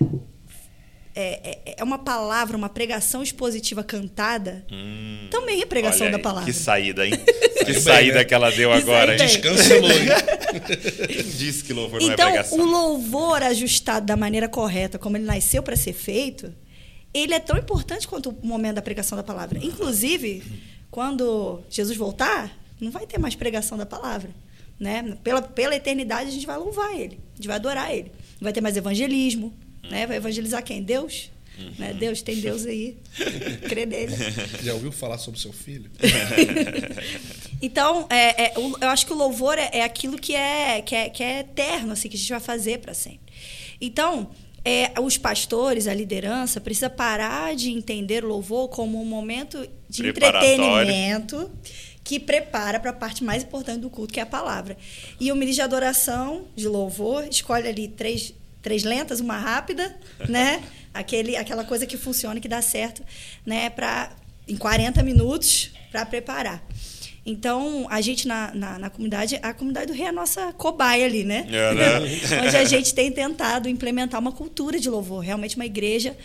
é, 1.15 1.59
é, 1.67 1.75
é 1.79 1.85
uma 1.85 1.99
palavra, 1.99 2.57
uma 2.57 2.69
pregação 2.69 3.23
expositiva 3.23 3.83
cantada, 3.83 4.65
hum, 4.71 5.29
também 5.31 5.61
é 5.61 5.67
pregação 5.67 6.11
da 6.11 6.19
palavra. 6.19 6.51
Que 6.51 6.53
saída, 6.53 7.07
hein? 7.07 7.13
que 7.65 7.75
saída 7.75 8.19
né? 8.19 8.25
que 8.25 8.35
ela 8.35 8.51
deu 8.51 8.73
agora, 8.73 9.13
hein? 9.13 9.19
Descancelou, 9.19 9.91
hein? 9.91 10.09
Quem 11.07 11.23
disse 11.25 11.65
que 11.65 11.73
louvor 11.73 12.01
então, 12.01 12.07
não 12.07 12.11
é 12.11 12.15
então, 12.15 12.27
pregação? 12.29 12.59
o 12.59 12.65
louvor 12.65 13.43
ajustado 13.43 14.07
da 14.07 14.17
maneira 14.17 14.49
correta, 14.49 14.99
como 14.99 15.17
ele 15.17 15.25
nasceu 15.25 15.63
para 15.63 15.77
ser 15.77 15.93
feito, 15.93 16.53
ele 17.13 17.35
é 17.35 17.41
tão 17.41 17.59
importante 17.59 18.07
quanto 18.07 18.31
o 18.31 18.47
momento 18.47 18.77
da 18.77 18.83
pregação 18.83 19.17
da 19.17 19.25
palavra. 19.25 19.59
Inclusive, 19.63 20.43
quando 20.91 21.61
Jesus 21.69 21.97
voltar, 21.97 22.57
não 22.81 22.91
vai 22.91 23.07
ter 23.07 23.19
mais 23.19 23.35
pregação 23.35 23.77
da 23.77 23.87
palavra. 23.87 24.31
Né? 24.79 25.17
Pela, 25.23 25.43
pela 25.43 25.77
eternidade, 25.77 26.31
a 26.31 26.33
gente 26.33 26.47
vai 26.47 26.57
louvar 26.57 26.93
ele, 26.95 27.21
a 27.33 27.37
gente 27.37 27.47
vai 27.47 27.57
adorar 27.57 27.95
ele 27.95 28.13
vai 28.41 28.53
ter 28.53 28.61
mais 28.61 28.77
evangelismo, 28.77 29.53
né? 29.89 30.07
Vai 30.07 30.16
evangelizar 30.16 30.62
quem? 30.62 30.83
Deus? 30.83 31.31
Uhum. 31.59 31.72
Né? 31.78 31.93
Deus, 31.93 32.22
tem 32.22 32.41
Deus 32.41 32.64
aí. 32.66 32.97
Crê 33.68 33.87
nele. 33.87 34.14
Já 34.62 34.74
ouviu 34.74 34.91
falar 34.91 35.18
sobre 35.18 35.39
seu 35.39 35.53
filho? 35.53 35.91
então, 37.61 38.07
é, 38.09 38.45
é, 38.45 38.55
eu 38.57 38.89
acho 38.89 39.07
que 39.07 39.12
o 39.12 39.16
louvor 39.16 39.59
é, 39.59 39.70
é, 39.72 39.85
aquilo 39.85 40.18
que 40.18 40.35
é, 40.35 40.81
que 40.81 40.95
é, 40.95 41.11
que 41.11 41.22
é 41.22 41.41
eterno, 41.41 41.93
assim, 41.93 42.09
que 42.09 42.16
a 42.16 42.18
gente 42.18 42.31
vai 42.31 42.41
fazer 42.41 42.78
para 42.78 42.95
sempre. 42.95 43.33
Então, 43.81 44.31
é, 44.64 44.93
os 45.01 45.16
pastores, 45.16 45.87
a 45.87 45.95
liderança, 45.95 46.61
precisa 46.61 46.91
parar 46.91 47.55
de 47.55 47.70
entender 47.70 48.24
o 48.24 48.28
louvor 48.28 48.68
como 48.68 49.01
um 49.01 49.05
momento 49.05 49.66
de 49.89 50.07
entretenimento 50.07 51.51
que 52.03 52.18
prepara 52.18 52.81
para 52.81 52.91
a 52.91 52.95
parte 52.95 53.22
mais 53.22 53.43
importante 53.43 53.81
do 53.81 53.91
culto, 53.91 54.12
que 54.12 54.20
é 54.20 54.22
a 54.22 54.26
palavra. 54.26 54.76
E 55.18 55.31
o 55.31 55.37
ministro 55.37 55.57
de 55.57 55.62
adoração, 55.62 56.47
de 56.57 56.66
louvor, 56.66 57.26
escolhe 57.31 57.68
ali 57.68 57.89
três, 57.89 58.35
três 58.63 58.85
lentas, 58.85 59.21
uma 59.21 59.39
rápida, 59.39 59.95
né? 60.29 60.63
Aquele, 60.93 61.37
aquela 61.37 61.65
coisa 61.65 61.87
que 61.87 61.97
funciona, 61.97 62.41
que 62.41 62.49
dá 62.49 62.61
certo, 62.61 63.03
né? 63.45 63.71
Pra, 63.71 64.11
em 64.47 64.57
40 64.57 65.03
minutos 65.03 65.71
para 65.91 66.05
preparar. 66.05 66.63
Então, 67.25 67.87
a 67.91 68.01
gente 68.01 68.27
na, 68.27 68.53
na, 68.55 68.79
na, 68.79 68.91
comunidade, 68.91 69.39
a 69.43 69.53
comunidade 69.53 69.89
do 69.89 69.93
Rei 69.93 70.07
é 70.07 70.09
a 70.09 70.13
nossa 70.13 70.53
cobaia 70.55 71.05
ali, 71.05 71.23
né? 71.23 71.47
É, 71.49 71.75
né? 71.75 72.43
Onde 72.47 72.57
a 72.57 72.65
gente 72.65 72.95
tem 72.95 73.13
tentado 73.13 73.69
implementar 73.69 74.19
uma 74.19 74.33
cultura 74.33 74.81
de 74.81 74.89
louvor, 74.89 75.21
realmente 75.21 75.57
uma 75.57 75.67
igreja 75.67 76.17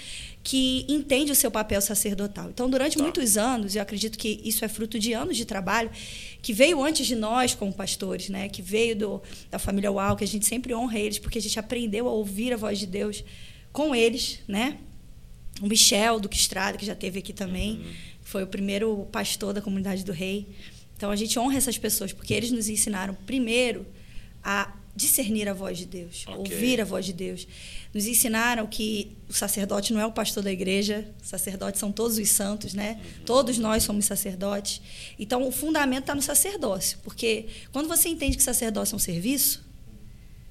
que 0.42 0.86
entende 0.88 1.32
o 1.32 1.36
seu 1.36 1.50
papel 1.50 1.82
sacerdotal. 1.82 2.50
Então, 2.50 2.70
durante 2.70 2.98
tá. 2.98 3.04
muitos 3.04 3.36
anos, 3.36 3.76
eu 3.76 3.82
acredito 3.82 4.18
que 4.18 4.40
isso 4.44 4.64
é 4.64 4.68
fruto 4.68 4.98
de 5.00 5.12
anos 5.12 5.36
de 5.36 5.44
trabalho, 5.44 5.90
que 6.46 6.54
veio 6.54 6.84
antes 6.84 7.08
de 7.08 7.16
nós 7.16 7.56
como 7.56 7.74
pastores, 7.74 8.30
né? 8.30 8.48
que 8.48 8.62
veio 8.62 8.96
do, 8.96 9.24
da 9.50 9.58
família 9.58 9.91
Uau, 9.91 10.16
que 10.16 10.24
a 10.24 10.28
gente 10.28 10.46
sempre 10.46 10.76
honra 10.76 11.00
eles, 11.00 11.18
porque 11.18 11.39
a 11.39 11.41
gente 11.41 11.58
aprendeu 11.58 12.08
a 12.08 12.12
ouvir 12.12 12.54
a 12.54 12.56
voz 12.56 12.78
de 12.78 12.86
Deus 12.86 13.24
com 13.74 13.96
eles. 13.96 14.41
Né? 14.48 14.78
O 15.60 15.66
Michel 15.66 16.20
Duque 16.20 16.38
Estrada, 16.38 16.78
que 16.78 16.86
já 16.86 16.93
teve 16.93 17.18
aqui 17.18 17.34
também, 17.34 17.78
uhum. 17.78 17.93
foi 18.22 18.43
o 18.43 18.48
primeiro 18.48 19.08
pastor 19.12 19.54
da 19.54 19.62
comunidade 19.62 20.06
do 20.06 20.12
Rei. 20.12 20.48
Então, 20.96 21.10
a 21.10 21.16
gente 21.16 21.39
honra 21.39 21.58
essas 21.58 21.80
pessoas, 21.80 22.14
porque 22.14 22.32
eles 22.32 22.52
nos 22.52 22.70
ensinaram, 22.70 23.16
primeiro, 23.26 23.84
a 24.43 24.72
discernir 24.96 25.50
a 25.50 25.54
voz 25.54 25.80
de 25.80 25.88
Deus, 25.88 26.26
okay. 26.28 26.36
ouvir 26.38 26.80
a 26.80 26.86
voz 26.86 27.08
de 27.08 27.14
Deus. 27.14 27.48
Nos 27.96 28.08
ensinaram 28.08 28.68
que 28.68 29.16
o 29.30 29.34
sacerdote 29.34 29.93
não 29.93 30.02
é 30.02 30.06
o 30.06 30.12
pastor 30.12 30.43
da 30.43 30.52
igreja, 30.52 31.08
sacerdotes 31.24 31.80
são 31.80 31.93
todos 31.93 32.18
os 32.18 32.30
santos, 32.30 32.74
né? 32.74 33.00
Uhum. 33.00 33.24
Todos 33.24 33.58
nós 33.58 33.84
somos 33.84 34.04
sacerdotes. 34.04 34.82
Então, 35.18 35.48
o 35.48 35.52
fundamento 35.52 36.02
está 36.02 36.14
no 36.14 36.22
sacerdócio, 36.22 37.00
porque 37.06 37.46
quando 37.72 37.88
você 37.88 38.10
entende 38.10 38.36
que 38.36 38.43
sacerdócio 38.43 38.96
é 38.96 38.98
um 38.98 39.00
serviço, 39.00 39.66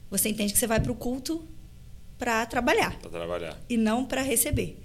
você 0.09 0.31
entende 0.31 0.55
que 0.55 0.59
você 0.59 0.67
vai 0.67 0.81
para 0.81 0.91
o 0.91 0.95
culto 0.95 1.47
para 2.17 2.47
trabalhar. 2.47 2.99
Para 2.99 3.11
trabalhar. 3.11 3.61
E 3.69 3.77
não 3.77 4.07
para 4.07 4.23
receber. 4.23 4.83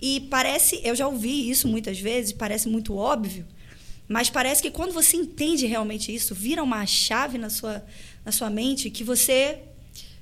E 0.00 0.20
parece, 0.30 0.80
eu 0.82 0.96
já 0.96 1.06
ouvi 1.06 1.50
isso 1.50 1.68
muitas 1.68 2.00
vezes, 2.00 2.32
parece 2.32 2.70
muito 2.70 2.96
óbvio, 2.96 3.44
mas 4.08 4.30
parece 4.30 4.62
que 4.62 4.70
quando 4.70 4.94
você 4.94 5.18
entende 5.18 5.66
realmente 5.66 6.14
isso, 6.14 6.34
vira 6.34 6.62
uma 6.62 6.86
chave 6.86 7.36
na 7.36 7.50
sua 7.50 7.84
na 8.24 8.32
sua 8.32 8.48
mente 8.48 8.88
que 8.88 9.04
você. 9.04 9.58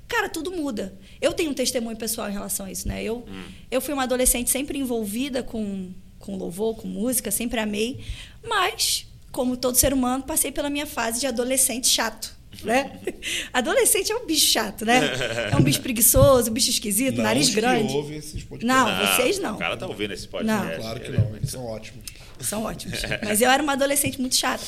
Cara, 0.09 0.29
tudo 0.29 0.53
muda. 0.53 0.97
Eu 1.21 1.33
tenho 1.33 1.51
um 1.51 1.55
testemunho 1.55 1.97
pessoal 1.97 2.29
em 2.29 2.33
relação 2.33 2.67
a 2.67 2.71
isso, 2.71 2.87
né? 2.87 3.03
Eu, 3.03 3.25
hum. 3.29 3.45
eu 3.71 3.81
fui 3.81 3.93
uma 3.93 4.05
adolescente 4.05 4.51
sempre 4.51 4.79
envolvida 4.79 5.43
com, 5.43 5.91
com 6.19 6.37
louvor, 6.37 6.77
com 6.77 6.87
música, 6.87 7.31
sempre 7.31 7.59
amei. 7.59 8.01
Mas, 8.47 9.07
como 9.33 9.57
todo 9.57 9.77
ser 9.77 9.93
humano, 9.93 10.23
passei 10.23 10.53
pela 10.53 10.71
minha 10.71 10.87
fase 10.87 11.21
de 11.21 11.27
adolescente 11.27 11.89
chato. 11.89 12.37
Né? 12.65 13.01
Adolescente 13.53 14.11
é 14.11 14.17
um 14.17 14.25
bicho 14.25 14.47
chato, 14.47 14.87
né? 14.87 15.01
É 15.53 15.57
um 15.57 15.61
bicho 15.61 15.83
preguiçoso, 15.83 16.51
um 16.51 16.55
bicho 16.55 16.71
esquisito, 16.71 17.17
não, 17.17 17.25
nariz 17.25 17.51
grande. 17.51 17.93
Ouve 17.93 18.15
esses 18.15 18.47
não, 18.63 18.87
vocês 19.07 19.39
não. 19.39 19.57
O 19.57 19.59
cara 19.59 19.77
tá 19.77 19.87
ouvindo 19.87 20.15
esse 20.15 20.27
podcast. 20.27 20.73
Não, 20.73 20.81
claro 20.81 21.01
que 21.01 21.11
não, 21.11 21.37
eles 21.37 21.51
são 21.51 21.67
ótimos. 21.67 22.07
São 22.41 22.63
ótimos. 22.63 22.99
Mas 23.23 23.43
eu 23.43 23.51
era 23.51 23.63
uma 23.63 23.75
adolescente 23.75 24.19
muito 24.19 24.37
chata. 24.37 24.65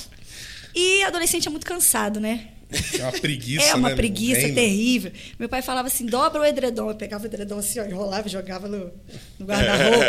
E 0.74 1.02
adolescente 1.02 1.48
é 1.48 1.50
muito 1.50 1.66
cansado, 1.66 2.20
né? 2.20 2.48
É 2.70 3.02
uma 3.02 3.12
preguiça, 3.12 3.66
É 3.66 3.74
uma 3.74 3.88
né? 3.90 3.94
preguiça 3.96 4.40
Vem, 4.42 4.54
terrível. 4.54 5.12
Meu 5.38 5.48
pai 5.48 5.62
falava 5.62 5.88
assim, 5.88 6.04
dobra 6.04 6.40
o 6.40 6.44
edredom. 6.44 6.90
Eu 6.90 6.94
pegava 6.94 7.24
o 7.24 7.26
edredom 7.26 7.58
assim, 7.58 7.80
ó, 7.80 7.84
enrolava 7.84 8.28
e 8.28 8.30
jogava 8.30 8.68
no, 8.68 8.90
no 9.38 9.46
guarda-roupa. 9.46 10.04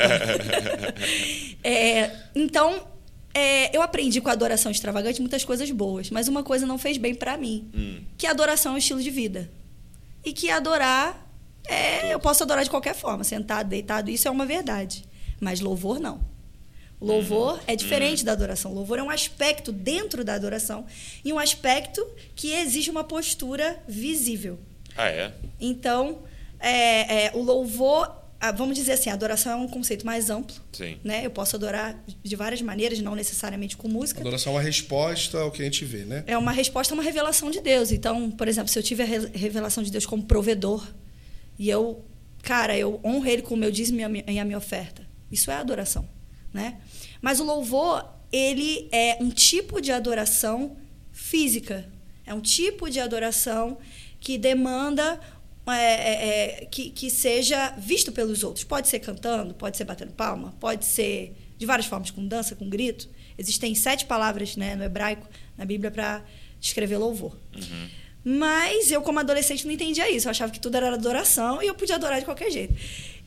é, 1.64 2.12
então, 2.36 2.88
é, 3.34 3.76
eu 3.76 3.82
aprendi 3.82 4.20
com 4.20 4.30
a 4.30 4.34
adoração 4.34 4.72
extravagante 4.72 5.22
muitas 5.22 5.46
coisas 5.46 5.72
boas, 5.72 6.10
mas 6.10 6.28
uma 6.28 6.44
coisa 6.44 6.66
não 6.66 6.78
fez 6.78 6.98
bem 6.98 7.16
para 7.16 7.38
mim, 7.38 7.70
hum. 7.74 8.02
que 8.18 8.28
a 8.28 8.32
adoração 8.32 8.74
é 8.74 8.76
um 8.76 8.78
estilo 8.78 9.02
de 9.02 9.10
vida. 9.10 9.50
e 10.26 10.34
que 10.34 10.50
adorar 10.50 11.30
é, 11.70 12.12
eu 12.14 12.20
posso 12.20 12.42
adorar 12.42 12.64
de 12.64 12.70
qualquer 12.70 12.96
forma, 12.96 13.24
sentado, 13.24 13.70
deitado, 13.70 14.10
isso 14.10 14.28
é 14.28 14.32
uma 14.32 14.46
verdade. 14.46 15.06
Mas 15.40 15.60
louvor 15.60 16.00
não. 16.00 16.20
Louvor 17.02 17.54
Uhum. 17.54 17.60
é 17.68 17.76
diferente 17.76 18.26
da 18.26 18.34
adoração. 18.34 18.74
Louvor 18.74 19.00
é 19.00 19.04
um 19.04 19.10
aspecto 19.10 19.72
dentro 19.72 20.24
da 20.24 20.34
adoração 20.34 20.86
e 21.24 21.32
um 21.32 21.40
aspecto 21.40 22.06
que 22.36 22.52
exige 22.52 22.90
uma 22.92 23.04
postura 23.04 23.82
visível. 23.88 24.60
Ah, 24.98 25.08
é? 25.08 25.32
Então, 25.60 26.24
é, 26.60 27.26
é, 27.28 27.32
o 27.34 27.42
louvor, 27.42 28.14
vamos 28.56 28.76
dizer 28.76 28.94
assim, 28.94 29.10
a 29.10 29.14
adoração 29.14 29.54
é 29.54 29.56
um 29.56 29.68
conceito 29.68 30.06
mais 30.06 30.30
amplo. 30.30 30.54
Sim. 30.74 30.98
Né? 31.02 31.26
Eu 31.26 31.32
posso 31.32 31.56
adorar 31.56 31.98
de 32.22 32.36
várias 32.36 32.62
maneiras, 32.62 33.00
não 33.00 33.16
necessariamente 33.16 33.78
com 33.78 33.88
música. 33.88 34.20
Adoração 34.20 34.52
é 34.54 34.56
uma 34.58 34.62
resposta 34.62 35.38
ao 35.40 35.52
que 35.52 35.62
a 35.62 35.66
gente 35.66 35.86
vê, 35.86 36.00
né? 36.04 36.26
É 36.28 36.38
uma 36.38 36.52
resposta 36.52 36.94
a 36.94 36.96
uma 36.96 37.04
revelação 37.04 37.50
de 37.50 37.62
Deus. 37.62 37.92
Então, 37.94 38.30
por 38.30 38.48
exemplo, 38.48 38.68
se 38.70 38.78
eu 38.78 38.84
tive 38.84 39.04
a 39.04 39.06
re- 39.06 39.32
revelação 39.34 39.82
de 39.84 39.90
Deus 39.90 40.06
como 40.06 40.24
provedor 40.24 40.86
e 41.58 41.70
eu, 41.70 42.04
cara, 42.44 42.78
eu 42.78 43.00
honro 43.06 43.26
Ele 43.26 43.42
com 43.42 43.54
o 43.54 43.58
meu 43.58 43.72
dízimo 43.72 44.02
e 44.02 44.34
e 44.34 44.38
a 44.40 44.44
minha 44.44 44.58
oferta, 44.58 45.08
isso 45.32 45.50
é 45.50 45.56
adoração, 45.56 46.06
né? 46.54 46.80
Mas 47.22 47.40
o 47.40 47.44
louvor, 47.44 48.08
ele 48.32 48.88
é 48.92 49.18
um 49.20 49.30
tipo 49.30 49.82
de 49.82 49.92
adoração 49.92 50.78
física. 51.12 51.88
É 52.26 52.34
um 52.34 52.42
tipo 52.42 52.90
de 52.90 53.00
adoração 53.00 53.78
que 54.20 54.38
demanda 54.38 55.20
é, 55.68 55.72
é, 55.72 56.62
é, 56.64 56.66
que, 56.66 56.90
que 56.90 57.10
seja 57.10 57.72
visto 57.78 58.12
pelos 58.12 58.44
outros. 58.44 58.64
Pode 58.64 58.88
ser 58.88 59.00
cantando, 59.00 59.54
pode 59.54 59.78
ser 59.78 59.84
batendo 59.84 60.14
palma, 60.14 60.54
pode 60.60 60.86
ser 60.86 61.36
de 61.58 61.66
várias 61.66 61.88
formas, 61.88 62.10
com 62.10 62.26
dança, 62.26 62.56
com 62.56 62.70
grito. 62.70 63.08
Existem 63.38 63.76
sete 63.76 64.06
palavras 64.06 64.56
né, 64.56 64.76
no 64.76 64.84
hebraico, 64.84 65.28
na 65.58 65.66
Bíblia, 65.66 65.92
para 65.92 66.24
descrever 66.60 66.98
louvor. 66.98 67.38
Mas 68.24 68.92
eu, 68.92 69.02
como 69.02 69.20
adolescente, 69.20 69.66
não 69.66 69.74
entendia 69.74 70.10
isso. 70.12 70.28
Eu 70.28 70.32
achava 70.32 70.52
que 70.52 70.60
tudo 70.60 70.76
era 70.76 70.94
adoração 70.94 71.62
e 71.64 71.68
eu 71.68 71.76
podia 71.76 71.96
adorar 71.96 72.20
de 72.20 72.26
qualquer 72.26 72.52
jeito. 72.52 72.74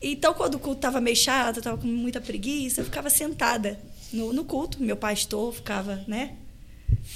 Então, 0.05 0.33
quando 0.33 0.55
o 0.55 0.59
culto 0.59 0.79
estava 0.79 0.99
meio 0.99 1.15
chato, 1.15 1.55
eu 1.55 1.61
estava 1.61 1.77
com 1.77 1.87
muita 1.87 2.19
preguiça, 2.19 2.81
eu 2.81 2.85
ficava 2.85 3.09
sentada 3.09 3.79
no, 4.11 4.33
no 4.33 4.43
culto. 4.43 4.83
Meu 4.83 4.97
pastor 4.97 5.53
ficava, 5.53 6.03
né? 6.05 6.35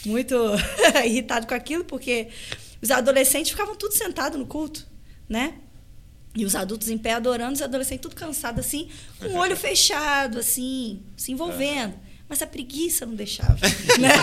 Muito 0.05 0.35
irritado 1.05 1.45
com 1.45 1.53
aquilo, 1.53 1.83
porque 1.83 2.29
os 2.81 2.89
adolescentes 2.89 3.51
ficavam 3.51 3.75
tudo 3.75 3.93
sentados 3.93 4.39
no 4.39 4.45
culto, 4.45 4.87
né? 5.27 5.55
E 6.33 6.45
os 6.45 6.55
adultos 6.55 6.87
em 6.87 6.97
pé 6.97 7.13
adorando, 7.13 7.55
os 7.55 7.61
adolescentes 7.61 8.03
tudo 8.03 8.15
cansados, 8.15 8.65
assim, 8.65 8.89
com 9.19 9.27
o 9.27 9.35
olho 9.35 9.57
fechado, 9.57 10.39
assim, 10.39 11.01
se 11.17 11.33
envolvendo. 11.33 11.93
Mas 12.29 12.41
a 12.41 12.47
preguiça 12.47 13.05
não 13.05 13.15
deixava, 13.15 13.57
né? 13.99 14.13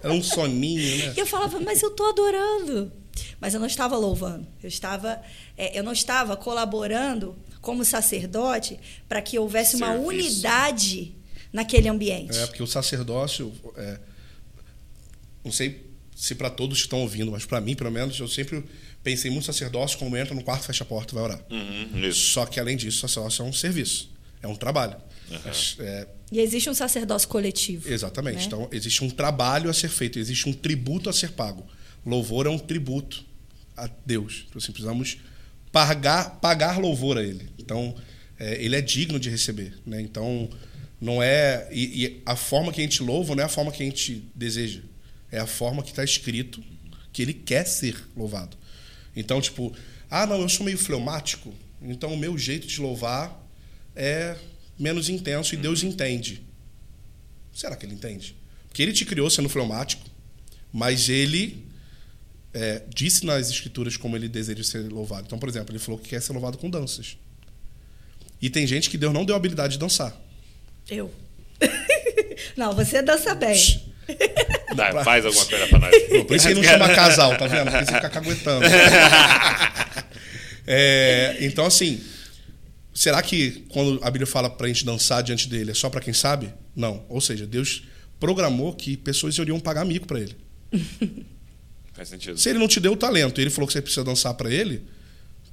Era 0.00 0.12
um 0.12 0.22
soninho, 0.22 0.98
né? 0.98 1.14
E 1.16 1.18
eu 1.20 1.26
falava, 1.26 1.58
mas 1.58 1.82
eu 1.82 1.90
estou 1.90 2.08
adorando. 2.08 2.92
Mas 3.40 3.52
eu 3.52 3.60
não 3.60 3.66
estava 3.66 3.96
louvando. 3.96 4.46
Eu 4.62 4.68
estava, 4.68 5.20
é, 5.56 5.78
eu 5.78 5.82
não 5.82 5.92
estava 5.92 6.36
colaborando 6.36 7.36
como 7.64 7.84
sacerdote 7.84 8.78
para 9.08 9.20
que 9.22 9.38
houvesse 9.38 9.74
uma 9.76 9.86
Serviço. 9.88 10.08
unidade 10.08 11.14
naquele 11.52 11.88
ambiente. 11.88 12.36
É, 12.36 12.46
porque 12.46 12.62
o 12.62 12.66
sacerdócio. 12.66 13.52
é, 13.76 13.98
não 15.44 15.50
sei 15.50 15.90
se 16.14 16.34
para 16.34 16.48
todos 16.50 16.78
que 16.78 16.84
estão 16.86 17.00
ouvindo, 17.00 17.32
mas 17.32 17.44
para 17.44 17.60
mim, 17.60 17.74
pelo 17.74 17.90
menos, 17.90 18.18
eu 18.20 18.28
sempre 18.28 18.64
pensei 19.02 19.30
muito 19.30 19.44
sacerdócio 19.46 19.98
como 19.98 20.16
entra 20.16 20.34
no 20.34 20.42
quarto, 20.44 20.64
fecha 20.64 20.84
a 20.84 20.86
porta 20.86 21.12
e 21.12 21.14
vai 21.16 21.24
orar. 21.24 21.40
Uhum, 21.50 22.00
isso. 22.08 22.30
Só 22.32 22.46
que, 22.46 22.60
além 22.60 22.76
disso, 22.76 23.00
sacerdócio 23.00 23.42
é 23.44 23.48
um 23.48 23.52
serviço, 23.52 24.10
é 24.42 24.46
um 24.46 24.54
trabalho. 24.54 24.96
Mas, 25.44 25.76
é, 25.80 26.06
E 26.30 26.38
existe 26.40 26.68
um 26.70 26.74
sacerdócio 26.74 27.26
coletivo. 27.28 27.90
exatamente. 27.90 28.38
né? 28.38 28.44
Então, 28.44 28.68
existe 28.70 29.02
um 29.02 29.10
trabalho 29.10 29.68
a 29.68 29.72
ser 29.72 29.88
feito, 29.88 30.18
existe 30.18 30.48
um 30.48 30.52
tributo 30.52 31.08
a 31.10 31.12
ser 31.12 31.32
pago. 31.32 31.66
Louvor 32.06 32.46
é 32.46 32.50
um 32.50 32.58
tributo 32.58 33.24
a 33.76 33.88
Deus. 34.06 34.44
Então, 34.48 34.58
assim, 34.58 34.70
precisamos 34.72 35.18
pagar, 35.72 36.38
pagar 36.40 36.78
louvor 36.78 37.18
a 37.18 37.22
Ele. 37.22 37.48
Então, 37.64 37.96
é, 38.38 38.62
Ele 38.62 38.76
é 38.76 38.80
digno 38.80 39.18
de 39.18 39.30
receber. 39.30 39.74
Né? 39.86 40.00
Então, 40.00 40.50
não 41.00 41.22
é. 41.22 41.68
E, 41.72 42.04
e 42.04 42.22
a 42.26 42.36
forma 42.36 42.72
que 42.72 42.80
a 42.80 42.84
gente 42.84 43.02
louva 43.02 43.34
não 43.34 43.42
é 43.42 43.46
a 43.46 43.48
forma 43.48 43.72
que 43.72 43.82
a 43.82 43.86
gente 43.86 44.24
deseja. 44.34 44.80
É 45.32 45.38
a 45.38 45.46
forma 45.46 45.82
que 45.82 45.90
está 45.90 46.04
escrito 46.04 46.62
que 47.12 47.22
Ele 47.22 47.32
quer 47.32 47.66
ser 47.66 47.96
louvado. 48.16 48.56
Então, 49.16 49.40
tipo, 49.40 49.74
ah, 50.10 50.26
não, 50.26 50.40
eu 50.40 50.48
sou 50.48 50.64
meio 50.64 50.78
fleumático, 50.78 51.52
então 51.80 52.12
o 52.12 52.16
meu 52.16 52.36
jeito 52.36 52.66
de 52.66 52.80
louvar 52.80 53.40
é 53.94 54.36
menos 54.78 55.08
intenso 55.08 55.54
e 55.54 55.56
Deus 55.56 55.82
entende. 55.82 56.42
Será 57.52 57.76
que 57.76 57.86
ele 57.86 57.94
entende? 57.94 58.34
Porque 58.68 58.82
ele 58.82 58.92
te 58.92 59.04
criou 59.04 59.30
sendo 59.30 59.48
fleumático, 59.48 60.04
mas 60.72 61.08
ele 61.08 61.64
é, 62.52 62.82
disse 62.92 63.24
nas 63.24 63.50
escrituras 63.50 63.96
como 63.96 64.16
ele 64.16 64.28
deseja 64.28 64.64
ser 64.64 64.90
louvado. 64.90 65.26
Então, 65.26 65.38
por 65.38 65.48
exemplo, 65.48 65.72
ele 65.72 65.78
falou 65.78 65.98
que 66.00 66.08
quer 66.08 66.20
ser 66.20 66.32
louvado 66.32 66.58
com 66.58 66.68
danças. 66.68 67.16
E 68.40 68.50
tem 68.50 68.66
gente 68.66 68.90
que 68.90 68.98
Deus 68.98 69.12
não 69.12 69.24
deu 69.24 69.34
a 69.34 69.38
habilidade 69.38 69.74
de 69.74 69.78
dançar. 69.78 70.14
Eu. 70.90 71.12
não, 72.56 72.74
você 72.74 73.00
dança 73.02 73.34
bem. 73.34 73.56
Dá, 74.76 75.02
faz 75.04 75.24
alguma 75.24 75.46
coisa 75.46 75.66
pra 75.68 75.78
nós. 75.78 75.90
Por 76.26 76.36
isso 76.36 76.46
que 76.46 76.52
ele 76.52 76.60
não 76.60 76.68
chama 76.68 76.94
casal, 76.94 77.36
tá 77.36 77.46
vendo? 77.46 77.70
Porque 77.70 77.86
você 77.86 77.94
fica 77.94 78.10
caguetando. 78.10 78.66
É, 80.66 81.36
então, 81.40 81.66
assim, 81.66 82.02
será 82.94 83.20
que 83.20 83.66
quando 83.68 84.00
a 84.02 84.10
Bíblia 84.10 84.26
fala 84.26 84.48
pra 84.48 84.66
gente 84.66 84.82
dançar 84.82 85.22
diante 85.22 85.46
dele 85.46 85.72
é 85.72 85.74
só 85.74 85.90
pra 85.90 86.00
quem 86.00 86.14
sabe? 86.14 86.54
Não. 86.74 87.04
Ou 87.06 87.20
seja, 87.20 87.46
Deus 87.46 87.82
programou 88.18 88.72
que 88.72 88.96
pessoas 88.96 89.36
iriam 89.36 89.60
pagar 89.60 89.84
mico 89.84 90.06
pra 90.06 90.18
ele. 90.18 90.34
Faz 91.92 92.08
sentido. 92.08 92.38
Se 92.38 92.48
ele 92.48 92.58
não 92.58 92.66
te 92.66 92.80
deu 92.80 92.92
o 92.92 92.96
talento 92.96 93.38
e 93.38 93.42
ele 93.42 93.50
falou 93.50 93.66
que 93.66 93.74
você 93.74 93.82
precisa 93.82 94.02
dançar 94.02 94.32
pra 94.32 94.50
ele, 94.50 94.82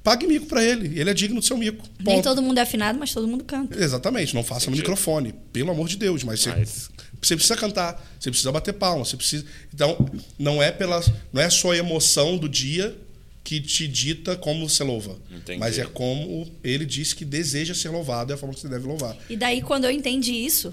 pague 0.02 0.26
mico 0.26 0.46
pra 0.46 0.62
ele. 0.62 0.98
Ele 0.98 1.08
é 1.10 1.14
digno 1.14 1.40
do 1.40 1.46
seu 1.46 1.56
mico. 1.56 1.84
Nem 1.98 2.16
Ponto. 2.16 2.24
todo 2.24 2.42
mundo 2.42 2.58
é 2.58 2.62
afinado, 2.62 2.98
mas 2.98 3.12
todo 3.12 3.26
mundo 3.28 3.44
canta. 3.44 3.78
Exatamente, 3.82 4.34
não 4.34 4.42
faça 4.44 4.70
no 4.70 4.76
microfone, 4.76 5.34
pelo 5.52 5.70
amor 5.70 5.88
de 5.88 5.96
Deus, 5.96 6.24
mas 6.24 6.40
você, 6.40 6.50
Mas- 6.50 6.90
você 7.20 7.34
precisa 7.36 7.56
cantar, 7.56 8.02
você 8.18 8.30
precisa 8.30 8.50
bater 8.52 8.72
palma, 8.74 9.04
você 9.04 9.16
precisa. 9.16 9.44
Então, 9.72 10.08
não 10.38 10.62
é 10.62 10.70
pela 10.72 11.00
não 11.32 11.40
é 11.40 11.48
só 11.50 11.72
a 11.72 11.76
emoção 11.76 12.36
do 12.36 12.48
dia 12.48 12.96
que 13.44 13.60
te 13.60 13.88
dita 13.88 14.36
como 14.36 14.68
você 14.68 14.84
louva, 14.84 15.18
Entendi. 15.30 15.58
mas 15.58 15.76
é 15.78 15.84
como 15.84 16.48
ele 16.62 16.84
disse 16.84 17.14
que 17.14 17.24
deseja 17.24 17.74
ser 17.74 17.88
louvado, 17.88 18.32
é 18.32 18.34
a 18.34 18.38
forma 18.38 18.54
que 18.54 18.60
você 18.60 18.68
deve 18.68 18.86
louvar. 18.86 19.16
E 19.28 19.36
daí, 19.36 19.60
quando 19.60 19.84
eu 19.84 19.90
entendi 19.90 20.32
isso, 20.32 20.72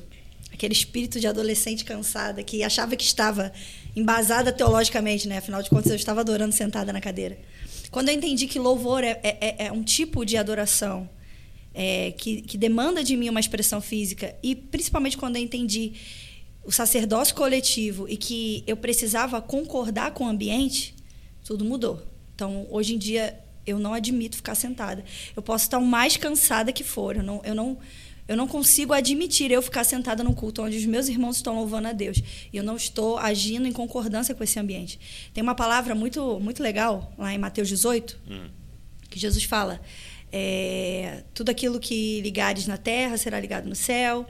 aquele 0.54 0.74
espírito 0.74 1.20
de 1.20 1.26
adolescente 1.26 1.84
cansada 1.84 2.44
que 2.44 2.62
achava 2.64 2.96
que 2.96 3.04
estava 3.04 3.52
embasada 3.96 4.52
teologicamente, 4.52 5.28
né? 5.28 5.38
Afinal 5.40 5.64
de 5.64 5.70
contas, 5.70 5.90
eu 5.90 5.96
estava 5.96 6.22
adorando 6.22 6.54
sentada 6.54 6.94
na 6.94 7.02
cadeira. 7.02 7.38
Quando 7.92 8.10
eu 8.10 8.16
entendi 8.16 8.48
que 8.48 8.60
louvor 8.60 9.04
é, 9.04 9.20
é- 9.24 9.66
é 9.68 9.72
um 9.72 9.84
tipo 9.84 10.26
de 10.26 10.38
adoração 10.38 11.10
é, 11.74 12.12
que, 12.12 12.42
que 12.42 12.58
demanda 12.58 13.04
de 13.04 13.16
mim 13.16 13.30
uma 13.30 13.40
expressão 13.40 13.80
física, 13.82 14.36
e 14.44 14.56
principalmente 14.56 15.18
quando 15.18 15.36
eu 15.38 15.42
entendi 15.42 15.94
o 16.64 16.72
sacerdócio 16.72 17.34
coletivo 17.36 18.08
e 18.08 18.18
que 18.18 18.64
eu 18.68 18.76
precisava 18.78 19.42
concordar 19.42 20.12
com 20.12 20.26
o 20.26 20.28
ambiente, 20.28 20.94
tudo 21.44 21.64
mudou. 21.64 22.02
Então, 22.36 22.68
hoje 22.70 22.96
em 22.96 22.98
dia, 22.98 23.40
eu 23.66 23.80
não 23.80 23.94
admito 23.94 24.36
ficar 24.36 24.56
sentada. 24.56 25.04
Eu 25.36 25.42
posso 25.42 25.66
estar 25.66 25.78
o 25.78 25.86
mais 25.86 26.18
cansada 26.18 26.72
que 26.72 26.84
for. 26.84 27.16
Eu 27.18 27.24
não, 27.24 27.42
eu 27.44 27.56
não, 27.56 27.78
eu 28.30 28.38
não 28.38 28.48
consigo 28.48 28.94
admitir 28.94 29.50
eu 29.50 29.60
ficar 29.60 29.84
sentada 29.84 30.24
num 30.24 30.36
culto 30.36 30.62
onde 30.62 30.78
os 30.78 30.86
meus 30.86 31.08
irmãos 31.08 31.38
estão 31.38 31.56
louvando 31.56 31.88
a 31.88 31.94
Deus. 31.94 32.22
E 32.54 32.58
eu 32.58 32.64
não 32.64 32.76
estou 32.76 33.18
agindo 33.18 33.68
em 33.68 33.72
concordância 33.72 34.36
com 34.36 34.44
esse 34.44 34.60
ambiente. 34.60 35.00
Tem 35.34 35.42
uma 35.42 35.56
palavra 35.56 35.96
muito, 35.96 36.40
muito 36.40 36.62
legal 36.62 37.12
lá 37.18 37.34
em 37.34 37.40
Mateus 37.40 37.68
18, 37.68 38.20
que 39.10 39.20
Jesus 39.20 39.44
fala: 39.46 39.82
é, 40.32 41.24
tudo 41.34 41.50
aquilo 41.50 41.80
que 41.80 42.22
ligares 42.22 42.68
na 42.68 42.78
terra 42.78 43.18
será 43.18 43.40
ligado 43.40 43.68
no 43.68 43.76
céu. 43.76 44.28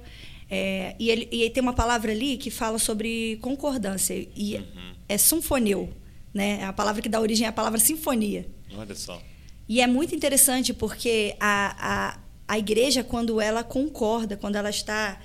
É, 0.49 0.95
e, 0.97 1.09
ele, 1.09 1.27
e 1.29 1.49
tem 1.49 1.61
uma 1.61 1.73
palavra 1.73 2.13
ali 2.13 2.37
que 2.37 2.49
fala 2.49 2.79
sobre 2.79 3.37
concordância. 3.41 4.13
E 4.33 4.65
é 5.09 5.17
sinfoneu. 5.17 5.89
Né? 6.33 6.63
A 6.63 6.71
palavra 6.71 7.01
que 7.01 7.09
dá 7.09 7.19
origem 7.19 7.45
é 7.45 7.49
a 7.49 7.51
palavra 7.53 7.77
sinfonia. 7.77 8.45
Olha 8.77 8.95
só. 8.95 9.21
E 9.67 9.81
é 9.81 9.87
muito 9.87 10.15
interessante 10.15 10.73
porque 10.73 11.35
a, 11.37 12.17
a, 12.49 12.57
igreja, 12.57 13.03
quando 13.03 13.39
ela 13.39 13.63
concorda, 13.63 14.35
quando 14.35 14.55
ela 14.55 14.69
está 14.69 15.19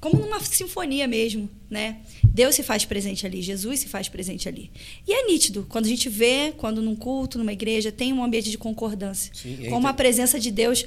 como 0.00 0.18
numa 0.18 0.40
sinfonia 0.40 1.08
mesmo, 1.08 1.48
né? 1.70 1.98
Deus 2.22 2.54
se 2.54 2.62
faz 2.62 2.84
presente 2.84 3.24
ali, 3.24 3.40
Jesus 3.40 3.80
se 3.80 3.88
faz 3.88 4.08
presente 4.08 4.48
ali. 4.48 4.70
E 5.06 5.12
é 5.12 5.26
nítido, 5.26 5.66
quando 5.68 5.86
a 5.86 5.88
gente 5.88 6.08
vê, 6.08 6.52
quando 6.56 6.82
num 6.82 6.94
culto, 6.94 7.38
numa 7.38 7.52
igreja, 7.52 7.90
tem 7.90 8.12
um 8.12 8.22
ambiente 8.22 8.50
de 8.50 8.58
concordância. 8.58 9.32
Sim, 9.34 9.70
como 9.70 9.88
a 9.88 9.94
presença 9.94 10.38
de 10.38 10.50
Deus 10.50 10.84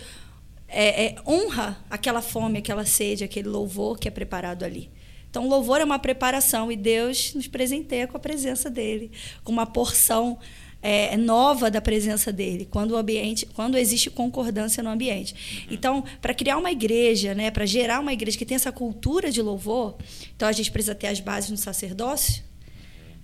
é, 0.68 1.06
é, 1.06 1.16
honra 1.26 1.84
aquela 1.90 2.22
fome, 2.22 2.60
aquela 2.60 2.86
sede, 2.86 3.24
aquele 3.24 3.48
louvor 3.48 3.98
que 3.98 4.08
é 4.08 4.12
preparado 4.12 4.64
ali. 4.64 4.90
Então, 5.30 5.46
o 5.46 5.50
louvor 5.50 5.80
é 5.80 5.84
uma 5.84 6.00
preparação 6.00 6.72
e 6.72 6.76
Deus 6.76 7.34
nos 7.34 7.48
presenteia 7.48 8.08
com 8.08 8.18
a 8.18 8.20
presença 8.20 8.70
dele, 8.70 9.12
com 9.44 9.52
uma 9.52 9.66
porção 9.66 10.40
é, 10.82 11.18
nova 11.18 11.70
da 11.70 11.82
presença 11.82 12.32
dele, 12.32 12.66
quando 12.70 12.92
o 12.92 12.98
ambiente, 12.98 13.46
quando 13.54 13.78
existe 13.78 14.10
concordância 14.10 14.82
no 14.82 14.90
ambiente. 14.90 15.66
Então, 15.70 16.04
para 16.22 16.34
criar 16.34 16.58
uma 16.58 16.72
igreja, 16.72 17.34
né, 17.36 17.52
para 17.52 17.66
gerar 17.66 18.00
uma 18.00 18.14
igreja 18.14 18.38
que 18.38 18.46
tem 18.46 18.56
essa 18.56 18.72
cultura 18.72 19.30
de 19.32 19.42
louvor, 19.42 19.98
então 20.36 20.48
a 20.48 20.52
gente 20.54 20.72
precisa 20.72 20.96
ter 20.96 21.08
as 21.08 21.20
bases 21.20 21.50
no 21.50 21.58
sacerdócio, 21.58 22.44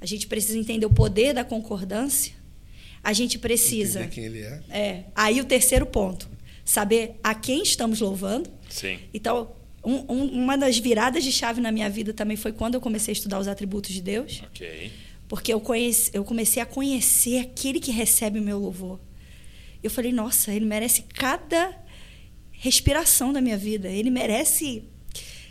a 0.01 0.06
gente 0.06 0.28
precisa 0.28 0.58
entender 0.58 0.86
o 0.86 0.89
poder 0.89 1.34
da 1.34 1.43
concordância, 1.45 2.34
a 3.03 3.14
gente 3.14 3.39
precisa. 3.39 3.99
Entender 4.01 4.14
quem 4.16 4.26
ele 4.26 4.41
é. 4.41 4.62
É. 4.70 5.03
Aí 5.16 5.39
o 5.39 5.45
terceiro 5.45 5.86
ponto, 5.86 6.30
saber 6.66 7.16
a 7.24 7.34
quem 7.34 7.64
estamos 7.64 8.01
louvando. 8.01 8.49
Sim. 8.70 8.97
Então, 9.14 9.51
um- 9.84 10.03
um- 10.12 10.26
uma 10.43 10.58
das 10.58 10.78
viradas 10.78 11.24
de 11.24 11.32
chave 11.32 11.62
na 11.62 11.72
minha 11.72 11.89
vida 11.89 12.12
também 12.14 12.36
foi 12.36 12.51
quando 12.51 12.74
eu 12.74 12.82
comecei 12.82 13.12
a 13.12 13.16
estudar 13.16 13.39
os 13.39 13.47
atributos 13.47 13.93
de 13.93 14.01
Deus. 14.01 14.41
Ok. 14.47 14.91
Porque 15.28 15.51
eu, 15.51 15.59
conheci, 15.59 16.11
eu 16.13 16.23
comecei 16.23 16.61
a 16.61 16.65
conhecer 16.65 17.39
aquele 17.39 17.80
que 17.80 17.91
recebe 17.91 18.39
o 18.39 18.41
meu 18.41 18.59
louvor. 18.59 18.99
Eu 19.82 19.89
falei, 19.89 20.11
nossa, 20.11 20.53
ele 20.53 20.65
merece 20.65 21.03
cada 21.03 21.76
respiração 22.51 23.34
da 23.34 23.41
minha 23.41 23.57
vida. 23.57 23.88
Ele 23.88 24.09
merece 24.09 24.84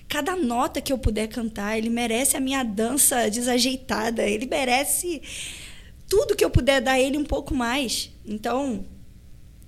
cada 0.09 0.37
nota 0.37 0.81
que 0.81 0.93
eu 0.93 0.99
puder 0.99 1.29
cantar. 1.29 1.77
Ele 1.77 1.91
merece 1.91 2.37
a 2.37 2.41
minha 2.41 2.63
dança 2.63 3.29
desajeitada. 3.29 4.23
Ele 4.23 4.47
merece 4.47 5.23
tudo 6.09 6.37
que 6.37 6.45
eu 6.45 6.51
puder 6.51 6.81
dar 6.81 6.93
a 6.93 7.01
ele 7.01 7.19
um 7.19 7.25
pouco 7.25 7.55
mais. 7.55 8.11
Então, 8.25 8.85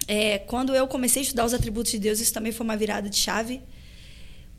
é, 0.07 0.39
quando 0.39 0.75
eu 0.75 0.87
comecei 0.87 1.23
a 1.23 1.25
estudar 1.25 1.45
os 1.45 1.55
atributos 1.55 1.93
de 1.93 1.99
Deus, 1.99 2.21
isso 2.21 2.33
também 2.33 2.53
foi 2.53 2.65
uma 2.65 2.77
virada 2.77 3.09
de 3.09 3.17
chave. 3.17 3.61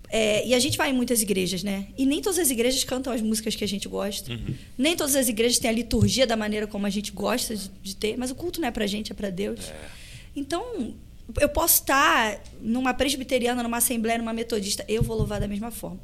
É, 0.09 0.47
e 0.47 0.53
a 0.53 0.59
gente 0.59 0.77
vai 0.77 0.89
em 0.89 0.93
muitas 0.93 1.21
igrejas, 1.21 1.63
né? 1.63 1.87
E 1.97 2.05
nem 2.05 2.21
todas 2.21 2.39
as 2.39 2.49
igrejas 2.49 2.83
cantam 2.83 3.11
as 3.11 3.21
músicas 3.21 3.55
que 3.55 3.63
a 3.63 3.67
gente 3.67 3.87
gosta. 3.89 4.31
Nem 4.77 4.95
todas 4.95 5.15
as 5.15 5.27
igrejas 5.27 5.59
têm 5.59 5.69
a 5.69 5.73
liturgia 5.73 6.25
da 6.25 6.37
maneira 6.37 6.65
como 6.65 6.85
a 6.85 6.89
gente 6.89 7.11
gosta 7.11 7.55
de, 7.55 7.69
de 7.83 7.95
ter. 7.95 8.17
Mas 8.17 8.31
o 8.31 8.35
culto 8.35 8.61
não 8.61 8.67
é 8.67 8.71
pra 8.71 8.87
gente, 8.87 9.11
é 9.11 9.15
pra 9.15 9.29
Deus. 9.29 9.71
Então, 10.35 10.93
eu 11.41 11.49
posso 11.49 11.81
estar 11.81 12.41
numa 12.61 12.93
presbiteriana, 12.93 13.61
numa 13.61 13.77
assembleia, 13.77 14.17
numa 14.17 14.33
metodista. 14.33 14.85
Eu 14.87 15.03
vou 15.03 15.17
louvar 15.17 15.39
da 15.39 15.47
mesma 15.47 15.71
forma. 15.71 15.99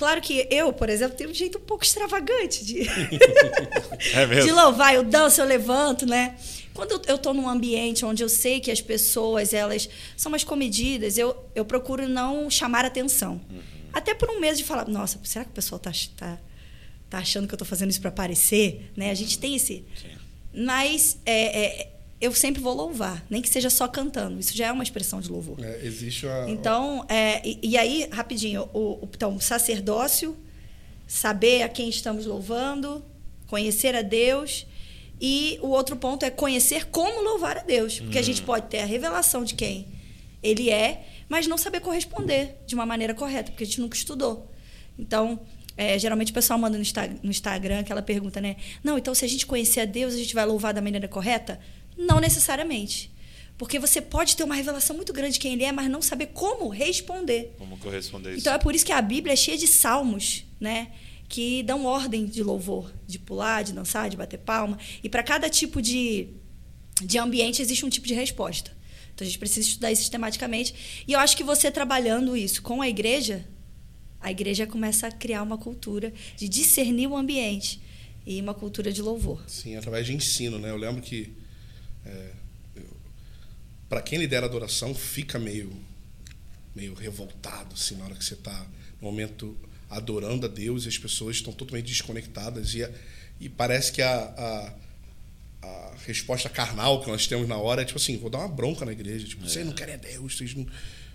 Claro 0.00 0.22
que 0.22 0.48
eu, 0.50 0.72
por 0.72 0.88
exemplo, 0.88 1.14
tenho 1.14 1.28
um 1.28 1.34
jeito 1.34 1.58
um 1.58 1.60
pouco 1.60 1.84
extravagante 1.84 2.64
de, 2.64 2.88
É 4.14 4.26
mesmo? 4.26 4.44
de 4.46 4.50
louvar. 4.50 4.94
Eu 4.94 5.04
danço, 5.04 5.42
eu 5.42 5.44
levanto, 5.44 6.06
né? 6.06 6.36
Quando 6.72 6.92
eu- 7.06 7.16
estou 7.16 7.34
num 7.34 7.46
ambiente 7.46 8.02
onde 8.02 8.22
eu 8.24 8.28
sei 8.30 8.60
que 8.60 8.70
as 8.70 8.80
pessoas 8.80 9.52
elas 9.52 9.90
são 10.16 10.30
mais 10.30 10.42
comedidas, 10.42 11.18
eu, 11.18 11.36
eu 11.54 11.66
procuro 11.66 12.08
não 12.08 12.48
chamar 12.48 12.86
atenção. 12.86 13.42
Até 13.92 14.14
por 14.14 14.30
um 14.30 14.40
medo 14.40 14.56
de 14.56 14.64
falar, 14.64 14.88
nossa, 14.88 15.20
será 15.22 15.44
que 15.44 15.50
o 15.50 15.54
pessoal 15.54 15.78
tá, 15.78 15.92
tá, 16.16 16.38
tá 17.10 17.18
achando 17.18 17.46
que 17.46 17.52
eu 17.52 17.56
estou 17.56 17.68
fazendo 17.68 17.90
isso 17.90 18.00
para 18.00 18.08
aparecer? 18.08 18.90
Né? 18.96 19.10
A 19.10 19.14
gente 19.14 19.38
tem 19.38 19.54
esse... 19.54 19.84
Mas 20.54 21.18
é, 21.26 21.60
é, 21.82 21.88
eu 22.20 22.32
sempre 22.34 22.60
vou 22.60 22.74
louvar, 22.74 23.24
nem 23.30 23.40
que 23.40 23.48
seja 23.48 23.70
só 23.70 23.88
cantando. 23.88 24.38
Isso 24.38 24.56
já 24.56 24.66
é 24.66 24.72
uma 24.72 24.82
expressão 24.82 25.20
de 25.20 25.30
louvor. 25.30 25.58
É, 25.64 25.80
existe 25.84 26.26
a. 26.26 26.46
Então, 26.48 27.04
é, 27.08 27.40
e, 27.48 27.58
e 27.62 27.76
aí, 27.78 28.08
rapidinho, 28.12 28.68
o, 28.74 28.78
o- 29.04 29.08
então, 29.14 29.40
sacerdócio, 29.40 30.36
saber 31.06 31.62
a 31.62 31.68
quem 31.68 31.88
estamos 31.88 32.26
louvando, 32.26 33.04
conhecer 33.46 33.94
a 33.94 34.02
Deus. 34.02 34.66
E 35.20 35.58
o 35.62 35.68
outro 35.68 35.96
ponto 35.96 36.24
é 36.24 36.30
conhecer 36.30 36.86
como 36.86 37.22
louvar 37.22 37.58
a 37.58 37.62
Deus. 37.62 38.00
Porque 38.00 38.18
a 38.18 38.22
gente 38.22 38.42
pode 38.42 38.66
ter 38.68 38.78
a 38.80 38.86
revelação 38.86 39.44
de 39.44 39.54
quem 39.54 39.86
ele 40.42 40.70
é, 40.70 41.04
mas 41.28 41.46
não 41.46 41.58
saber 41.58 41.80
corresponder 41.80 42.56
de 42.66 42.74
uma 42.74 42.86
maneira 42.86 43.12
correta, 43.12 43.50
porque 43.50 43.64
a 43.64 43.66
gente 43.66 43.80
nunca 43.80 43.96
estudou. 43.96 44.50
Então, 44.98 45.38
é, 45.76 45.98
geralmente 45.98 46.30
o 46.30 46.34
pessoal 46.34 46.58
manda 46.58 46.76
no, 46.78 46.82
Insta- 46.82 47.10
no 47.22 47.30
Instagram 47.30 47.80
aquela 47.80 48.00
pergunta, 48.02 48.40
né? 48.40 48.56
Não, 48.82 48.96
então 48.96 49.14
se 49.14 49.24
a 49.24 49.28
gente 49.28 49.44
conhecer 49.46 49.80
a 49.80 49.84
Deus, 49.84 50.14
a 50.14 50.16
gente 50.16 50.34
vai 50.34 50.46
louvar 50.46 50.72
da 50.72 50.80
maneira 50.80 51.06
correta? 51.08 51.60
Não 52.06 52.20
necessariamente. 52.20 53.10
Porque 53.60 53.78
você 53.78 54.00
pode 54.00 54.36
ter 54.36 54.42
uma 54.42 54.54
revelação 54.54 54.96
muito 54.96 55.12
grande 55.12 55.34
de 55.34 55.38
quem 55.38 55.52
ele 55.52 55.64
é, 55.64 55.70
mas 55.70 55.90
não 55.90 56.00
saber 56.00 56.28
como 56.28 56.68
responder. 56.68 57.54
Vamos 57.58 57.78
corresponder 57.78 58.30
isso. 58.30 58.40
Então 58.40 58.54
é 58.54 58.58
por 58.58 58.74
isso 58.74 58.86
que 58.86 58.92
a 58.92 59.02
Bíblia 59.02 59.34
é 59.34 59.36
cheia 59.36 59.58
de 59.58 59.66
salmos, 59.66 60.44
né? 60.58 60.92
Que 61.28 61.62
dão 61.62 61.84
ordem 61.84 62.24
de 62.24 62.42
louvor, 62.42 62.90
de 63.06 63.18
pular, 63.18 63.62
de 63.62 63.74
dançar, 63.74 64.08
de 64.08 64.16
bater 64.16 64.38
palma. 64.38 64.78
E 65.04 65.10
para 65.10 65.22
cada 65.22 65.50
tipo 65.50 65.82
de, 65.82 66.28
de 67.02 67.18
ambiente 67.18 67.60
existe 67.60 67.84
um 67.84 67.90
tipo 67.90 68.06
de 68.06 68.14
resposta. 68.14 68.70
Então 69.14 69.26
a 69.26 69.28
gente 69.28 69.38
precisa 69.38 69.68
estudar 69.68 69.92
isso 69.92 70.00
sistematicamente. 70.00 71.04
E 71.06 71.12
eu 71.12 71.20
acho 71.20 71.36
que 71.36 71.44
você 71.44 71.70
trabalhando 71.70 72.34
isso 72.34 72.62
com 72.62 72.80
a 72.80 72.88
igreja, 72.88 73.46
a 74.18 74.30
igreja 74.30 74.66
começa 74.66 75.06
a 75.06 75.12
criar 75.12 75.42
uma 75.42 75.58
cultura 75.58 76.14
de 76.34 76.48
discernir 76.48 77.08
o 77.08 77.14
ambiente 77.14 77.78
e 78.24 78.40
uma 78.40 78.54
cultura 78.54 78.90
de 78.90 79.02
louvor. 79.02 79.44
Sim, 79.46 79.76
através 79.76 80.06
de 80.06 80.14
ensino, 80.14 80.58
né? 80.58 80.70
Eu 80.70 80.78
lembro 80.78 81.02
que 81.02 81.38
é, 82.06 82.30
para 83.88 84.02
quem 84.02 84.18
lidera 84.18 84.46
a 84.46 84.48
adoração 84.48 84.94
fica 84.94 85.38
meio 85.38 85.72
meio 86.74 86.94
revoltado 86.94 87.74
assim 87.74 87.96
na 87.96 88.04
hora 88.04 88.14
que 88.14 88.24
você 88.24 88.34
está 88.34 88.56
no 89.00 89.08
momento 89.10 89.56
adorando 89.88 90.46
a 90.46 90.48
Deus 90.48 90.84
e 90.84 90.88
as 90.88 90.96
pessoas 90.96 91.36
estão 91.36 91.52
totalmente 91.52 91.86
desconectadas 91.86 92.74
e, 92.74 92.84
a- 92.84 92.90
e 93.40 93.48
parece 93.48 93.90
que 93.90 94.00
a, 94.00 94.14
a, 95.62 95.66
a 95.66 95.94
resposta 96.06 96.48
carnal 96.48 97.00
que 97.02 97.08
nós 97.08 97.26
temos 97.26 97.48
na 97.48 97.56
hora 97.56 97.82
é 97.82 97.84
tipo 97.84 97.98
assim, 97.98 98.16
vou 98.16 98.30
dar 98.30 98.38
uma 98.38 98.48
bronca 98.48 98.84
na 98.84 98.92
igreja, 98.92 99.26
tipo, 99.26 99.42
vocês 99.48 99.66
não 99.66 99.72
querem 99.72 99.94
a 99.94 99.98
Deus, 99.98 100.36
vocês 100.36 100.54
não, 100.54 100.62
não 100.64 100.70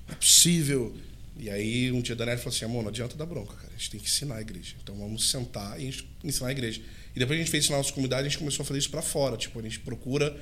é 0.09 0.15
possível. 0.15 0.93
E 1.37 1.49
aí 1.49 1.89
um 1.91 2.01
dia 2.01 2.15
a 2.15 2.17
Daniela 2.17 2.37
falou 2.39 2.53
assim, 2.53 2.65
amor, 2.65 2.81
não 2.83 2.89
adianta 2.89 3.15
dar 3.15 3.25
bronca, 3.25 3.53
cara, 3.55 3.69
a 3.73 3.77
gente 3.77 3.91
tem 3.91 3.99
que 3.99 4.07
ensinar 4.07 4.35
a 4.35 4.41
igreja. 4.41 4.75
Então 4.83 4.97
vamos 4.97 5.29
sentar 5.31 5.79
e 5.79 5.93
ensinar 6.23 6.49
a 6.49 6.51
igreja. 6.51 6.81
E 7.15 7.19
depois 7.19 7.39
a 7.39 7.41
gente 7.41 7.51
fez 7.51 7.63
isso 7.63 7.71
na 7.71 7.77
nossa 7.77 7.93
comunidade, 7.93 8.27
a 8.27 8.29
gente 8.29 8.39
começou 8.39 8.63
a 8.63 8.65
fazer 8.65 8.79
isso 8.79 8.89
para 8.89 9.01
fora, 9.01 9.37
tipo, 9.37 9.57
a 9.57 9.61
gente 9.63 9.79
procura 9.79 10.35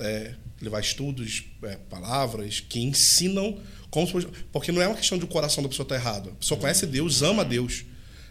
é, 0.00 0.34
levar 0.60 0.80
estudos, 0.80 1.44
é, 1.62 1.76
palavras 1.88 2.60
que 2.60 2.80
ensinam 2.80 3.58
como 3.90 4.06
porque 4.52 4.70
não 4.70 4.80
é 4.80 4.86
uma 4.86 4.96
questão 4.96 5.18
de 5.18 5.24
o 5.24 5.28
coração 5.28 5.62
da 5.62 5.68
pessoa 5.68 5.84
estar 5.84 5.96
errado. 5.96 6.30
A 6.30 6.34
pessoa 6.36 6.58
conhece 6.60 6.86
Deus, 6.86 7.22
ama 7.22 7.44
Deus. 7.44 7.84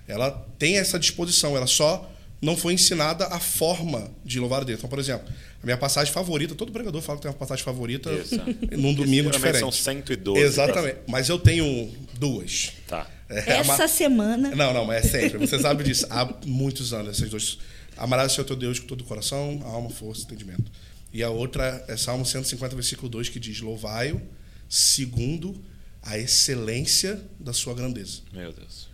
Ela 0.07 0.31
tem 0.57 0.77
essa 0.77 0.97
disposição, 0.97 1.55
ela 1.55 1.67
só 1.67 2.09
não 2.41 2.55
foi 2.55 2.73
ensinada 2.73 3.25
a 3.27 3.39
forma 3.39 4.09
de 4.23 4.39
louvar 4.39 4.61
a 4.61 4.63
Deus. 4.63 4.79
Então, 4.79 4.89
por 4.89 4.97
exemplo, 4.99 5.27
a 5.61 5.65
minha 5.65 5.77
passagem 5.77 6.13
favorita, 6.13 6.55
todo 6.55 6.71
pregador 6.71 7.01
fala 7.01 7.17
que 7.17 7.23
tem 7.23 7.31
uma 7.31 7.37
passagem 7.37 7.63
favorita 7.65 8.09
Isso. 8.13 8.35
num 8.77 8.93
domingo 8.93 9.29
diferente. 9.29 9.59
são 9.59 9.71
112. 9.71 10.39
Exatamente. 10.41 10.99
Mas 11.07 11.27
eu 11.27 11.37
tenho 11.37 11.91
duas. 12.17 12.71
Tá. 12.87 13.05
É, 13.29 13.59
a 13.59 13.63
ma- 13.65 13.73
Essa 13.73 13.87
semana. 13.87 14.55
não, 14.55 14.73
não, 14.73 14.85
mas 14.85 15.05
é 15.05 15.07
sempre. 15.21 15.37
Você 15.45 15.59
sabe 15.59 15.83
disso. 15.83 16.07
Há 16.09 16.33
muitos 16.45 16.93
anos, 16.93 17.17
essas 17.17 17.29
duas. 17.29 17.59
Amarás 17.97 18.31
o 18.31 18.35
Senhor 18.35 18.45
teu 18.45 18.55
Deus 18.55 18.79
com 18.79 18.87
todo 18.87 19.01
o 19.01 19.03
coração, 19.03 19.61
alma, 19.65 19.89
força 19.89 20.21
e 20.21 20.25
entendimento. 20.25 20.71
E 21.11 21.23
a 21.23 21.29
outra 21.29 21.83
é 21.87 21.97
Salmo 21.97 22.25
150, 22.25 22.75
versículo 22.75 23.09
2, 23.09 23.29
que 23.29 23.39
diz: 23.39 23.59
Louvai-o 23.61 24.21
segundo 24.67 25.59
a 26.01 26.17
excelência 26.17 27.23
da 27.39 27.51
sua 27.53 27.73
grandeza. 27.73 28.21
Meu 28.31 28.53
Deus. 28.53 28.87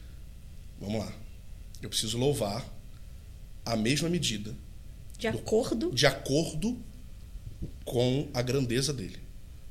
Vamos 0.80 1.00
lá. 1.06 1.12
Eu 1.82 1.90
preciso 1.90 2.18
louvar 2.18 2.66
a 3.66 3.76
mesma 3.76 4.10
medida, 4.10 4.56
De 5.18 5.28
acordo. 5.28 5.92
de 5.92 6.06
acordo 6.06 6.82
com 7.84 8.30
a 8.34 8.42
grandeza 8.42 8.94
dele. 8.94 9.20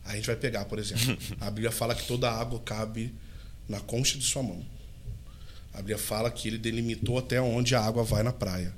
Aí 0.04 0.12
a 0.12 0.16
gente 0.16 0.26
vai 0.26 0.36
pegar, 0.36 0.64
por 0.66 0.78
exemplo, 0.78 1.16
a 1.40 1.50
Bíblia 1.50 1.70
fala 1.72 1.94
que 1.94 2.06
toda 2.06 2.30
água 2.30 2.60
cabe 2.60 3.14
na 3.68 3.80
concha 3.80 4.18
de 4.18 4.24
sua 4.24 4.42
mão. 4.42 4.64
A 5.72 5.78
Bíblia 5.78 5.98
fala 5.98 6.30
que 6.30 6.46
ele 6.48 6.58
delimitou 6.58 7.18
até 7.18 7.40
onde 7.40 7.74
a 7.74 7.80
água 7.80 8.04
vai 8.04 8.22
na 8.22 8.32
praia. 8.32 8.74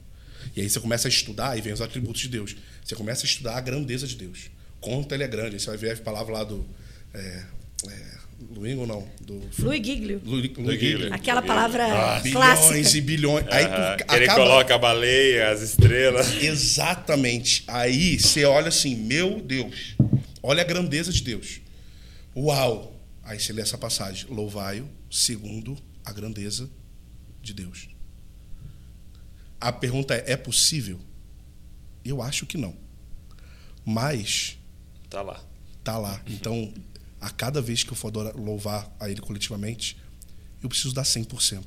E 0.55 0.61
aí 0.61 0.69
você 0.71 0.81
começa 0.81 1.09
a 1.09 1.11
estudar, 1.11 1.57
e 1.57 1.61
vem 1.61 1.73
os 1.73 1.81
atributos 1.81 2.21
de 2.23 2.29
Deus. 2.29 2.57
Você 2.85 2.95
começa 2.95 3.25
a 3.25 3.27
estudar 3.29 3.57
a 3.57 3.61
grandeza 3.61 4.07
de 4.07 4.17
Deus. 4.17 4.51
Quanto 4.81 5.13
ele 5.15 5.25
é 5.25 5.29
grande. 5.29 5.55
Aí 5.55 5.61
você 5.61 5.67
vai 5.69 5.77
ver 5.77 5.93
a 5.93 5.97
palavra 5.97 6.35
lá 6.35 6.45
do. 6.45 6.67
É, 7.15 7.45
é, 7.89 8.17
não? 8.87 9.09
Do. 9.21 9.41
Louis 9.59 9.85
Giglio. 9.85 10.21
Giglio. 10.79 11.13
Aquela 11.15 11.43
palavra 11.43 12.21
Bilhões 12.21 12.59
clássica. 12.59 12.99
e 12.99 13.01
bilhões. 13.01 13.47
Aí 13.51 13.65
tu 13.65 14.05
que 14.05 14.15
ele 14.15 14.25
acaba- 14.25 14.41
coloca 14.43 14.75
a 14.75 14.79
baleia, 14.79 15.51
as 15.51 15.63
estrelas. 15.63 16.43
Exatamente. 16.43 17.65
Aí 17.67 18.19
você 18.19 18.45
olha 18.45 18.69
assim, 18.69 18.95
meu 18.95 19.41
Deus, 19.41 19.97
olha 20.43 20.63
a 20.63 20.65
grandeza 20.65 21.13
de 21.13 21.23
Deus. 21.23 21.61
Uau! 22.37 22.95
Aí 23.25 23.41
você 23.41 23.53
lê 23.53 23.63
essa 23.63 23.79
passagem, 23.79 24.27
louvai-o 24.29 24.89
segundo 25.11 25.77
a 26.05 26.13
grandeza 26.13 26.71
de 27.43 27.53
Deus. 27.53 27.89
A 29.61 29.73
pergunta 29.73 30.15
é: 30.15 30.33
é 30.33 30.37
possível? 30.37 30.99
Eu 32.05 32.23
acho 32.23 32.47
que 32.47 32.57
não. 32.57 32.75
Mas 33.85 34.59
Tá 35.09 35.23
lá. 35.23 35.43
tá 35.85 35.99
lá. 35.99 36.21
Então, 36.27 36.73
a 37.21 37.31
cada 37.31 37.61
vez 37.61 37.83
que 37.83 37.93
eu 37.93 37.97
for 37.97 38.13
louvar 38.37 38.95
a 38.99 39.09
ele 39.11 39.21
coletivamente, 39.21 39.97
eu 40.63 40.69
preciso 40.69 40.95
dar 40.95 41.03
100%. 41.03 41.63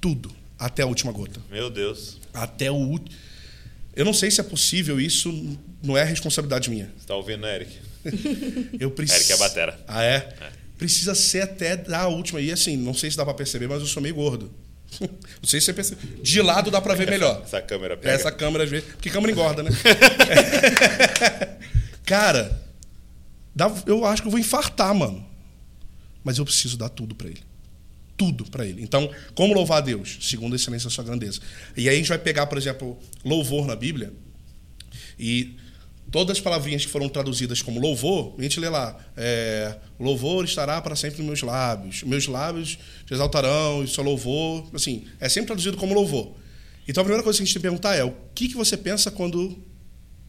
Tudo, 0.00 0.34
até 0.58 0.82
a 0.82 0.86
última 0.86 1.12
gota. 1.12 1.40
Meu 1.50 1.70
Deus. 1.70 2.18
Até 2.32 2.70
o 2.70 2.74
último. 2.74 3.16
Eu 3.96 4.04
não 4.04 4.12
sei 4.12 4.30
se 4.30 4.40
é 4.40 4.44
possível, 4.44 5.00
isso 5.00 5.58
não 5.82 5.96
é 5.96 6.02
responsabilidade 6.04 6.68
minha. 6.68 6.92
Você 6.98 7.06
tá 7.06 7.14
ouvindo, 7.14 7.46
Eric? 7.46 7.78
Eu 8.78 8.90
preciso. 8.92 9.20
Eric 9.20 9.32
é 9.32 9.36
batera. 9.36 9.84
Ah, 9.86 10.02
é? 10.02 10.36
Precisa 10.76 11.14
ser 11.14 11.42
até 11.42 11.84
a 11.94 12.08
última. 12.08 12.40
E 12.40 12.50
assim, 12.50 12.76
não 12.76 12.92
sei 12.92 13.10
se 13.10 13.16
dá 13.16 13.24
pra 13.24 13.32
perceber, 13.32 13.68
mas 13.68 13.80
eu 13.80 13.86
sou 13.86 14.02
meio 14.02 14.14
gordo. 14.16 14.50
Não 15.00 15.08
sei 15.48 15.60
se 15.60 15.66
você 15.66 15.72
percebe. 15.72 16.22
De 16.22 16.40
lado 16.42 16.70
dá 16.70 16.80
pra 16.80 16.94
ver 16.94 17.08
melhor. 17.10 17.42
Essa 17.44 17.60
câmera 17.60 17.96
pega. 17.96 18.14
Essa 18.14 18.30
câmera, 18.32 18.64
às 18.64 18.70
vezes. 18.70 18.88
Porque 18.92 19.10
câmera 19.10 19.32
engorda, 19.32 19.62
né? 19.62 19.70
Cara, 22.04 22.60
dá- 23.54 23.72
eu 23.86 24.04
acho 24.04 24.22
que 24.22 24.28
eu 24.28 24.32
vou 24.32 24.40
infartar, 24.40 24.94
mano. 24.94 25.24
Mas 26.22 26.38
eu 26.38 26.44
preciso 26.44 26.76
dar 26.76 26.88
tudo 26.88 27.14
pra 27.14 27.28
ele. 27.28 27.42
Tudo 28.16 28.44
pra 28.44 28.64
ele. 28.64 28.82
Então, 28.82 29.10
como 29.34 29.52
louvar 29.54 29.78
a 29.78 29.80
Deus? 29.80 30.18
Segundo 30.22 30.52
a 30.52 30.56
excelência 30.56 30.88
da 30.88 30.94
sua 30.94 31.04
grandeza. 31.04 31.40
E 31.76 31.88
aí 31.88 31.94
a 31.94 31.98
gente 31.98 32.08
vai 32.08 32.18
pegar, 32.18 32.46
por 32.46 32.56
exemplo, 32.56 32.98
louvor 33.24 33.66
na 33.66 33.74
Bíblia. 33.76 34.12
E 35.18 35.56
todas 36.14 36.36
as 36.36 36.40
palavrinhas 36.40 36.86
que 36.86 36.92
foram 36.92 37.08
traduzidas 37.08 37.60
como 37.60 37.80
louvor, 37.80 38.36
a 38.38 38.42
gente 38.42 38.60
lê 38.60 38.68
lá, 38.68 38.96
é, 39.16 39.76
louvor 39.98 40.44
estará 40.44 40.80
para 40.80 40.94
sempre 40.94 41.18
nos 41.18 41.26
meus 41.26 41.42
lábios, 41.42 42.04
meus 42.04 42.28
lábios 42.28 42.78
te 43.04 43.12
exaltarão, 43.12 43.82
e 43.82 43.88
seu 43.88 44.04
louvor, 44.04 44.64
assim, 44.72 45.08
é 45.18 45.28
sempre 45.28 45.48
traduzido 45.48 45.76
como 45.76 45.92
louvor. 45.92 46.36
Então 46.86 47.00
a 47.00 47.04
primeira 47.04 47.24
coisa 47.24 47.36
que 47.36 47.42
a 47.42 47.44
gente 47.44 47.52
tem 47.52 47.60
que 47.60 47.68
perguntar 47.68 47.96
é, 47.96 48.04
o 48.04 48.14
que, 48.32 48.46
que 48.46 48.54
você 48.54 48.76
pensa 48.76 49.10
quando 49.10 49.58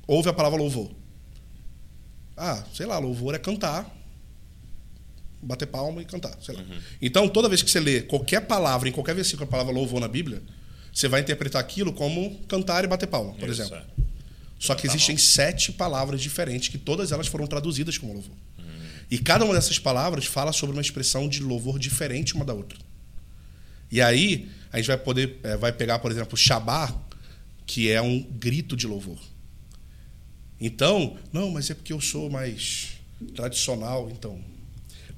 ouve 0.07 0.27
a 0.27 0.33
palavra 0.33 0.57
louvor? 0.57 0.89
Ah, 2.35 2.63
sei 2.73 2.87
lá, 2.87 2.97
louvor 2.97 3.35
é 3.35 3.37
cantar, 3.37 3.95
bater 5.39 5.67
palma 5.67 6.01
e 6.01 6.05
cantar, 6.05 6.35
sei 6.41 6.55
lá. 6.55 6.61
Uhum. 6.61 6.79
Então, 6.99 7.29
toda 7.29 7.47
vez 7.47 7.61
que 7.61 7.69
você 7.69 7.79
lê 7.79 8.01
qualquer 8.01 8.41
palavra, 8.47 8.89
em 8.89 8.91
qualquer 8.91 9.13
versículo, 9.13 9.43
a 9.43 9.51
palavra 9.51 9.71
louvor 9.71 9.99
na 9.99 10.07
Bíblia, 10.07 10.41
você 10.91 11.07
vai 11.07 11.21
interpretar 11.21 11.61
aquilo 11.61 11.93
como 11.93 12.39
cantar 12.47 12.83
e 12.83 12.87
bater 12.87 13.05
palma, 13.05 13.33
por 13.33 13.47
Isso, 13.47 13.61
exemplo. 13.61 13.85
Só 14.59 14.73
que 14.75 14.87
tá 14.87 14.93
existem 14.93 15.17
sete 15.17 15.71
palavras 15.71 16.21
diferentes 16.21 16.69
que 16.69 16.77
todas 16.77 17.11
elas 17.11 17.27
foram 17.27 17.45
traduzidas 17.47 17.97
como 17.97 18.13
louvor. 18.13 18.35
Hum. 18.57 18.63
E 19.11 19.17
cada 19.17 19.45
uma 19.45 19.53
dessas 19.53 19.77
palavras 19.79 20.25
fala 20.25 20.51
sobre 20.51 20.75
uma 20.75 20.81
expressão 20.81 21.27
de 21.27 21.41
louvor 21.41 21.77
diferente 21.77 22.35
uma 22.35 22.45
da 22.45 22.53
outra. 22.53 22.77
E 23.91 24.01
aí 24.01 24.49
a 24.71 24.77
gente 24.77 24.87
vai 24.87 24.97
poder 24.97 25.39
é, 25.43 25.55
vai 25.57 25.71
pegar, 25.71 25.99
por 25.99 26.11
exemplo, 26.11 26.37
Shabá, 26.37 26.93
que 27.65 27.89
é 27.89 28.01
um 28.01 28.21
grito 28.21 28.75
de 28.75 28.87
louvor. 28.87 29.19
Então, 30.59 31.17
não, 31.33 31.51
mas 31.51 31.69
é 31.69 31.73
porque 31.73 31.93
eu 31.93 31.99
sou 31.99 32.29
mais 32.29 32.93
tradicional, 33.35 34.09
então. 34.09 34.39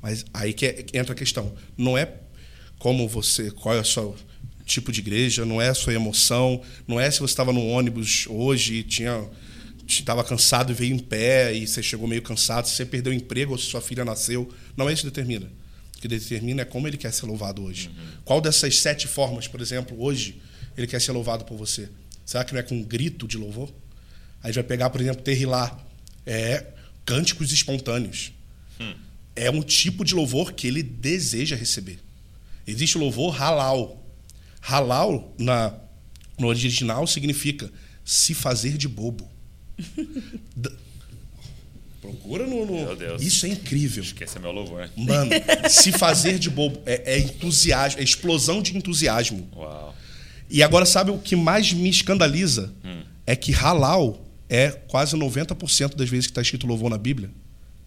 Mas 0.01 0.25
aí 0.33 0.53
que, 0.53 0.65
é, 0.65 0.85
entra 0.93 1.13
a 1.13 1.15
questão. 1.15 1.53
Não 1.77 1.97
é 1.97 2.13
como 2.79 3.07
você, 3.07 3.51
qual 3.51 3.75
é 3.75 3.79
o 3.79 3.85
seu 3.85 4.15
tipo 4.67 4.91
de 4.91 4.99
igreja, 4.99 5.45
não 5.45 5.61
é 5.61 5.69
a 5.69 5.73
sua 5.73 5.93
emoção, 5.93 6.61
não 6.87 6.99
é 6.99 7.09
se 7.09 7.19
você 7.19 7.31
estava 7.31 7.51
no 7.51 7.65
ônibus 7.65 8.25
hoje 8.29 8.75
e 8.75 8.83
tinha 8.83 9.27
estava 9.87 10.21
cansado 10.21 10.71
e 10.71 10.75
veio 10.75 10.93
em 10.93 10.99
pé 10.99 11.53
e 11.55 11.65
você 11.65 11.81
chegou 11.81 12.07
meio 12.07 12.21
cansado, 12.21 12.67
se 12.67 12.75
você 12.75 12.85
perdeu 12.85 13.13
o 13.13 13.15
emprego 13.15 13.53
ou 13.53 13.57
se 13.57 13.65
sua 13.65 13.79
filha 13.79 14.03
nasceu, 14.03 14.51
não 14.75 14.89
é 14.89 14.93
isso 14.93 15.03
que 15.03 15.09
determina. 15.09 15.49
O 15.95 15.99
que 15.99 16.07
determina 16.09 16.61
é 16.61 16.65
como 16.65 16.87
ele 16.87 16.97
quer 16.97 17.13
ser 17.13 17.25
louvado 17.25 17.63
hoje. 17.63 17.87
Uhum. 17.87 18.05
Qual 18.25 18.41
dessas 18.41 18.79
sete 18.79 19.07
formas, 19.07 19.47
por 19.47 19.61
exemplo, 19.61 19.99
hoje 19.99 20.41
ele 20.77 20.87
quer 20.87 20.99
ser 20.99 21.13
louvado 21.13 21.45
por 21.45 21.57
você? 21.57 21.89
Será 22.25 22.43
que 22.43 22.53
não 22.53 22.59
é 22.59 22.63
com 22.63 22.75
um 22.75 22.83
grito 22.83 23.25
de 23.25 23.37
louvor? 23.37 23.73
Aí 24.43 24.51
vai 24.51 24.63
pegar, 24.63 24.89
por 24.89 24.99
exemplo, 24.99 25.21
Terrilá. 25.21 25.79
É 26.25 26.65
cânticos 27.05 27.53
espontâneos. 27.53 28.33
Hum. 28.79 28.93
É 29.33 29.49
um 29.49 29.61
tipo 29.61 30.03
de 30.03 30.13
louvor 30.13 30.51
que 30.51 30.67
ele 30.67 30.83
deseja 30.83 31.55
receber. 31.55 31.99
Existe 32.67 32.97
o 32.97 32.99
louvor 32.99 33.33
halal. 33.41 34.03
Halal, 34.67 35.33
na, 35.37 35.73
no 36.37 36.47
original, 36.47 37.07
significa 37.07 37.71
se 38.03 38.33
fazer 38.33 38.77
de 38.77 38.87
bobo. 38.87 39.29
Procura 42.01 42.45
no, 42.45 42.65
no. 42.65 42.85
Meu 42.85 42.95
Deus. 42.95 43.21
Isso 43.21 43.45
é 43.45 43.49
incrível. 43.49 44.03
Esquece 44.03 44.39
meu 44.39 44.51
louvor. 44.51 44.81
Né? 44.81 44.89
Mano, 44.95 45.31
se 45.69 45.91
fazer 45.91 46.39
de 46.39 46.49
bobo 46.49 46.81
é, 46.85 47.15
é 47.15 47.19
entusiasmo, 47.19 47.99
é 47.99 48.03
explosão 48.03 48.61
de 48.61 48.75
entusiasmo. 48.75 49.47
Uau. 49.55 49.95
E 50.49 50.63
agora, 50.63 50.85
sabe 50.85 51.11
o 51.11 51.17
que 51.17 51.35
mais 51.35 51.73
me 51.73 51.89
escandaliza? 51.89 52.73
Hum. 52.83 53.01
É 53.25 53.35
que 53.35 53.51
halal 53.51 54.25
é 54.49 54.69
quase 54.69 55.17
90% 55.17 55.95
das 55.95 56.09
vezes 56.09 56.27
que 56.27 56.31
está 56.31 56.41
escrito 56.41 56.65
louvor 56.65 56.89
na 56.89 56.97
Bíblia. 56.97 57.29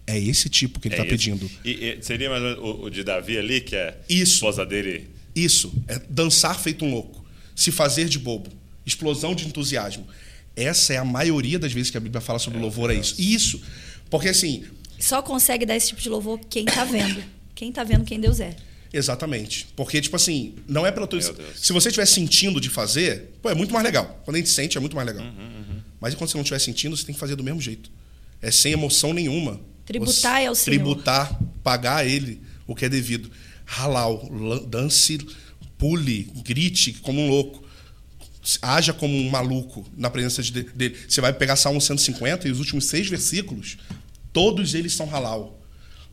É 0.05 0.19
esse 0.19 0.49
tipo 0.49 0.79
que 0.79 0.87
ele 0.87 0.95
está 0.95 1.05
é 1.05 1.09
pedindo. 1.09 1.49
E, 1.63 1.71
e, 1.71 2.03
seria 2.03 2.29
mais 2.29 2.57
o, 2.59 2.83
o, 2.83 2.89
de 2.89 3.03
Davi 3.03 3.37
ali, 3.37 3.61
que 3.61 3.75
é 3.75 3.97
Isso. 4.07 4.35
esposa 4.35 4.65
dele. 4.65 5.09
Isso. 5.35 5.73
É 5.87 5.99
dançar 6.09 6.59
feito 6.59 6.85
um 6.85 6.91
louco. 6.91 7.25
Se 7.55 7.71
fazer 7.71 8.07
de 8.07 8.19
bobo. 8.19 8.49
Explosão 8.85 9.35
de 9.35 9.45
entusiasmo. 9.45 10.07
Essa 10.55 10.93
é 10.93 10.97
a 10.97 11.05
maioria 11.05 11.57
das 11.57 11.71
vezes 11.71 11.89
que 11.89 11.97
a 11.97 11.99
Bíblia 11.99 12.21
fala 12.21 12.39
sobre 12.39 12.59
é, 12.59 12.61
louvor, 12.61 12.91
é 12.91 12.95
isso. 12.95 13.21
Isso. 13.21 13.61
Porque 14.09 14.29
assim. 14.29 14.65
Só 14.99 15.21
consegue 15.21 15.65
dar 15.65 15.75
esse 15.75 15.87
tipo 15.87 16.01
de 16.01 16.09
louvor 16.09 16.39
quem 16.49 16.65
está 16.65 16.83
vendo. 16.83 17.23
Quem 17.55 17.69
está 17.69 17.83
vendo 17.83 18.03
quem 18.03 18.19
Deus 18.19 18.39
é. 18.39 18.55
Exatamente. 18.93 19.67
Porque, 19.75 20.01
tipo 20.01 20.15
assim, 20.15 20.55
não 20.67 20.85
é 20.85 20.91
pela 20.91 21.07
tua. 21.07 21.21
Se 21.21 21.71
você 21.71 21.87
estiver 21.87 22.05
sentindo 22.05 22.59
de 22.59 22.69
fazer, 22.69 23.31
pô, 23.41 23.49
é 23.49 23.55
muito 23.55 23.73
mais 23.73 23.85
legal. 23.85 24.19
Quando 24.25 24.35
a 24.35 24.39
gente 24.39 24.49
sente, 24.49 24.77
é 24.77 24.81
muito 24.81 24.95
mais 24.95 25.07
legal. 25.07 25.23
Uhum, 25.23 25.29
uhum. 25.29 25.81
Mas 25.99 26.13
quando 26.15 26.29
você 26.29 26.37
não 26.37 26.41
estiver 26.41 26.59
sentindo, 26.59 26.97
você 26.97 27.05
tem 27.05 27.13
que 27.13 27.19
fazer 27.19 27.35
do 27.35 27.43
mesmo 27.43 27.61
jeito. 27.61 27.89
É 28.41 28.51
sem 28.51 28.73
emoção 28.73 29.13
nenhuma. 29.13 29.61
Tributar 29.85 30.41
é 30.41 30.51
o 30.51 30.55
Senhor. 30.55 30.75
Tributar, 30.75 31.39
pagar 31.63 31.97
a 31.97 32.05
Ele 32.05 32.41
o 32.67 32.75
que 32.75 32.85
é 32.85 32.89
devido. 32.89 33.31
Halal, 33.77 34.29
dance, 34.67 35.17
pule, 35.77 36.23
grite 36.43 36.93
como 36.93 37.21
um 37.21 37.29
louco. 37.29 37.63
Haja 38.61 38.91
como 38.91 39.15
um 39.15 39.29
maluco 39.29 39.85
na 39.95 40.09
presença 40.09 40.41
dele. 40.51 40.97
Você 41.07 41.21
vai 41.21 41.31
pegar 41.31 41.55
Salmo 41.55 41.79
150 41.79 42.47
e 42.47 42.51
os 42.51 42.59
últimos 42.59 42.85
seis 42.85 43.07
versículos, 43.07 43.77
todos 44.33 44.73
eles 44.73 44.93
são 44.93 45.07
halal. 45.07 45.59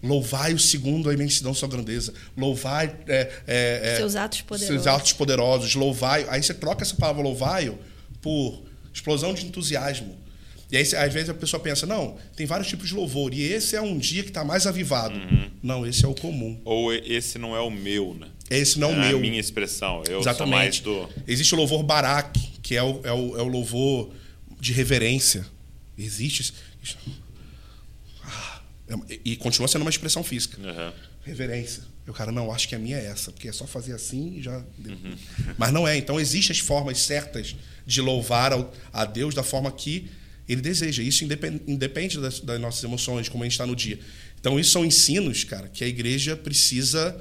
Louvai 0.03 0.55
o 0.55 0.59
segundo 0.59 1.11
a 1.11 1.15
imensidão 1.15 1.53
sua 1.53 1.69
grandeza. 1.69 2.15
Louvai 2.37 2.95
é, 3.09 3.33
é, 3.47 3.81
é, 3.95 3.97
seus 3.97 4.15
atos 4.15 4.43
poderosos. 4.43 4.83
Seus 4.83 4.87
atos 4.87 5.13
poderosos. 5.13 5.75
Louvai. 5.75 6.27
Aí 6.29 6.43
você 6.43 6.55
troca 6.55 6.83
essa 6.83 6.95
palavra 6.95 7.23
louvai 7.23 7.77
por 8.23 8.63
explosão 8.95 9.35
de 9.35 9.47
entusiasmo. 9.47 10.17
E 10.71 10.77
aí, 10.77 10.83
às 10.83 11.13
vezes, 11.13 11.31
a 11.31 11.35
pessoa 11.35 11.63
pensa, 11.63 11.87
não, 11.87 12.19
tem 12.37 12.47
vários 12.47 12.69
tipos 12.69 12.89
de 12.89 12.95
louvor, 12.95 13.33
e 13.33 13.43
esse 13.43 13.75
é 13.75 13.81
um 13.81 13.97
dia 13.97 14.23
que 14.23 14.29
está 14.29 14.45
mais 14.45 14.67
avivado. 14.67 15.19
Uhum. 15.19 15.51
Não, 15.63 15.87
esse 15.87 16.05
é 16.05 16.09
o 16.09 16.15
comum. 16.15 16.61
Ou 16.65 16.93
esse 16.93 17.39
não 17.39 17.57
é 17.57 17.61
o 17.61 17.71
meu, 17.71 18.15
né? 18.15 18.29
Esse 18.51 18.79
não 18.79 18.91
é 18.91 18.93
o 18.93 19.01
meu. 19.01 19.11
É 19.11 19.15
a 19.15 19.19
minha 19.19 19.41
expressão. 19.41 20.03
Eu 20.09 20.21
Exatamente. 20.21 20.83
sou 20.83 20.95
mais 20.95 21.09
do... 21.09 21.23
Existe 21.27 21.55
o 21.55 21.57
louvor 21.57 21.83
barak, 21.83 22.39
que 22.63 22.77
é 22.77 22.83
o, 22.83 23.01
é 23.03 23.13
o, 23.13 23.39
é 23.39 23.43
o 23.43 23.49
louvor 23.49 24.13
de 24.61 24.75
reverência. 24.75 25.47
Existe... 25.97 26.53
Ah, 28.23 28.61
é 28.89 29.19
e 29.25 29.37
continua 29.37 29.69
sendo 29.69 29.83
uma 29.83 29.91
expressão 29.91 30.23
física. 30.23 30.59
Uhum. 30.61 30.93
Reverência. 31.25 31.83
E 32.07 32.11
o 32.11 32.15
cara, 32.15 32.31
não, 32.31 32.53
acho 32.53 32.69
que 32.69 32.75
a 32.75 32.79
minha 32.79 32.97
é 32.99 33.07
essa, 33.07 33.33
porque 33.33 33.49
é 33.49 33.53
só 33.53 33.67
fazer 33.67 33.95
assim 33.95 34.37
e 34.37 34.43
já. 34.43 34.59
Uhum. 34.59 35.17
Mas 35.57 35.73
não 35.73 35.89
é. 35.89 35.97
Então, 35.97 36.21
existem 36.21 36.55
as 36.55 36.59
formas 36.59 37.01
certas 37.01 37.57
de 37.87 38.01
louvar 38.03 38.53
a 38.93 39.05
Deus 39.07 39.35
da 39.35 39.43
forma 39.43 39.73
que 39.73 40.11
ele 40.49 40.61
deseja. 40.61 41.03
Isso 41.03 41.25
independe 41.25 42.19
das, 42.19 42.41
das 42.41 42.61
nossas 42.61 42.83
emoções, 42.83 43.29
como 43.29 43.45
a 43.45 43.47
gente 43.47 43.53
está 43.53 43.67
no 43.67 43.77
dia. 43.77 43.99
Então, 44.41 44.59
isso 44.59 44.71
são 44.71 44.85
ensinos, 44.85 45.45
cara, 45.45 45.69
que 45.69 45.85
a 45.85 45.87
igreja 45.87 46.37
precisa 46.37 47.21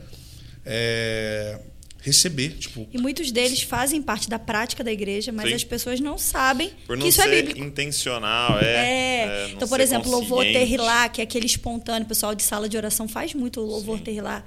é, 0.66 1.60
receber. 2.00 2.52
Tipo, 2.52 2.88
e 2.94 2.98
muitos 2.98 3.32
deles 3.32 3.62
fazem 3.62 4.02
parte 4.02 4.30
da 4.30 4.38
prática 4.38 4.84
da 4.84 4.92
igreja, 4.92 5.32
mas 5.32 5.50
Sim. 5.50 5.56
as 5.56 5.64
pessoas 5.64 6.00
não 6.00 6.18
sabem 6.18 6.72
Por 6.86 6.96
não 6.96 7.04
que 7.04 7.10
isso 7.10 7.22
é 7.22 7.28
bíblico. 7.30 7.60
intencional, 7.60 8.60
é. 8.60 8.66
é. 8.66 9.48
é 9.48 9.50
então, 9.54 9.68
por 9.68 9.80
exemplo, 9.80 10.12
louvor 10.12 10.44
terrilá, 10.44 11.10
que 11.10 11.22
é 11.22 11.24
aquele 11.24 11.46
espontâneo, 11.46 12.06
o 12.06 12.08
pessoal 12.08 12.36
de 12.36 12.44
sala 12.44 12.70
de 12.70 12.78
oração 12.78 13.08
faz 13.08 13.34
muito 13.34 13.60
o 13.60 13.66
louvor 13.66 13.98
Sim. 13.98 14.04
terrilá. 14.04 14.44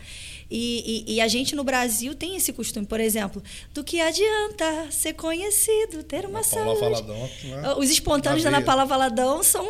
E, 0.50 1.04
e, 1.06 1.14
e, 1.14 1.20
a 1.20 1.28
gente 1.28 1.54
no 1.54 1.62
Brasil 1.62 2.12
tem 2.12 2.34
esse 2.34 2.52
costume, 2.52 2.84
por 2.84 2.98
exemplo, 2.98 3.40
do 3.72 3.84
que 3.84 4.00
adianta 4.00 4.90
ser 4.90 5.12
conhecido, 5.12 6.02
ter 6.02 6.26
uma 6.26 6.42
saúde. 6.42 6.80
Valadão, 6.80 7.30
né? 7.44 7.74
Os 7.78 7.88
espontâneos 7.88 8.42
da 8.42 8.48
Ana 8.48 8.60
Paula 8.60 8.84
Valadão 8.84 9.44
são 9.44 9.64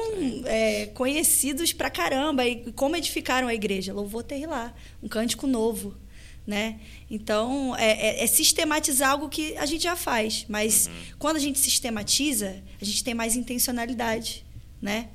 é, 0.47 0.87
conhecidos 0.95 1.75
pra 1.75 1.91
caramba. 1.91 2.47
E 2.47 2.73
como 2.73 2.97
edificaram 2.97 3.47
a 3.47 3.53
igreja? 3.53 3.93
Louvor 3.93 4.23
terrilá, 4.23 4.73
um 5.03 5.09
cântico 5.09 5.47
novo. 5.47 5.95
Né? 6.47 6.81
Então, 7.11 7.77
é, 7.77 7.91
é, 7.91 8.25
é, 8.25 8.27
sistematizar 8.27 9.11
algo 9.11 9.29
que 9.29 9.57
a 9.59 9.67
gente 9.67 9.85
já 9.85 9.95
faz, 9.95 10.47
mas 10.49 10.87
uhum. 10.87 10.93
quando 11.19 11.37
a 11.37 11.39
gente 11.39 11.59
sistematiza, 11.61 12.57
a 12.81 12.85
gente 12.85 13.05
tem 13.05 13.15
mais 13.15 13.37
intencionalidade, 13.37 14.45
né? 14.83 15.11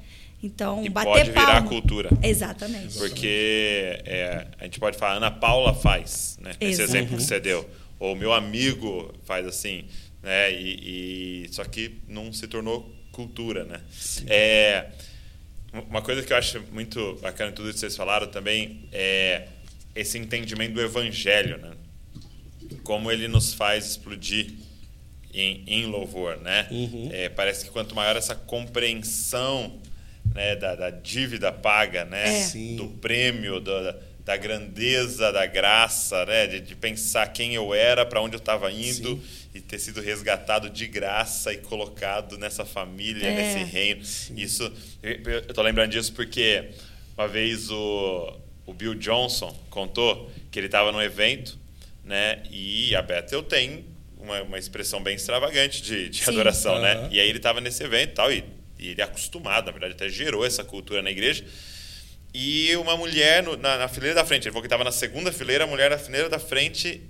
Então, 0.45 0.85
e 0.85 0.89
bater 0.89 1.09
pode 1.09 1.31
palma. 1.31 1.53
virar 1.53 1.61
cultura. 1.63 2.09
Exatamente. 2.21 2.97
Porque 2.99 3.99
é, 4.05 4.47
a 4.59 4.63
gente 4.65 4.79
pode 4.79 4.95
falar, 4.95 5.15
Ana 5.15 5.31
Paula 5.31 5.73
faz, 5.73 6.37
né? 6.39 6.51
Esse 6.61 6.83
exemplo 6.83 7.17
que 7.17 7.23
você 7.23 7.39
deu. 7.39 7.67
Ou 7.99 8.15
meu 8.15 8.31
amigo 8.31 9.11
faz 9.23 9.47
assim, 9.47 9.85
né? 10.21 10.53
E, 10.53 11.45
e 11.45 11.53
só 11.53 11.63
que 11.63 11.99
não 12.07 12.31
se 12.31 12.47
tornou 12.47 12.93
cultura, 13.11 13.63
né? 13.63 13.81
É, 14.27 14.85
uma 15.89 16.01
coisa 16.01 16.21
que 16.21 16.31
eu 16.31 16.37
acho 16.37 16.61
muito 16.71 17.17
bacana 17.21 17.49
em 17.49 17.53
tudo 17.53 17.69
isso 17.69 17.75
que 17.75 17.79
vocês 17.79 17.97
falaram 17.97 18.27
também 18.27 18.87
é 18.91 19.47
esse 19.95 20.19
entendimento 20.19 20.73
do 20.73 20.81
evangelho, 20.81 21.57
né? 21.57 21.71
Como 22.83 23.11
ele 23.11 23.27
nos 23.27 23.53
faz 23.53 23.87
explodir 23.87 24.53
em, 25.33 25.63
em 25.65 25.85
louvor, 25.85 26.37
né? 26.37 26.67
Uhum. 26.69 27.09
É, 27.11 27.29
parece 27.29 27.65
que 27.65 27.71
quanto 27.71 27.95
maior 27.95 28.15
essa 28.15 28.35
compreensão 28.35 29.79
né, 30.35 30.53
da, 30.57 30.75
da 30.75 30.89
dívida 30.89 31.49
paga, 31.49 32.03
né? 32.03 32.41
É. 32.41 32.75
Do 32.75 32.89
prêmio, 32.89 33.61
da, 33.61 33.95
da 34.19 34.35
grandeza, 34.35 35.31
da 35.31 35.45
graça, 35.45 36.25
né? 36.25 36.45
De, 36.45 36.59
de 36.59 36.75
pensar 36.75 37.27
quem 37.29 37.55
eu 37.55 37.73
era, 37.73 38.05
para 38.05 38.21
onde 38.21 38.35
eu 38.35 38.39
estava 38.39 38.69
indo 38.69 39.15
Sim. 39.15 39.21
e 39.53 39.61
ter 39.61 39.79
sido 39.79 40.01
resgatado 40.01 40.69
de 40.69 40.87
graça 40.87 41.53
e 41.53 41.57
colocado 41.57 42.37
nessa 42.37 42.65
família, 42.65 43.27
é. 43.27 43.33
nesse 43.33 43.63
reino. 43.63 44.03
Sim. 44.03 44.35
Isso, 44.35 44.69
eu, 45.01 45.39
estou 45.39 45.63
lembrando 45.63 45.91
disso 45.91 46.11
porque 46.11 46.71
uma 47.17 47.29
vez 47.29 47.71
o, 47.71 48.37
o 48.65 48.73
Bill 48.73 48.93
Johnson 48.95 49.57
contou 49.69 50.29
que 50.51 50.59
ele 50.59 50.65
estava 50.65 50.91
num 50.91 51.01
evento, 51.01 51.57
né? 52.03 52.43
E 52.51 52.93
a 52.93 53.01
Bethel 53.01 53.41
tem 53.41 53.85
uma, 54.19 54.41
uma 54.41 54.59
expressão 54.59 55.01
bem 55.01 55.15
extravagante 55.15 55.81
de, 55.81 56.09
de 56.09 56.29
adoração, 56.29 56.81
né? 56.81 57.07
E 57.09 57.21
aí 57.21 57.29
ele 57.29 57.37
estava 57.37 57.61
nesse 57.61 57.81
evento, 57.81 58.15
tal 58.15 58.29
e 58.33 58.43
e 58.85 58.91
ele 58.91 59.01
é 59.01 59.03
acostumado, 59.03 59.65
na 59.65 59.71
verdade, 59.71 59.93
até 59.93 60.09
gerou 60.09 60.45
essa 60.45 60.63
cultura 60.63 61.01
na 61.01 61.11
igreja. 61.11 61.45
E 62.33 62.75
uma 62.75 62.97
mulher 62.97 63.43
no, 63.43 63.55
na, 63.55 63.77
na, 63.77 63.87
fileira 63.87 64.15
da 64.15 64.25
frente, 64.25 64.43
ele 64.43 64.51
falou 64.51 64.61
que 64.61 64.67
estava 64.67 64.83
na 64.83 64.91
segunda 64.91 65.31
fileira, 65.31 65.63
a 65.63 65.67
mulher 65.67 65.89
na 65.89 65.97
fileira 65.97 66.27
da 66.27 66.39
frente 66.39 67.01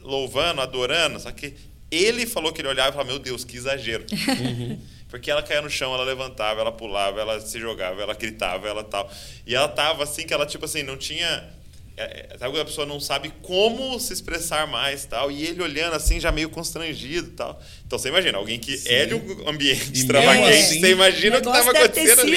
louvando, 0.00 0.60
adorando, 0.60 1.20
só 1.20 1.30
que 1.30 1.54
ele 1.90 2.26
falou 2.26 2.52
que 2.52 2.60
ele 2.60 2.68
olhava 2.68 2.88
e 2.88 2.92
falava, 2.92 3.10
meu 3.10 3.18
Deus, 3.18 3.44
que 3.44 3.56
exagero. 3.56 4.04
Uhum. 4.10 4.80
Porque 5.08 5.30
ela 5.30 5.42
caía 5.42 5.60
no 5.60 5.68
chão, 5.68 5.92
ela 5.94 6.04
levantava, 6.04 6.62
ela 6.62 6.72
pulava, 6.72 7.20
ela 7.20 7.38
se 7.38 7.60
jogava, 7.60 8.00
ela 8.00 8.14
gritava, 8.14 8.66
ela 8.66 8.82
tal. 8.82 9.10
E 9.46 9.54
ela 9.54 9.68
tava 9.68 10.04
assim, 10.04 10.26
que 10.26 10.32
ela, 10.32 10.46
tipo 10.46 10.64
assim, 10.64 10.82
não 10.82 10.96
tinha. 10.96 11.48
É, 11.96 12.26
é, 12.30 12.38
sabe 12.38 12.52
quando 12.52 12.62
a 12.62 12.64
pessoa 12.64 12.86
não 12.86 12.98
sabe 12.98 13.32
como 13.42 13.98
se 14.00 14.12
expressar 14.12 14.66
mais 14.66 15.04
tal? 15.04 15.30
E 15.30 15.44
ele 15.44 15.62
olhando 15.62 15.94
assim, 15.94 16.18
já 16.18 16.32
meio 16.32 16.48
constrangido 16.48 17.30
tal. 17.32 17.62
Então 17.86 17.98
você 17.98 18.08
imagina, 18.08 18.38
alguém 18.38 18.58
que 18.58 18.76
Sim. 18.76 18.88
é 18.88 19.06
de 19.06 19.14
um 19.14 19.48
ambiente 19.48 19.92
extravagante, 19.92 20.48
assim, 20.48 20.80
você 20.80 20.90
imagina 20.90 21.38
o 21.38 21.42
que 21.42 21.48
estava 21.48 21.70
acontecendo 21.70 22.20
ali. 22.20 22.36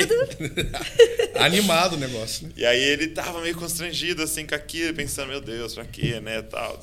Animado 1.40 1.94
o 1.94 1.98
negócio. 1.98 2.48
Né? 2.48 2.54
E 2.58 2.66
aí 2.66 2.84
ele 2.84 3.08
tava 3.08 3.42
meio 3.42 3.56
constrangido 3.56 4.22
assim 4.24 4.46
com 4.46 4.56
aquilo, 4.56 4.94
pensando, 4.94 5.30
meu 5.30 5.42
Deus, 5.42 5.74
pra 5.74 5.86
quê, 5.86 6.20
né? 6.20 6.42
Tal, 6.42 6.80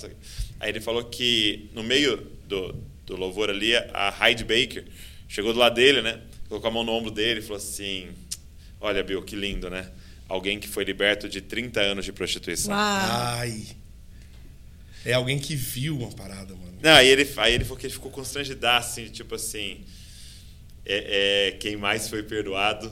Aí 0.59 0.71
ele 0.71 0.81
falou 0.81 1.05
que 1.05 1.69
no 1.75 1.83
meio 1.83 2.17
do, 2.47 2.75
do 3.05 3.17
louvor 3.17 3.51
ali, 3.51 3.75
a 3.77 4.11
Hyde 4.11 4.45
Baker 4.45 4.85
Chegou 5.33 5.55
do 5.55 5.59
lado 5.59 5.77
dele, 5.77 6.03
né? 6.03 6.21
Colocou 6.47 6.69
a 6.69 6.71
mão 6.71 6.85
no 6.85 6.93
ombro 6.93 7.11
dele 7.11 7.41
e 7.41 7.43
falou 7.43 7.57
assim: 7.57 8.11
Olha, 8.79 9.03
Bill, 9.03 9.23
que 9.23 9.35
lindo, 9.35 9.71
né? 9.71 9.89
Alguém 10.33 10.59
que 10.59 10.67
foi 10.67 10.83
liberto 10.83 11.29
de 11.29 11.43
30 11.43 11.79
anos 11.79 12.07
de 12.07 12.13
prostituição. 12.13 12.73
Uau. 12.73 12.81
Ai. 12.81 13.67
É 15.05 15.13
alguém 15.13 15.39
que 15.39 15.55
viu 15.55 15.99
uma 15.99 16.11
parada, 16.11 16.55
mano. 16.55 16.73
Não, 16.81 16.91
aí 16.91 17.07
ele, 17.07 17.31
aí 17.37 17.53
ele 17.53 17.65
falou 17.65 17.79
que 17.79 17.85
ele 17.85 17.93
ficou 17.93 18.11
constrangido, 18.11 18.67
assim, 18.67 19.11
tipo 19.11 19.35
assim. 19.35 19.85
É, 20.87 21.49
é, 21.49 21.53
quem 21.59 21.77
mais 21.77 22.09
foi 22.09 22.23
perdoado, 22.23 22.91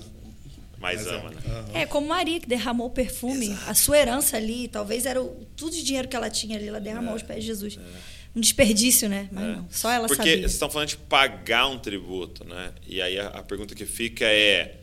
mais 0.78 1.02
Mas 1.02 1.06
é. 1.06 1.16
ama, 1.16 1.30
é. 1.30 1.34
né? 1.34 1.40
Uhum. 1.46 1.76
É, 1.78 1.86
como 1.86 2.08
Maria, 2.08 2.38
que 2.40 2.46
derramou 2.46 2.88
o 2.88 2.90
perfume, 2.90 3.46
Exato. 3.46 3.70
a 3.70 3.74
sua 3.74 3.98
herança 3.98 4.36
ali, 4.36 4.68
talvez 4.68 5.06
era 5.06 5.22
o, 5.22 5.46
tudo 5.56 5.72
de 5.72 5.82
dinheiro 5.82 6.08
que 6.08 6.16
ela 6.16 6.28
tinha 6.28 6.58
ali, 6.58 6.68
ela 6.68 6.78
derramou 6.78 7.08
é. 7.08 7.12
aos 7.14 7.22
pés 7.22 7.40
de 7.40 7.46
Jesus. 7.46 7.78
É 7.78 8.36
um 8.36 8.40
desperdício, 8.42 9.08
né? 9.08 9.30
Mas 9.32 9.44
é. 9.44 9.52
não, 9.56 9.66
só 9.70 9.90
ela 9.90 10.06
Porque 10.06 10.16
sabia. 10.16 10.32
Porque 10.32 10.42
vocês 10.42 10.52
estão 10.52 10.68
falando 10.68 10.88
de 10.88 10.98
pagar 10.98 11.68
um 11.68 11.78
tributo, 11.78 12.44
né? 12.44 12.74
E 12.86 13.00
aí 13.00 13.18
a, 13.18 13.28
a 13.28 13.42
pergunta 13.42 13.74
que 13.74 13.86
fica 13.86 14.26
é 14.26 14.76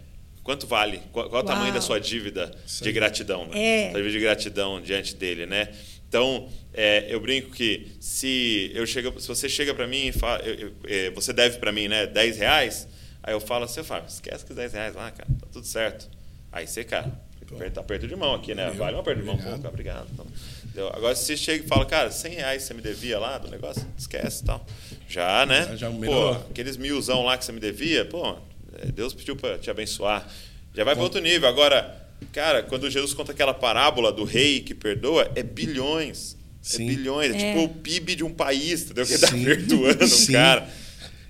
quanto 0.48 0.66
vale? 0.66 1.02
Qual, 1.12 1.30
qual 1.30 1.44
o 1.44 1.46
tamanho 1.46 1.74
da 1.74 1.82
sua 1.82 2.00
dívida 2.00 2.50
Sim. 2.66 2.86
de 2.86 2.94
gratidão? 2.94 3.46
Né? 3.48 3.88
É. 3.88 3.92
Sua 3.92 4.00
dívida 4.00 4.18
de 4.18 4.20
gratidão 4.22 4.82
diante 4.82 5.14
dele, 5.14 5.46
né? 5.46 5.68
Então, 6.08 6.50
é, 6.74 7.06
eu 7.10 7.20
brinco 7.20 7.52
que 7.52 7.92
se 8.00 8.72
eu 8.74 8.88
chego, 8.88 9.20
se 9.20 9.28
você 9.28 9.50
chega 9.50 9.74
para 9.74 9.86
mim 9.86 10.08
e 10.08 10.12
fala, 10.14 10.42
eu, 10.46 10.56
eu, 10.56 10.74
é, 10.86 11.10
você 11.10 11.34
deve 11.34 11.58
para 11.60 11.70
mim, 11.74 11.90
né, 11.90 12.08
10 12.08 12.38
reais, 12.38 12.88
aí 13.22 13.34
eu 13.34 13.42
falo 13.42 13.66
assim, 13.66 13.82
eu 13.82 13.84
falo, 13.84 14.06
esquece 14.08 14.46
que 14.46 14.54
10 14.54 14.72
reais 14.72 14.96
lá, 14.96 15.12
cara, 15.12 15.28
tá 15.38 15.48
tudo 15.52 15.68
certo. 15.68 16.10
Aí 16.50 16.66
você, 16.66 16.82
cara, 16.86 17.12
aperta, 17.52 17.82
aperto 17.82 18.08
de 18.08 18.16
mão 18.16 18.34
aqui, 18.34 18.56
né? 18.56 18.72
Vale 18.72 18.96
um 18.96 19.00
aperto 19.02 19.20
de 19.20 19.28
mão, 19.28 19.38
pô, 19.38 19.68
obrigado. 19.68 20.08
Então, 20.14 20.26
Entendeu? 20.64 20.88
Agora, 20.94 21.14
se 21.14 21.26
você 21.26 21.36
chega 21.36 21.66
e 21.66 21.68
fala, 21.68 21.86
cara, 21.86 22.10
100 22.10 22.36
reais 22.36 22.64
você 22.64 22.74
me 22.74 22.82
devia 22.82 23.20
lá 23.20 23.38
do 23.38 23.50
negócio, 23.50 23.86
esquece 23.98 24.46
tal. 24.46 24.66
Já, 25.10 25.46
né? 25.46 25.64
Já, 25.72 25.76
já 25.76 25.92
pô, 25.92 26.32
aqueles 26.50 26.78
milzão 26.78 27.26
lá 27.26 27.38
que 27.38 27.44
você 27.44 27.52
me 27.52 27.60
devia, 27.60 28.06
pô, 28.06 28.38
Deus 28.86 29.14
pediu 29.14 29.36
para 29.36 29.58
te 29.58 29.70
abençoar. 29.70 30.28
Já 30.74 30.84
vai 30.84 30.94
para 30.94 31.04
outro 31.04 31.20
nível. 31.22 31.48
Agora, 31.48 32.08
cara, 32.32 32.64
quando 32.64 32.90
Jesus 32.90 33.14
conta 33.14 33.32
aquela 33.32 33.54
parábola 33.54 34.12
do 34.12 34.24
rei 34.24 34.62
que 34.62 34.76
perdoa, 34.76 35.32
é 35.36 35.44
bilhões. 35.44 36.38
É 36.64 36.70
Sim. 36.70 36.84
É 36.84 36.96
bilhões. 36.96 37.32
É, 37.34 37.38
é, 37.38 37.54
tipo 37.54 37.64
o 37.66 37.70
PIB 37.70 38.16
de 38.16 38.24
um 38.24 38.34
país, 38.34 38.84
entendeu? 38.84 39.06
Que 39.06 39.14
está 39.14 39.32
perdoando 39.32 40.06
o 40.06 40.32
cara. 40.32 40.70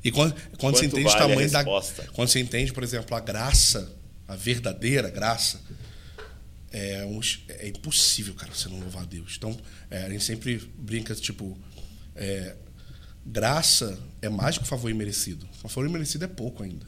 E 0.03 0.11
quando, 0.11 0.35
quando 0.57 0.77
você 0.77 0.85
entende 0.85 1.03
vale 1.03 1.15
o 1.15 1.27
tamanho 1.27 1.51
da. 1.51 1.63
Quando 1.63 2.29
você 2.29 2.39
entende, 2.39 2.73
por 2.73 2.83
exemplo, 2.83 3.15
a 3.15 3.19
graça, 3.19 3.93
a 4.27 4.35
verdadeira 4.35 5.09
graça, 5.09 5.61
é, 6.71 7.05
uns, 7.05 7.43
é 7.49 7.67
impossível, 7.67 8.33
cara, 8.33 8.53
você 8.53 8.69
não 8.69 8.79
louvar 8.79 9.03
a 9.03 9.05
Deus. 9.05 9.35
Então, 9.37 9.57
é, 9.89 10.03
a 10.03 10.09
gente 10.09 10.23
sempre 10.23 10.61
brinca, 10.77 11.13
tipo, 11.15 11.57
é, 12.15 12.55
graça 13.25 13.99
é 14.21 14.29
mais 14.29 14.57
que 14.57 14.63
o 14.63 14.67
favor 14.67 14.89
imerecido. 14.89 15.47
O 15.63 15.69
favor 15.69 15.87
imerecido 15.89 16.25
é 16.25 16.27
pouco 16.27 16.63
ainda. 16.63 16.85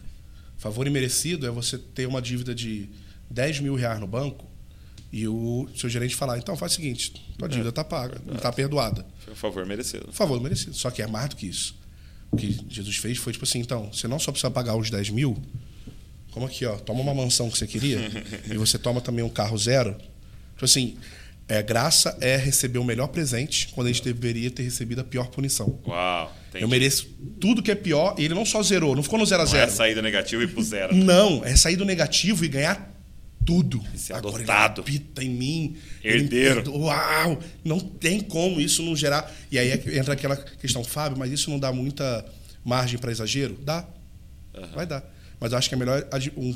Favor 0.59 0.85
imerecido 0.85 1.47
é 1.47 1.49
você 1.49 1.77
ter 1.77 2.05
uma 2.05 2.21
dívida 2.21 2.53
de 2.53 2.89
10 3.31 3.61
mil 3.61 3.75
reais 3.75 3.97
no 3.99 4.05
banco 4.05 4.45
e 5.11 5.25
o 5.25 5.67
seu 5.73 5.89
gerente 5.89 6.15
falar, 6.15 6.37
então 6.37 6.55
faz 6.57 6.73
o 6.73 6.75
seguinte, 6.75 7.13
tua 7.37 7.47
é, 7.47 7.49
dívida 7.49 7.69
está 7.69 7.83
paga, 7.83 8.21
está 8.35 8.51
perdoada. 8.51 9.05
Foi 9.19 9.33
um 9.33 9.35
favor 9.37 9.65
merecido. 9.65 10.11
Favor 10.11 10.39
merecido. 10.41 10.73
Só 10.73 10.91
que 10.91 11.01
é 11.01 11.07
mais 11.07 11.29
do 11.29 11.37
que 11.37 11.47
isso. 11.47 11.75
O 12.29 12.35
que 12.35 12.59
Jesus 12.69 12.97
fez 12.97 13.17
foi 13.17 13.31
tipo 13.31 13.45
assim, 13.45 13.59
então, 13.59 13.91
você 13.91 14.05
não 14.05 14.19
só 14.19 14.31
precisa 14.31 14.51
pagar 14.51 14.75
os 14.75 14.89
10 14.89 15.11
mil, 15.11 15.41
como 16.31 16.45
aqui, 16.45 16.65
ó, 16.65 16.75
toma 16.75 16.99
uma 16.99 17.13
mansão 17.13 17.49
que 17.49 17.57
você 17.57 17.65
queria 17.65 17.99
e 18.51 18.57
você 18.57 18.77
toma 18.77 18.99
também 18.99 19.23
um 19.23 19.29
carro 19.29 19.57
zero. 19.57 19.95
Tipo 20.53 20.65
assim, 20.65 20.97
é, 21.49 21.63
graça 21.63 22.15
é 22.21 22.37
receber 22.37 22.77
o 22.77 22.83
melhor 22.83 23.07
presente 23.07 23.69
quando 23.69 23.87
a 23.87 23.91
gente 23.91 24.03
deveria 24.03 24.51
ter 24.51 24.63
recebido 24.63 25.01
a 25.01 25.03
pior 25.03 25.27
punição. 25.27 25.79
Uau. 25.85 26.33
Entendi. 26.49 26.63
Eu 26.63 26.67
mereço 26.67 27.07
tudo 27.39 27.61
que 27.61 27.71
é 27.71 27.75
pior 27.75 28.15
e 28.17 28.25
ele 28.25 28.33
não 28.33 28.45
só 28.45 28.61
zerou, 28.63 28.95
não 28.95 29.03
ficou 29.03 29.19
no 29.19 29.25
zero 29.25 29.41
a 29.41 29.45
zero. 29.45 29.65
Não 29.65 29.73
é 29.73 29.75
sair 29.75 29.95
do 29.95 30.01
negativo 30.01 30.41
e 30.41 30.45
ir 30.45 30.47
pro 30.47 30.63
zero. 30.63 30.95
Não, 30.95 31.43
é 31.43 31.55
sair 31.55 31.75
do 31.75 31.85
negativo 31.85 32.45
e 32.45 32.47
ganhar 32.47 32.95
tudo. 33.45 33.83
Ser 33.95 34.13
Agora 34.13 34.35
adotado. 34.35 34.81
ele 34.81 34.97
habita 34.97 35.23
em 35.23 35.29
mim. 35.29 35.77
Herdeiro. 36.03 36.59
Ele, 36.61 36.69
uau! 36.69 37.39
Não 37.63 37.79
tem 37.79 38.19
como 38.19 38.61
isso 38.61 38.83
não 38.83 38.95
gerar. 38.95 39.31
E 39.51 39.57
aí 39.57 39.71
é 39.71 39.97
entra 39.97 40.13
aquela 40.13 40.35
questão, 40.35 40.83
Fábio, 40.83 41.17
mas 41.17 41.31
isso 41.31 41.49
não 41.49 41.57
dá 41.59 41.71
muita 41.71 42.25
margem 42.63 42.99
para 42.99 43.11
exagero? 43.11 43.57
Dá. 43.63 43.85
Uhum. 44.55 44.67
Vai 44.75 44.85
dar. 44.85 45.03
Mas 45.39 45.51
eu 45.51 45.57
acho 45.57 45.69
que 45.69 45.75
é 45.75 45.77
melhor 45.77 46.05
um, 46.37 46.55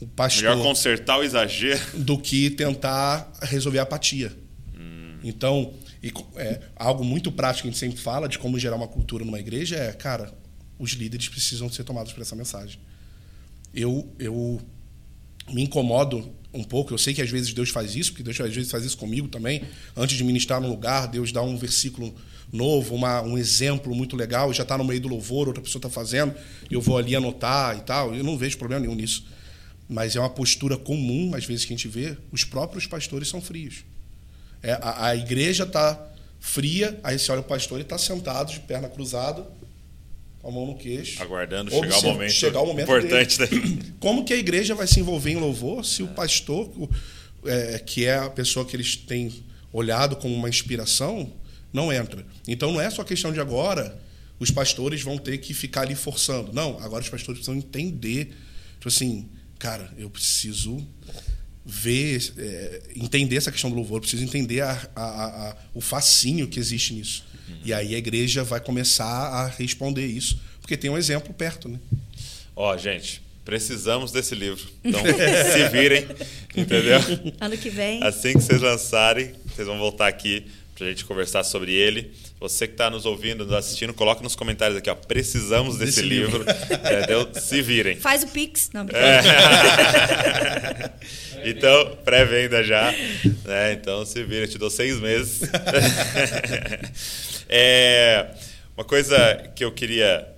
um 0.00 0.06
pastor. 0.06 0.50
Melhor 0.50 0.62
consertar 0.62 1.18
o 1.18 1.22
exagero. 1.22 1.80
Do 1.94 2.18
que 2.18 2.50
tentar 2.50 3.30
resolver 3.42 3.78
a 3.78 3.82
apatia. 3.82 4.32
Hum. 4.74 5.18
Então, 5.22 5.74
e, 6.02 6.12
é, 6.36 6.60
algo 6.76 7.04
muito 7.04 7.30
prático 7.30 7.62
que 7.62 7.68
a 7.68 7.70
gente 7.70 7.78
sempre 7.78 8.00
fala 8.00 8.28
de 8.28 8.38
como 8.38 8.58
gerar 8.58 8.76
uma 8.76 8.88
cultura 8.88 9.24
numa 9.24 9.38
igreja 9.38 9.76
é, 9.76 9.92
cara, 9.92 10.32
os 10.78 10.92
líderes 10.92 11.28
precisam 11.28 11.70
ser 11.70 11.84
tomados 11.84 12.12
por 12.12 12.22
essa 12.22 12.34
mensagem. 12.34 12.78
Eu, 13.74 14.10
eu 14.18 14.60
me 15.52 15.62
incomodo 15.62 16.32
um 16.52 16.64
pouco, 16.64 16.92
eu 16.92 16.98
sei 16.98 17.14
que 17.14 17.22
às 17.22 17.30
vezes 17.30 17.52
Deus 17.52 17.70
faz 17.70 17.94
isso, 17.94 18.10
porque 18.10 18.22
Deus 18.22 18.40
às 18.40 18.52
vezes 18.52 18.70
faz 18.70 18.84
isso 18.84 18.96
comigo 18.96 19.28
também. 19.28 19.62
Antes 19.96 20.16
de 20.16 20.24
ministrar 20.24 20.60
num 20.60 20.68
lugar, 20.68 21.06
Deus 21.06 21.30
dá 21.30 21.42
um 21.42 21.56
versículo 21.56 22.14
novo, 22.52 22.94
uma, 22.94 23.22
um 23.22 23.38
exemplo 23.38 23.94
muito 23.94 24.16
legal, 24.16 24.52
já 24.52 24.64
está 24.64 24.76
no 24.76 24.84
meio 24.84 25.00
do 25.00 25.08
louvor, 25.08 25.46
outra 25.46 25.62
pessoa 25.62 25.78
está 25.78 25.88
fazendo, 25.88 26.34
eu 26.68 26.80
vou 26.80 26.98
ali 26.98 27.14
anotar 27.14 27.76
e 27.76 27.82
tal. 27.82 28.14
Eu 28.14 28.24
não 28.24 28.36
vejo 28.36 28.58
problema 28.58 28.84
nenhum 28.84 28.96
nisso. 28.96 29.24
Mas 29.90 30.14
é 30.14 30.20
uma 30.20 30.30
postura 30.30 30.76
comum, 30.76 31.32
às 31.34 31.44
vezes, 31.44 31.64
que 31.64 31.72
a 31.74 31.76
gente 31.76 31.88
vê, 31.88 32.16
os 32.30 32.44
próprios 32.44 32.86
pastores 32.86 33.28
são 33.28 33.40
frios. 33.40 33.84
É, 34.62 34.72
a, 34.74 35.06
a 35.08 35.16
igreja 35.16 35.64
está 35.64 36.08
fria, 36.38 36.98
aí 37.02 37.18
você 37.18 37.32
olha 37.32 37.40
o 37.40 37.44
pastor 37.44 37.80
e 37.80 37.82
está 37.82 37.98
sentado, 37.98 38.52
de 38.52 38.60
perna 38.60 38.88
cruzada, 38.88 39.44
com 40.40 40.48
a 40.48 40.52
mão 40.52 40.64
no 40.64 40.76
queixo. 40.76 41.20
Aguardando 41.20 41.72
chegar 41.72 41.98
o 41.98 42.02
momento, 42.02 42.30
chegar 42.30 42.60
o 42.60 42.66
momento 42.66 42.84
importante. 42.84 43.38
Dele. 43.38 43.92
Como 43.98 44.24
que 44.24 44.32
a 44.32 44.36
igreja 44.36 44.76
vai 44.76 44.86
se 44.86 45.00
envolver 45.00 45.32
em 45.32 45.36
louvor 45.36 45.84
se 45.84 46.04
o 46.04 46.08
pastor, 46.08 46.70
é, 47.44 47.80
que 47.80 48.06
é 48.06 48.16
a 48.16 48.30
pessoa 48.30 48.64
que 48.64 48.76
eles 48.76 48.94
têm 48.94 49.44
olhado 49.72 50.14
como 50.16 50.34
uma 50.34 50.48
inspiração, 50.48 51.32
não 51.72 51.92
entra. 51.92 52.24
Então 52.46 52.72
não 52.72 52.80
é 52.80 52.90
só 52.90 53.04
questão 53.04 53.32
de 53.32 53.40
agora 53.40 54.00
os 54.40 54.50
pastores 54.50 55.02
vão 55.02 55.18
ter 55.18 55.38
que 55.38 55.52
ficar 55.52 55.82
ali 55.82 55.94
forçando. 55.94 56.52
Não, 56.52 56.78
agora 56.82 57.02
os 57.02 57.08
pastores 57.08 57.40
precisam 57.40 57.54
entender. 57.54 58.34
Tipo 58.74 58.88
assim, 58.88 59.28
cara, 59.60 59.92
eu 59.98 60.08
preciso 60.10 60.84
ver, 61.64 62.32
é, 62.38 62.82
entender 62.96 63.36
essa 63.36 63.52
questão 63.52 63.70
do 63.70 63.76
louvor, 63.76 64.00
preciso 64.00 64.24
entender 64.24 64.62
a, 64.62 64.72
a, 64.96 65.50
a, 65.50 65.56
o 65.74 65.80
fascínio 65.80 66.48
que 66.48 66.58
existe 66.58 66.94
nisso. 66.94 67.24
Uhum. 67.48 67.56
E 67.66 67.72
aí 67.72 67.94
a 67.94 67.98
igreja 67.98 68.42
vai 68.42 68.58
começar 68.58 69.04
a 69.04 69.46
responder 69.46 70.06
isso, 70.06 70.40
porque 70.60 70.76
tem 70.76 70.90
um 70.90 70.96
exemplo 70.96 71.32
perto, 71.34 71.68
né? 71.68 71.78
Ó, 72.56 72.74
oh, 72.74 72.78
gente, 72.78 73.22
precisamos 73.44 74.10
desse 74.10 74.34
livro. 74.34 74.66
Então, 74.82 75.00
se 75.52 75.68
virem, 75.68 76.08
entendeu? 76.56 76.98
Ano 77.38 77.56
que 77.58 77.68
vem. 77.68 78.02
Assim 78.02 78.32
que 78.32 78.40
vocês 78.40 78.62
lançarem, 78.62 79.34
vocês 79.46 79.68
vão 79.68 79.78
voltar 79.78 80.08
aqui 80.08 80.46
para 80.80 80.86
a 80.86 80.90
gente 80.90 81.04
conversar 81.04 81.44
sobre 81.44 81.74
ele. 81.74 82.10
Você 82.40 82.66
que 82.66 82.72
está 82.72 82.88
nos 82.88 83.04
ouvindo, 83.04 83.44
nos 83.44 83.52
assistindo, 83.52 83.92
coloque 83.92 84.22
nos 84.22 84.34
comentários 84.34 84.78
aqui, 84.78 84.88
ó. 84.88 84.94
Precisamos 84.94 85.76
desse, 85.76 85.96
desse 85.96 86.08
livro. 86.08 86.38
livro. 86.38 86.50
entendeu? 86.72 87.28
Se 87.34 87.60
virem. 87.60 87.96
Faz 87.96 88.22
o 88.22 88.28
Pix. 88.28 88.70
Não, 88.72 88.86
é. 88.92 89.20
Então, 91.42 91.96
pré-venda 92.04 92.62
já. 92.62 92.92
Né? 93.44 93.72
Então, 93.72 94.04
se 94.04 94.22
vira, 94.24 94.46
te 94.46 94.58
dou 94.58 94.68
seis 94.68 95.00
meses. 95.00 95.48
é, 97.48 98.26
uma 98.76 98.84
coisa 98.84 99.50
que 99.56 99.64
eu 99.64 99.72
queria 99.72 100.28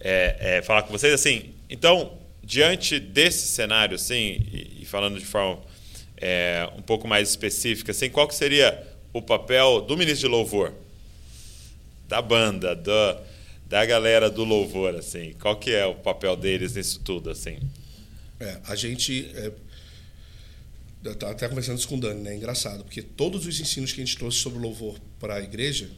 é, 0.00 0.58
é, 0.58 0.62
falar 0.62 0.82
com 0.82 0.90
vocês, 0.90 1.14
assim, 1.14 1.54
então, 1.68 2.18
diante 2.42 2.98
desse 2.98 3.46
cenário, 3.46 3.94
assim, 3.94 4.44
e, 4.52 4.78
e 4.82 4.84
falando 4.84 5.20
de 5.20 5.24
forma 5.24 5.62
é, 6.16 6.68
um 6.76 6.82
pouco 6.82 7.06
mais 7.06 7.30
específica, 7.30 7.92
assim, 7.92 8.10
qual 8.10 8.26
que 8.26 8.34
seria 8.34 8.89
o 9.12 9.20
papel 9.22 9.80
do 9.82 9.96
ministro 9.96 10.28
de 10.28 10.34
louvor, 10.34 10.72
da 12.08 12.20
banda, 12.22 12.74
da, 12.74 13.22
da 13.66 13.86
galera 13.86 14.30
do 14.30 14.44
louvor, 14.44 14.94
assim, 14.94 15.32
qual 15.40 15.56
que 15.56 15.70
é 15.70 15.86
o 15.86 15.94
papel 15.94 16.36
deles 16.36 16.74
nisso 16.74 17.00
tudo, 17.00 17.30
assim? 17.30 17.58
É, 18.38 18.60
a 18.66 18.74
gente. 18.74 19.30
É, 19.34 19.52
eu 21.04 21.14
tava 21.14 21.32
até 21.32 21.48
conversando 21.48 21.78
isso 21.78 21.88
com 21.88 21.96
o 21.96 22.00
Dani, 22.00 22.20
né? 22.20 22.32
É 22.32 22.36
engraçado, 22.36 22.84
porque 22.84 23.00
todos 23.02 23.46
os 23.46 23.58
ensinos 23.60 23.92
que 23.92 24.00
a 24.00 24.04
gente 24.04 24.16
trouxe 24.16 24.38
sobre 24.38 24.58
louvor 24.58 24.98
para 25.18 25.36
a 25.36 25.40
igreja, 25.40 25.90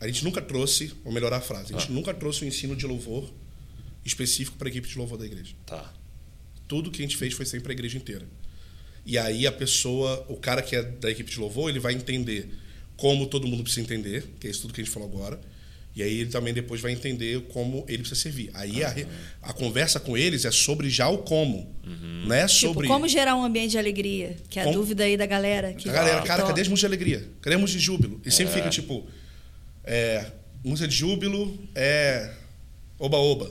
a 0.00 0.06
gente 0.06 0.22
nunca 0.24 0.40
trouxe, 0.40 0.92
vou 1.02 1.12
melhorar 1.12 1.38
a 1.38 1.40
frase, 1.40 1.74
a 1.74 1.78
gente 1.78 1.90
Ah. 1.90 1.94
nunca 1.94 2.14
trouxe 2.14 2.44
um 2.44 2.48
ensino 2.48 2.76
de 2.76 2.86
louvor 2.86 3.28
específico 4.04 4.56
para 4.56 4.68
a 4.68 4.70
equipe 4.70 4.88
de 4.88 4.96
louvor 4.98 5.18
da 5.18 5.26
igreja. 5.26 5.54
Tá. 5.64 5.92
Tudo 6.68 6.90
que 6.90 7.00
a 7.02 7.04
gente 7.04 7.16
fez 7.16 7.34
foi 7.34 7.44
sempre 7.44 7.62
para 7.64 7.72
a 7.72 7.74
igreja 7.74 7.96
inteira. 7.96 8.26
E 9.06 9.16
aí 9.16 9.46
a 9.46 9.52
pessoa, 9.52 10.26
o 10.28 10.36
cara 10.36 10.60
que 10.60 10.74
é 10.76 10.82
da 10.82 11.08
equipe 11.10 11.30
de 11.30 11.38
louvor, 11.38 11.70
ele 11.70 11.78
vai 11.78 11.94
entender 11.94 12.50
como 12.96 13.26
todo 13.26 13.46
mundo 13.46 13.62
precisa 13.62 13.82
entender, 13.82 14.24
que 14.40 14.48
é 14.48 14.50
isso 14.50 14.62
tudo 14.62 14.74
que 14.74 14.80
a 14.80 14.84
gente 14.84 14.92
falou 14.92 15.08
agora. 15.08 15.40
E 15.94 16.02
aí 16.02 16.20
ele 16.20 16.28
também 16.30 16.52
depois 16.52 16.80
vai 16.80 16.92
entender 16.92 17.40
como 17.48 17.82
ele 17.88 17.98
precisa 17.98 18.20
servir. 18.20 18.50
Aí 18.52 18.84
a, 18.84 18.94
a 19.42 19.52
conversa 19.54 19.98
com 19.98 20.14
eles 20.16 20.44
é 20.44 20.50
sobre 20.50 20.90
já 20.90 21.08
o 21.08 21.18
como. 21.18 21.74
Não 22.26 22.34
é 22.34 22.46
Tipo, 22.46 22.58
sobre. 22.74 22.86
como 22.88 23.08
gerar 23.08 23.34
um 23.36 23.42
ambiente 23.44 23.70
de 23.70 23.78
alegria? 23.78 24.36
Que 24.50 24.58
é 24.58 24.62
a 24.62 24.64
Como- 24.66 24.76
dúvida 24.78 25.04
aí 25.04 25.16
da 25.16 25.24
galera. 25.24 25.72
Que 25.72 25.88
A 25.88 25.92
galera, 25.92 26.22
cara, 26.22 26.40
Então, 26.40 26.48
cadê 26.48 26.60
as 26.62 26.68
músicas 26.68 26.90
de 26.90 26.96
alegria? 26.96 27.28
Cadê 27.40 27.56
a 27.56 27.58
música 27.58 27.78
de 27.78 27.84
júbilo? 27.84 28.20
E 28.24 28.28
É. 28.28 28.30
sempre 28.30 28.52
fica 28.54 28.68
tipo. 28.68 29.06
É, 29.84 30.32
música 30.64 30.86
de 30.88 30.94
júbilo 30.94 31.56
é. 31.74 32.30
Oba-oba. 32.98 33.50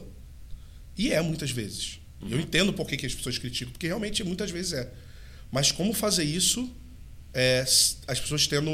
E 0.97 1.11
é 1.11 1.21
muitas 1.21 1.49
vezes. 1.49 1.99
Uhum. 2.21 2.29
Eu 2.29 2.39
entendo 2.39 2.73
por 2.73 2.85
que, 2.87 2.95
que 2.97 3.05
as 3.05 3.13
pessoas 3.15 3.37
criticam, 3.37 3.71
porque 3.71 3.87
realmente 3.87 4.23
muitas 4.23 4.51
vezes 4.51 4.73
é. 4.73 4.91
Mas 5.55 5.71
como 5.71 5.93
fazer 5.93 6.25
isso, 6.25 6.69
é, 7.33 7.61
as 7.61 8.19
pessoas 8.19 8.45
tendo 8.45 8.69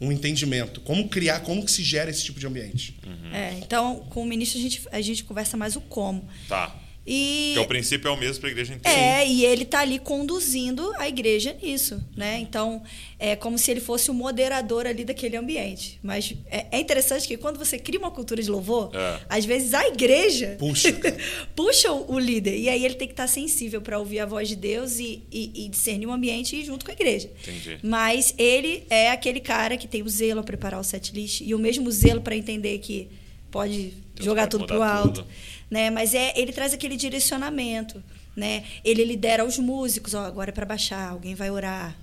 um, 0.00 0.12
entendimento? 0.12 0.80
Como 0.82 1.08
criar, 1.08 1.40
como 1.40 1.64
que 1.64 1.72
se 1.72 1.82
gera 1.82 2.08
esse 2.08 2.22
tipo 2.22 2.38
de 2.38 2.46
ambiente? 2.46 2.96
É, 3.32 3.54
então, 3.54 4.06
com 4.10 4.22
o 4.22 4.24
ministro 4.24 4.56
a 4.56 4.62
gente, 4.62 4.88
a 4.92 5.00
gente 5.00 5.24
conversa 5.24 5.56
mais 5.56 5.74
o 5.74 5.80
como. 5.80 6.28
Tá. 6.46 6.72
E 7.06 7.52
Porque 7.54 7.64
o 7.64 7.68
princípio 7.68 8.08
é 8.08 8.10
o 8.12 8.16
mesmo 8.16 8.40
para 8.40 8.48
a 8.50 8.52
igreja 8.52 8.74
inteira. 8.74 8.98
É, 8.98 9.26
e 9.26 9.44
ele 9.44 9.64
tá 9.64 9.80
ali 9.80 9.98
conduzindo 9.98 10.92
a 10.98 11.08
igreja 11.08 11.56
nisso, 11.60 12.00
né? 12.14 12.38
Então, 12.38 12.82
é 13.18 13.34
como 13.34 13.58
se 13.58 13.70
ele 13.70 13.80
fosse 13.80 14.10
o 14.10 14.14
moderador 14.14 14.86
ali 14.86 15.04
daquele 15.04 15.36
ambiente. 15.36 15.98
Mas 16.02 16.34
é, 16.50 16.66
é 16.70 16.78
interessante 16.78 17.26
que 17.26 17.36
quando 17.36 17.58
você 17.58 17.78
cria 17.78 17.98
uma 17.98 18.10
cultura 18.10 18.42
de 18.42 18.50
louvor, 18.50 18.90
É. 18.94 19.20
às 19.28 19.44
vezes 19.44 19.72
a 19.74 19.86
igreja 19.88 20.56
Puxa, 20.58 20.88
puxa 21.56 21.90
o 21.92 22.10
o 22.14 22.18
líder. 22.18 22.58
E 22.58 22.68
aí 22.68 22.84
ele 22.84 22.94
tem 22.94 23.08
que 23.08 23.12
estar 23.14 23.26
sensível 23.28 23.80
para 23.80 23.98
ouvir 23.98 24.18
a 24.20 24.26
voz 24.26 24.48
de 24.48 24.56
Deus 24.56 24.98
e, 24.98 25.22
e, 25.32 25.64
e 25.64 25.68
discernir 25.68 26.06
o 26.06 26.12
ambiente 26.12 26.54
e 26.54 26.60
ir 26.60 26.64
junto 26.64 26.84
com 26.84 26.90
a 26.90 26.94
igreja. 26.94 27.30
Entendi. 27.42 27.78
Mas 27.82 28.34
ele 28.36 28.84
é 28.90 29.10
aquele 29.10 29.40
cara 29.40 29.76
que 29.76 29.88
tem 29.88 30.02
o 30.02 30.08
zelo 30.08 30.40
a 30.40 30.42
preparar 30.42 30.78
o 30.80 30.84
setlist 30.84 31.40
e 31.40 31.54
o 31.54 31.58
mesmo 31.58 31.90
zelo 31.90 32.20
para 32.20 32.36
entender 32.36 32.78
que 32.78 33.08
pode 33.50 33.94
Deus 34.14 34.24
jogar 34.24 34.42
pode 34.42 34.50
tudo 34.50 34.60
mudar 34.62 34.74
pro 34.74 34.82
alto, 34.82 35.22
tudo. 35.22 35.28
Né? 35.70 35.90
Mas 35.90 36.14
é 36.14 36.32
ele 36.38 36.52
traz 36.52 36.72
aquele 36.74 36.96
direcionamento, 36.96 38.02
né? 38.36 38.64
Ele 38.84 39.04
lidera 39.04 39.44
os 39.44 39.58
músicos, 39.58 40.14
ó, 40.14 40.24
agora 40.24 40.50
é 40.50 40.52
para 40.52 40.66
baixar, 40.66 41.10
alguém 41.10 41.34
vai 41.34 41.50
orar. 41.50 41.96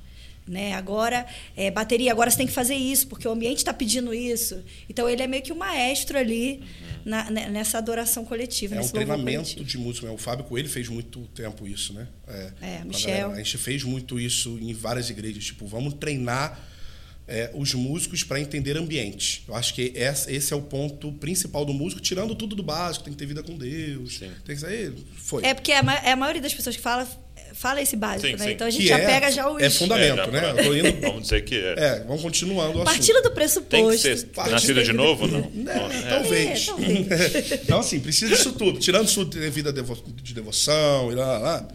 Né? 0.47 0.71
Agora, 0.75 1.25
é, 1.57 1.69
bateria, 1.69 2.09
agora 2.09 2.31
você 2.31 2.37
tem 2.37 2.47
que 2.47 2.53
fazer 2.53 2.75
isso, 2.75 3.07
porque 3.07 3.27
o 3.27 3.31
ambiente 3.31 3.57
está 3.57 3.73
pedindo 3.73 4.13
isso. 4.13 4.63
Então, 4.89 5.09
ele 5.09 5.21
é 5.21 5.27
meio 5.27 5.43
que 5.43 5.51
o 5.51 5.55
maestro 5.57 6.17
ali 6.17 6.63
na- 7.03 7.29
ne- 7.29 7.47
nessa 7.49 7.77
adoração 7.79 8.23
coletiva. 8.23 8.73
É 8.75 8.79
um 8.79 8.87
treinamento 8.87 9.61
de 9.61 9.77
música. 9.77 10.07
né? 10.07 10.13
O 10.13 10.17
Fábio 10.17 10.45
Coelho 10.45 10.69
fez 10.69 10.87
muito 10.87 11.19
tempo 11.35 11.67
isso, 11.67 11.91
né? 11.91 12.07
É, 12.29 12.51
É, 12.61 12.83
Michel. 12.85 13.11
galera. 13.27 13.33
A 13.33 13.43
gente 13.43 13.57
fez 13.57 13.83
muito 13.83 14.17
isso 14.17 14.57
em 14.61 14.71
várias 14.73 15.09
igrejas. 15.09 15.43
Tipo, 15.43 15.67
vamos 15.67 15.95
treinar 15.95 16.57
é, 17.27 17.51
os 17.53 17.73
músicos 17.73 18.23
para 18.23 18.39
entender 18.39 18.77
ambiente. 18.77 19.43
Eu 19.47 19.53
acho 19.55 19.73
que 19.73 19.91
esse, 19.95 20.53
é 20.53 20.55
o 20.55 20.61
ponto 20.61 21.11
principal 21.13 21.65
do 21.65 21.73
músico, 21.73 22.01
tirando 22.01 22.33
tudo 22.35 22.55
do 22.55 22.63
básico. 22.63 23.03
Tem 23.03 23.13
que 23.13 23.19
ter 23.19 23.25
vida 23.25 23.43
com 23.43 23.57
Deus. 23.57 24.17
Sim. 24.19 24.31
Tem 24.45 24.55
que 24.55 24.61
ser. 24.61 24.93
Foi. 25.17 25.43
É 25.45 25.53
porque 25.53 25.71
a, 25.73 25.83
ma- 25.83 25.95
é 25.97 26.11
a 26.11 26.15
maioria 26.15 26.41
das 26.41 26.53
pessoas 26.53 26.75
que 26.77 26.81
fala, 26.81 27.05
fala 27.53 27.81
esse 27.81 27.97
básico, 27.97 28.27
Sim, 28.27 28.33
né? 28.37 28.45
sim. 28.45 28.51
Então 28.51 28.65
a 28.65 28.69
gente 28.69 28.81
Que 28.83 28.87
já 28.87 28.97
é- 28.99 29.05
pega 29.05 29.29
já 29.31 29.49
os. 29.51 29.61
é 29.61 29.69
fundamento. 29.69 30.15
já 30.15 30.27
né? 30.27 30.53
pra- 30.53 30.63
indo- 30.77 31.01
Vamos 31.05 31.23
dizer 31.23 31.43
que 31.43 31.55
é. 31.55 31.73
É, 31.77 31.99
vamos 32.07 32.21
continuando 32.21 32.79
o. 32.79 32.85
Partilha 32.85 33.15
do 33.21 33.23
Tem 33.23 33.29
que 33.31 33.35
pressuposto. 33.35 33.97
ser 34.01 34.25
Parte 34.27 34.51
nascido 34.51 34.81
de 34.83 34.93
novo, 34.93 35.27
não? 35.27 35.39
É, 35.69 35.97
É. 35.97 36.09
talvez. 36.09 36.61
É, 36.61 36.65
talvez. 36.65 37.51
então, 37.63 37.79
assim, 37.79 37.99
precisa 37.99 38.33
disso 38.33 38.53
tudo. 38.53 38.79
Tirando 38.79 39.05
isso 39.07 39.25
de 39.25 39.49
vida 39.49 39.73
devo- 39.73 40.01
de 40.23 40.33
devoção 40.33 41.11
e 41.11 41.15
lá, 41.15 41.25
lá, 41.25 41.37
lá. 41.39 41.67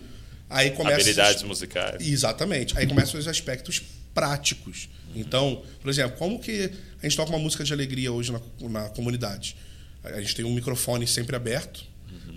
Aí 0.48 0.70
começa. 0.70 0.96
Habilidades 0.96 1.42
musicais. 1.42 2.06
Exatamente. 2.06 2.76
Aí 2.78 2.86
começam 2.86 3.20
os 3.20 3.28
aspectos 3.28 3.82
práticos. 4.14 4.88
Então, 5.14 5.62
por 5.80 5.90
exemplo, 5.90 6.16
como 6.16 6.38
que 6.38 6.70
a 7.00 7.06
gente 7.06 7.16
toca 7.16 7.30
uma 7.30 7.38
música 7.38 7.64
de 7.64 7.72
alegria 7.72 8.12
hoje 8.12 8.32
na, 8.32 8.40
na 8.68 8.88
comunidade? 8.90 9.56
A 10.02 10.20
gente 10.20 10.34
tem 10.34 10.44
um 10.44 10.54
microfone 10.54 11.06
sempre 11.06 11.36
aberto 11.36 11.84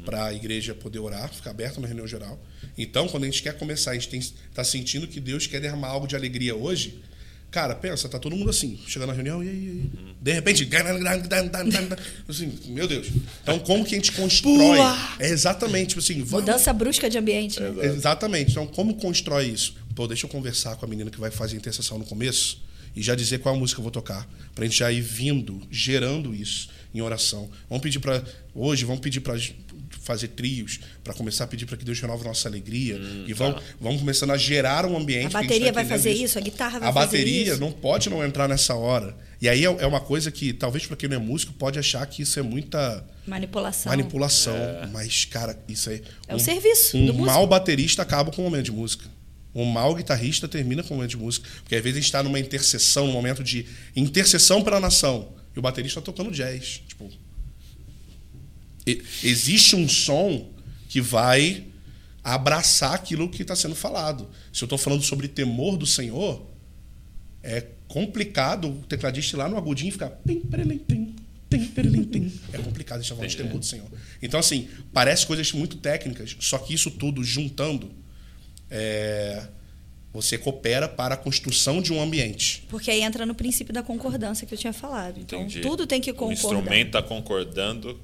para 0.05 0.25
a 0.25 0.33
igreja 0.33 0.73
poder 0.73 0.99
orar, 0.99 1.33
ficar 1.33 1.49
aberto 1.49 1.81
na 1.81 1.87
reunião 1.87 2.07
geral. 2.07 2.39
Então, 2.77 3.07
quando 3.07 3.23
a 3.23 3.25
gente 3.25 3.41
quer 3.41 3.57
começar, 3.57 3.91
a 3.91 3.93
gente 3.95 4.15
está 4.17 4.63
sentindo 4.63 5.07
que 5.07 5.19
Deus 5.19 5.47
quer 5.47 5.59
derramar 5.59 5.87
algo 5.89 6.07
de 6.07 6.15
alegria 6.15 6.55
hoje. 6.55 7.01
Cara, 7.49 7.73
pensa, 7.73 8.09
tá 8.09 8.19
todo 8.19 8.35
mundo 8.35 8.49
assim, 8.49 8.77
chegando 8.85 9.09
na 9.09 9.13
reunião, 9.13 9.41
e 9.41 9.47
aí, 9.47 9.55
aí? 9.55 10.13
De 10.21 10.31
repente, 10.33 10.65
assim, 12.27 12.51
meu 12.67 12.87
Deus. 12.87 13.07
Então, 13.41 13.57
como 13.59 13.85
que 13.85 13.95
a 13.95 13.97
gente 13.97 14.11
constrói? 14.11 14.77
É 15.19 15.29
exatamente, 15.29 15.89
tipo 15.89 16.01
assim, 16.01 16.15
vamos, 16.15 16.31
Mudança 16.31 16.73
brusca 16.73 17.09
de 17.09 17.17
ambiente. 17.17 17.59
né? 17.59 17.85
Exatamente. 17.85 18.51
Então, 18.51 18.67
como 18.67 18.95
constrói 18.95 19.47
isso? 19.47 19.75
Pô, 19.95 20.07
deixa 20.07 20.25
eu 20.25 20.29
conversar 20.29 20.75
com 20.75 20.85
a 20.85 20.89
menina 20.89 21.09
que 21.09 21.19
vai 21.19 21.31
fazer 21.31 21.55
a 21.55 21.57
intercessão 21.57 21.97
no 21.97 22.05
começo 22.05 22.61
e 22.95 23.01
já 23.01 23.15
dizer 23.15 23.39
qual 23.39 23.55
a 23.55 23.57
música 23.57 23.79
eu 23.79 23.83
vou 23.83 23.91
tocar. 23.91 24.27
Pra 24.53 24.65
gente 24.65 24.77
já 24.77 24.91
ir 24.91 25.01
vindo, 25.01 25.61
gerando 25.71 26.35
isso 26.35 26.69
em 26.93 27.01
oração. 27.01 27.49
Vamos 27.69 27.81
pedir 27.81 27.99
para 27.99 28.23
Hoje, 28.53 28.85
vamos 28.85 29.01
pedir 29.01 29.19
para 29.21 29.37
fazer 30.01 30.29
trios, 30.29 30.79
para 31.03 31.13
começar 31.13 31.43
a 31.45 31.47
pedir 31.47 31.65
para 31.65 31.75
que 31.75 31.83
Deus 31.83 31.99
renove 31.99 32.23
nossa 32.23 32.47
alegria. 32.47 32.95
e 33.27 33.33
vamos, 33.33 33.61
vamos 33.81 33.99
começando 33.99 34.31
a 34.31 34.37
gerar 34.37 34.85
um 34.85 34.95
ambiente. 34.95 35.35
A 35.35 35.41
bateria 35.41 35.67
tá 35.67 35.71
vai 35.73 35.85
fazer 35.85 36.11
isso, 36.13 36.37
a 36.37 36.41
guitarra 36.41 36.79
vai 36.79 36.89
a 36.89 36.93
fazer 36.93 37.17
bateria 37.17 37.51
isso. 37.53 37.59
não 37.59 37.71
pode 37.71 38.09
não 38.09 38.23
entrar 38.23 38.47
nessa 38.47 38.75
hora. 38.75 39.15
E 39.41 39.49
aí 39.49 39.63
é 39.65 39.67
é 39.67 39.85
uma 39.87 39.99
coisa 39.99 40.31
que, 40.31 40.53
talvez 40.53 40.85
para 40.85 40.95
quem 40.95 41.09
não 41.09 41.15
é 41.17 41.19
músico, 41.19 41.51
pode 41.53 41.77
achar 41.79 42.05
que 42.05 42.21
isso 42.21 42.39
é 42.39 42.41
muita 42.43 43.03
Manipulação. 43.27 43.89
manipulação. 43.91 44.55
Mas, 44.93 45.25
cara, 45.25 45.57
isso 45.67 45.89
aí. 45.89 46.01
É 46.27 46.35
o 46.35 46.39
serviço 46.39 46.95
Um 46.97 47.05
do 47.07 47.13
músico. 47.13 47.33
mau 47.33 47.45
baterista 47.47 48.01
acaba 48.01 48.31
com 48.31 48.41
um 48.41 48.45
momento 48.45 48.65
de 48.65 48.71
música. 48.71 49.05
Um 49.55 49.65
mau 49.65 49.95
guitarrista 49.95 50.47
termina 50.47 50.83
com 50.83 50.93
um 50.93 50.97
momento 50.97 51.11
de 51.11 51.17
música. 51.17 51.49
Porque 51.61 51.75
às 51.75 51.81
vezes 51.81 51.97
a 51.97 52.01
gente 52.01 52.07
está 52.07 52.21
numa 52.21 52.39
intercessão, 52.39 53.07
num 53.07 53.13
momento 53.13 53.41
de 53.41 53.65
intercessão 53.95 54.61
pela 54.61 54.79
nação. 54.81 55.33
E 55.55 55.59
o 55.59 55.61
baterista 55.61 55.99
está 55.99 56.11
tocando 56.11 56.29
jazz. 56.29 56.83
Tipo. 56.85 57.09
Existe 59.23 59.75
um 59.75 59.87
som 59.87 60.51
que 60.89 60.99
vai 60.99 61.65
abraçar 62.23 62.93
aquilo 62.93 63.29
que 63.29 63.43
está 63.43 63.55
sendo 63.55 63.75
falado. 63.75 64.29
Se 64.51 64.63
eu 64.63 64.65
estou 64.65 64.77
falando 64.77 65.03
sobre 65.03 65.27
temor 65.27 65.77
do 65.77 65.85
Senhor, 65.85 66.45
é 67.41 67.65
complicado 67.87 68.69
o 68.69 68.83
tecladista 68.83 69.35
ir 69.35 69.39
lá 69.39 69.47
no 69.47 69.57
agudinho 69.57 69.89
e 69.89 69.91
ficar. 69.91 70.19
É 72.51 72.57
complicado 72.57 72.99
a 72.99 73.01
gente 73.01 73.09
tá 73.09 73.15
falando 73.15 73.29
de 73.29 73.37
temor 73.37 73.59
do 73.59 73.65
Senhor. 73.65 73.87
Então, 74.21 74.39
assim, 74.39 74.67
parece 74.91 75.25
coisas 75.25 75.51
muito 75.53 75.77
técnicas, 75.77 76.35
só 76.39 76.57
que 76.57 76.73
isso 76.73 76.91
tudo 76.91 77.23
juntando, 77.23 77.91
é, 78.75 79.47
você 80.11 80.37
coopera 80.37 80.87
para 80.87 81.15
a 81.15 81.17
construção 81.17 81.81
de 81.81 81.91
um 81.93 82.01
ambiente. 82.01 82.65
Porque 82.69 82.91
aí 82.91 83.01
entra 83.01 83.25
no 83.25 83.33
princípio 83.33 83.73
da 83.73 83.81
concordância 83.81 84.45
que 84.45 84.53
eu 84.53 84.57
tinha 84.57 84.73
falado. 84.73 85.19
Então, 85.19 85.41
Entendi. 85.41 85.61
tudo 85.61 85.87
tem 85.87 86.01
que 86.01 86.11
O 86.11 86.13
concordar. 86.15 86.33
instrumento 86.33 86.87
está 86.87 87.01
concordando. 87.01 87.99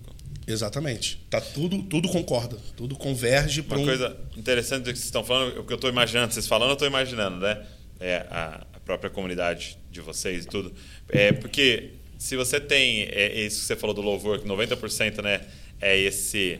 Exatamente. 0.47 1.22
Tá 1.30 1.39
tudo, 1.39 1.82
tudo 1.84 2.09
concorda, 2.09 2.57
tudo 2.76 2.95
converge 2.95 3.61
para 3.61 3.78
Uma 3.78 3.84
um. 3.84 3.86
coisa 3.88 4.17
interessante 4.36 4.84
do 4.84 4.91
que 4.91 4.97
vocês 4.97 5.05
estão 5.05 5.24
falando, 5.24 5.59
o 5.59 5.63
que 5.63 5.72
eu 5.72 5.76
estou 5.76 5.89
imaginando, 5.89 6.34
vocês 6.34 6.47
falando, 6.47 6.69
eu 6.69 6.74
estou 6.74 6.88
imaginando, 6.88 7.38
né? 7.39 7.63
É, 7.99 8.26
a, 8.32 8.65
a 8.74 8.80
própria 8.80 9.09
comunidade 9.09 9.78
de 9.91 10.01
vocês 10.01 10.45
e 10.45 10.47
tudo. 10.47 10.74
É, 11.09 11.32
porque 11.32 11.91
se 12.17 12.36
você 12.36 12.59
tem 12.59 13.03
é, 13.03 13.39
isso 13.41 13.61
que 13.61 13.65
você 13.67 13.76
falou 13.76 13.93
do 13.93 14.01
louvor, 14.01 14.39
que 14.39 14.47
90% 14.47 15.22
né, 15.22 15.41
é 15.80 15.97
esse 15.97 16.59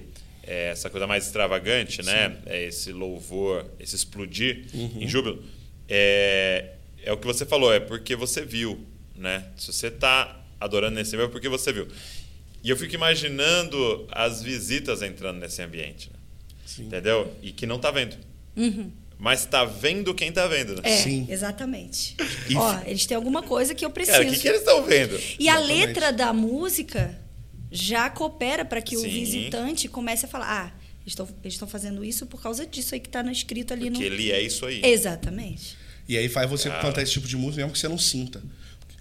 é 0.52 0.72
essa 0.72 0.90
coisa 0.90 1.08
mais 1.08 1.26
extravagante, 1.26 2.04
né? 2.04 2.36
É 2.46 2.66
esse 2.66 2.92
louvor, 2.92 3.66
esse 3.80 3.96
explodir 3.96 4.66
em 4.74 5.08
júbilo. 5.08 5.42
É, 5.88 6.72
é 7.04 7.14
o 7.14 7.18
que 7.18 7.26
você 7.26 7.46
falou, 7.46 7.74
é 7.74 7.80
porque 7.80 8.18
você 8.18 8.44
viu, 8.44 8.86
né? 9.16 9.46
Se 9.56 9.72
você 9.72 9.88
está 9.88 10.44
adorando 10.60 10.96
nesse 10.96 11.12
nível, 11.12 11.28
é 11.28 11.30
porque 11.30 11.48
você 11.48 11.72
viu. 11.72 11.88
E 12.62 12.70
eu 12.70 12.76
fico 12.76 12.94
imaginando 12.94 14.06
as 14.12 14.44
visitas 14.44 15.02
entrando 15.02 15.40
nesse 15.40 15.62
ambiente, 15.62 16.10
né? 16.12 16.20
Sim. 16.66 16.84
entendeu? 16.88 17.34
E 17.42 17.52
que 17.54 17.66
não 17.66 17.80
tá 17.80 17.90
vendo. 17.90 18.18
Mas 19.18 19.46
tá 19.46 19.64
vendo 19.64 20.14
quem 20.14 20.32
tá 20.34 20.48
vendo, 20.48 20.76
né? 20.76 20.82
É, 20.84 20.98
Sim. 20.98 21.28
exatamente. 21.30 22.18
Ó, 22.56 22.80
eles 22.86 23.06
têm 23.06 23.16
alguma 23.16 23.42
coisa 23.42 23.74
que 23.74 23.86
eu 23.86 23.90
preciso. 23.90 24.18
Cara, 24.18 24.30
o 24.30 24.34
que, 24.34 24.40
que 24.40 24.48
eles 24.48 24.60
estão 24.62 24.84
vendo? 24.84 25.18
E 25.40 25.48
a 25.48 25.54
Exatamente. 25.56 25.86
letra 25.86 26.12
da 26.12 26.34
música 26.34 27.21
já 27.72 28.10
coopera 28.10 28.66
para 28.66 28.82
que 28.82 28.98
o 28.98 29.00
Sim. 29.00 29.10
visitante 29.10 29.88
comece 29.88 30.26
a 30.26 30.28
falar: 30.28 30.48
ah, 30.66 30.72
eles 31.02 31.14
estão 31.14 31.28
eles 31.44 31.54
estão 31.54 31.68
fazendo 31.68 32.04
isso 32.04 32.26
por 32.26 32.42
causa 32.42 32.66
disso 32.66 32.94
aí 32.94 33.00
que 33.00 33.08
está 33.08 33.24
escrito 33.32 33.74
ali 33.74 33.90
Porque 33.90 34.08
no. 34.10 34.14
ele 34.14 34.32
é 34.32 34.42
isso 34.42 34.66
aí. 34.66 34.82
Exatamente. 34.84 35.78
E 36.08 36.18
aí 36.18 36.28
faz 36.28 36.50
você 36.50 36.70
cantar 36.70 37.02
esse 37.02 37.14
tipo 37.14 37.28
de 37.28 37.38
música 37.38 37.58
mesmo 37.62 37.72
que 37.72 37.80
você 37.80 37.88
não 37.88 37.98
sinta. 37.98 38.42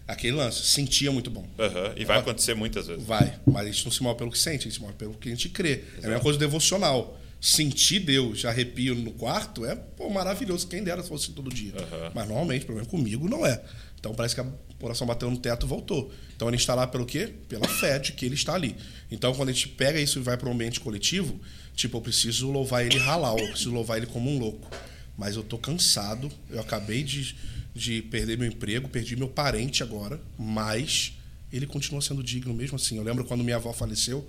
Aquele 0.07 0.33
lance, 0.37 0.65
sentia 0.65 1.13
muito 1.13 1.31
bom. 1.31 1.47
Aham, 1.59 1.95
E 1.97 2.05
vai 2.05 2.19
acontecer 2.19 2.55
muitas 2.55 2.87
vezes. 2.89 3.05
Vai, 3.05 3.39
mas 3.47 3.63
a 3.67 3.71
gente 3.71 3.85
não 3.85 3.93
se 3.93 4.03
move 4.03 4.19
pelo 4.19 4.31
que 4.31 4.39
sente, 4.39 4.63
a 4.67 4.71
gente 4.71 4.75
se 4.75 4.81
move 4.81 4.95
pelo 4.95 5.15
que 5.15 5.29
a 5.29 5.31
gente 5.31 5.49
crê. 5.49 5.85
É 6.03 6.07
a 6.07 6.09
mesma 6.09 6.21
coisa 6.21 6.39
devocional. 6.39 7.17
Sentir 7.41 8.01
Deus, 8.01 8.45
arrepio 8.45 8.95
no 8.95 9.13
quarto, 9.13 9.65
é 9.65 9.75
pô, 9.75 10.11
maravilhoso. 10.11 10.67
Quem 10.67 10.83
dera 10.83 11.01
se 11.03 11.09
fosse 11.09 11.31
todo 11.33 11.49
dia. 11.49 11.73
Aham. 11.77 12.11
Mas 12.15 12.29
normalmente, 12.29 12.65
pelo 12.67 12.77
menos 12.77 12.91
comigo, 12.91 13.29
não 13.29 13.47
é. 13.47 13.63
Então 14.01 14.15
parece 14.15 14.35
que 14.35 14.41
a 14.41 14.47
oração 14.81 15.07
bateu 15.07 15.31
no 15.31 15.37
teto 15.37 15.67
e 15.67 15.69
voltou. 15.69 16.11
Então 16.35 16.51
gente 16.51 16.61
está 16.61 16.75
lá 16.75 16.87
pelo 16.87 17.05
quê? 17.05 17.35
Pela 17.49 17.69
fé 17.69 17.99
de 17.99 18.13
que 18.13 18.25
ele 18.25 18.35
está 18.35 18.55
ali. 18.55 18.75
Então 19.11 19.35
quando 19.35 19.51
a 19.51 19.53
gente 19.53 19.69
pega 19.69 20.01
isso 20.01 20.19
e 20.19 20.23
vai 20.23 20.39
para 20.39 20.49
um 20.49 20.53
ambiente 20.53 20.81
coletivo, 20.81 21.39
tipo, 21.75 21.99
eu 21.99 22.01
preciso 22.01 22.51
louvar 22.51 22.85
ele 22.85 22.99
halal, 22.99 23.39
eu 23.39 23.49
preciso 23.49 23.71
louvar 23.71 23.99
ele 23.99 24.07
como 24.07 24.31
um 24.31 24.39
louco. 24.39 24.71
Mas 25.19 25.37
eu 25.37 25.43
tô 25.43 25.59
cansado, 25.59 26.33
eu 26.49 26.59
acabei 26.59 27.03
de, 27.03 27.37
de 27.75 28.01
perder 28.01 28.39
meu 28.39 28.49
emprego, 28.49 28.89
perdi 28.89 29.15
meu 29.17 29.29
parente 29.29 29.83
agora, 29.83 30.19
mas 30.39 31.13
ele 31.53 31.67
continua 31.67 32.01
sendo 32.01 32.23
digno 32.23 32.55
mesmo 32.55 32.77
assim. 32.77 32.97
Eu 32.97 33.03
lembro 33.03 33.25
quando 33.27 33.45
minha 33.45 33.57
avó 33.57 33.71
faleceu, 33.71 34.27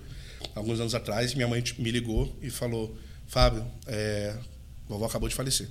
alguns 0.53 0.81
anos 0.81 0.93
atrás, 0.93 1.33
minha 1.33 1.47
mãe 1.47 1.63
me 1.77 1.91
ligou 1.91 2.37
e 2.41 2.49
falou: 2.49 2.97
Fábio, 3.25 3.65
é, 3.87 4.35
vovó 4.85 5.05
acabou 5.05 5.29
de 5.29 5.35
falecer. 5.35 5.69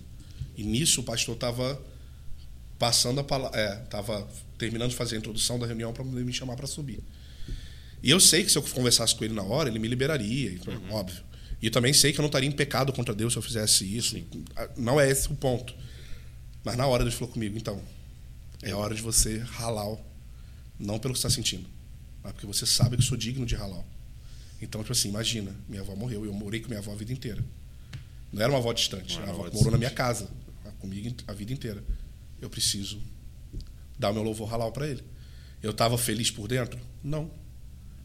E 0.56 0.64
nisso 0.64 1.02
o 1.02 1.04
pastor 1.04 1.34
estava 1.34 1.80
passando 2.80 3.20
a 3.20 3.24
palavra, 3.24 3.60
é, 3.60 3.76
tava 3.90 4.26
terminando 4.56 4.88
de 4.88 4.96
fazer 4.96 5.16
a 5.16 5.18
introdução 5.18 5.58
da 5.58 5.66
reunião 5.66 5.92
para 5.92 6.02
me 6.02 6.32
chamar 6.32 6.56
para 6.56 6.66
subir. 6.66 7.00
E 8.02 8.10
eu 8.10 8.18
sei 8.18 8.42
que 8.42 8.50
se 8.50 8.56
eu 8.56 8.62
conversasse 8.62 9.14
com 9.14 9.22
ele 9.22 9.34
na 9.34 9.42
hora, 9.42 9.68
ele 9.68 9.78
me 9.78 9.86
liberaria, 9.86 10.50
então, 10.50 10.74
óbvio. 10.90 11.22
E 11.60 11.66
eu 11.66 11.70
também 11.70 11.92
sei 11.92 12.10
que 12.10 12.18
eu 12.18 12.22
não 12.22 12.28
estaria 12.28 12.48
em 12.48 12.52
pecado 12.52 12.90
contra 12.90 13.14
Deus 13.14 13.34
se 13.34 13.38
eu 13.38 13.42
fizesse 13.42 13.84
isso. 13.84 14.16
Não 14.78 14.98
é 14.98 15.10
esse 15.10 15.30
o 15.30 15.36
ponto. 15.36 15.74
Mas 16.64 16.74
na 16.74 16.86
hora 16.86 17.04
Deus 17.04 17.14
falou 17.14 17.30
comigo, 17.30 17.54
então, 17.58 17.82
é 18.62 18.74
hora 18.74 18.94
de 18.94 19.02
você 19.02 19.36
ralar, 19.38 19.98
não 20.78 20.98
pelo 20.98 21.12
que 21.12 21.20
você 21.20 21.26
está 21.26 21.36
sentindo, 21.36 21.68
mas 22.22 22.32
porque 22.32 22.46
você 22.46 22.64
sabe 22.64 22.96
que 22.96 23.02
sou 23.02 23.16
digno 23.16 23.44
de 23.44 23.54
ralar. 23.54 23.84
Então, 24.62 24.80
tipo 24.80 24.92
assim, 24.92 25.10
imagina, 25.10 25.54
minha 25.68 25.82
avó 25.82 25.94
morreu, 25.94 26.24
eu 26.24 26.32
morei 26.32 26.60
com 26.60 26.68
minha 26.68 26.80
avó 26.80 26.92
a 26.92 26.96
vida 26.96 27.12
inteira. 27.12 27.44
Não 28.32 28.40
era 28.40 28.50
uma 28.50 28.58
avó 28.58 28.72
distante, 28.72 29.16
Não 29.16 29.22
era 29.24 29.32
uma 29.32 29.40
avó 29.40 29.50
que 29.50 29.56
morou 29.56 29.72
na 29.72 29.78
minha 29.78 29.90
casa, 29.90 30.30
comigo 30.78 31.14
a 31.26 31.32
vida 31.34 31.52
inteira. 31.52 31.84
Eu 32.40 32.48
preciso 32.48 33.00
dar 33.98 34.10
o 34.10 34.14
meu 34.14 34.22
louvor 34.22 34.52
halal 34.52 34.72
para 34.72 34.88
ele. 34.88 35.04
Eu 35.62 35.72
estava 35.72 35.98
feliz 35.98 36.30
por 36.30 36.48
dentro? 36.48 36.80
Não. 37.02 37.30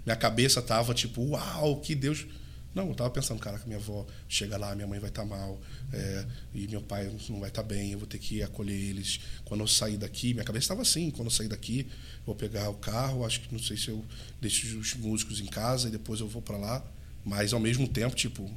Minha 0.05 0.15
cabeça 0.15 0.61
tava 0.61 0.93
tipo, 0.93 1.21
uau, 1.29 1.79
que 1.79 1.95
Deus. 1.95 2.27
Não, 2.75 2.89
eu 2.89 2.93
tava 2.93 3.09
pensando, 3.09 3.39
cara, 3.39 3.57
que 3.57 3.65
minha 3.65 3.79
avó 3.79 4.05
chega 4.27 4.57
lá, 4.57 4.75
minha 4.75 4.85
mãe 4.85 4.99
vai 4.99 5.09
estar 5.09 5.23
mal, 5.23 5.57
é, 5.93 6.25
e 6.53 6.67
meu 6.67 6.81
pai 6.81 7.09
não 7.29 7.39
vai 7.39 7.47
estar 7.47 7.63
bem, 7.63 7.93
eu 7.93 7.99
vou 7.99 8.05
ter 8.05 8.19
que 8.19 8.43
acolher 8.43 8.75
eles. 8.75 9.21
Quando 9.45 9.61
eu 9.61 9.67
sair 9.67 9.95
daqui, 9.95 10.33
minha 10.33 10.43
cabeça 10.43 10.65
estava 10.65 10.81
assim, 10.81 11.09
quando 11.09 11.27
eu 11.27 11.31
sair 11.31 11.47
daqui, 11.47 11.87
vou 12.25 12.35
pegar 12.35 12.69
o 12.69 12.73
carro, 12.73 13.25
acho 13.25 13.39
que 13.39 13.53
não 13.53 13.61
sei 13.61 13.77
se 13.77 13.87
eu 13.87 14.03
deixo 14.41 14.77
os 14.77 14.93
músicos 14.95 15.39
em 15.39 15.45
casa 15.45 15.87
e 15.87 15.91
depois 15.91 16.19
eu 16.19 16.27
vou 16.27 16.41
para 16.41 16.57
lá, 16.57 16.85
mas 17.23 17.53
ao 17.53 17.61
mesmo 17.61 17.87
tempo, 17.87 18.13
tipo, 18.13 18.51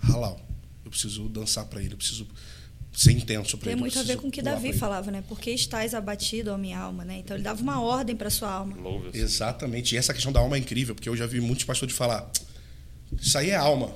halal. 0.00 0.44
Eu 0.84 0.90
preciso 0.90 1.28
dançar 1.28 1.66
para 1.66 1.80
ele, 1.80 1.94
eu 1.94 1.98
preciso 1.98 2.26
ser 2.96 3.12
intenso 3.12 3.58
para 3.58 3.66
Tem 3.66 3.72
ele. 3.72 3.80
eu 3.80 3.82
muito 3.82 3.98
a 3.98 4.02
ver 4.02 4.16
com 4.16 4.28
o 4.28 4.30
que 4.30 4.40
Davi 4.40 4.72
falava, 4.72 5.10
né? 5.10 5.22
Porque 5.28 5.50
estás 5.50 5.92
abatido, 5.92 6.50
ó 6.50 6.56
minha 6.56 6.78
alma, 6.78 7.04
né? 7.04 7.18
Então 7.18 7.36
ele 7.36 7.44
dava 7.44 7.60
uma 7.60 7.78
ordem 7.78 8.16
para 8.16 8.30
sua 8.30 8.50
alma. 8.50 8.74
Exatamente. 9.12 9.94
E 9.94 9.98
essa 9.98 10.14
questão 10.14 10.32
da 10.32 10.40
alma 10.40 10.56
é 10.56 10.58
incrível, 10.58 10.94
porque 10.94 11.08
eu 11.08 11.14
já 11.14 11.26
vi 11.26 11.38
muitos 11.38 11.66
pastores 11.66 11.94
falar: 11.94 12.30
Isso 13.20 13.36
aí 13.36 13.50
é 13.50 13.56
alma. 13.56 13.94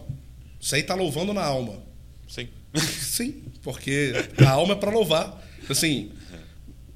Isso 0.61 0.75
aí 0.75 0.83
tá 0.83 0.95
louvando 0.95 1.33
na 1.33 1.43
alma. 1.43 1.83
Sim. 2.29 2.49
Sim, 3.01 3.43
porque 3.63 4.13
a 4.47 4.51
alma 4.51 4.75
é 4.75 4.77
para 4.77 4.91
louvar. 4.91 5.43
Assim, 5.69 6.13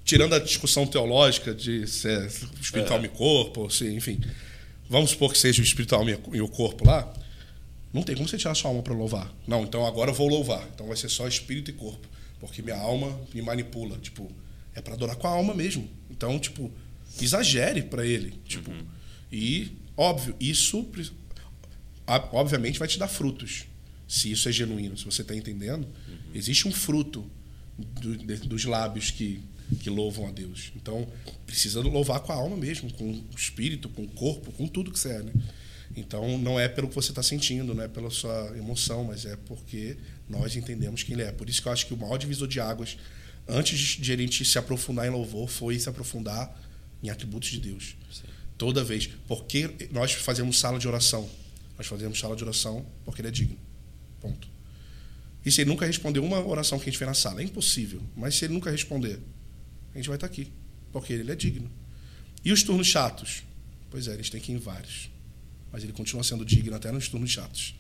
tirando 0.05 0.35
a 0.35 0.39
discussão 0.39 0.87
teológica 0.87 1.55
de 1.55 1.87
se 1.87 2.07
é 2.07 2.27
espírito, 2.61 2.93
alma 2.93 3.07
e 3.07 3.09
corpo, 3.09 3.63
ou 3.63 3.71
se, 3.71 3.89
enfim, 3.95 4.21
vamos 4.91 5.11
supor 5.11 5.33
que 5.33 5.39
seja 5.39 5.63
o 5.63 5.95
alma 5.95 6.11
e 6.35 6.41
o 6.43 6.49
corpo 6.49 6.87
lá. 6.87 7.11
Não 7.95 8.03
tem 8.03 8.15
como 8.17 8.29
você 8.29 8.37
tirar 8.37 8.55
sua 8.55 8.71
alma 8.71 8.83
para 8.83 8.93
louvar. 8.93 9.33
Não, 9.47 9.63
então 9.63 9.87
agora 9.87 10.11
eu 10.11 10.15
vou 10.15 10.29
louvar. 10.29 10.69
Então 10.75 10.89
vai 10.89 10.97
ser 10.97 11.09
só 11.09 11.27
espírito 11.29 11.71
e 11.71 11.75
corpo, 11.75 12.07
porque 12.41 12.61
minha 12.61 12.77
alma 12.77 13.19
me 13.33 13.41
manipula. 13.41 13.97
Tipo, 13.99 14.31
é 14.75 14.83
para 14.83 14.95
adorar 14.95 15.15
com 15.17 15.29
a 15.29 15.31
alma 15.31 15.55
mesmo. 15.55 15.89
Então, 16.11 16.37
tipo, 16.39 16.71
exagere 17.23 17.83
para 17.83 18.05
ele, 18.05 18.35
tipo. 18.45 18.71
E 19.33 19.77
óbvio, 19.97 20.35
isso 20.41 20.85
obviamente 22.33 22.79
vai 22.79 22.89
te 22.89 22.99
dar 22.99 23.09
frutos. 23.09 23.65
Se 24.07 24.31
isso 24.31 24.49
é 24.49 24.53
genuíno, 24.53 24.97
se 24.99 25.05
você 25.05 25.23
está 25.23 25.35
entendendo, 25.35 25.87
existe 26.35 26.69
um 26.69 26.73
fruto 26.73 27.25
do- 27.79 28.17
de- 28.17 28.47
dos 28.47 28.65
lábios 28.65 29.11
que, 29.11 29.41
que 29.81 29.89
louvam 29.89 30.29
a 30.29 30.31
Deus. 30.31 30.73
Então, 30.77 31.09
precisa 31.47 31.81
louvar 31.81 32.21
com 32.21 32.33
a 32.33 32.35
alma 32.37 32.57
mesmo, 32.57 32.93
com 32.93 33.11
o 33.11 33.25
espírito, 33.37 33.89
com 33.89 34.03
o 34.03 34.09
corpo, 34.09 34.53
com 34.53 34.67
tudo 34.67 34.91
que 34.93 34.99
você 34.99 35.09
é, 35.11 35.23
né? 35.23 35.33
Então, 35.97 36.37
não 36.39 36.59
é 36.59 36.69
pelo 36.69 36.89
que 36.89 36.95
você 36.95 37.11
está 37.13 37.23
sentindo, 37.23 37.75
não 37.75 37.85
é 37.85 37.89
pela 37.89 38.11
sua 38.11 38.53
emoção, 38.57 39.05
mas 39.05 39.25
é 39.25 39.37
porque 39.37 39.97
nós 40.29 40.57
entendemos 40.57 41.03
quem 41.03 41.15
ele 41.15 41.23
é. 41.23 41.31
Por 41.31 41.49
isso 41.49 41.63
que 41.63 41.69
eu 41.69 41.73
acho 41.73 41.87
que 41.87 41.95
o 41.95 41.97
maior 41.97 42.17
divisor 42.17 42.49
de 42.49 42.59
águas, 42.59 42.97
antes 43.47 43.79
de- 43.79 44.13
a 44.13 44.17
gente 44.17 44.45
se 44.45 44.59
aprofundar 44.59 45.07
em 45.07 45.11
louvor, 45.11 45.49
foi 45.49 45.79
se 45.79 45.89
aprofundar 45.89 46.53
em 47.03 47.11
atributos 47.11 47.49
de 47.51 47.61
Deus. 47.61 47.97
Toda 48.59 48.83
vez. 48.83 49.09
Porque 49.29 49.89
nós 49.93 50.13
fazemos 50.13 50.59
sala 50.59 50.79
de 50.79 50.89
oração. 50.89 51.29
Nós 51.77 51.87
fazemos 51.87 52.19
sala 52.19 52.35
de 52.35 52.43
oração 52.43 52.85
porque 53.05 53.21
ele 53.21 53.29
é 53.29 53.31
digno. 53.31 53.59
Ponto. 54.21 54.49
E 55.45 55.53
se 55.53 55.61
ele 55.61 55.71
nunca 55.71 55.85
responder 55.87 56.21
uma 56.21 56.45
oração 56.45 56.79
que 56.79 56.85
a 56.85 56.91
gente 56.91 56.99
fez 56.99 57.07
na 57.09 57.15
sala? 57.15 57.41
É 57.41 57.45
impossível. 57.45 58.01
Mas 58.17 58.35
se 58.37 58.47
ele 58.47 58.55
nunca 58.55 58.71
responder, 58.71 59.21
a 59.93 59.97
gente 59.99 60.09
vai 60.09 60.17
estar 60.17 60.27
aqui. 60.27 60.51
Porque 60.93 61.13
ele 61.13 61.31
é 61.31 61.37
digno. 61.37 61.71
E 62.45 62.51
os 62.53 62.63
turnos 62.63 62.87
chatos? 62.87 63.43
Pois 63.91 64.09
é, 64.09 64.15
eles 64.15 64.31
têm 64.31 64.41
que 64.41 64.51
ir 64.53 64.55
em 64.55 64.59
vários. 64.59 65.11
Mas 65.75 65.83
ele 65.83 65.93
continua 65.93 66.23
sendo 66.23 66.45
digno 66.45 66.77
até 66.77 66.93
nos 66.93 67.09
turnos 67.09 67.29
chatos. 67.29 67.75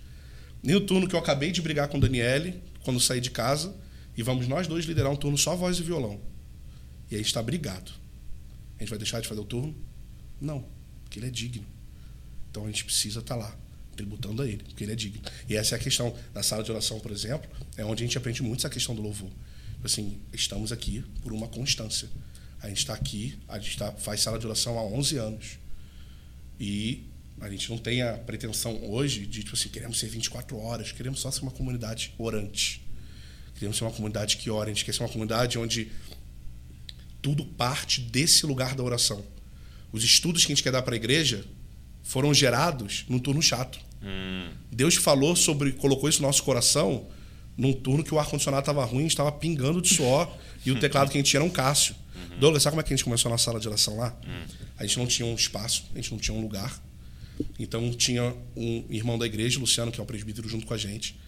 Nem 0.60 0.74
o 0.74 0.80
turno 0.80 1.06
que 1.06 1.14
eu 1.14 1.18
acabei 1.20 1.52
de 1.52 1.62
brigar 1.62 1.86
com 1.86 2.00
Daniele, 2.00 2.60
quando 2.82 2.98
saí 2.98 3.20
de 3.20 3.30
casa, 3.30 3.72
e 4.16 4.22
vamos 4.24 4.48
nós 4.48 4.66
dois 4.66 4.84
liderar 4.84 5.12
um 5.12 5.14
turno 5.14 5.38
só 5.38 5.54
voz 5.54 5.78
e 5.78 5.82
violão. 5.84 6.20
E 7.08 7.14
aí 7.14 7.22
está 7.22 7.40
brigado. 7.40 7.92
A 8.76 8.80
gente 8.80 8.88
vai 8.88 8.98
deixar 8.98 9.20
de 9.20 9.28
fazer 9.28 9.40
o 9.40 9.44
turno? 9.44 9.72
Não, 10.40 10.66
porque 11.04 11.20
ele 11.20 11.28
é 11.28 11.30
digno. 11.30 11.64
Então 12.50 12.64
a 12.64 12.66
gente 12.66 12.84
precisa 12.84 13.20
estar 13.20 13.36
lá, 13.36 13.56
tributando 13.94 14.42
a 14.42 14.48
ele, 14.48 14.64
porque 14.64 14.82
ele 14.82 14.90
é 14.90 14.96
digno. 14.96 15.22
E 15.48 15.54
essa 15.54 15.76
é 15.76 15.78
a 15.78 15.80
questão 15.80 16.16
da 16.32 16.42
sala 16.42 16.64
de 16.64 16.72
oração, 16.72 16.98
por 16.98 17.12
exemplo, 17.12 17.48
é 17.76 17.84
onde 17.84 18.02
a 18.02 18.06
gente 18.08 18.18
aprende 18.18 18.42
muito 18.42 18.58
essa 18.58 18.70
questão 18.70 18.92
do 18.96 19.02
louvor. 19.02 19.30
Assim, 19.84 20.18
estamos 20.32 20.72
aqui 20.72 21.04
por 21.22 21.32
uma 21.32 21.46
constância. 21.46 22.08
A 22.60 22.68
gente 22.68 22.78
está 22.78 22.94
aqui, 22.94 23.38
a 23.46 23.56
gente 23.56 23.78
tá, 23.78 23.92
faz 23.92 24.20
sala 24.20 24.36
de 24.36 24.46
oração 24.46 24.80
há 24.80 24.82
11 24.82 25.16
anos. 25.16 25.58
E 26.58 27.13
a 27.40 27.50
gente 27.50 27.68
não 27.70 27.78
tem 27.78 28.02
a 28.02 28.14
pretensão 28.14 28.90
hoje 28.90 29.26
de, 29.26 29.42
tipo 29.42 29.54
assim, 29.54 29.68
queremos 29.68 29.98
ser 29.98 30.08
24 30.08 30.56
horas, 30.58 30.92
queremos 30.92 31.20
só 31.20 31.30
ser 31.30 31.42
uma 31.42 31.50
comunidade 31.50 32.14
orante. 32.18 32.82
Queremos 33.54 33.76
ser 33.76 33.84
uma 33.84 33.92
comunidade 33.92 34.36
que 34.36 34.50
ora, 34.50 34.70
a 34.70 34.72
gente 34.72 34.84
quer 34.84 34.92
ser 34.92 35.02
uma 35.02 35.08
comunidade 35.08 35.58
onde 35.58 35.90
tudo 37.22 37.44
parte 37.44 38.00
desse 38.00 38.46
lugar 38.46 38.74
da 38.74 38.82
oração. 38.82 39.24
Os 39.92 40.02
estudos 40.04 40.44
que 40.44 40.52
a 40.52 40.54
gente 40.54 40.62
quer 40.62 40.72
dar 40.72 40.82
para 40.82 40.94
a 40.94 40.96
igreja 40.96 41.44
foram 42.02 42.34
gerados 42.34 43.04
num 43.08 43.18
turno 43.18 43.40
chato. 43.40 43.78
Deus 44.70 44.96
falou 44.96 45.34
sobre, 45.34 45.72
colocou 45.72 46.08
isso 46.08 46.20
no 46.20 46.28
nosso 46.28 46.42
coração 46.42 47.06
num 47.56 47.72
turno 47.72 48.02
que 48.02 48.12
o 48.12 48.18
ar-condicionado 48.18 48.62
estava 48.62 48.84
ruim, 48.84 49.06
estava 49.06 49.30
pingando 49.30 49.80
de 49.80 49.94
suor 49.94 50.36
e 50.66 50.72
o 50.72 50.78
teclado 50.80 51.10
que 51.10 51.16
a 51.16 51.20
gente 51.20 51.30
tinha 51.30 51.38
era 51.38 51.48
um 51.48 51.50
Cássio. 51.50 51.94
Douglas, 52.38 52.62
sabe 52.62 52.72
como 52.72 52.80
é 52.80 52.84
que 52.84 52.92
a 52.92 52.96
gente 52.96 53.04
começou 53.04 53.30
na 53.30 53.38
sala 53.38 53.60
de 53.60 53.68
oração 53.68 53.96
lá? 53.96 54.14
A 54.76 54.84
gente 54.84 54.98
não 54.98 55.06
tinha 55.06 55.26
um 55.26 55.34
espaço, 55.34 55.84
a 55.92 55.96
gente 55.96 56.10
não 56.10 56.18
tinha 56.18 56.36
um 56.36 56.40
lugar. 56.40 56.82
Então 57.58 57.90
tinha 57.92 58.34
um 58.56 58.84
irmão 58.90 59.18
da 59.18 59.26
igreja, 59.26 59.58
Luciano, 59.58 59.90
que 59.90 60.00
é 60.00 60.02
o 60.02 60.06
presbítero, 60.06 60.48
junto 60.48 60.66
com 60.66 60.74
a 60.74 60.78
gente. 60.78 61.18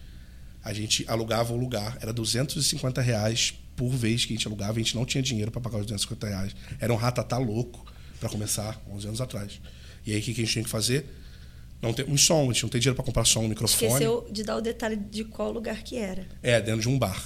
A 0.63 0.73
gente 0.73 1.05
alugava 1.07 1.53
o 1.53 1.57
lugar, 1.57 1.97
era 2.01 2.11
250 2.11 3.01
reais 3.01 3.53
por 3.75 3.89
vez 3.89 4.25
que 4.25 4.33
a 4.33 4.35
gente 4.35 4.47
alugava, 4.47 4.73
a 4.73 4.77
gente 4.77 4.95
não 4.95 5.05
tinha 5.05 5.21
dinheiro 5.21 5.51
para 5.51 5.61
pagar 5.61 5.77
os 5.77 5.85
250 5.85 6.27
reais. 6.27 6.55
Era 6.79 6.91
um 6.91 6.95
ratatá 6.95 7.37
louco 7.37 7.85
para 8.19 8.27
começar, 8.27 8.81
11 8.91 9.07
anos 9.07 9.21
atrás. 9.21 9.61
E 10.05 10.13
aí 10.13 10.19
o 10.19 10.23
que 10.23 10.33
que 10.33 10.41
a 10.41 10.43
gente 10.43 10.53
tinha 10.53 10.63
que 10.63 10.69
fazer? 10.69 11.05
Não 11.81 11.93
tem 11.93 12.05
um 12.09 12.17
som, 12.17 12.49
a 12.49 12.53
gente 12.53 12.63
não 12.63 12.69
tem 12.69 12.81
dinheiro 12.81 12.95
para 12.95 13.05
comprar 13.05 13.23
som, 13.23 13.41
um 13.41 13.47
microfone. 13.47 13.91
Esqueceu 13.91 14.27
de 14.31 14.43
dar 14.43 14.57
o 14.57 14.61
detalhe 14.61 14.95
de 14.95 15.23
qual 15.23 15.51
lugar 15.51 15.83
que 15.83 15.95
era. 15.95 16.27
É, 16.41 16.59
dentro 16.59 16.81
de 16.81 16.89
um 16.89 16.97
bar. 16.97 17.23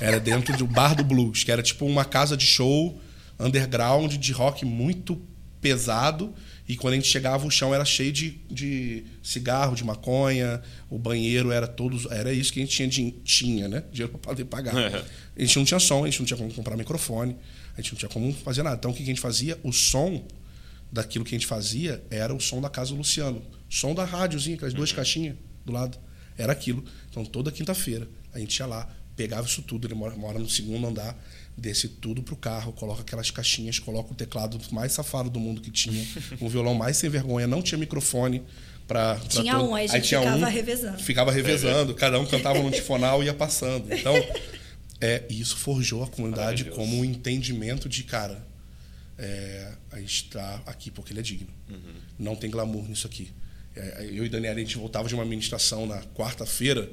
Era 0.00 0.20
dentro 0.20 0.56
do 0.56 0.66
bar 0.66 0.94
do 0.94 1.02
blues, 1.02 1.42
que 1.42 1.50
era 1.50 1.62
tipo 1.62 1.84
uma 1.84 2.04
casa 2.04 2.36
de 2.36 2.46
show 2.46 3.00
underground 3.38 4.14
de 4.14 4.32
rock 4.32 4.64
muito 4.64 5.20
pesado. 5.60 6.32
E 6.66 6.76
quando 6.76 6.94
a 6.94 6.96
gente 6.96 7.08
chegava, 7.08 7.46
o 7.46 7.50
chão 7.50 7.74
era 7.74 7.84
cheio 7.84 8.10
de, 8.10 8.38
de 8.50 9.04
cigarro, 9.22 9.74
de 9.76 9.84
maconha, 9.84 10.62
o 10.88 10.98
banheiro 10.98 11.50
era 11.52 11.66
todos. 11.66 12.06
Era 12.10 12.32
isso 12.32 12.50
que 12.52 12.58
a 12.60 12.62
gente 12.64 12.74
tinha, 12.74 12.88
din- 12.88 13.14
tinha 13.22 13.68
né? 13.68 13.84
Dinheiro 13.92 14.12
para 14.12 14.30
poder 14.32 14.44
pagar. 14.46 14.74
A 14.74 15.40
gente 15.40 15.56
não 15.58 15.64
tinha 15.64 15.78
som, 15.78 16.04
a 16.04 16.06
gente 16.06 16.20
não 16.20 16.26
tinha 16.26 16.38
como 16.38 16.52
comprar 16.54 16.76
microfone, 16.76 17.36
a 17.76 17.80
gente 17.82 17.92
não 17.92 17.98
tinha 17.98 18.08
como 18.08 18.32
fazer 18.32 18.62
nada. 18.62 18.76
Então 18.76 18.90
o 18.90 18.94
que 18.94 19.02
a 19.02 19.06
gente 19.06 19.20
fazia? 19.20 19.58
O 19.62 19.72
som 19.72 20.26
daquilo 20.90 21.24
que 21.24 21.34
a 21.34 21.38
gente 21.38 21.46
fazia 21.46 22.02
era 22.10 22.34
o 22.34 22.40
som 22.40 22.60
da 22.62 22.70
casa 22.70 22.92
do 22.92 22.96
Luciano. 22.96 23.42
Som 23.68 23.94
da 23.94 24.04
rádiozinha, 24.04 24.56
aquelas 24.56 24.72
duas 24.72 24.90
caixinhas 24.90 25.36
do 25.66 25.72
lado. 25.72 25.98
Era 26.38 26.52
aquilo. 26.52 26.82
Então 27.10 27.24
toda 27.26 27.52
quinta-feira 27.52 28.08
a 28.32 28.38
gente 28.38 28.56
ia 28.56 28.66
lá, 28.66 28.88
pegava 29.14 29.46
isso 29.46 29.60
tudo, 29.62 29.86
ele 29.86 29.94
mora, 29.94 30.16
mora 30.16 30.38
no 30.38 30.48
segundo 30.48 30.86
andar, 30.86 31.16
desce 31.56 31.88
tudo 31.88 32.22
pro 32.22 32.36
carro, 32.36 32.72
coloca 32.72 33.02
aquelas 33.02 33.30
caixinhas, 33.30 33.78
coloca 33.78 34.12
o 34.12 34.14
teclado 34.14 34.58
mais 34.72 34.92
safado 34.92 35.30
do 35.30 35.38
mundo 35.38 35.60
que 35.60 35.70
tinha, 35.70 36.04
um 36.40 36.48
violão 36.48 36.74
mais 36.74 36.96
sem 36.96 37.08
vergonha, 37.08 37.46
não 37.46 37.62
tinha 37.62 37.78
microfone. 37.78 38.42
Pra, 38.86 39.14
pra 39.14 39.28
Tinha 39.28 39.54
todo- 39.54 39.70
um, 39.70 39.74
aí 39.74 39.86
a 39.88 39.94
gente 39.94 40.08
ficava 40.08 40.48
revezando. 40.48 40.98
Ficava 41.02 41.32
revezando, 41.32 41.94
cada 41.94 42.20
um 42.20 42.26
cantava 42.26 42.62
no 42.62 42.70
tifonal 42.70 43.22
e 43.22 43.26
ia 43.26 43.32
passando. 43.32 43.90
Então, 43.94 44.14
é, 45.00 45.24
isso 45.30 45.56
forjou 45.56 46.02
a 46.02 46.06
comunidade 46.06 46.64
como 46.66 46.98
um 46.98 47.02
entendimento 47.04 47.88
de, 47.88 48.02
cara, 48.04 48.46
é, 49.16 49.72
a 49.90 49.98
gente 50.00 50.24
está 50.24 50.62
aqui 50.66 50.90
porque 50.90 51.12
ele 51.14 51.20
é 51.20 51.22
digno. 51.22 51.48
Não 52.18 52.36
tem 52.36 52.50
glamour 52.50 52.86
nisso 52.88 53.06
aqui. 53.06 53.30
É, 53.74 54.06
eu 54.12 54.24
e 54.26 54.28
Daniela, 54.28 54.56
a 54.56 54.60
gente 54.60 54.76
voltava 54.76 55.08
de 55.08 55.14
uma 55.14 55.24
ministração 55.24 55.86
na 55.86 56.02
quarta-feira 56.14 56.90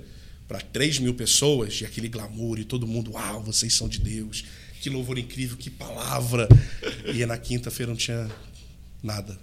para 0.52 0.60
3 0.60 0.99
mil 0.99 1.14
pessoas 1.14 1.80
e 1.80 1.86
aquele 1.86 2.10
glamour 2.10 2.60
e 2.60 2.65
todo 2.65 2.86
mundo, 2.86 3.14
uau, 3.14 3.41
vocês 3.41 3.73
são 3.73 3.88
de 3.88 3.99
Deus, 3.99 4.44
que 4.82 4.90
louvor 4.90 5.18
incrível, 5.18 5.56
que 5.56 5.69
palavra. 5.69 6.45
E 7.06 7.26
na 7.26 7.38
quinta-feira 7.38 7.90
não 7.90 7.98
tinha 7.98 8.30
nada. 9.02 9.40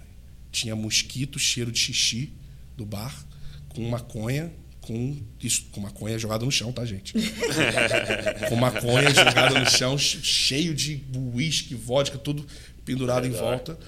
Tinha 0.51 0.75
mosquito, 0.75 1.39
cheiro 1.39 1.71
de 1.71 1.79
xixi 1.79 2.31
do 2.77 2.85
bar, 2.85 3.25
com 3.69 3.89
maconha, 3.89 4.53
com 4.81 5.17
isso, 5.41 5.65
com 5.71 5.81
maconha 5.81 6.19
jogada 6.19 6.45
no 6.45 6.51
chão, 6.51 6.71
tá, 6.71 6.85
gente? 6.85 7.13
com 8.47 8.55
maconha 8.55 9.09
jogada 9.09 9.59
no 9.59 9.67
chão, 9.67 9.97
che- 9.97 10.21
cheio 10.21 10.75
de 10.75 11.03
uísque, 11.33 11.73
vodka, 11.73 12.19
tudo 12.19 12.45
pendurado 12.85 13.25
em 13.25 13.31
volta. 13.31 13.79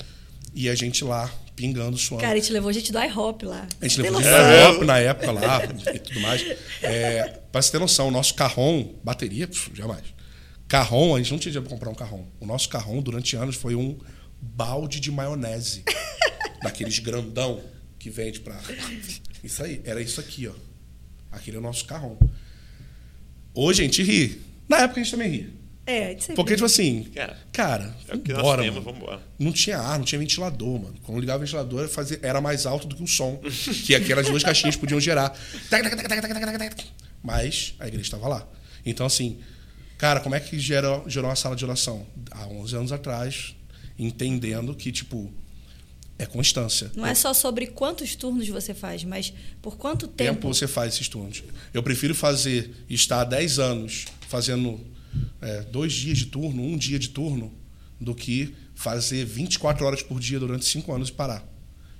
E 0.55 0.67
a 0.67 0.73
gente 0.73 1.03
lá, 1.03 1.31
pingando, 1.55 1.97
suando. 1.97 2.21
Cara, 2.21 2.33
a 2.33 2.39
gente 2.39 2.51
levou 2.51 2.71
gente 2.71 2.91
do 2.91 2.99
IHOP 2.99 3.45
lá. 3.45 3.67
A 3.79 3.87
gente 3.87 4.01
levou 4.01 4.21
noção? 4.21 4.31
de 4.31 4.53
Europa 4.53 4.85
na 4.85 4.99
época 4.99 5.31
lá 5.31 5.61
e 5.93 5.99
tudo 5.99 6.19
mais. 6.21 6.45
É, 6.81 7.39
pra 7.51 7.61
você 7.61 7.71
ter 7.71 7.79
noção, 7.79 8.07
o 8.07 8.11
nosso 8.11 8.33
carrom, 8.33 8.95
bateria, 9.03 9.47
pf, 9.47 9.71
jamais. 9.75 10.03
Carrom, 10.67 11.15
a 11.15 11.17
gente 11.19 11.31
não 11.31 11.39
tinha 11.39 11.51
dinheiro 11.51 11.67
pra 11.67 11.77
comprar 11.77 11.89
um 11.89 11.95
carrom. 11.95 12.25
O 12.39 12.45
nosso 12.45 12.69
carrom, 12.69 13.01
durante 13.01 13.35
anos, 13.35 13.55
foi 13.55 13.75
um 13.75 13.97
balde 14.41 14.99
de 14.99 15.11
maionese. 15.11 15.83
daqueles 16.61 16.99
grandão 16.99 17.61
que 17.99 18.09
vende 18.09 18.39
pra. 18.39 18.59
Isso 19.43 19.63
aí, 19.63 19.81
era 19.83 19.99
isso 19.99 20.19
aqui, 20.19 20.47
ó. 20.47 20.53
Aquele 21.31 21.57
é 21.57 21.59
o 21.59 21.63
nosso 21.63 21.85
carrom. 21.85 22.15
Hoje 23.55 23.81
a 23.81 23.85
gente 23.85 24.03
ri. 24.03 24.39
Na 24.69 24.81
época 24.81 24.99
a 24.99 25.03
gente 25.03 25.11
também 25.11 25.29
ria. 25.31 25.49
É, 25.85 26.05
a 26.05 26.09
gente 26.09 26.21
sempre- 26.21 26.35
Porque, 26.35 26.53
tipo 26.53 26.65
assim, 26.65 27.03
Cara, 27.15 27.37
cara, 27.51 27.97
é 28.07 28.15
o 28.15 28.19
que 28.19 28.31
nós 28.31 28.41
vambora, 28.41 28.61
temos, 28.61 28.83
mano. 28.83 28.99
vambora. 28.99 29.21
Não 29.39 29.51
tinha 29.51 29.79
ar, 29.79 29.97
não 29.97 30.05
tinha 30.05 30.19
ventilador, 30.19 30.79
mano. 30.79 30.95
Quando 31.03 31.19
ligava 31.19 31.39
o 31.39 31.45
ventilador, 31.45 31.87
fazia, 31.89 32.19
era 32.21 32.39
mais 32.39 32.65
alto 32.67 32.87
do 32.87 32.95
que 32.95 33.03
o 33.03 33.07
som. 33.07 33.41
que 33.85 33.95
aquelas 33.95 34.27
duas 34.27 34.43
caixinhas 34.43 34.75
podiam 34.75 34.99
gerar. 34.99 35.35
Mas 37.23 37.73
a 37.79 37.87
igreja 37.87 38.03
estava 38.03 38.27
lá. 38.27 38.47
Então, 38.85 39.05
assim, 39.05 39.39
cara, 39.97 40.19
como 40.19 40.35
é 40.35 40.39
que 40.39 40.57
gerou, 40.59 41.07
gerou 41.07 41.29
uma 41.29 41.35
sala 41.35 41.55
de 41.55 41.63
oração? 41.63 42.05
Há 42.31 42.47
11 42.47 42.75
anos 42.75 42.91
atrás, 42.91 43.55
entendendo 43.97 44.73
que, 44.75 44.91
tipo, 44.91 45.31
é 46.17 46.25
constância. 46.25 46.91
Não 46.95 47.05
é 47.05 47.13
só 47.13 47.33
sobre 47.33 47.67
quantos 47.67 48.15
turnos 48.15 48.47
você 48.47 48.73
faz, 48.73 49.03
mas 49.03 49.33
por 49.61 49.77
quanto 49.77 50.07
tempo 50.07 50.33
tempo. 50.41 50.53
você 50.53 50.67
faz 50.67 50.93
esses 50.95 51.07
turnos. 51.07 51.43
Eu 51.73 51.83
prefiro 51.83 52.15
fazer, 52.15 52.71
estar 52.89 53.21
há 53.21 53.23
10 53.23 53.59
anos 53.59 54.05
fazendo 54.27 54.79
é, 55.41 55.61
dois 55.63 55.93
dias 55.93 56.17
de 56.17 56.25
turno, 56.27 56.63
um 56.63 56.77
dia 56.77 56.99
de 56.99 57.09
turno, 57.09 57.53
do 57.99 58.15
que 58.15 58.55
fazer 58.73 59.25
24 59.25 59.85
horas 59.85 60.01
por 60.01 60.19
dia 60.19 60.39
durante 60.39 60.65
5 60.65 60.91
anos 60.91 61.09
e 61.09 61.11
parar. 61.11 61.47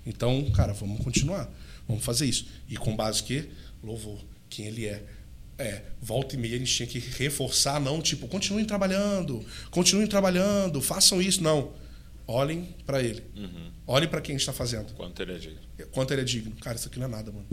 Então, 0.06 0.50
cara, 0.52 0.74
vamos 0.74 1.04
continuar. 1.04 1.50
Vamos 1.88 2.04
fazer 2.04 2.26
isso. 2.26 2.48
E 2.68 2.76
com 2.76 2.96
base 2.96 3.22
que? 3.22 3.50
Louvor. 3.84 4.20
Quem 4.50 4.66
ele 4.66 4.86
é. 4.86 5.04
É, 5.58 5.84
volta 6.02 6.36
e 6.36 6.40
meia 6.40 6.56
a 6.56 6.58
gente 6.58 6.74
tinha 6.74 6.88
que 6.88 6.98
reforçar, 6.98 7.80
não, 7.80 8.02
tipo, 8.02 8.28
continuem 8.28 8.66
trabalhando, 8.66 9.46
continuem 9.70 10.08
trabalhando, 10.08 10.82
façam 10.82 11.22
isso. 11.22 11.44
Não. 11.44 11.74
Olhem 12.26 12.74
para 12.86 13.04
ele. 13.04 13.24
Olhem 13.86 14.10
para 14.10 14.22
quem 14.22 14.36
está 14.36 14.52
fazendo. 14.52 14.94
Quanto 14.94 15.22
ele 15.22 15.34
é 15.34 15.38
digno. 15.38 15.60
Quanto 15.92 16.12
ele 16.14 16.22
é 16.22 16.24
digno. 16.24 16.56
Cara, 16.62 16.78
isso 16.78 16.88
aqui 16.88 16.98
não 16.98 17.06
é 17.06 17.10
nada, 17.10 17.32
mano. 17.32 17.46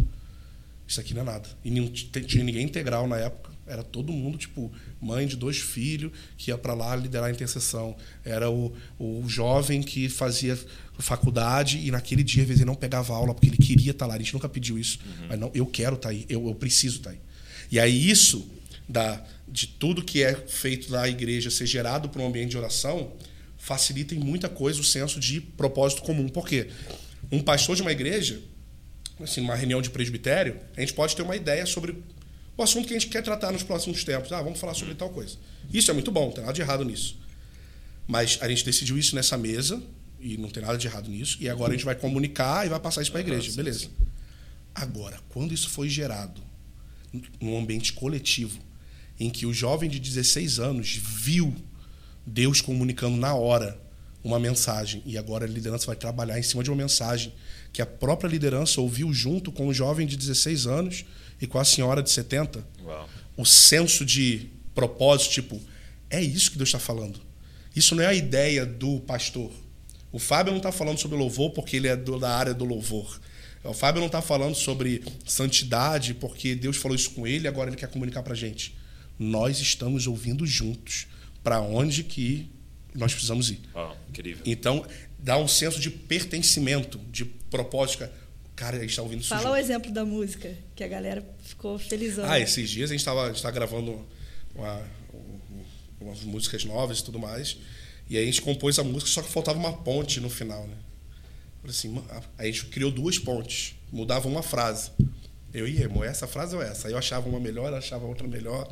Isso 0.87 1.01
aqui 1.01 1.13
não 1.13 1.23
é 1.23 1.25
nada. 1.25 1.49
E 1.65 1.71
não 1.71 1.89
tinha 1.89 2.45
ninguém 2.45 2.65
integral 2.65 3.07
na 3.07 3.19
época. 3.19 3.48
Era 3.69 3.83
todo 3.83 4.13
mundo, 4.13 4.39
tipo, 4.39 4.73
mãe 5.01 5.27
de 5.27 5.37
dois 5.37 5.59
filhos 5.59 6.13
que 6.37 6.51
ia 6.51 6.59
para 6.59 6.75
lá 6.75 6.97
liderar 6.97 7.29
a 7.29 7.31
intercessão. 7.31 7.97
Era 8.25 8.51
o, 8.51 8.75
o 8.99 9.25
jovem 9.29 9.83
que 9.83 10.09
fazia 10.09 10.59
faculdade 10.99 11.79
e 11.79 11.91
naquele 11.91 12.23
dia, 12.25 12.43
às 12.43 12.49
vezes, 12.49 12.63
ele 12.63 12.71
não 12.71 12.75
pegava 12.75 13.15
aula 13.15 13.35
porque 13.35 13.49
ele 13.49 13.57
queria 13.57 13.93
estar 13.93 14.07
lá. 14.07 14.15
A 14.15 14.19
gente 14.19 14.35
nunca 14.35 14.49
pediu 14.49 14.79
isso. 14.79 14.99
Mas 15.29 15.39
não, 15.39 15.51
eu 15.55 15.67
quero 15.67 15.97
estar 15.97 16.09
aí. 16.09 16.27
Eu, 16.29 16.47
eu 16.49 16.55
preciso 16.55 16.99
estar 16.99 17.11
aí. 17.11 17.21
E 17.71 17.79
aí 17.79 18.11
isso, 18.11 18.51
da, 18.89 19.23
de 19.47 19.67
tudo 19.67 20.03
que 20.03 20.23
é 20.23 20.35
feito 20.35 20.91
na 20.91 21.09
igreja 21.09 21.51
ser 21.51 21.67
gerado 21.67 22.09
para 22.09 22.23
um 22.23 22.27
ambiente 22.27 22.51
de 22.51 22.59
oração, 22.59 23.13
facilita 23.57 24.15
em 24.15 24.19
muita 24.19 24.49
coisa 24.49 24.81
o 24.81 24.85
senso 24.85 25.21
de 25.21 25.41
propósito 25.41 26.03
comum. 26.03 26.29
Por 26.29 26.47
quê? 26.47 26.69
Um 27.31 27.41
pastor 27.41 27.77
de 27.77 27.83
uma 27.83 27.93
igreja, 27.93 28.41
assim, 29.21 29.41
numa 29.41 29.55
reunião 29.55 29.83
de 29.83 29.91
presbitério, 29.91 30.59
a 30.77 30.81
gente 30.81 30.95
pode 30.95 31.15
ter 31.15 31.23
uma 31.23 31.37
ideia 31.37 31.67
sobre 31.67 31.97
o 32.59 32.63
assunto 32.65 32.89
que 32.89 32.95
a 32.95 32.99
gente 32.99 33.09
quer 33.09 33.23
tratar 33.23 33.53
nos 33.53 33.63
próximos 33.63 34.03
tempos. 34.03 34.33
Ah, 34.33 34.43
vamos 34.43 34.59
falar 34.59 34.75
sobre 34.75 34.93
tal 34.97 35.09
coisa. 35.11 35.37
Isso 35.73 35.91
é 35.93 35.95
muito 35.95 36.11
bom, 36.11 36.27
não 36.27 36.33
tem 36.33 36.43
nada 36.43 36.53
de 36.53 36.61
errado 36.61 36.85
nisso. 36.85 37.17
Mas 38.05 38.37
a 38.41 38.49
gente 38.49 38.65
decidiu 38.65 38.99
isso 38.99 39.15
nessa 39.15 39.39
mesa, 39.39 39.81
e 40.19 40.37
não 40.37 40.51
tem 40.51 40.63
nada 40.63 40.77
de 40.77 40.87
errado 40.87 41.09
nisso, 41.09 41.39
e 41.41 41.49
agora 41.49 41.73
a 41.73 41.77
gente 41.77 41.85
vai 41.85 41.95
comunicar 41.95 42.67
e 42.67 42.69
vai 42.69 42.81
passar 42.81 43.01
isso 43.01 43.13
para 43.13 43.21
a 43.21 43.23
igreja. 43.23 43.53
Beleza. 43.53 43.89
Agora, 44.75 45.21
quando 45.29 45.55
isso 45.55 45.71
foi 45.71 45.89
gerado 45.89 46.43
num 47.41 47.57
ambiente 47.57 47.93
coletivo, 47.93 48.59
em 49.21 49.31
que 49.31 49.47
o 49.47 49.55
jovem 49.55 49.89
de 49.89 50.01
16 50.01 50.59
anos 50.59 50.97
viu 50.97 51.55
Deus 52.27 52.61
comunicando 52.61 53.17
na 53.17 53.35
hora 53.35 53.81
uma 54.25 54.41
mensagem, 54.41 55.01
e 55.07 55.17
agora 55.17 55.45
a 55.45 55.49
liderança 55.49 55.87
vai 55.87 55.95
trabalhar 55.95 56.39
em 56.41 56.43
cima 56.43 56.65
de 56.65 56.71
uma 56.71 56.77
mensagem 56.77 57.33
que 57.73 57.81
a 57.81 57.87
própria 57.87 58.29
liderança 58.29 58.81
ouviu 58.81 59.13
junto 59.13 59.53
com 59.53 59.69
o 59.69 59.75
jovem 59.75 60.09
de 60.09 60.17
16 60.17 60.67
anos 60.67 61.05
e 61.41 61.47
com 61.47 61.59
a 61.59 61.65
senhora 61.65 62.03
de 62.03 62.11
70, 62.11 62.67
Uau. 62.85 63.09
o 63.37 63.45
senso 63.47 64.05
de 64.05 64.49
propósito, 64.75 65.33
tipo, 65.33 65.61
é 66.11 66.21
isso 66.23 66.51
que 66.51 66.57
Deus 66.57 66.69
está 66.69 66.79
falando. 66.79 67.21
Isso 67.75 67.95
não 67.95 68.03
é 68.03 68.07
a 68.07 68.15
ideia 68.15 68.65
do 68.67 69.01
pastor. 69.01 69.53
O 70.11 70.19
Fábio 70.19 70.51
não 70.53 70.59
está 70.59 70.73
falando 70.73 70.99
sobre 70.99 71.17
louvor 71.19 71.51
porque 71.51 71.77
ele 71.77 71.87
é 71.89 71.95
do- 71.97 72.19
da 72.19 72.31
área 72.37 72.55
do 72.55 72.65
louvor. 72.65 73.21
O 73.63 73.75
Fábio 73.75 74.01
não 74.01 74.07
está 74.07 74.23
falando 74.23 74.55
sobre 74.55 75.03
santidade 75.27 76.15
porque 76.15 76.55
Deus 76.55 76.77
falou 76.77 76.95
isso 76.97 77.11
com 77.11 77.27
ele 77.27 77.45
e 77.45 77.49
agora 77.49 77.71
ele 77.71 77.77
quer 77.77 77.89
comunicar 77.89 78.23
para 78.23 78.35
gente. 78.35 78.75
Nós 79.19 79.61
estamos 79.61 80.07
ouvindo 80.07 80.47
juntos 80.47 81.07
para 81.43 81.61
onde 81.61 82.03
que 82.05 82.49
nós 82.95 83.13
precisamos 83.13 83.51
ir. 83.51 83.61
Uau, 83.75 83.97
incrível. 84.09 84.43
Então, 84.47 84.85
dá 85.19 85.37
um 85.37 85.47
senso 85.49 85.79
de 85.79 85.91
pertencimento, 85.91 86.99
de 87.11 87.25
propósito. 87.25 88.09
Cara, 88.59 88.77
a 88.77 88.81
gente 88.81 88.91
está 88.91 89.03
ouvindo 89.03 89.21
isso 89.21 89.29
Fala 89.29 89.53
o 89.53 89.57
exemplo 89.57 89.93
da 89.93 90.05
música, 90.05 90.53
que 90.75 90.83
a 90.83 90.89
galera 90.89 91.25
ficou 91.45 91.79
felizona. 91.79 92.33
Ah, 92.33 92.41
esses 92.41 92.69
dias 92.69 92.91
a 92.91 92.93
gente 92.93 93.01
estava 93.01 93.33
tá 93.33 93.51
gravando 93.53 94.05
uma- 94.53 94.83
um- 95.15 95.65
umas 96.01 96.21
músicas 96.23 96.65
novas 96.65 96.99
e 96.99 97.05
tudo 97.05 97.21
mais. 97.21 97.57
E 98.11 98.17
aí 98.17 98.25
a 98.25 98.27
gente 98.27 98.43
compôs 98.43 98.77
a 98.81 98.83
música, 98.83 99.09
só 99.09 99.23
que 99.23 99.31
faltava 99.31 99.57
uma 99.57 99.73
ponte 99.73 100.19
no 100.19 100.29
final, 100.29 100.67
né? 100.67 100.75
Falei 101.61 101.71
assim, 101.77 101.89
"Ma- 101.91 102.05
aí 102.37 102.49
a 102.49 102.53
gente 102.53 102.67
criou 102.67 102.91
duas 102.91 103.17
pontes, 103.17 103.77
mudava 103.93 104.27
uma 104.27 104.43
frase. 104.43 104.91
Eu 105.55 105.69
ia, 105.69 105.87
amor, 105.87 106.05
essa 106.05 106.27
frase 106.27 106.57
ou 106.57 106.61
essa? 106.63 106.89
Aí 106.89 106.95
eu 106.95 106.99
achava 106.99 107.29
uma 107.29 107.39
melhor, 107.39 107.67
ela 107.69 107.79
achava 107.79 108.07
outra 108.07 108.27
melhor. 108.27 108.69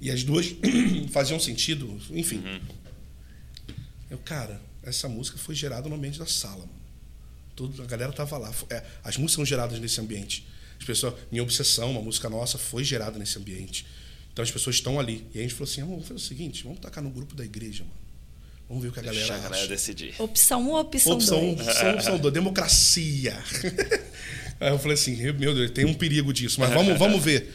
E 0.00 0.10
as 0.10 0.24
duas 0.24 0.52
faziam 1.12 1.38
sentido, 1.38 1.96
enfim. 2.10 2.42
Eu, 4.10 4.18
cara, 4.18 4.60
essa 4.82 5.08
música 5.08 5.38
foi 5.38 5.54
gerada 5.54 5.88
no 5.88 5.94
ambiente 5.94 6.18
da 6.18 6.26
sala, 6.26 6.58
mano. 6.66 6.81
Tudo, 7.54 7.82
a 7.82 7.86
galera 7.86 8.12
tava 8.12 8.38
lá. 8.38 8.52
É, 8.70 8.82
as 9.04 9.16
músicas 9.16 9.34
são 9.34 9.44
geradas 9.44 9.78
nesse 9.78 10.00
ambiente. 10.00 10.46
As 10.78 10.84
pessoas, 10.84 11.14
minha 11.30 11.42
obsessão, 11.42 11.90
uma 11.90 12.00
música 12.02 12.28
nossa, 12.28 12.58
foi 12.58 12.82
gerada 12.82 13.18
nesse 13.18 13.38
ambiente. 13.38 13.86
Então 14.32 14.42
as 14.42 14.50
pessoas 14.50 14.76
estão 14.76 14.98
ali. 14.98 15.26
E 15.34 15.38
a 15.38 15.42
gente 15.42 15.54
falou 15.54 15.70
assim: 15.70 15.82
"Ah, 15.82 15.84
vamos 15.84 16.02
fazer 16.08 16.14
o 16.14 16.18
seguinte, 16.18 16.64
vamos 16.64 16.80
tacar 16.80 17.02
no 17.04 17.10
grupo 17.10 17.34
da 17.34 17.44
igreja, 17.44 17.84
mano. 17.84 17.96
Vamos 18.68 18.82
ver 18.84 18.88
o 18.88 18.92
que 18.92 19.00
a 19.00 19.02
galera 19.02 19.18
Deixa 19.20 19.34
a 19.34 19.36
acha. 19.36 19.48
galera 19.50 19.68
decidir. 19.68 20.14
Opção 20.18 20.62
1 20.62 20.68
ou 20.70 20.80
opção 20.80 21.12
Opção, 21.12 21.54
2? 21.54 21.68
opção, 21.68 21.94
opção 21.94 22.18
do 22.18 22.30
democracia. 22.30 23.36
Aí 24.58 24.70
eu 24.70 24.78
falei 24.78 24.94
assim, 24.94 25.14
meu 25.34 25.54
Deus, 25.54 25.70
tem 25.72 25.84
um 25.84 25.92
perigo 25.92 26.32
disso, 26.32 26.58
mas 26.60 26.70
vamos, 26.72 26.96
vamos 26.98 27.22
ver. 27.22 27.52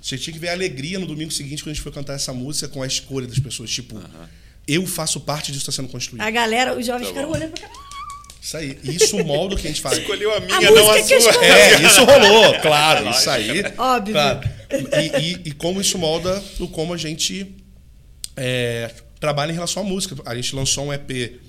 Você 0.00 0.16
tinha 0.18 0.32
que 0.34 0.40
ver 0.40 0.48
a 0.48 0.52
alegria 0.52 0.98
no 0.98 1.06
domingo 1.06 1.30
seguinte 1.30 1.62
quando 1.62 1.70
a 1.70 1.74
gente 1.74 1.82
foi 1.82 1.92
cantar 1.92 2.14
essa 2.14 2.32
música 2.32 2.66
com 2.68 2.82
a 2.82 2.86
escolha 2.86 3.26
das 3.26 3.38
pessoas. 3.38 3.70
Tipo, 3.70 4.00
eu 4.66 4.84
faço 4.86 5.20
parte 5.20 5.52
disso 5.52 5.64
que 5.64 5.70
está 5.70 5.82
sendo 5.82 5.90
construído. 5.90 6.22
A 6.22 6.30
galera, 6.30 6.76
os 6.76 6.84
jovens 6.86 7.02
Tá 7.02 7.08
ficaram 7.08 7.30
olhando 7.30 7.52
pra 7.52 7.68
cá. 7.68 7.85
Isso 8.46 8.56
aí. 8.56 8.78
Isso 8.84 9.24
molda 9.24 9.56
o 9.56 9.58
que 9.58 9.66
a 9.66 9.70
gente 9.70 9.80
faz. 9.80 9.98
Escolheu 9.98 10.32
a 10.32 10.38
minha, 10.38 10.56
A 10.56 10.60
não 10.60 10.90
a 10.92 11.02
sua. 11.02 11.16
escolhi. 11.18 11.44
É, 11.46 11.82
isso 11.84 12.04
rolou, 12.04 12.60
claro, 12.60 13.10
isso 13.10 13.28
aí. 13.28 13.60
Óbvio. 13.76 14.12
Claro. 14.14 14.48
E, 14.70 15.20
e- 15.20 15.40
e 15.46 15.52
como 15.52 15.80
isso 15.80 15.98
molda 15.98 16.40
o 16.60 16.68
como 16.68 16.94
a 16.94 16.96
gente 16.96 17.56
é, 18.36 18.94
trabalha 19.18 19.50
em 19.50 19.54
relação 19.54 19.82
à 19.82 19.86
música. 19.86 20.14
A 20.24 20.34
gente 20.36 20.54
lançou 20.54 20.86
um 20.86 20.92
EP 20.92 21.40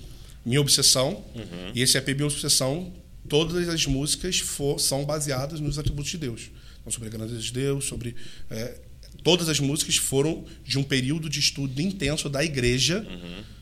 Minha 0.44 0.60
Obsessão, 0.60 1.24
e 1.72 1.82
esse 1.82 1.96
EP 1.96 2.08
Minha 2.14 2.26
Obsessão, 2.26 2.92
todas 3.28 3.68
as 3.68 3.86
músicas 3.86 4.38
for- 4.40 4.80
são 4.80 5.04
baseadas 5.04 5.60
nos 5.60 5.78
atributos 5.78 6.10
de 6.10 6.18
Deus. 6.18 6.50
Então, 6.80 6.90
sobre 6.90 7.08
a 7.08 7.12
grandeza 7.12 7.38
de 7.40 7.52
Deus, 7.52 7.84
sobre. 7.84 8.16
é, 8.50 8.74
todas 9.22 9.48
as 9.48 9.60
músicas 9.60 9.96
foram 9.96 10.44
de 10.64 10.78
um 10.78 10.82
período 10.82 11.28
de 11.28 11.38
estudo 11.38 11.80
intenso 11.80 12.28
da 12.28 12.42
igreja 12.44 13.06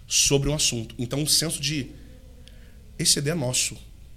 sobre 0.06 0.48
um 0.48 0.54
assunto. 0.54 0.94
Então, 0.98 1.18
um 1.20 1.26
senso 1.26 1.60
de 1.60 1.88
esse 2.98 3.12
CD 3.12 3.30
é 3.30 3.34
nosso. 3.34 3.76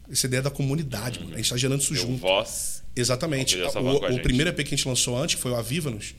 Esse 0.10 0.22
CD 0.22 0.38
é 0.38 0.42
da 0.42 0.50
comunidade, 0.50 1.20
mano. 1.20 1.34
A 1.34 1.38
gente 1.38 1.46
está 1.46 1.58
gerando 1.58 1.82
isso 1.82 1.94
Deu 1.94 2.02
junto. 2.04 2.20
voz. 2.20 2.84
Exatamente. 2.96 3.58
O, 3.58 4.16
o 4.16 4.22
primeiro 4.22 4.50
EP 4.50 4.58
que 4.58 4.74
a 4.74 4.78
gente 4.78 4.88
lançou 4.88 5.18
antes, 5.18 5.36
que 5.36 5.42
foi 5.42 5.52
o 5.52 5.56
Aviva-nos, 5.56 6.16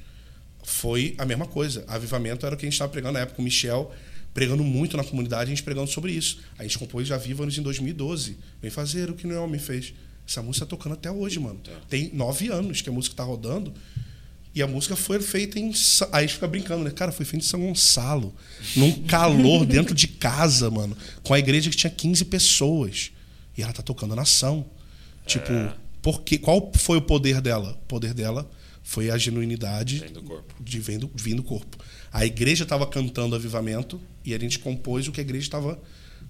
foi 0.62 1.15
a 1.19 1.24
mesma 1.24 1.47
coisa. 1.47 1.85
Avivamento 1.89 2.47
era 2.47 2.55
o 2.55 2.59
que 2.59 2.65
a 2.65 2.69
gente 2.69 2.74
estava 2.74 2.91
pregando 2.91 3.15
na 3.15 3.20
época. 3.20 3.41
O 3.41 3.45
Michel 3.45 3.93
pregando 4.32 4.62
muito 4.62 4.97
na 4.97 5.03
comunidade, 5.03 5.45
a 5.45 5.47
gente 5.47 5.62
pregando 5.62 5.91
sobre 5.91 6.12
isso. 6.12 6.39
A 6.57 6.62
gente 6.62 6.78
compôs 6.78 7.11
Aviva-nos 7.11 7.59
em 7.59 7.62
2012. 7.62 8.39
Vem 8.62 8.70
fazer 8.70 9.11
o 9.11 9.15
que 9.15 9.27
não 9.27 9.49
me 9.49 9.59
fez. 9.59 9.93
Essa 10.27 10.43
música 10.43 10.65
tá 10.65 10.70
tocando 10.70 10.93
até 10.93 11.11
hoje, 11.11 11.41
mano. 11.41 11.61
Tem 11.89 12.11
nove 12.15 12.49
anos 12.49 12.81
que 12.81 12.89
a 12.89 12.93
música 12.93 13.16
tá 13.16 13.24
rodando. 13.24 13.74
E 14.55 14.62
a 14.62 14.66
música 14.66 14.97
foi 14.97 15.20
feita 15.20 15.59
em. 15.59 15.68
Aí 15.68 16.09
a 16.12 16.20
gente 16.22 16.35
fica 16.35 16.48
brincando, 16.48 16.82
né? 16.82 16.90
Cara, 16.90 17.12
foi 17.12 17.24
feita 17.24 17.44
em 17.44 17.48
São 17.48 17.60
Gonçalo. 17.60 18.35
Num 18.74 19.05
calor 19.05 19.64
dentro 19.64 19.94
de 19.94 20.09
casa, 20.09 20.70
mano. 20.70 20.97
Com 21.22 21.32
a 21.32 21.39
igreja 21.39 21.70
que 21.70 21.77
tinha 21.77 21.90
15 21.90 22.24
pessoas. 22.24 23.12
E 23.56 23.62
ela 23.62 23.72
tá 23.72 23.82
tocando 23.82 24.16
nação. 24.16 24.66
Tipo, 25.24 25.52
porque, 26.02 26.39
qual 26.39 26.72
foi 26.74 26.98
o 26.98 27.02
poder 27.02 27.40
dela? 27.40 27.78
O 27.82 27.86
poder 27.86 28.12
dela 28.12 28.51
foi 28.82 29.10
a 29.10 29.16
genuinidade 29.16 30.01
Vem 30.01 30.12
do 30.12 30.22
corpo. 30.22 30.55
de 30.59 30.81
vem 30.81 30.98
do, 30.98 31.10
vem 31.14 31.36
do 31.36 31.43
corpo. 31.43 31.78
A 32.12 32.24
igreja 32.27 32.64
estava 32.64 32.86
cantando 32.86 33.36
avivamento 33.36 34.01
e 34.24 34.35
a 34.35 34.39
gente 34.39 34.59
compôs 34.59 35.06
o 35.06 35.12
que 35.12 35.20
a 35.20 35.22
igreja 35.22 35.47
estava 35.47 35.81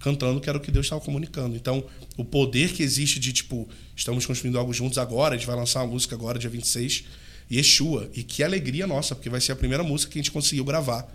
cantando, 0.00 0.40
que 0.40 0.48
era 0.48 0.58
o 0.58 0.60
que 0.60 0.70
Deus 0.70 0.86
estava 0.86 1.00
comunicando. 1.00 1.56
Então, 1.56 1.84
o 2.16 2.24
poder 2.24 2.72
que 2.72 2.82
existe 2.82 3.18
de, 3.18 3.32
tipo, 3.32 3.68
estamos 3.94 4.26
construindo 4.26 4.58
algo 4.58 4.72
juntos 4.72 4.98
agora, 4.98 5.34
a 5.34 5.38
gente 5.38 5.46
vai 5.46 5.56
lançar 5.56 5.82
uma 5.82 5.92
música 5.92 6.14
agora, 6.14 6.38
dia 6.38 6.50
26, 6.50 7.04
Yeshua. 7.50 8.08
E 8.14 8.22
que 8.22 8.42
alegria 8.42 8.86
nossa, 8.86 9.14
porque 9.14 9.28
vai 9.28 9.40
ser 9.40 9.52
a 9.52 9.56
primeira 9.56 9.82
música 9.82 10.12
que 10.12 10.18
a 10.18 10.22
gente 10.22 10.30
conseguiu 10.30 10.64
gravar 10.64 11.06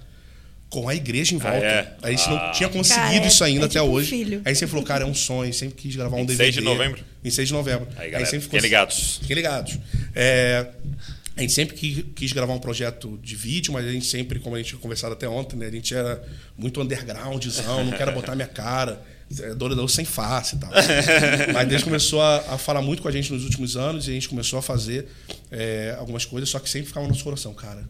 com 0.69 0.89
a 0.89 0.95
igreja 0.95 1.33
em 1.33 1.37
volta. 1.37 1.57
é? 1.65 1.95
A 2.01 2.09
gente 2.11 2.23
Ah. 2.27 2.29
não 2.47 2.51
tinha 2.51 2.67
conseguido 2.69 3.01
Cara, 3.05 3.23
é- 3.23 3.27
isso 3.27 3.43
ainda 3.43 3.61
é 3.61 3.65
até 3.67 3.79
tipo 3.79 3.91
hoje. 3.91 4.09
filho. 4.09 4.41
A 4.43 4.49
gente 4.49 4.57
sempre 4.59 4.71
falou, 4.71 4.85
cara, 4.85 5.03
é 5.03 5.07
um 5.07 5.13
sonho, 5.13 5.53
sempre 5.53 5.75
quis 5.81 5.95
gravar 5.95 6.17
um 6.17 6.25
26 6.25 6.37
DVD. 6.55 6.59
de 6.59 6.65
novembro? 6.65 7.03
26 7.23 7.47
de 7.47 7.53
novembro. 7.53 7.87
Aí, 7.95 8.09
galera, 8.09 8.25
sempre 8.29 8.45
fiquem 8.45 8.59
ficou- 8.59 8.59
ligados. 8.59 9.17
Fiquem 9.21 9.35
ligados. 9.35 9.77
É, 10.13 10.67
a 11.37 11.41
gente 11.41 11.53
sempre 11.53 11.75
qui- 11.77 12.03
quis 12.15 12.33
gravar 12.33 12.53
um 12.53 12.59
projeto 12.59 13.17
de 13.23 13.35
vídeo, 13.35 13.71
mas 13.71 13.85
a 13.85 13.91
gente 13.91 14.05
sempre, 14.07 14.39
como 14.39 14.55
a 14.55 14.57
gente 14.59 14.69
tinha 14.69 14.79
conversado 14.79 15.13
até 15.13 15.29
ontem, 15.29 15.55
né? 15.55 15.67
A 15.67 15.71
gente 15.71 15.93
era 15.93 16.21
muito 16.57 16.81
undergroundzão, 16.81 17.85
não 17.85 17.93
quero 17.97 18.11
botar 18.11 18.35
minha 18.35 18.47
cara. 18.47 19.01
É, 19.39 19.55
Douradão 19.55 19.87
sem 19.87 20.05
face 20.05 20.55
e 20.55 20.59
tal. 20.59 20.69
Mas 21.53 21.67
Deus 21.67 21.83
começou 21.83 22.21
a, 22.21 22.37
a 22.53 22.57
falar 22.57 22.81
muito 22.81 23.01
com 23.01 23.07
a 23.07 23.11
gente 23.11 23.31
nos 23.33 23.43
últimos 23.43 23.75
anos 23.75 24.07
e 24.07 24.11
a 24.11 24.13
gente 24.13 24.29
começou 24.29 24.59
a 24.59 24.61
fazer 24.61 25.07
é, 25.51 25.95
algumas 25.97 26.25
coisas, 26.25 26.49
só 26.49 26.59
que 26.59 26.69
sempre 26.69 26.87
ficava 26.87 27.05
no 27.05 27.11
nosso 27.11 27.23
coração, 27.23 27.53
cara. 27.53 27.87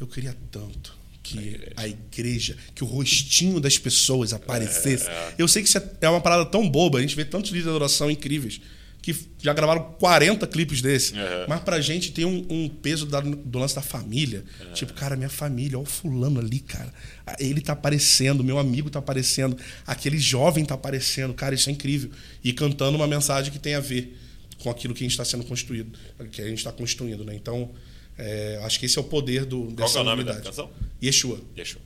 Eu 0.00 0.06
queria 0.06 0.34
tanto 0.50 0.98
que 1.22 1.60
a 1.76 1.86
igreja, 1.86 2.56
que 2.74 2.82
o 2.82 2.86
rostinho 2.86 3.60
das 3.60 3.76
pessoas 3.76 4.32
aparecesse. 4.32 5.06
Eu 5.38 5.46
sei 5.46 5.62
que 5.62 5.68
isso 5.68 5.76
é- 5.78 5.90
é 6.00 6.08
uma 6.08 6.20
parada 6.20 6.46
tão 6.46 6.68
boba, 6.68 6.98
a 6.98 7.02
gente 7.02 7.14
vê 7.14 7.24
tantos 7.24 7.50
líderes 7.50 7.64
de 7.64 7.70
adoração 7.70 8.10
incríveis 8.10 8.60
que 9.02 9.16
já 9.38 9.52
gravaram 9.54 9.94
40 9.98 10.46
clipes 10.46 10.82
desse. 10.82 11.14
Uhum. 11.14 11.20
Mas 11.48 11.60
pra 11.60 11.80
gente 11.80 12.12
tem 12.12 12.24
um, 12.24 12.46
um 12.50 12.68
peso 12.68 13.06
da- 13.06 13.20
do 13.20 13.58
lance 13.58 13.74
da 13.74 13.80
família. 13.80 14.44
É. 14.60 14.72
Tipo, 14.72 14.92
cara, 14.92 15.16
minha 15.16 15.30
família, 15.30 15.78
olha 15.78 15.84
o 15.86 15.90
fulano 15.90 16.38
ali, 16.38 16.60
cara. 16.60 16.92
Ah, 17.26 17.34
Ele 17.40 17.60
tá 17.60 17.72
aparecendo, 17.72 18.44
meu 18.44 18.58
amigo 18.58 18.90
tá 18.90 18.98
aparecendo, 18.98 19.56
aquele 19.86 20.18
jovem 20.18 20.64
tá 20.64 20.74
aparecendo. 20.74 21.32
Cara, 21.32 21.54
isso 21.54 21.68
é 21.70 21.72
incrível. 21.72 22.10
E 22.44 22.52
cantando 22.52 22.96
uma 22.96 23.06
mensagem 23.06 23.50
que 23.52 23.58
tem 23.58 23.74
a 23.74 23.80
ver 23.80 24.18
com 24.62 24.68
aquilo 24.68 24.92
que 24.92 25.02
a 25.02 25.04
gente 25.04 25.12
está 25.12 25.24
sendo 25.24 25.44
construído, 25.44 25.98
que 26.30 26.42
a 26.42 26.46
gente 26.48 26.58
está 26.58 26.70
construindo, 26.70 27.24
né? 27.24 27.34
Então, 27.34 27.70
é, 28.18 28.60
acho 28.64 28.78
que 28.78 28.84
esse 28.84 28.98
é 28.98 29.00
o 29.00 29.04
poder 29.04 29.46
do, 29.46 29.62
Qual 29.62 29.72
dessa 29.76 29.92
que 29.94 29.98
é 29.98 30.00
o 30.02 30.04
nome 30.04 30.24
da 30.24 30.38
canção? 30.38 30.70
Yeshua. 31.02 31.40
Yeshua. 31.56 31.80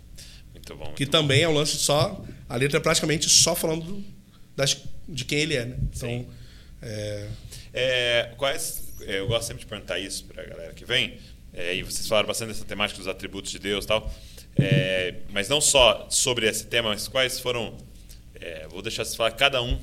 Muito 0.52 0.74
bom. 0.74 0.84
Muito 0.86 0.96
Que 0.96 1.04
bom. 1.04 1.10
também 1.12 1.42
é 1.42 1.48
um 1.48 1.54
lance 1.54 1.76
só. 1.76 2.24
A 2.48 2.56
letra 2.56 2.78
é 2.78 2.80
praticamente 2.80 3.28
só 3.28 3.54
falando 3.54 3.84
do- 3.84 4.04
das, 4.56 4.76
de 5.08 5.24
quem 5.24 5.38
ele 5.38 5.54
é, 5.54 5.64
né? 5.66 5.76
Então. 5.94 6.26
É, 6.84 7.28
É, 7.72 8.30
quais, 8.36 8.92
é, 9.00 9.18
eu 9.18 9.26
gosto 9.26 9.48
sempre 9.48 9.64
de 9.64 9.66
perguntar 9.66 9.98
isso 9.98 10.24
para 10.26 10.42
a 10.42 10.46
galera 10.46 10.72
que 10.72 10.84
vem. 10.84 11.18
É, 11.52 11.74
e 11.74 11.82
vocês 11.82 12.06
falaram 12.06 12.28
bastante 12.28 12.48
dessa 12.48 12.64
temática 12.64 12.98
dos 12.98 13.08
atributos 13.08 13.50
de 13.50 13.58
Deus 13.58 13.84
e 13.84 13.88
tal. 13.88 14.12
É, 14.56 15.14
mas 15.30 15.48
não 15.48 15.60
só 15.60 16.06
sobre 16.10 16.48
esse 16.48 16.66
tema, 16.66 16.90
mas 16.90 17.08
quais 17.08 17.40
foram. 17.40 17.76
vou 18.70 18.82
deixar 18.82 19.04
vocês 19.04 19.16
falar 19.16 19.32
cada 19.32 19.60
um 19.62 19.80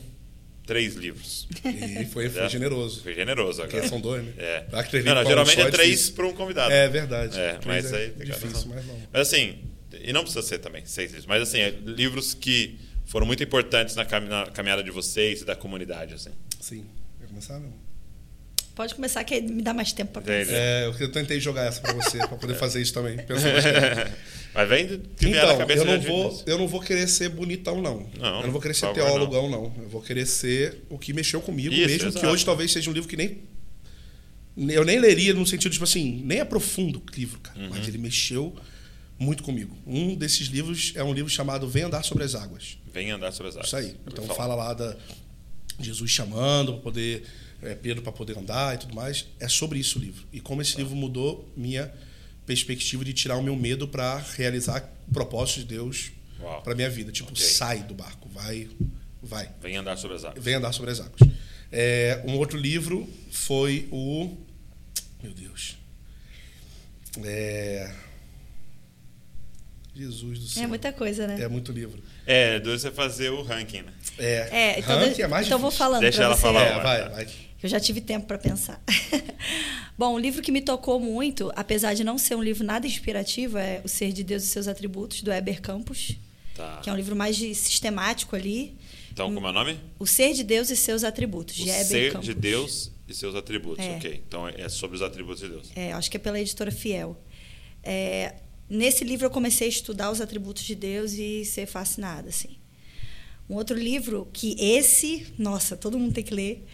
três 0.65 0.95
livros. 0.95 1.47
e 1.65 2.05
foi, 2.05 2.29
foi 2.29 2.49
generoso. 2.49 3.01
Foi 3.01 3.13
generoso 3.13 3.61
agora. 3.61 3.77
Porque 3.77 3.89
são 3.89 3.99
dois, 3.99 4.23
né? 4.23 4.33
É. 4.37 4.65
Não, 5.03 5.15
não, 5.15 5.25
geralmente 5.25 5.59
é 5.59 5.69
três 5.71 6.09
para 6.09 6.25
um 6.27 6.33
convidado. 6.33 6.71
É 6.71 6.87
verdade. 6.87 7.37
É, 7.37 7.59
mas 7.65 7.91
é 7.91 7.97
aí 7.97 8.25
difícil, 8.25 8.69
mas 8.73 8.85
não. 8.85 8.97
Mas 9.11 9.21
assim, 9.27 9.59
e 10.01 10.13
não 10.13 10.21
precisa 10.21 10.41
ser 10.41 10.59
também 10.59 10.85
seis 10.85 11.11
livros, 11.11 11.25
mas 11.25 11.41
assim, 11.41 11.59
livros 11.85 12.33
que 12.33 12.79
foram 13.11 13.25
muito 13.27 13.43
importantes 13.43 13.93
na, 13.95 14.05
cami- 14.05 14.29
na 14.29 14.45
caminhada 14.47 14.81
de 14.81 14.89
vocês 14.89 15.41
e 15.41 15.45
da 15.45 15.53
comunidade, 15.55 16.13
assim. 16.13 16.29
Sim. 16.61 16.85
Vai 17.19 17.27
começar, 17.27 17.59
não? 17.59 17.73
Pode 18.73 18.95
começar 18.95 19.21
que 19.25 19.41
me 19.41 19.61
dá 19.61 19.73
mais 19.73 19.91
tempo 19.91 20.13
para 20.13 20.21
pensar. 20.21 20.53
É, 20.53 20.85
eu, 20.87 21.11
tentei 21.11 21.37
jogar 21.41 21.63
essa 21.65 21.81
pra 21.81 21.91
você, 21.91 22.19
pra 22.19 22.37
poder 22.37 22.55
fazer 22.55 22.81
isso 22.81 22.93
também. 22.93 23.17
Mas 24.55 24.69
vem 24.69 24.87
de 24.87 24.97
que 24.97 25.25
vier 25.25 25.35
na 25.35 25.43
Então, 25.43 25.57
cabeça 25.57 25.81
eu 25.83 25.85
não, 25.85 26.01
vou, 26.01 26.29
disso. 26.29 26.43
eu 26.47 26.57
não 26.57 26.67
vou 26.69 26.79
querer 26.81 27.07
ser 27.07 27.27
bonitão, 27.29 27.81
não. 27.81 28.09
Não, 28.17 28.37
eu 28.39 28.43
não 28.43 28.51
vou 28.51 28.61
querer 28.61 28.73
ser 28.73 28.91
teólogão, 28.93 29.49
não. 29.49 29.73
Eu 29.77 29.89
vou 29.89 30.01
querer 30.01 30.25
ser 30.25 30.83
o 30.89 30.97
que 30.97 31.11
mexeu 31.11 31.41
comigo 31.41 31.73
Isso, 31.73 31.87
mesmo, 31.87 32.07
exato. 32.09 32.25
que 32.25 32.31
hoje 32.31 32.45
talvez 32.45 32.71
seja 32.71 32.89
um 32.89 32.93
livro 32.93 33.09
que 33.09 33.17
nem. 33.17 33.39
Eu 34.69 34.83
nem 34.85 34.99
leria 34.99 35.33
no 35.33 35.45
sentido, 35.45 35.71
tipo 35.71 35.83
assim, 35.83 36.21
nem 36.25 36.39
aprofundo 36.39 36.99
o 36.99 37.15
livro, 37.15 37.39
cara. 37.39 37.59
Uhum. 37.59 37.69
Mas 37.69 37.87
ele 37.87 37.97
mexeu 37.97 38.55
muito 39.21 39.43
comigo. 39.43 39.77
Um 39.85 40.15
desses 40.15 40.47
livros 40.47 40.93
é 40.95 41.03
um 41.03 41.13
livro 41.13 41.29
chamado 41.29 41.67
Vem 41.69 41.83
Andar 41.83 42.03
sobre 42.03 42.23
as 42.23 42.33
Águas. 42.33 42.77
Vem 42.91 43.11
andar 43.11 43.31
sobre 43.31 43.49
as 43.49 43.55
águas. 43.55 43.67
Isso 43.67 43.75
aí. 43.75 43.95
Então 44.07 44.25
fala 44.35 44.55
lá 44.55 44.73
da 44.73 44.97
Jesus 45.79 46.09
chamando 46.11 46.73
para 46.73 46.81
poder 46.81 47.23
é, 47.61 47.75
Pedro 47.75 48.01
para 48.01 48.11
poder 48.11 48.37
andar 48.37 48.75
e 48.75 48.79
tudo 48.79 48.95
mais. 48.95 49.27
É 49.39 49.47
sobre 49.47 49.77
isso 49.79 49.99
o 49.99 50.01
livro. 50.01 50.25
E 50.33 50.41
como 50.41 50.61
esse 50.61 50.75
livro 50.75 50.95
mudou 50.95 51.47
minha 51.55 51.93
perspectiva 52.45 53.05
de 53.05 53.13
tirar 53.13 53.37
o 53.37 53.43
meu 53.43 53.55
medo 53.55 53.87
para 53.87 54.17
realizar 54.35 54.81
propósitos 55.13 55.63
de 55.63 55.69
Deus 55.75 56.11
para 56.63 56.73
minha 56.73 56.89
vida. 56.89 57.11
Tipo, 57.11 57.29
Ok. 57.31 57.43
sai 57.45 57.83
do 57.83 57.93
barco, 57.93 58.27
vai, 58.29 58.67
vai, 59.21 59.51
Vem 59.61 59.77
andar 59.77 59.95
sobre 59.97 60.17
as 60.17 60.25
águas. 60.25 60.43
vem 60.43 60.55
andar 60.55 60.73
sobre 60.73 60.89
as 60.91 60.99
águas. 60.99 61.21
É, 61.71 62.23
um 62.27 62.35
outro 62.37 62.57
livro 62.57 63.07
foi 63.31 63.87
o 63.91 64.35
meu 65.21 65.31
Deus. 65.33 65.77
É, 67.23 67.93
Jesus 70.01 70.39
do 70.39 70.47
céu. 70.47 70.63
É 70.63 70.67
muita 70.67 70.91
coisa, 70.91 71.27
né? 71.27 71.41
É 71.41 71.47
muito 71.47 71.71
livro. 71.71 72.01
É, 72.25 72.59
do 72.59 72.71
você 72.77 72.91
fazer 72.91 73.29
o 73.31 73.41
ranking, 73.41 73.81
né? 73.83 73.93
É, 74.17 74.49
É, 74.51 74.79
então, 74.79 74.97
ranking 74.99 75.21
é 75.21 75.27
mais 75.27 75.45
então 75.47 75.57
vou 75.59 75.71
falando 75.71 76.01
Deixa 76.01 76.17
pra 76.17 76.25
ela 76.25 76.35
você. 76.35 76.41
falar. 76.41 76.61
É, 76.63 76.79
vai, 76.81 77.01
lá. 77.01 77.07
vai. 77.09 77.27
Eu 77.63 77.69
já 77.69 77.79
tive 77.79 78.01
tempo 78.01 78.25
para 78.25 78.37
pensar. 78.39 78.81
Bom, 79.97 80.15
um 80.15 80.19
livro 80.19 80.41
que 80.41 80.51
me 80.51 80.61
tocou 80.61 80.99
muito, 80.99 81.51
apesar 81.55 81.93
de 81.93 82.03
não 82.03 82.17
ser 82.17 82.35
um 82.35 82.41
livro 82.43 82.63
nada 82.63 82.87
inspirativo, 82.87 83.57
é 83.57 83.81
O 83.83 83.87
Ser 83.87 84.11
de 84.11 84.23
Deus 84.23 84.43
e 84.43 84.47
Seus 84.47 84.67
Atributos, 84.67 85.21
do 85.21 85.31
Heber 85.31 85.61
Campos, 85.61 86.15
Tá. 86.55 86.79
que 86.83 86.89
é 86.89 86.93
um 86.93 86.95
livro 86.95 87.15
mais 87.15 87.35
de- 87.37 87.53
sistemático 87.55 88.35
ali. 88.35 88.75
Então, 89.13 89.31
como 89.33 89.45
é 89.45 89.49
o 89.49 89.53
nome? 89.53 89.79
O 89.99 90.07
Ser 90.07 90.33
de 90.33 90.43
Deus 90.43 90.69
e 90.71 90.75
Seus 90.75 91.03
Atributos, 91.03 91.55
O 91.59 91.63
de 91.63 91.69
Heber 91.69 91.85
ser 91.85 92.11
Campos. 92.13 92.25
de 92.25 92.33
Deus 92.33 92.91
e 93.07 93.13
seus 93.13 93.35
atributos. 93.35 93.85
É. 93.85 93.95
Ok. 93.97 94.23
Então 94.27 94.47
é 94.47 94.67
sobre 94.69 94.95
os 94.95 95.01
atributos 95.03 95.41
de 95.41 95.49
Deus. 95.49 95.69
É, 95.75 95.91
acho 95.93 96.09
que 96.09 96.17
é 96.17 96.19
pela 96.19 96.39
editora 96.39 96.71
Fiel. 96.71 97.15
É, 97.83 98.35
nesse 98.77 99.03
livro 99.03 99.25
eu 99.25 99.29
comecei 99.31 99.67
a 99.67 99.69
estudar 99.69 100.11
os 100.11 100.21
atributos 100.21 100.63
de 100.63 100.75
Deus 100.75 101.13
e 101.13 101.43
ser 101.45 101.65
fascinada, 101.65 102.29
assim. 102.29 102.57
Um 103.49 103.55
outro 103.55 103.77
livro 103.77 104.29
que 104.31 104.55
esse, 104.59 105.27
nossa, 105.37 105.75
todo 105.75 105.99
mundo 105.99 106.13
tem 106.13 106.23
que 106.23 106.33
ler, 106.33 106.65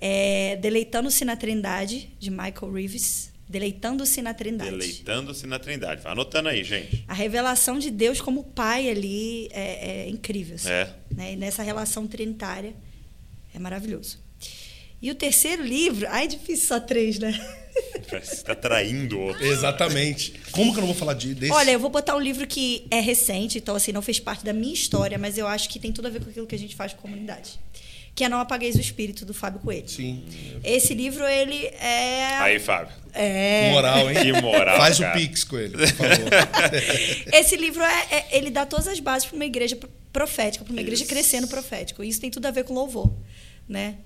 é, 0.00 0.56
Deleitando-se 0.56 1.24
na 1.24 1.36
Trindade, 1.36 2.10
de 2.18 2.28
Michael 2.30 2.72
Reeves. 2.72 3.32
Deleitando-se 3.48 4.20
na 4.22 4.34
Trindade. 4.34 4.70
Deleitando-se 4.70 5.46
na 5.46 5.58
Trindade. 5.58 6.02
Vai 6.02 6.12
anotando 6.12 6.48
aí, 6.48 6.64
gente. 6.64 7.04
A 7.06 7.14
revelação 7.14 7.78
de 7.78 7.90
Deus 7.90 8.20
como 8.20 8.42
pai 8.42 8.88
ali 8.88 9.48
é, 9.52 10.06
é 10.06 10.08
incrível. 10.08 10.56
assim, 10.56 10.70
É. 10.70 10.92
né? 11.14 11.34
E 11.34 11.36
nessa 11.36 11.62
relação 11.62 12.06
trinitária 12.06 12.74
é 13.54 13.58
maravilhoso. 13.58 14.18
E 15.00 15.10
o 15.10 15.14
terceiro 15.14 15.62
livro, 15.62 16.06
ai, 16.08 16.24
é 16.24 16.26
difícil 16.26 16.66
só 16.66 16.80
três, 16.80 17.18
né? 17.18 17.32
Você 18.08 18.34
está 18.34 18.54
traindo 18.54 19.18
o 19.18 19.22
outro. 19.26 19.44
Exatamente. 19.44 20.34
Como 20.52 20.72
que 20.72 20.78
eu 20.78 20.82
não 20.82 20.88
vou 20.88 20.96
falar 20.96 21.14
de, 21.14 21.34
desse? 21.34 21.52
Olha, 21.52 21.70
eu 21.72 21.80
vou 21.80 21.90
botar 21.90 22.14
um 22.14 22.20
livro 22.20 22.46
que 22.46 22.86
é 22.90 23.00
recente, 23.00 23.58
então 23.58 23.74
assim, 23.74 23.92
não 23.92 24.02
fez 24.02 24.20
parte 24.20 24.44
da 24.44 24.52
minha 24.52 24.72
história, 24.72 25.18
mas 25.18 25.36
eu 25.38 25.46
acho 25.46 25.68
que 25.68 25.78
tem 25.78 25.90
tudo 25.92 26.06
a 26.06 26.10
ver 26.10 26.22
com 26.22 26.30
aquilo 26.30 26.46
que 26.46 26.54
a 26.54 26.58
gente 26.58 26.76
faz 26.76 26.92
com 26.92 26.98
a 27.00 27.02
comunidade. 27.02 27.58
Que 28.14 28.22
é 28.22 28.28
Não 28.28 28.38
Apagueis 28.38 28.76
o 28.76 28.80
Espírito, 28.80 29.24
do 29.24 29.34
Fábio 29.34 29.58
Coelho. 29.58 29.88
Sim. 29.88 30.22
Esse 30.62 30.94
livro, 30.94 31.24
ele 31.26 31.66
é... 31.66 32.36
Aí, 32.38 32.60
Fábio. 32.60 32.94
é... 33.12 33.70
Moral, 33.72 34.08
hein? 34.08 34.16
Que 34.22 34.32
moral, 34.40 34.76
Faz 34.76 35.00
cara. 35.00 35.18
o 35.18 35.20
pix 35.20 35.42
com 35.42 35.58
ele, 35.58 35.72
por 35.76 35.86
favor. 35.88 36.28
Esse 37.34 37.56
livro, 37.56 37.82
é, 37.82 38.06
é- 38.12 38.26
ele 38.38 38.50
dá 38.50 38.64
todas 38.64 38.86
as 38.86 39.00
bases 39.00 39.26
para 39.26 39.34
uma 39.34 39.44
igreja 39.44 39.76
profética, 40.12 40.64
para 40.64 40.70
uma 40.72 40.80
igreja 40.80 41.02
Isso. 41.02 41.12
crescendo 41.12 41.48
profético. 41.48 42.04
Isso 42.04 42.20
tem 42.20 42.30
tudo 42.30 42.46
a 42.46 42.52
ver 42.52 42.62
com 42.62 42.72
louvor, 42.72 43.12
né? 43.68 43.96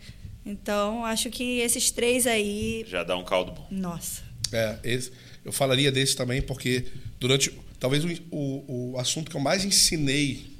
Então, 0.49 1.05
acho 1.05 1.29
que 1.29 1.61
esses 1.61 1.91
três 1.91 2.27
aí... 2.27 2.83
Já 2.89 3.05
dá 3.05 3.15
um 3.16 3.25
caldo 3.25 3.53
bom. 3.53 3.66
Nossa. 3.70 4.23
é, 4.51 4.79
esse, 4.83 5.12
eu 5.45 5.53
falaria 5.53 5.93
desse 5.93 6.16
também, 6.16 6.41
porque 6.41 6.87
durante. 7.20 7.53
Talvez 7.79 8.03
o, 8.05 8.09
o, 8.31 8.93
o 8.93 8.99
assunto 8.99 9.31
que 9.31 9.37
eu 9.37 9.41
mais 9.41 9.65
ensinei 9.65 10.51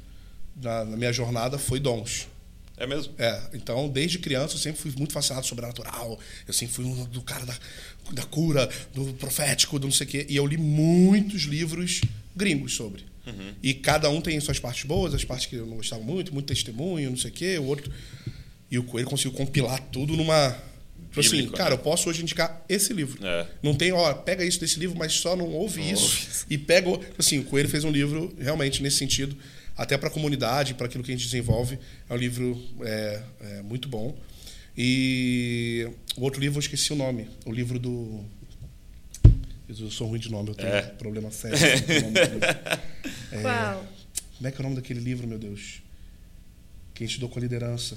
na, 0.55 0.85
na 0.85 0.97
minha 0.97 1.13
jornada 1.13 1.59
foi 1.59 1.81
dons. 1.81 2.29
É 2.77 2.87
mesmo? 2.87 3.13
É, 3.19 3.43
então, 3.55 3.89
desde 3.89 4.19
criança, 4.19 4.55
eu 4.55 4.59
sempre 4.59 4.81
fui 4.81 4.93
muito 4.97 5.13
fascinado 5.13 5.45
sobre 5.45 5.65
a 5.65 5.69
natural. 5.69 6.19
Eu 6.47 6.55
sempre 6.55 6.75
fui 6.75 6.85
um 6.85 7.05
do 7.07 7.23
cara 7.23 7.45
da, 7.45 7.59
da 8.13 8.23
cura, 8.23 8.69
do 8.95 9.13
profético, 9.15 9.79
do 9.79 9.89
não 9.89 9.93
sei 9.93 10.07
o 10.07 10.11
quê. 10.11 10.27
E 10.29 10.37
eu 10.37 10.47
li 10.47 10.57
muitos 10.57 11.43
livros 11.43 12.03
gringos 12.37 12.75
sobre. 12.75 13.03
Uhum. 13.27 13.53
E 13.63 13.75
cada 13.75 14.09
um 14.11 14.21
tem 14.21 14.39
suas 14.39 14.61
partes 14.61 14.85
boas, 14.85 15.13
as 15.13 15.25
partes 15.25 15.47
que 15.47 15.57
eu 15.57 15.67
não 15.67 15.77
gostava 15.77 16.03
muito, 16.03 16.33
muito 16.33 16.47
testemunho, 16.47 17.11
não 17.11 17.17
sei 17.17 17.31
o 17.31 17.35
quê, 17.35 17.59
o 17.59 17.65
outro. 17.65 17.91
E 18.71 18.79
o 18.79 18.83
Coelho 18.85 19.09
conseguiu 19.09 19.33
compilar 19.37 19.81
tudo 19.91 20.17
numa. 20.17 20.57
Tipo 21.09 21.21
assim, 21.21 21.31
Bíblico, 21.37 21.57
cara, 21.57 21.71
né? 21.71 21.77
eu 21.77 21.79
posso 21.79 22.09
hoje 22.11 22.21
indicar 22.23 22.63
esse 22.69 22.93
livro. 22.93 23.25
É. 23.27 23.47
Não 23.63 23.75
tem, 23.75 23.93
ó, 23.93 24.13
pega 24.15 24.45
isso 24.45 24.61
desse 24.61 24.79
livro, 24.79 24.97
mas 24.99 25.15
só 25.15 25.35
não 25.35 25.47
ouve 25.53 25.81
Não 25.81 25.91
isso. 25.93 26.05
ouve. 26.05 26.29
E 26.51 26.59
pega. 26.59 26.89
o- 26.91 27.01
Assim, 27.19 27.39
o 27.39 27.45
Coelho 27.45 27.69
fez 27.69 27.83
um 27.85 27.91
livro 27.91 28.35
realmente 28.39 28.83
nesse 28.83 28.99
sentido, 28.99 29.35
até 29.77 29.97
para 29.97 30.09
a 30.09 30.13
comunidade, 30.13 30.75
para 30.75 30.87
aquilo 30.87 31.03
que 31.03 31.11
a 31.11 31.15
gente 31.17 31.25
desenvolve. 31.25 31.79
É 32.11 32.13
um 32.15 32.17
livro 32.17 32.63
é, 32.83 33.23
é, 33.41 33.63
muito 33.63 33.89
bom. 33.89 34.15
E 34.77 35.89
o 36.17 36.23
outro 36.23 36.41
livro 36.41 36.59
eu 36.59 36.61
esqueci 36.61 36.93
o 36.93 36.97
nome. 36.97 37.27
O 37.47 37.53
livro 37.53 37.79
do. 37.79 38.23
Eu 39.69 39.91
sou 39.91 40.07
ruim 40.09 40.19
de 40.21 40.31
nome, 40.31 40.51
eu 40.51 40.55
tenho 40.55 40.69
É. 40.69 40.83
problema 40.83 41.31
sério. 41.33 41.59
com 41.59 41.93
o 41.93 42.01
nome 42.01 42.13
do 42.13 42.35
livro. 42.35 43.43
Qual? 43.43 43.87
Como 44.37 44.49
é 44.49 44.51
que 44.53 44.57
é 44.57 44.61
o 44.61 44.63
nome 44.63 44.77
daquele 44.77 45.01
livro, 45.01 45.27
meu 45.27 45.39
Deus? 45.39 45.83
Que 46.95 47.03
a 47.03 47.07
gente 47.07 47.15
estudou 47.15 47.29
com 47.29 47.39
a 47.39 47.43
liderança 47.43 47.97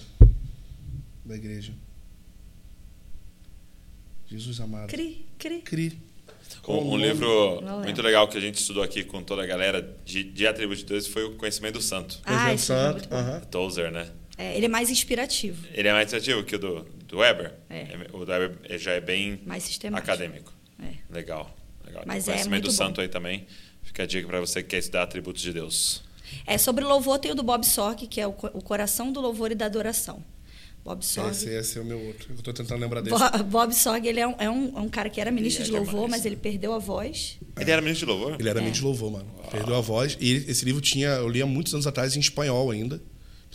da 1.26 1.36
igreja. 1.36 1.74
Jesus 4.28 4.60
amado. 4.62 4.88
Cri, 4.88 5.26
cri. 5.38 5.62
Cri. 5.62 6.02
Um, 6.68 6.74
o 6.74 6.94
um 6.94 6.98
livro 6.98 7.62
muito 7.84 8.02
legal 8.02 8.28
que 8.28 8.38
a 8.38 8.42
gente 8.42 8.56
estudou 8.56 8.84
aqui 8.84 9.04
com 9.04 9.24
toda 9.24 9.44
a 9.44 9.46
galera 9.46 9.82
de, 10.06 10.24
de 10.24 10.48
atributos 10.48 10.84
de 10.84 10.86
Deus 10.86 11.08
foi 11.08 11.24
o 11.24 11.36
Conhecimento 11.36 11.76
do 11.76 11.82
Santo. 11.82 12.20
Ah, 12.26 12.54
esse 12.54 12.72
é 12.72 12.76
Santo. 12.76 13.10
bom. 13.10 13.16
aham. 13.16 13.40
Tozer, 13.42 13.92
né? 13.92 14.12
É, 14.38 14.56
ele 14.56 14.66
é 14.66 14.70
mais 14.70 14.90
inspirativo, 14.90 15.68
Ele 15.72 15.88
é 15.88 15.94
mais 15.94 16.12
ativo 16.14 16.44
que 16.44 16.56
o 16.56 16.60
do, 16.60 16.84
do 17.06 17.18
Weber. 17.20 17.54
É. 17.70 18.08
O 18.12 18.26
do 18.26 18.32
Weber 18.32 18.80
já 18.80 18.92
é 18.94 19.02
bem 19.02 19.40
mais 19.46 19.64
sistemático. 19.64 20.12
acadêmico. 20.12 20.54
É. 20.82 20.94
Legal. 21.14 21.56
legal. 21.86 22.04
Mas 22.08 22.26
Tem 22.26 22.34
é 22.34 22.36
Conhecimento 22.38 22.64
muito 22.64 22.64
do 22.64 22.78
bom. 22.78 22.86
Santo 22.86 23.02
aí 23.02 23.08
também. 23.08 23.46
Fica 23.84 24.04
a 24.04 24.06
dica 24.06 24.28
para 24.28 24.40
você 24.40 24.64
que 24.64 24.70
quer 24.70 24.78
estudar 24.78 25.04
atributos 25.04 25.42
de 25.42 25.54
Deus. 25.54 26.04
É, 26.46 26.58
sobre 26.58 26.84
louvor 26.84 27.20
tem 27.20 27.32
o 27.32 27.36
do 27.36 27.44
Bob 27.44 27.66
Sork, 27.66 28.08
que 28.08 28.22
é 28.22 28.28
o, 28.28 28.32
o 28.32 28.62
coração 28.62 29.12
do 29.12 29.20
louvor 29.20 29.52
e 29.52 29.56
da 29.56 29.66
adoração. 29.66 30.24
Bob 30.84 31.06
Sorg. 31.06 31.30
Esse, 31.32 31.50
esse 31.50 31.78
é 31.78 31.82
o 31.82 31.86
meu 31.86 32.00
outro. 32.08 32.28
Eu 32.36 32.42
tô 32.42 32.52
tentando 32.52 32.80
lembrar 32.82 33.02
desse. 33.02 33.16
Bo- 33.18 33.44
Bob 33.44 33.74
Sorg, 33.74 34.06
ele 34.08 34.20
é 34.20 34.28
um, 34.28 34.36
é 34.40 34.50
um, 34.50 34.78
é 34.78 34.82
um 34.82 34.90
cara 34.90 35.10
que 35.10 35.22
era 35.22 35.30
ministro 35.32 35.62
E 35.62 35.64
é 35.64 35.66
de 35.66 35.72
louvor, 35.72 36.10
mas 36.10 36.26
ele 36.26 36.36
perdeu 36.36 36.74
a 36.74 36.80
voz. 36.80 37.38
Ele 37.60 37.70
era 37.72 37.82
ministro 37.82 38.08
de 38.08 38.12
louvor? 38.12 38.36
Ele 38.40 38.50
era 38.50 38.60
É. 38.60 38.64
mente 38.64 38.76
de 38.76 38.84
louvor, 38.84 39.12
mano. 39.12 39.28
Perdeu 39.52 39.76
a 39.76 39.82
voz. 39.82 40.18
E 40.20 40.32
esse 40.48 40.66
livro 40.66 40.82
tinha, 40.82 41.10
eu 41.10 41.30
li 41.30 41.42
há 41.42 41.46
muitos 41.46 41.74
anos 41.74 41.86
atrás 41.86 42.16
em 42.16 42.20
espanhol 42.20 42.72
ainda. 42.72 43.00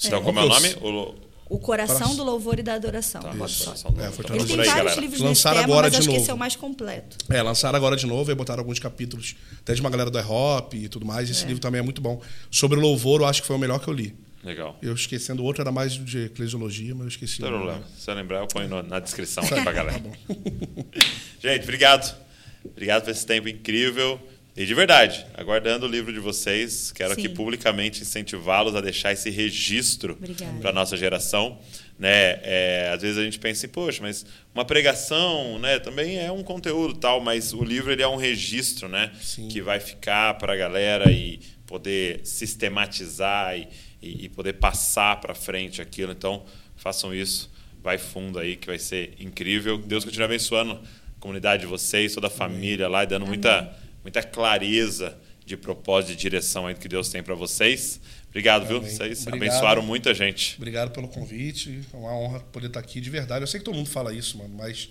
Então, 0.04 0.22
como 0.22 0.38
é 0.38 0.44
o 0.44 0.48
nome? 0.48 0.68
O, 0.80 1.14
O 1.48 1.58
coração 1.58 2.14
do 2.14 2.22
louvor 2.24 2.58
e 2.58 2.62
da 2.62 2.74
adoração. 2.74 3.20
Tá, 3.22 3.32
Bob 3.32 3.48
Sorg. 3.50 3.78
É, 3.78 3.82
foi 3.82 3.94
então, 3.94 4.12
traduzido 4.24 4.32
Ele 4.34 4.46
tem 4.46 4.60
aí, 4.60 4.66
vários 4.66 4.74
galera. 4.84 5.00
livros 5.00 5.20
Lançaram 5.20 5.56
nesse 5.56 5.66
tema, 5.66 5.74
agora 5.74 5.86
mas 5.86 5.92
de 5.92 5.98
acho 5.98 6.06
que 6.08 6.12
novo. 6.12 6.22
esse 6.22 6.30
é 6.30 6.34
o 6.34 6.38
mais 6.38 6.56
completo. 6.56 7.16
É, 7.30 7.42
lançaram 7.42 7.76
agora 7.76 7.96
de 7.96 8.06
novo 8.06 8.30
e 8.30 8.34
botaram 8.34 8.60
alguns 8.60 8.78
capítulos, 8.78 9.34
até 9.60 9.74
de 9.74 9.80
uma 9.80 9.90
galera 9.90 10.10
do 10.10 10.18
Hop 10.18 10.74
e 10.74 10.88
tudo 10.88 11.04
mais. 11.06 11.28
Esse 11.30 11.44
É. 11.44 11.46
livro 11.48 11.60
também 11.60 11.78
é 11.80 11.82
muito 11.82 12.00
bom. 12.00 12.20
Sobre 12.50 12.78
o 12.78 12.80
louvor, 12.82 13.20
eu 13.20 13.26
acho 13.26 13.40
que 13.42 13.46
foi 13.48 13.56
o 13.56 13.58
melhor 13.58 13.78
que 13.80 13.88
eu 13.88 13.94
li. 13.94 14.14
Legal. 14.46 14.78
Eu 14.80 14.94
esquecendo 14.94 15.42
o 15.42 15.44
outro, 15.44 15.60
era 15.60 15.72
mais 15.72 15.92
de 15.92 16.26
eclesiologia, 16.26 16.94
mas 16.94 17.02
eu 17.02 17.08
esqueci. 17.08 17.40
Não 17.42 17.48
tem 17.48 17.58
problema. 17.58 17.84
Se 17.98 18.08
eu 18.08 18.14
lembrar, 18.14 18.38
eu 18.38 18.46
ponho 18.46 18.80
na 18.84 19.00
descrição 19.00 19.42
aí 19.42 19.60
pra 19.60 19.72
galera. 19.72 19.98
Tá 19.98 20.08
bom. 20.08 20.14
Gente, 21.42 21.64
obrigado. 21.64 22.16
Obrigado 22.64 23.02
por 23.02 23.10
esse 23.10 23.26
tempo 23.26 23.48
incrível. 23.48 24.20
E 24.56 24.64
de 24.64 24.72
verdade, 24.72 25.26
aguardando 25.34 25.84
o 25.84 25.88
livro 25.88 26.12
de 26.12 26.20
vocês, 26.20 26.92
quero 26.92 27.14
Sim. 27.14 27.20
aqui 27.20 27.28
publicamente 27.28 28.02
incentivá-los 28.02 28.76
a 28.76 28.80
deixar 28.80 29.12
esse 29.12 29.30
registro 29.30 30.16
para 30.60 30.70
a 30.70 30.72
nossa 30.72 30.96
geração. 30.96 31.58
Né? 31.98 32.38
É, 32.42 32.92
às 32.94 33.02
vezes 33.02 33.18
a 33.18 33.24
gente 33.24 33.38
pensa 33.40 33.66
assim, 33.66 33.72
poxa, 33.72 34.00
mas 34.00 34.24
uma 34.54 34.64
pregação 34.64 35.58
né, 35.58 35.80
também 35.80 36.18
é 36.18 36.30
um 36.30 36.42
conteúdo 36.42 36.94
tal, 36.94 37.20
mas 37.20 37.52
o 37.52 37.64
livro 37.64 37.90
ele 37.90 38.02
é 38.02 38.08
um 38.08 38.16
registro 38.16 38.88
né, 38.88 39.10
Sim. 39.20 39.48
que 39.48 39.60
vai 39.60 39.80
ficar 39.80 40.34
para 40.34 40.52
a 40.52 40.56
galera 40.56 41.10
e 41.10 41.40
poder 41.66 42.20
sistematizar 42.24 43.58
e, 43.58 43.68
e, 44.02 44.24
e 44.24 44.28
poder 44.28 44.54
passar 44.54 45.20
para 45.20 45.34
frente 45.34 45.80
aquilo. 45.82 46.12
Então, 46.12 46.44
façam 46.76 47.14
isso, 47.14 47.50
vai 47.82 47.98
fundo 47.98 48.38
aí, 48.38 48.56
que 48.56 48.66
vai 48.66 48.78
ser 48.78 49.14
incrível. 49.18 49.78
Deus 49.78 50.04
continue 50.04 50.24
abençoando 50.24 50.72
a 50.72 51.20
comunidade 51.20 51.62
de 51.62 51.66
vocês, 51.66 52.14
toda 52.14 52.26
a 52.26 52.30
família 52.30 52.88
lá, 52.88 53.04
e 53.04 53.06
dando 53.06 53.26
muita, 53.26 53.74
muita 54.02 54.22
clareza 54.22 55.16
de 55.44 55.56
propósito 55.56 56.12
e 56.12 56.16
direção 56.16 56.66
aí 56.66 56.74
que 56.74 56.88
Deus 56.88 57.08
tem 57.08 57.22
para 57.22 57.34
vocês. 57.34 58.00
Obrigado, 58.28 58.66
viu? 58.66 58.78
Amém. 58.78 58.90
Vocês 58.90 59.26
Obrigado. 59.26 59.48
abençoaram 59.50 59.82
muita 59.82 60.12
gente. 60.12 60.56
Obrigado 60.58 60.90
pelo 60.90 61.08
convite. 61.08 61.80
É 61.92 61.96
uma 61.96 62.12
honra 62.18 62.40
poder 62.40 62.66
estar 62.66 62.80
aqui 62.80 63.00
de 63.00 63.08
verdade. 63.08 63.42
Eu 63.42 63.46
sei 63.46 63.60
que 63.60 63.64
todo 63.64 63.74
mundo 63.76 63.88
fala 63.88 64.12
isso, 64.12 64.36
mano, 64.36 64.54
mas 64.58 64.90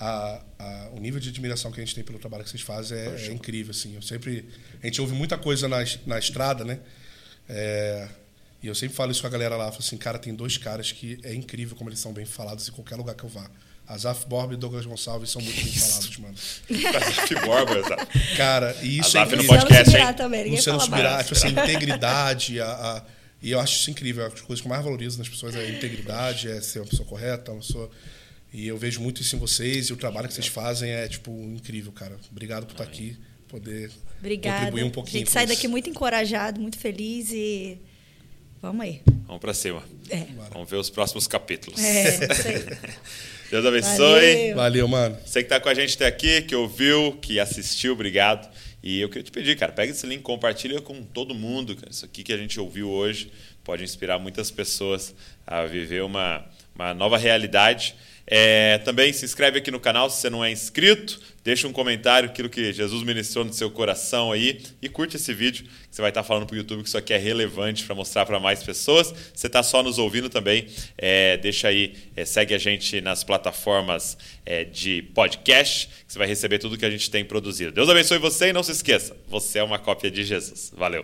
a- 0.00 0.42
a- 0.58 0.90
o 0.96 0.98
nível 1.00 1.20
de 1.20 1.28
admiração 1.28 1.70
que 1.70 1.80
a 1.80 1.84
gente 1.84 1.94
tem 1.94 2.02
pelo 2.02 2.18
trabalho 2.18 2.42
que 2.42 2.50
vocês 2.50 2.62
fazem 2.62 2.98
é, 2.98 3.26
é 3.28 3.32
incrível, 3.32 3.70
assim. 3.70 3.94
Eu 3.94 4.02
sempre 4.02 4.46
a 4.82 4.86
gente 4.86 5.00
ouve 5.00 5.14
muita 5.14 5.38
coisa 5.38 5.68
na, 5.68 5.84
na 6.06 6.18
estrada, 6.18 6.64
né? 6.64 6.80
É, 7.48 8.08
e 8.64 8.66
eu 8.66 8.74
sempre 8.74 8.96
falo 8.96 9.12
isso 9.12 9.20
com 9.20 9.26
a 9.26 9.30
galera 9.30 9.56
lá, 9.56 9.66
falo 9.66 9.78
assim, 9.84 9.96
cara, 9.96 10.18
tem 10.18 10.34
dois 10.34 10.56
caras 10.56 10.90
que 10.90 11.18
é 11.22 11.34
incrível 11.34 11.76
como 11.76 11.90
eles 11.90 11.98
são 12.00 12.12
bem 12.12 12.24
falados 12.24 12.68
em 12.68 12.72
qualquer 12.72 12.96
lugar 12.96 13.14
que 13.14 13.24
eu 13.24 13.28
vá. 13.28 13.48
Azaf 13.86 14.26
Borba 14.26 14.54
e 14.54 14.56
Douglas 14.56 14.86
Gonçalves 14.86 15.28
são 15.30 15.42
muito 15.42 15.56
bem 15.62 15.72
falados, 15.72 16.16
mano. 16.16 16.34
que 17.28 17.34
borba, 17.44 17.78
exato. 17.78 18.06
Cara, 18.36 18.74
e 18.82 18.98
isso 18.98 19.18
Azaf 19.18 19.32
é 19.34 19.36
no 19.36 19.42
incrível. 19.42 19.48
podcast, 19.60 19.84
Luciano 19.84 19.84
hein? 19.84 19.84
Subirá 19.84 20.12
também, 20.14 20.50
Luciano 20.56 20.80
Subirá, 20.80 21.22
tipo 21.22 21.34
assim, 21.36 21.48
integridade, 21.48 22.60
a, 22.60 22.66
a- 22.66 23.02
e 23.42 23.50
eu 23.50 23.60
acho 23.60 23.76
isso 23.78 23.90
incrível. 23.90 24.24
As 24.26 24.40
coisas 24.40 24.60
que 24.62 24.66
eu 24.66 24.70
mais 24.70 24.82
valorizo 24.82 25.18
nas 25.18 25.28
pessoas 25.28 25.54
é 25.54 25.60
a 25.60 25.68
integridade, 25.68 26.48
é 26.48 26.60
ser 26.62 26.78
uma 26.78 26.86
pessoa 26.86 27.06
correta, 27.06 27.52
uma 27.52 27.60
pessoa. 27.60 27.90
E 28.50 28.66
eu 28.66 28.78
vejo 28.78 29.02
muito 29.02 29.20
isso 29.20 29.36
em 29.36 29.38
vocês 29.38 29.88
e 29.88 29.92
o 29.92 29.96
trabalho 29.96 30.28
que 30.28 30.32
vocês 30.34 30.46
fazem 30.46 30.90
é, 30.90 31.06
tipo, 31.06 31.30
incrível, 31.30 31.92
cara. 31.92 32.16
Obrigado 32.30 32.64
por 32.64 32.72
estar 32.72 32.84
aqui, 32.84 33.18
poder 33.48 33.90
Obrigada. 34.18 34.56
contribuir 34.60 34.84
um 34.84 34.88
a 34.88 34.90
pouquinho. 34.90 35.18
gente 35.18 35.26
com 35.26 35.32
sai 35.34 35.44
isso. 35.44 35.52
daqui 35.54 35.68
muito 35.68 35.90
encorajado, 35.90 36.58
muito 36.58 36.78
feliz 36.78 37.30
e 37.32 37.78
vamos 38.64 38.84
aí. 38.84 39.02
Vamos 39.26 39.40
para 39.40 39.52
cima. 39.52 39.82
É. 40.08 40.24
Vamos 40.50 40.70
ver 40.70 40.76
os 40.76 40.88
próximos 40.88 41.26
capítulos. 41.26 41.82
É, 41.82 42.08
isso 42.32 42.48
aí. 42.48 42.94
Deus 43.50 43.66
abençoe. 43.66 43.98
Valeu. 43.98 44.56
Valeu, 44.56 44.88
mano. 44.88 45.18
Você 45.24 45.40
que 45.40 45.46
está 45.46 45.60
com 45.60 45.68
a 45.68 45.74
gente 45.74 45.94
até 45.94 46.06
aqui, 46.06 46.42
que 46.42 46.56
ouviu, 46.56 47.12
que 47.20 47.38
assistiu, 47.38 47.92
obrigado. 47.92 48.50
E 48.82 49.00
eu 49.00 49.08
queria 49.08 49.22
te 49.22 49.30
pedir, 49.30 49.56
cara, 49.56 49.70
pega 49.70 49.92
esse 49.92 50.06
link, 50.06 50.22
compartilha 50.22 50.80
com 50.80 51.02
todo 51.02 51.34
mundo. 51.34 51.76
Cara. 51.76 51.90
Isso 51.90 52.04
aqui 52.04 52.22
que 52.22 52.32
a 52.32 52.36
gente 52.38 52.58
ouviu 52.58 52.90
hoje 52.90 53.30
pode 53.62 53.84
inspirar 53.84 54.18
muitas 54.18 54.50
pessoas 54.50 55.14
a 55.46 55.64
viver 55.66 56.02
uma, 56.02 56.44
uma 56.74 56.94
nova 56.94 57.18
realidade. 57.18 57.94
É, 58.26 58.78
também 58.78 59.12
se 59.12 59.24
inscreve 59.24 59.58
aqui 59.58 59.70
no 59.70 59.78
canal 59.78 60.08
se 60.08 60.20
você 60.20 60.30
não 60.30 60.44
é 60.44 60.50
inscrito. 60.50 61.20
Deixa 61.44 61.68
um 61.68 61.72
comentário, 61.72 62.30
aquilo 62.30 62.48
que 62.48 62.72
Jesus 62.72 63.02
ministrou 63.02 63.44
no 63.44 63.52
seu 63.52 63.70
coração 63.70 64.32
aí. 64.32 64.62
E 64.80 64.88
curte 64.88 65.16
esse 65.16 65.34
vídeo, 65.34 65.64
que 65.64 65.70
você 65.90 66.00
vai 66.00 66.10
estar 66.10 66.22
falando 66.22 66.46
para 66.46 66.54
o 66.54 66.56
YouTube 66.56 66.82
que 66.82 66.88
isso 66.88 66.96
aqui 66.96 67.12
é 67.12 67.18
relevante 67.18 67.84
para 67.84 67.94
mostrar 67.94 68.24
para 68.24 68.40
mais 68.40 68.62
pessoas. 68.62 69.14
Você 69.34 69.46
está 69.46 69.62
só 69.62 69.82
nos 69.82 69.98
ouvindo 69.98 70.30
também, 70.30 70.66
é, 70.96 71.36
deixa 71.36 71.68
aí, 71.68 71.94
é, 72.16 72.24
segue 72.24 72.54
a 72.54 72.58
gente 72.58 72.98
nas 73.02 73.22
plataformas 73.22 74.16
é, 74.46 74.64
de 74.64 75.02
podcast, 75.14 75.88
que 75.88 76.12
você 76.12 76.18
vai 76.18 76.26
receber 76.26 76.58
tudo 76.58 76.78
que 76.78 76.86
a 76.86 76.90
gente 76.90 77.10
tem 77.10 77.22
produzido. 77.24 77.72
Deus 77.72 77.90
abençoe 77.90 78.16
você 78.16 78.48
e 78.48 78.52
não 78.54 78.62
se 78.62 78.72
esqueça, 78.72 79.14
você 79.28 79.58
é 79.58 79.62
uma 79.62 79.78
cópia 79.78 80.10
de 80.10 80.24
Jesus. 80.24 80.72
Valeu! 80.74 81.02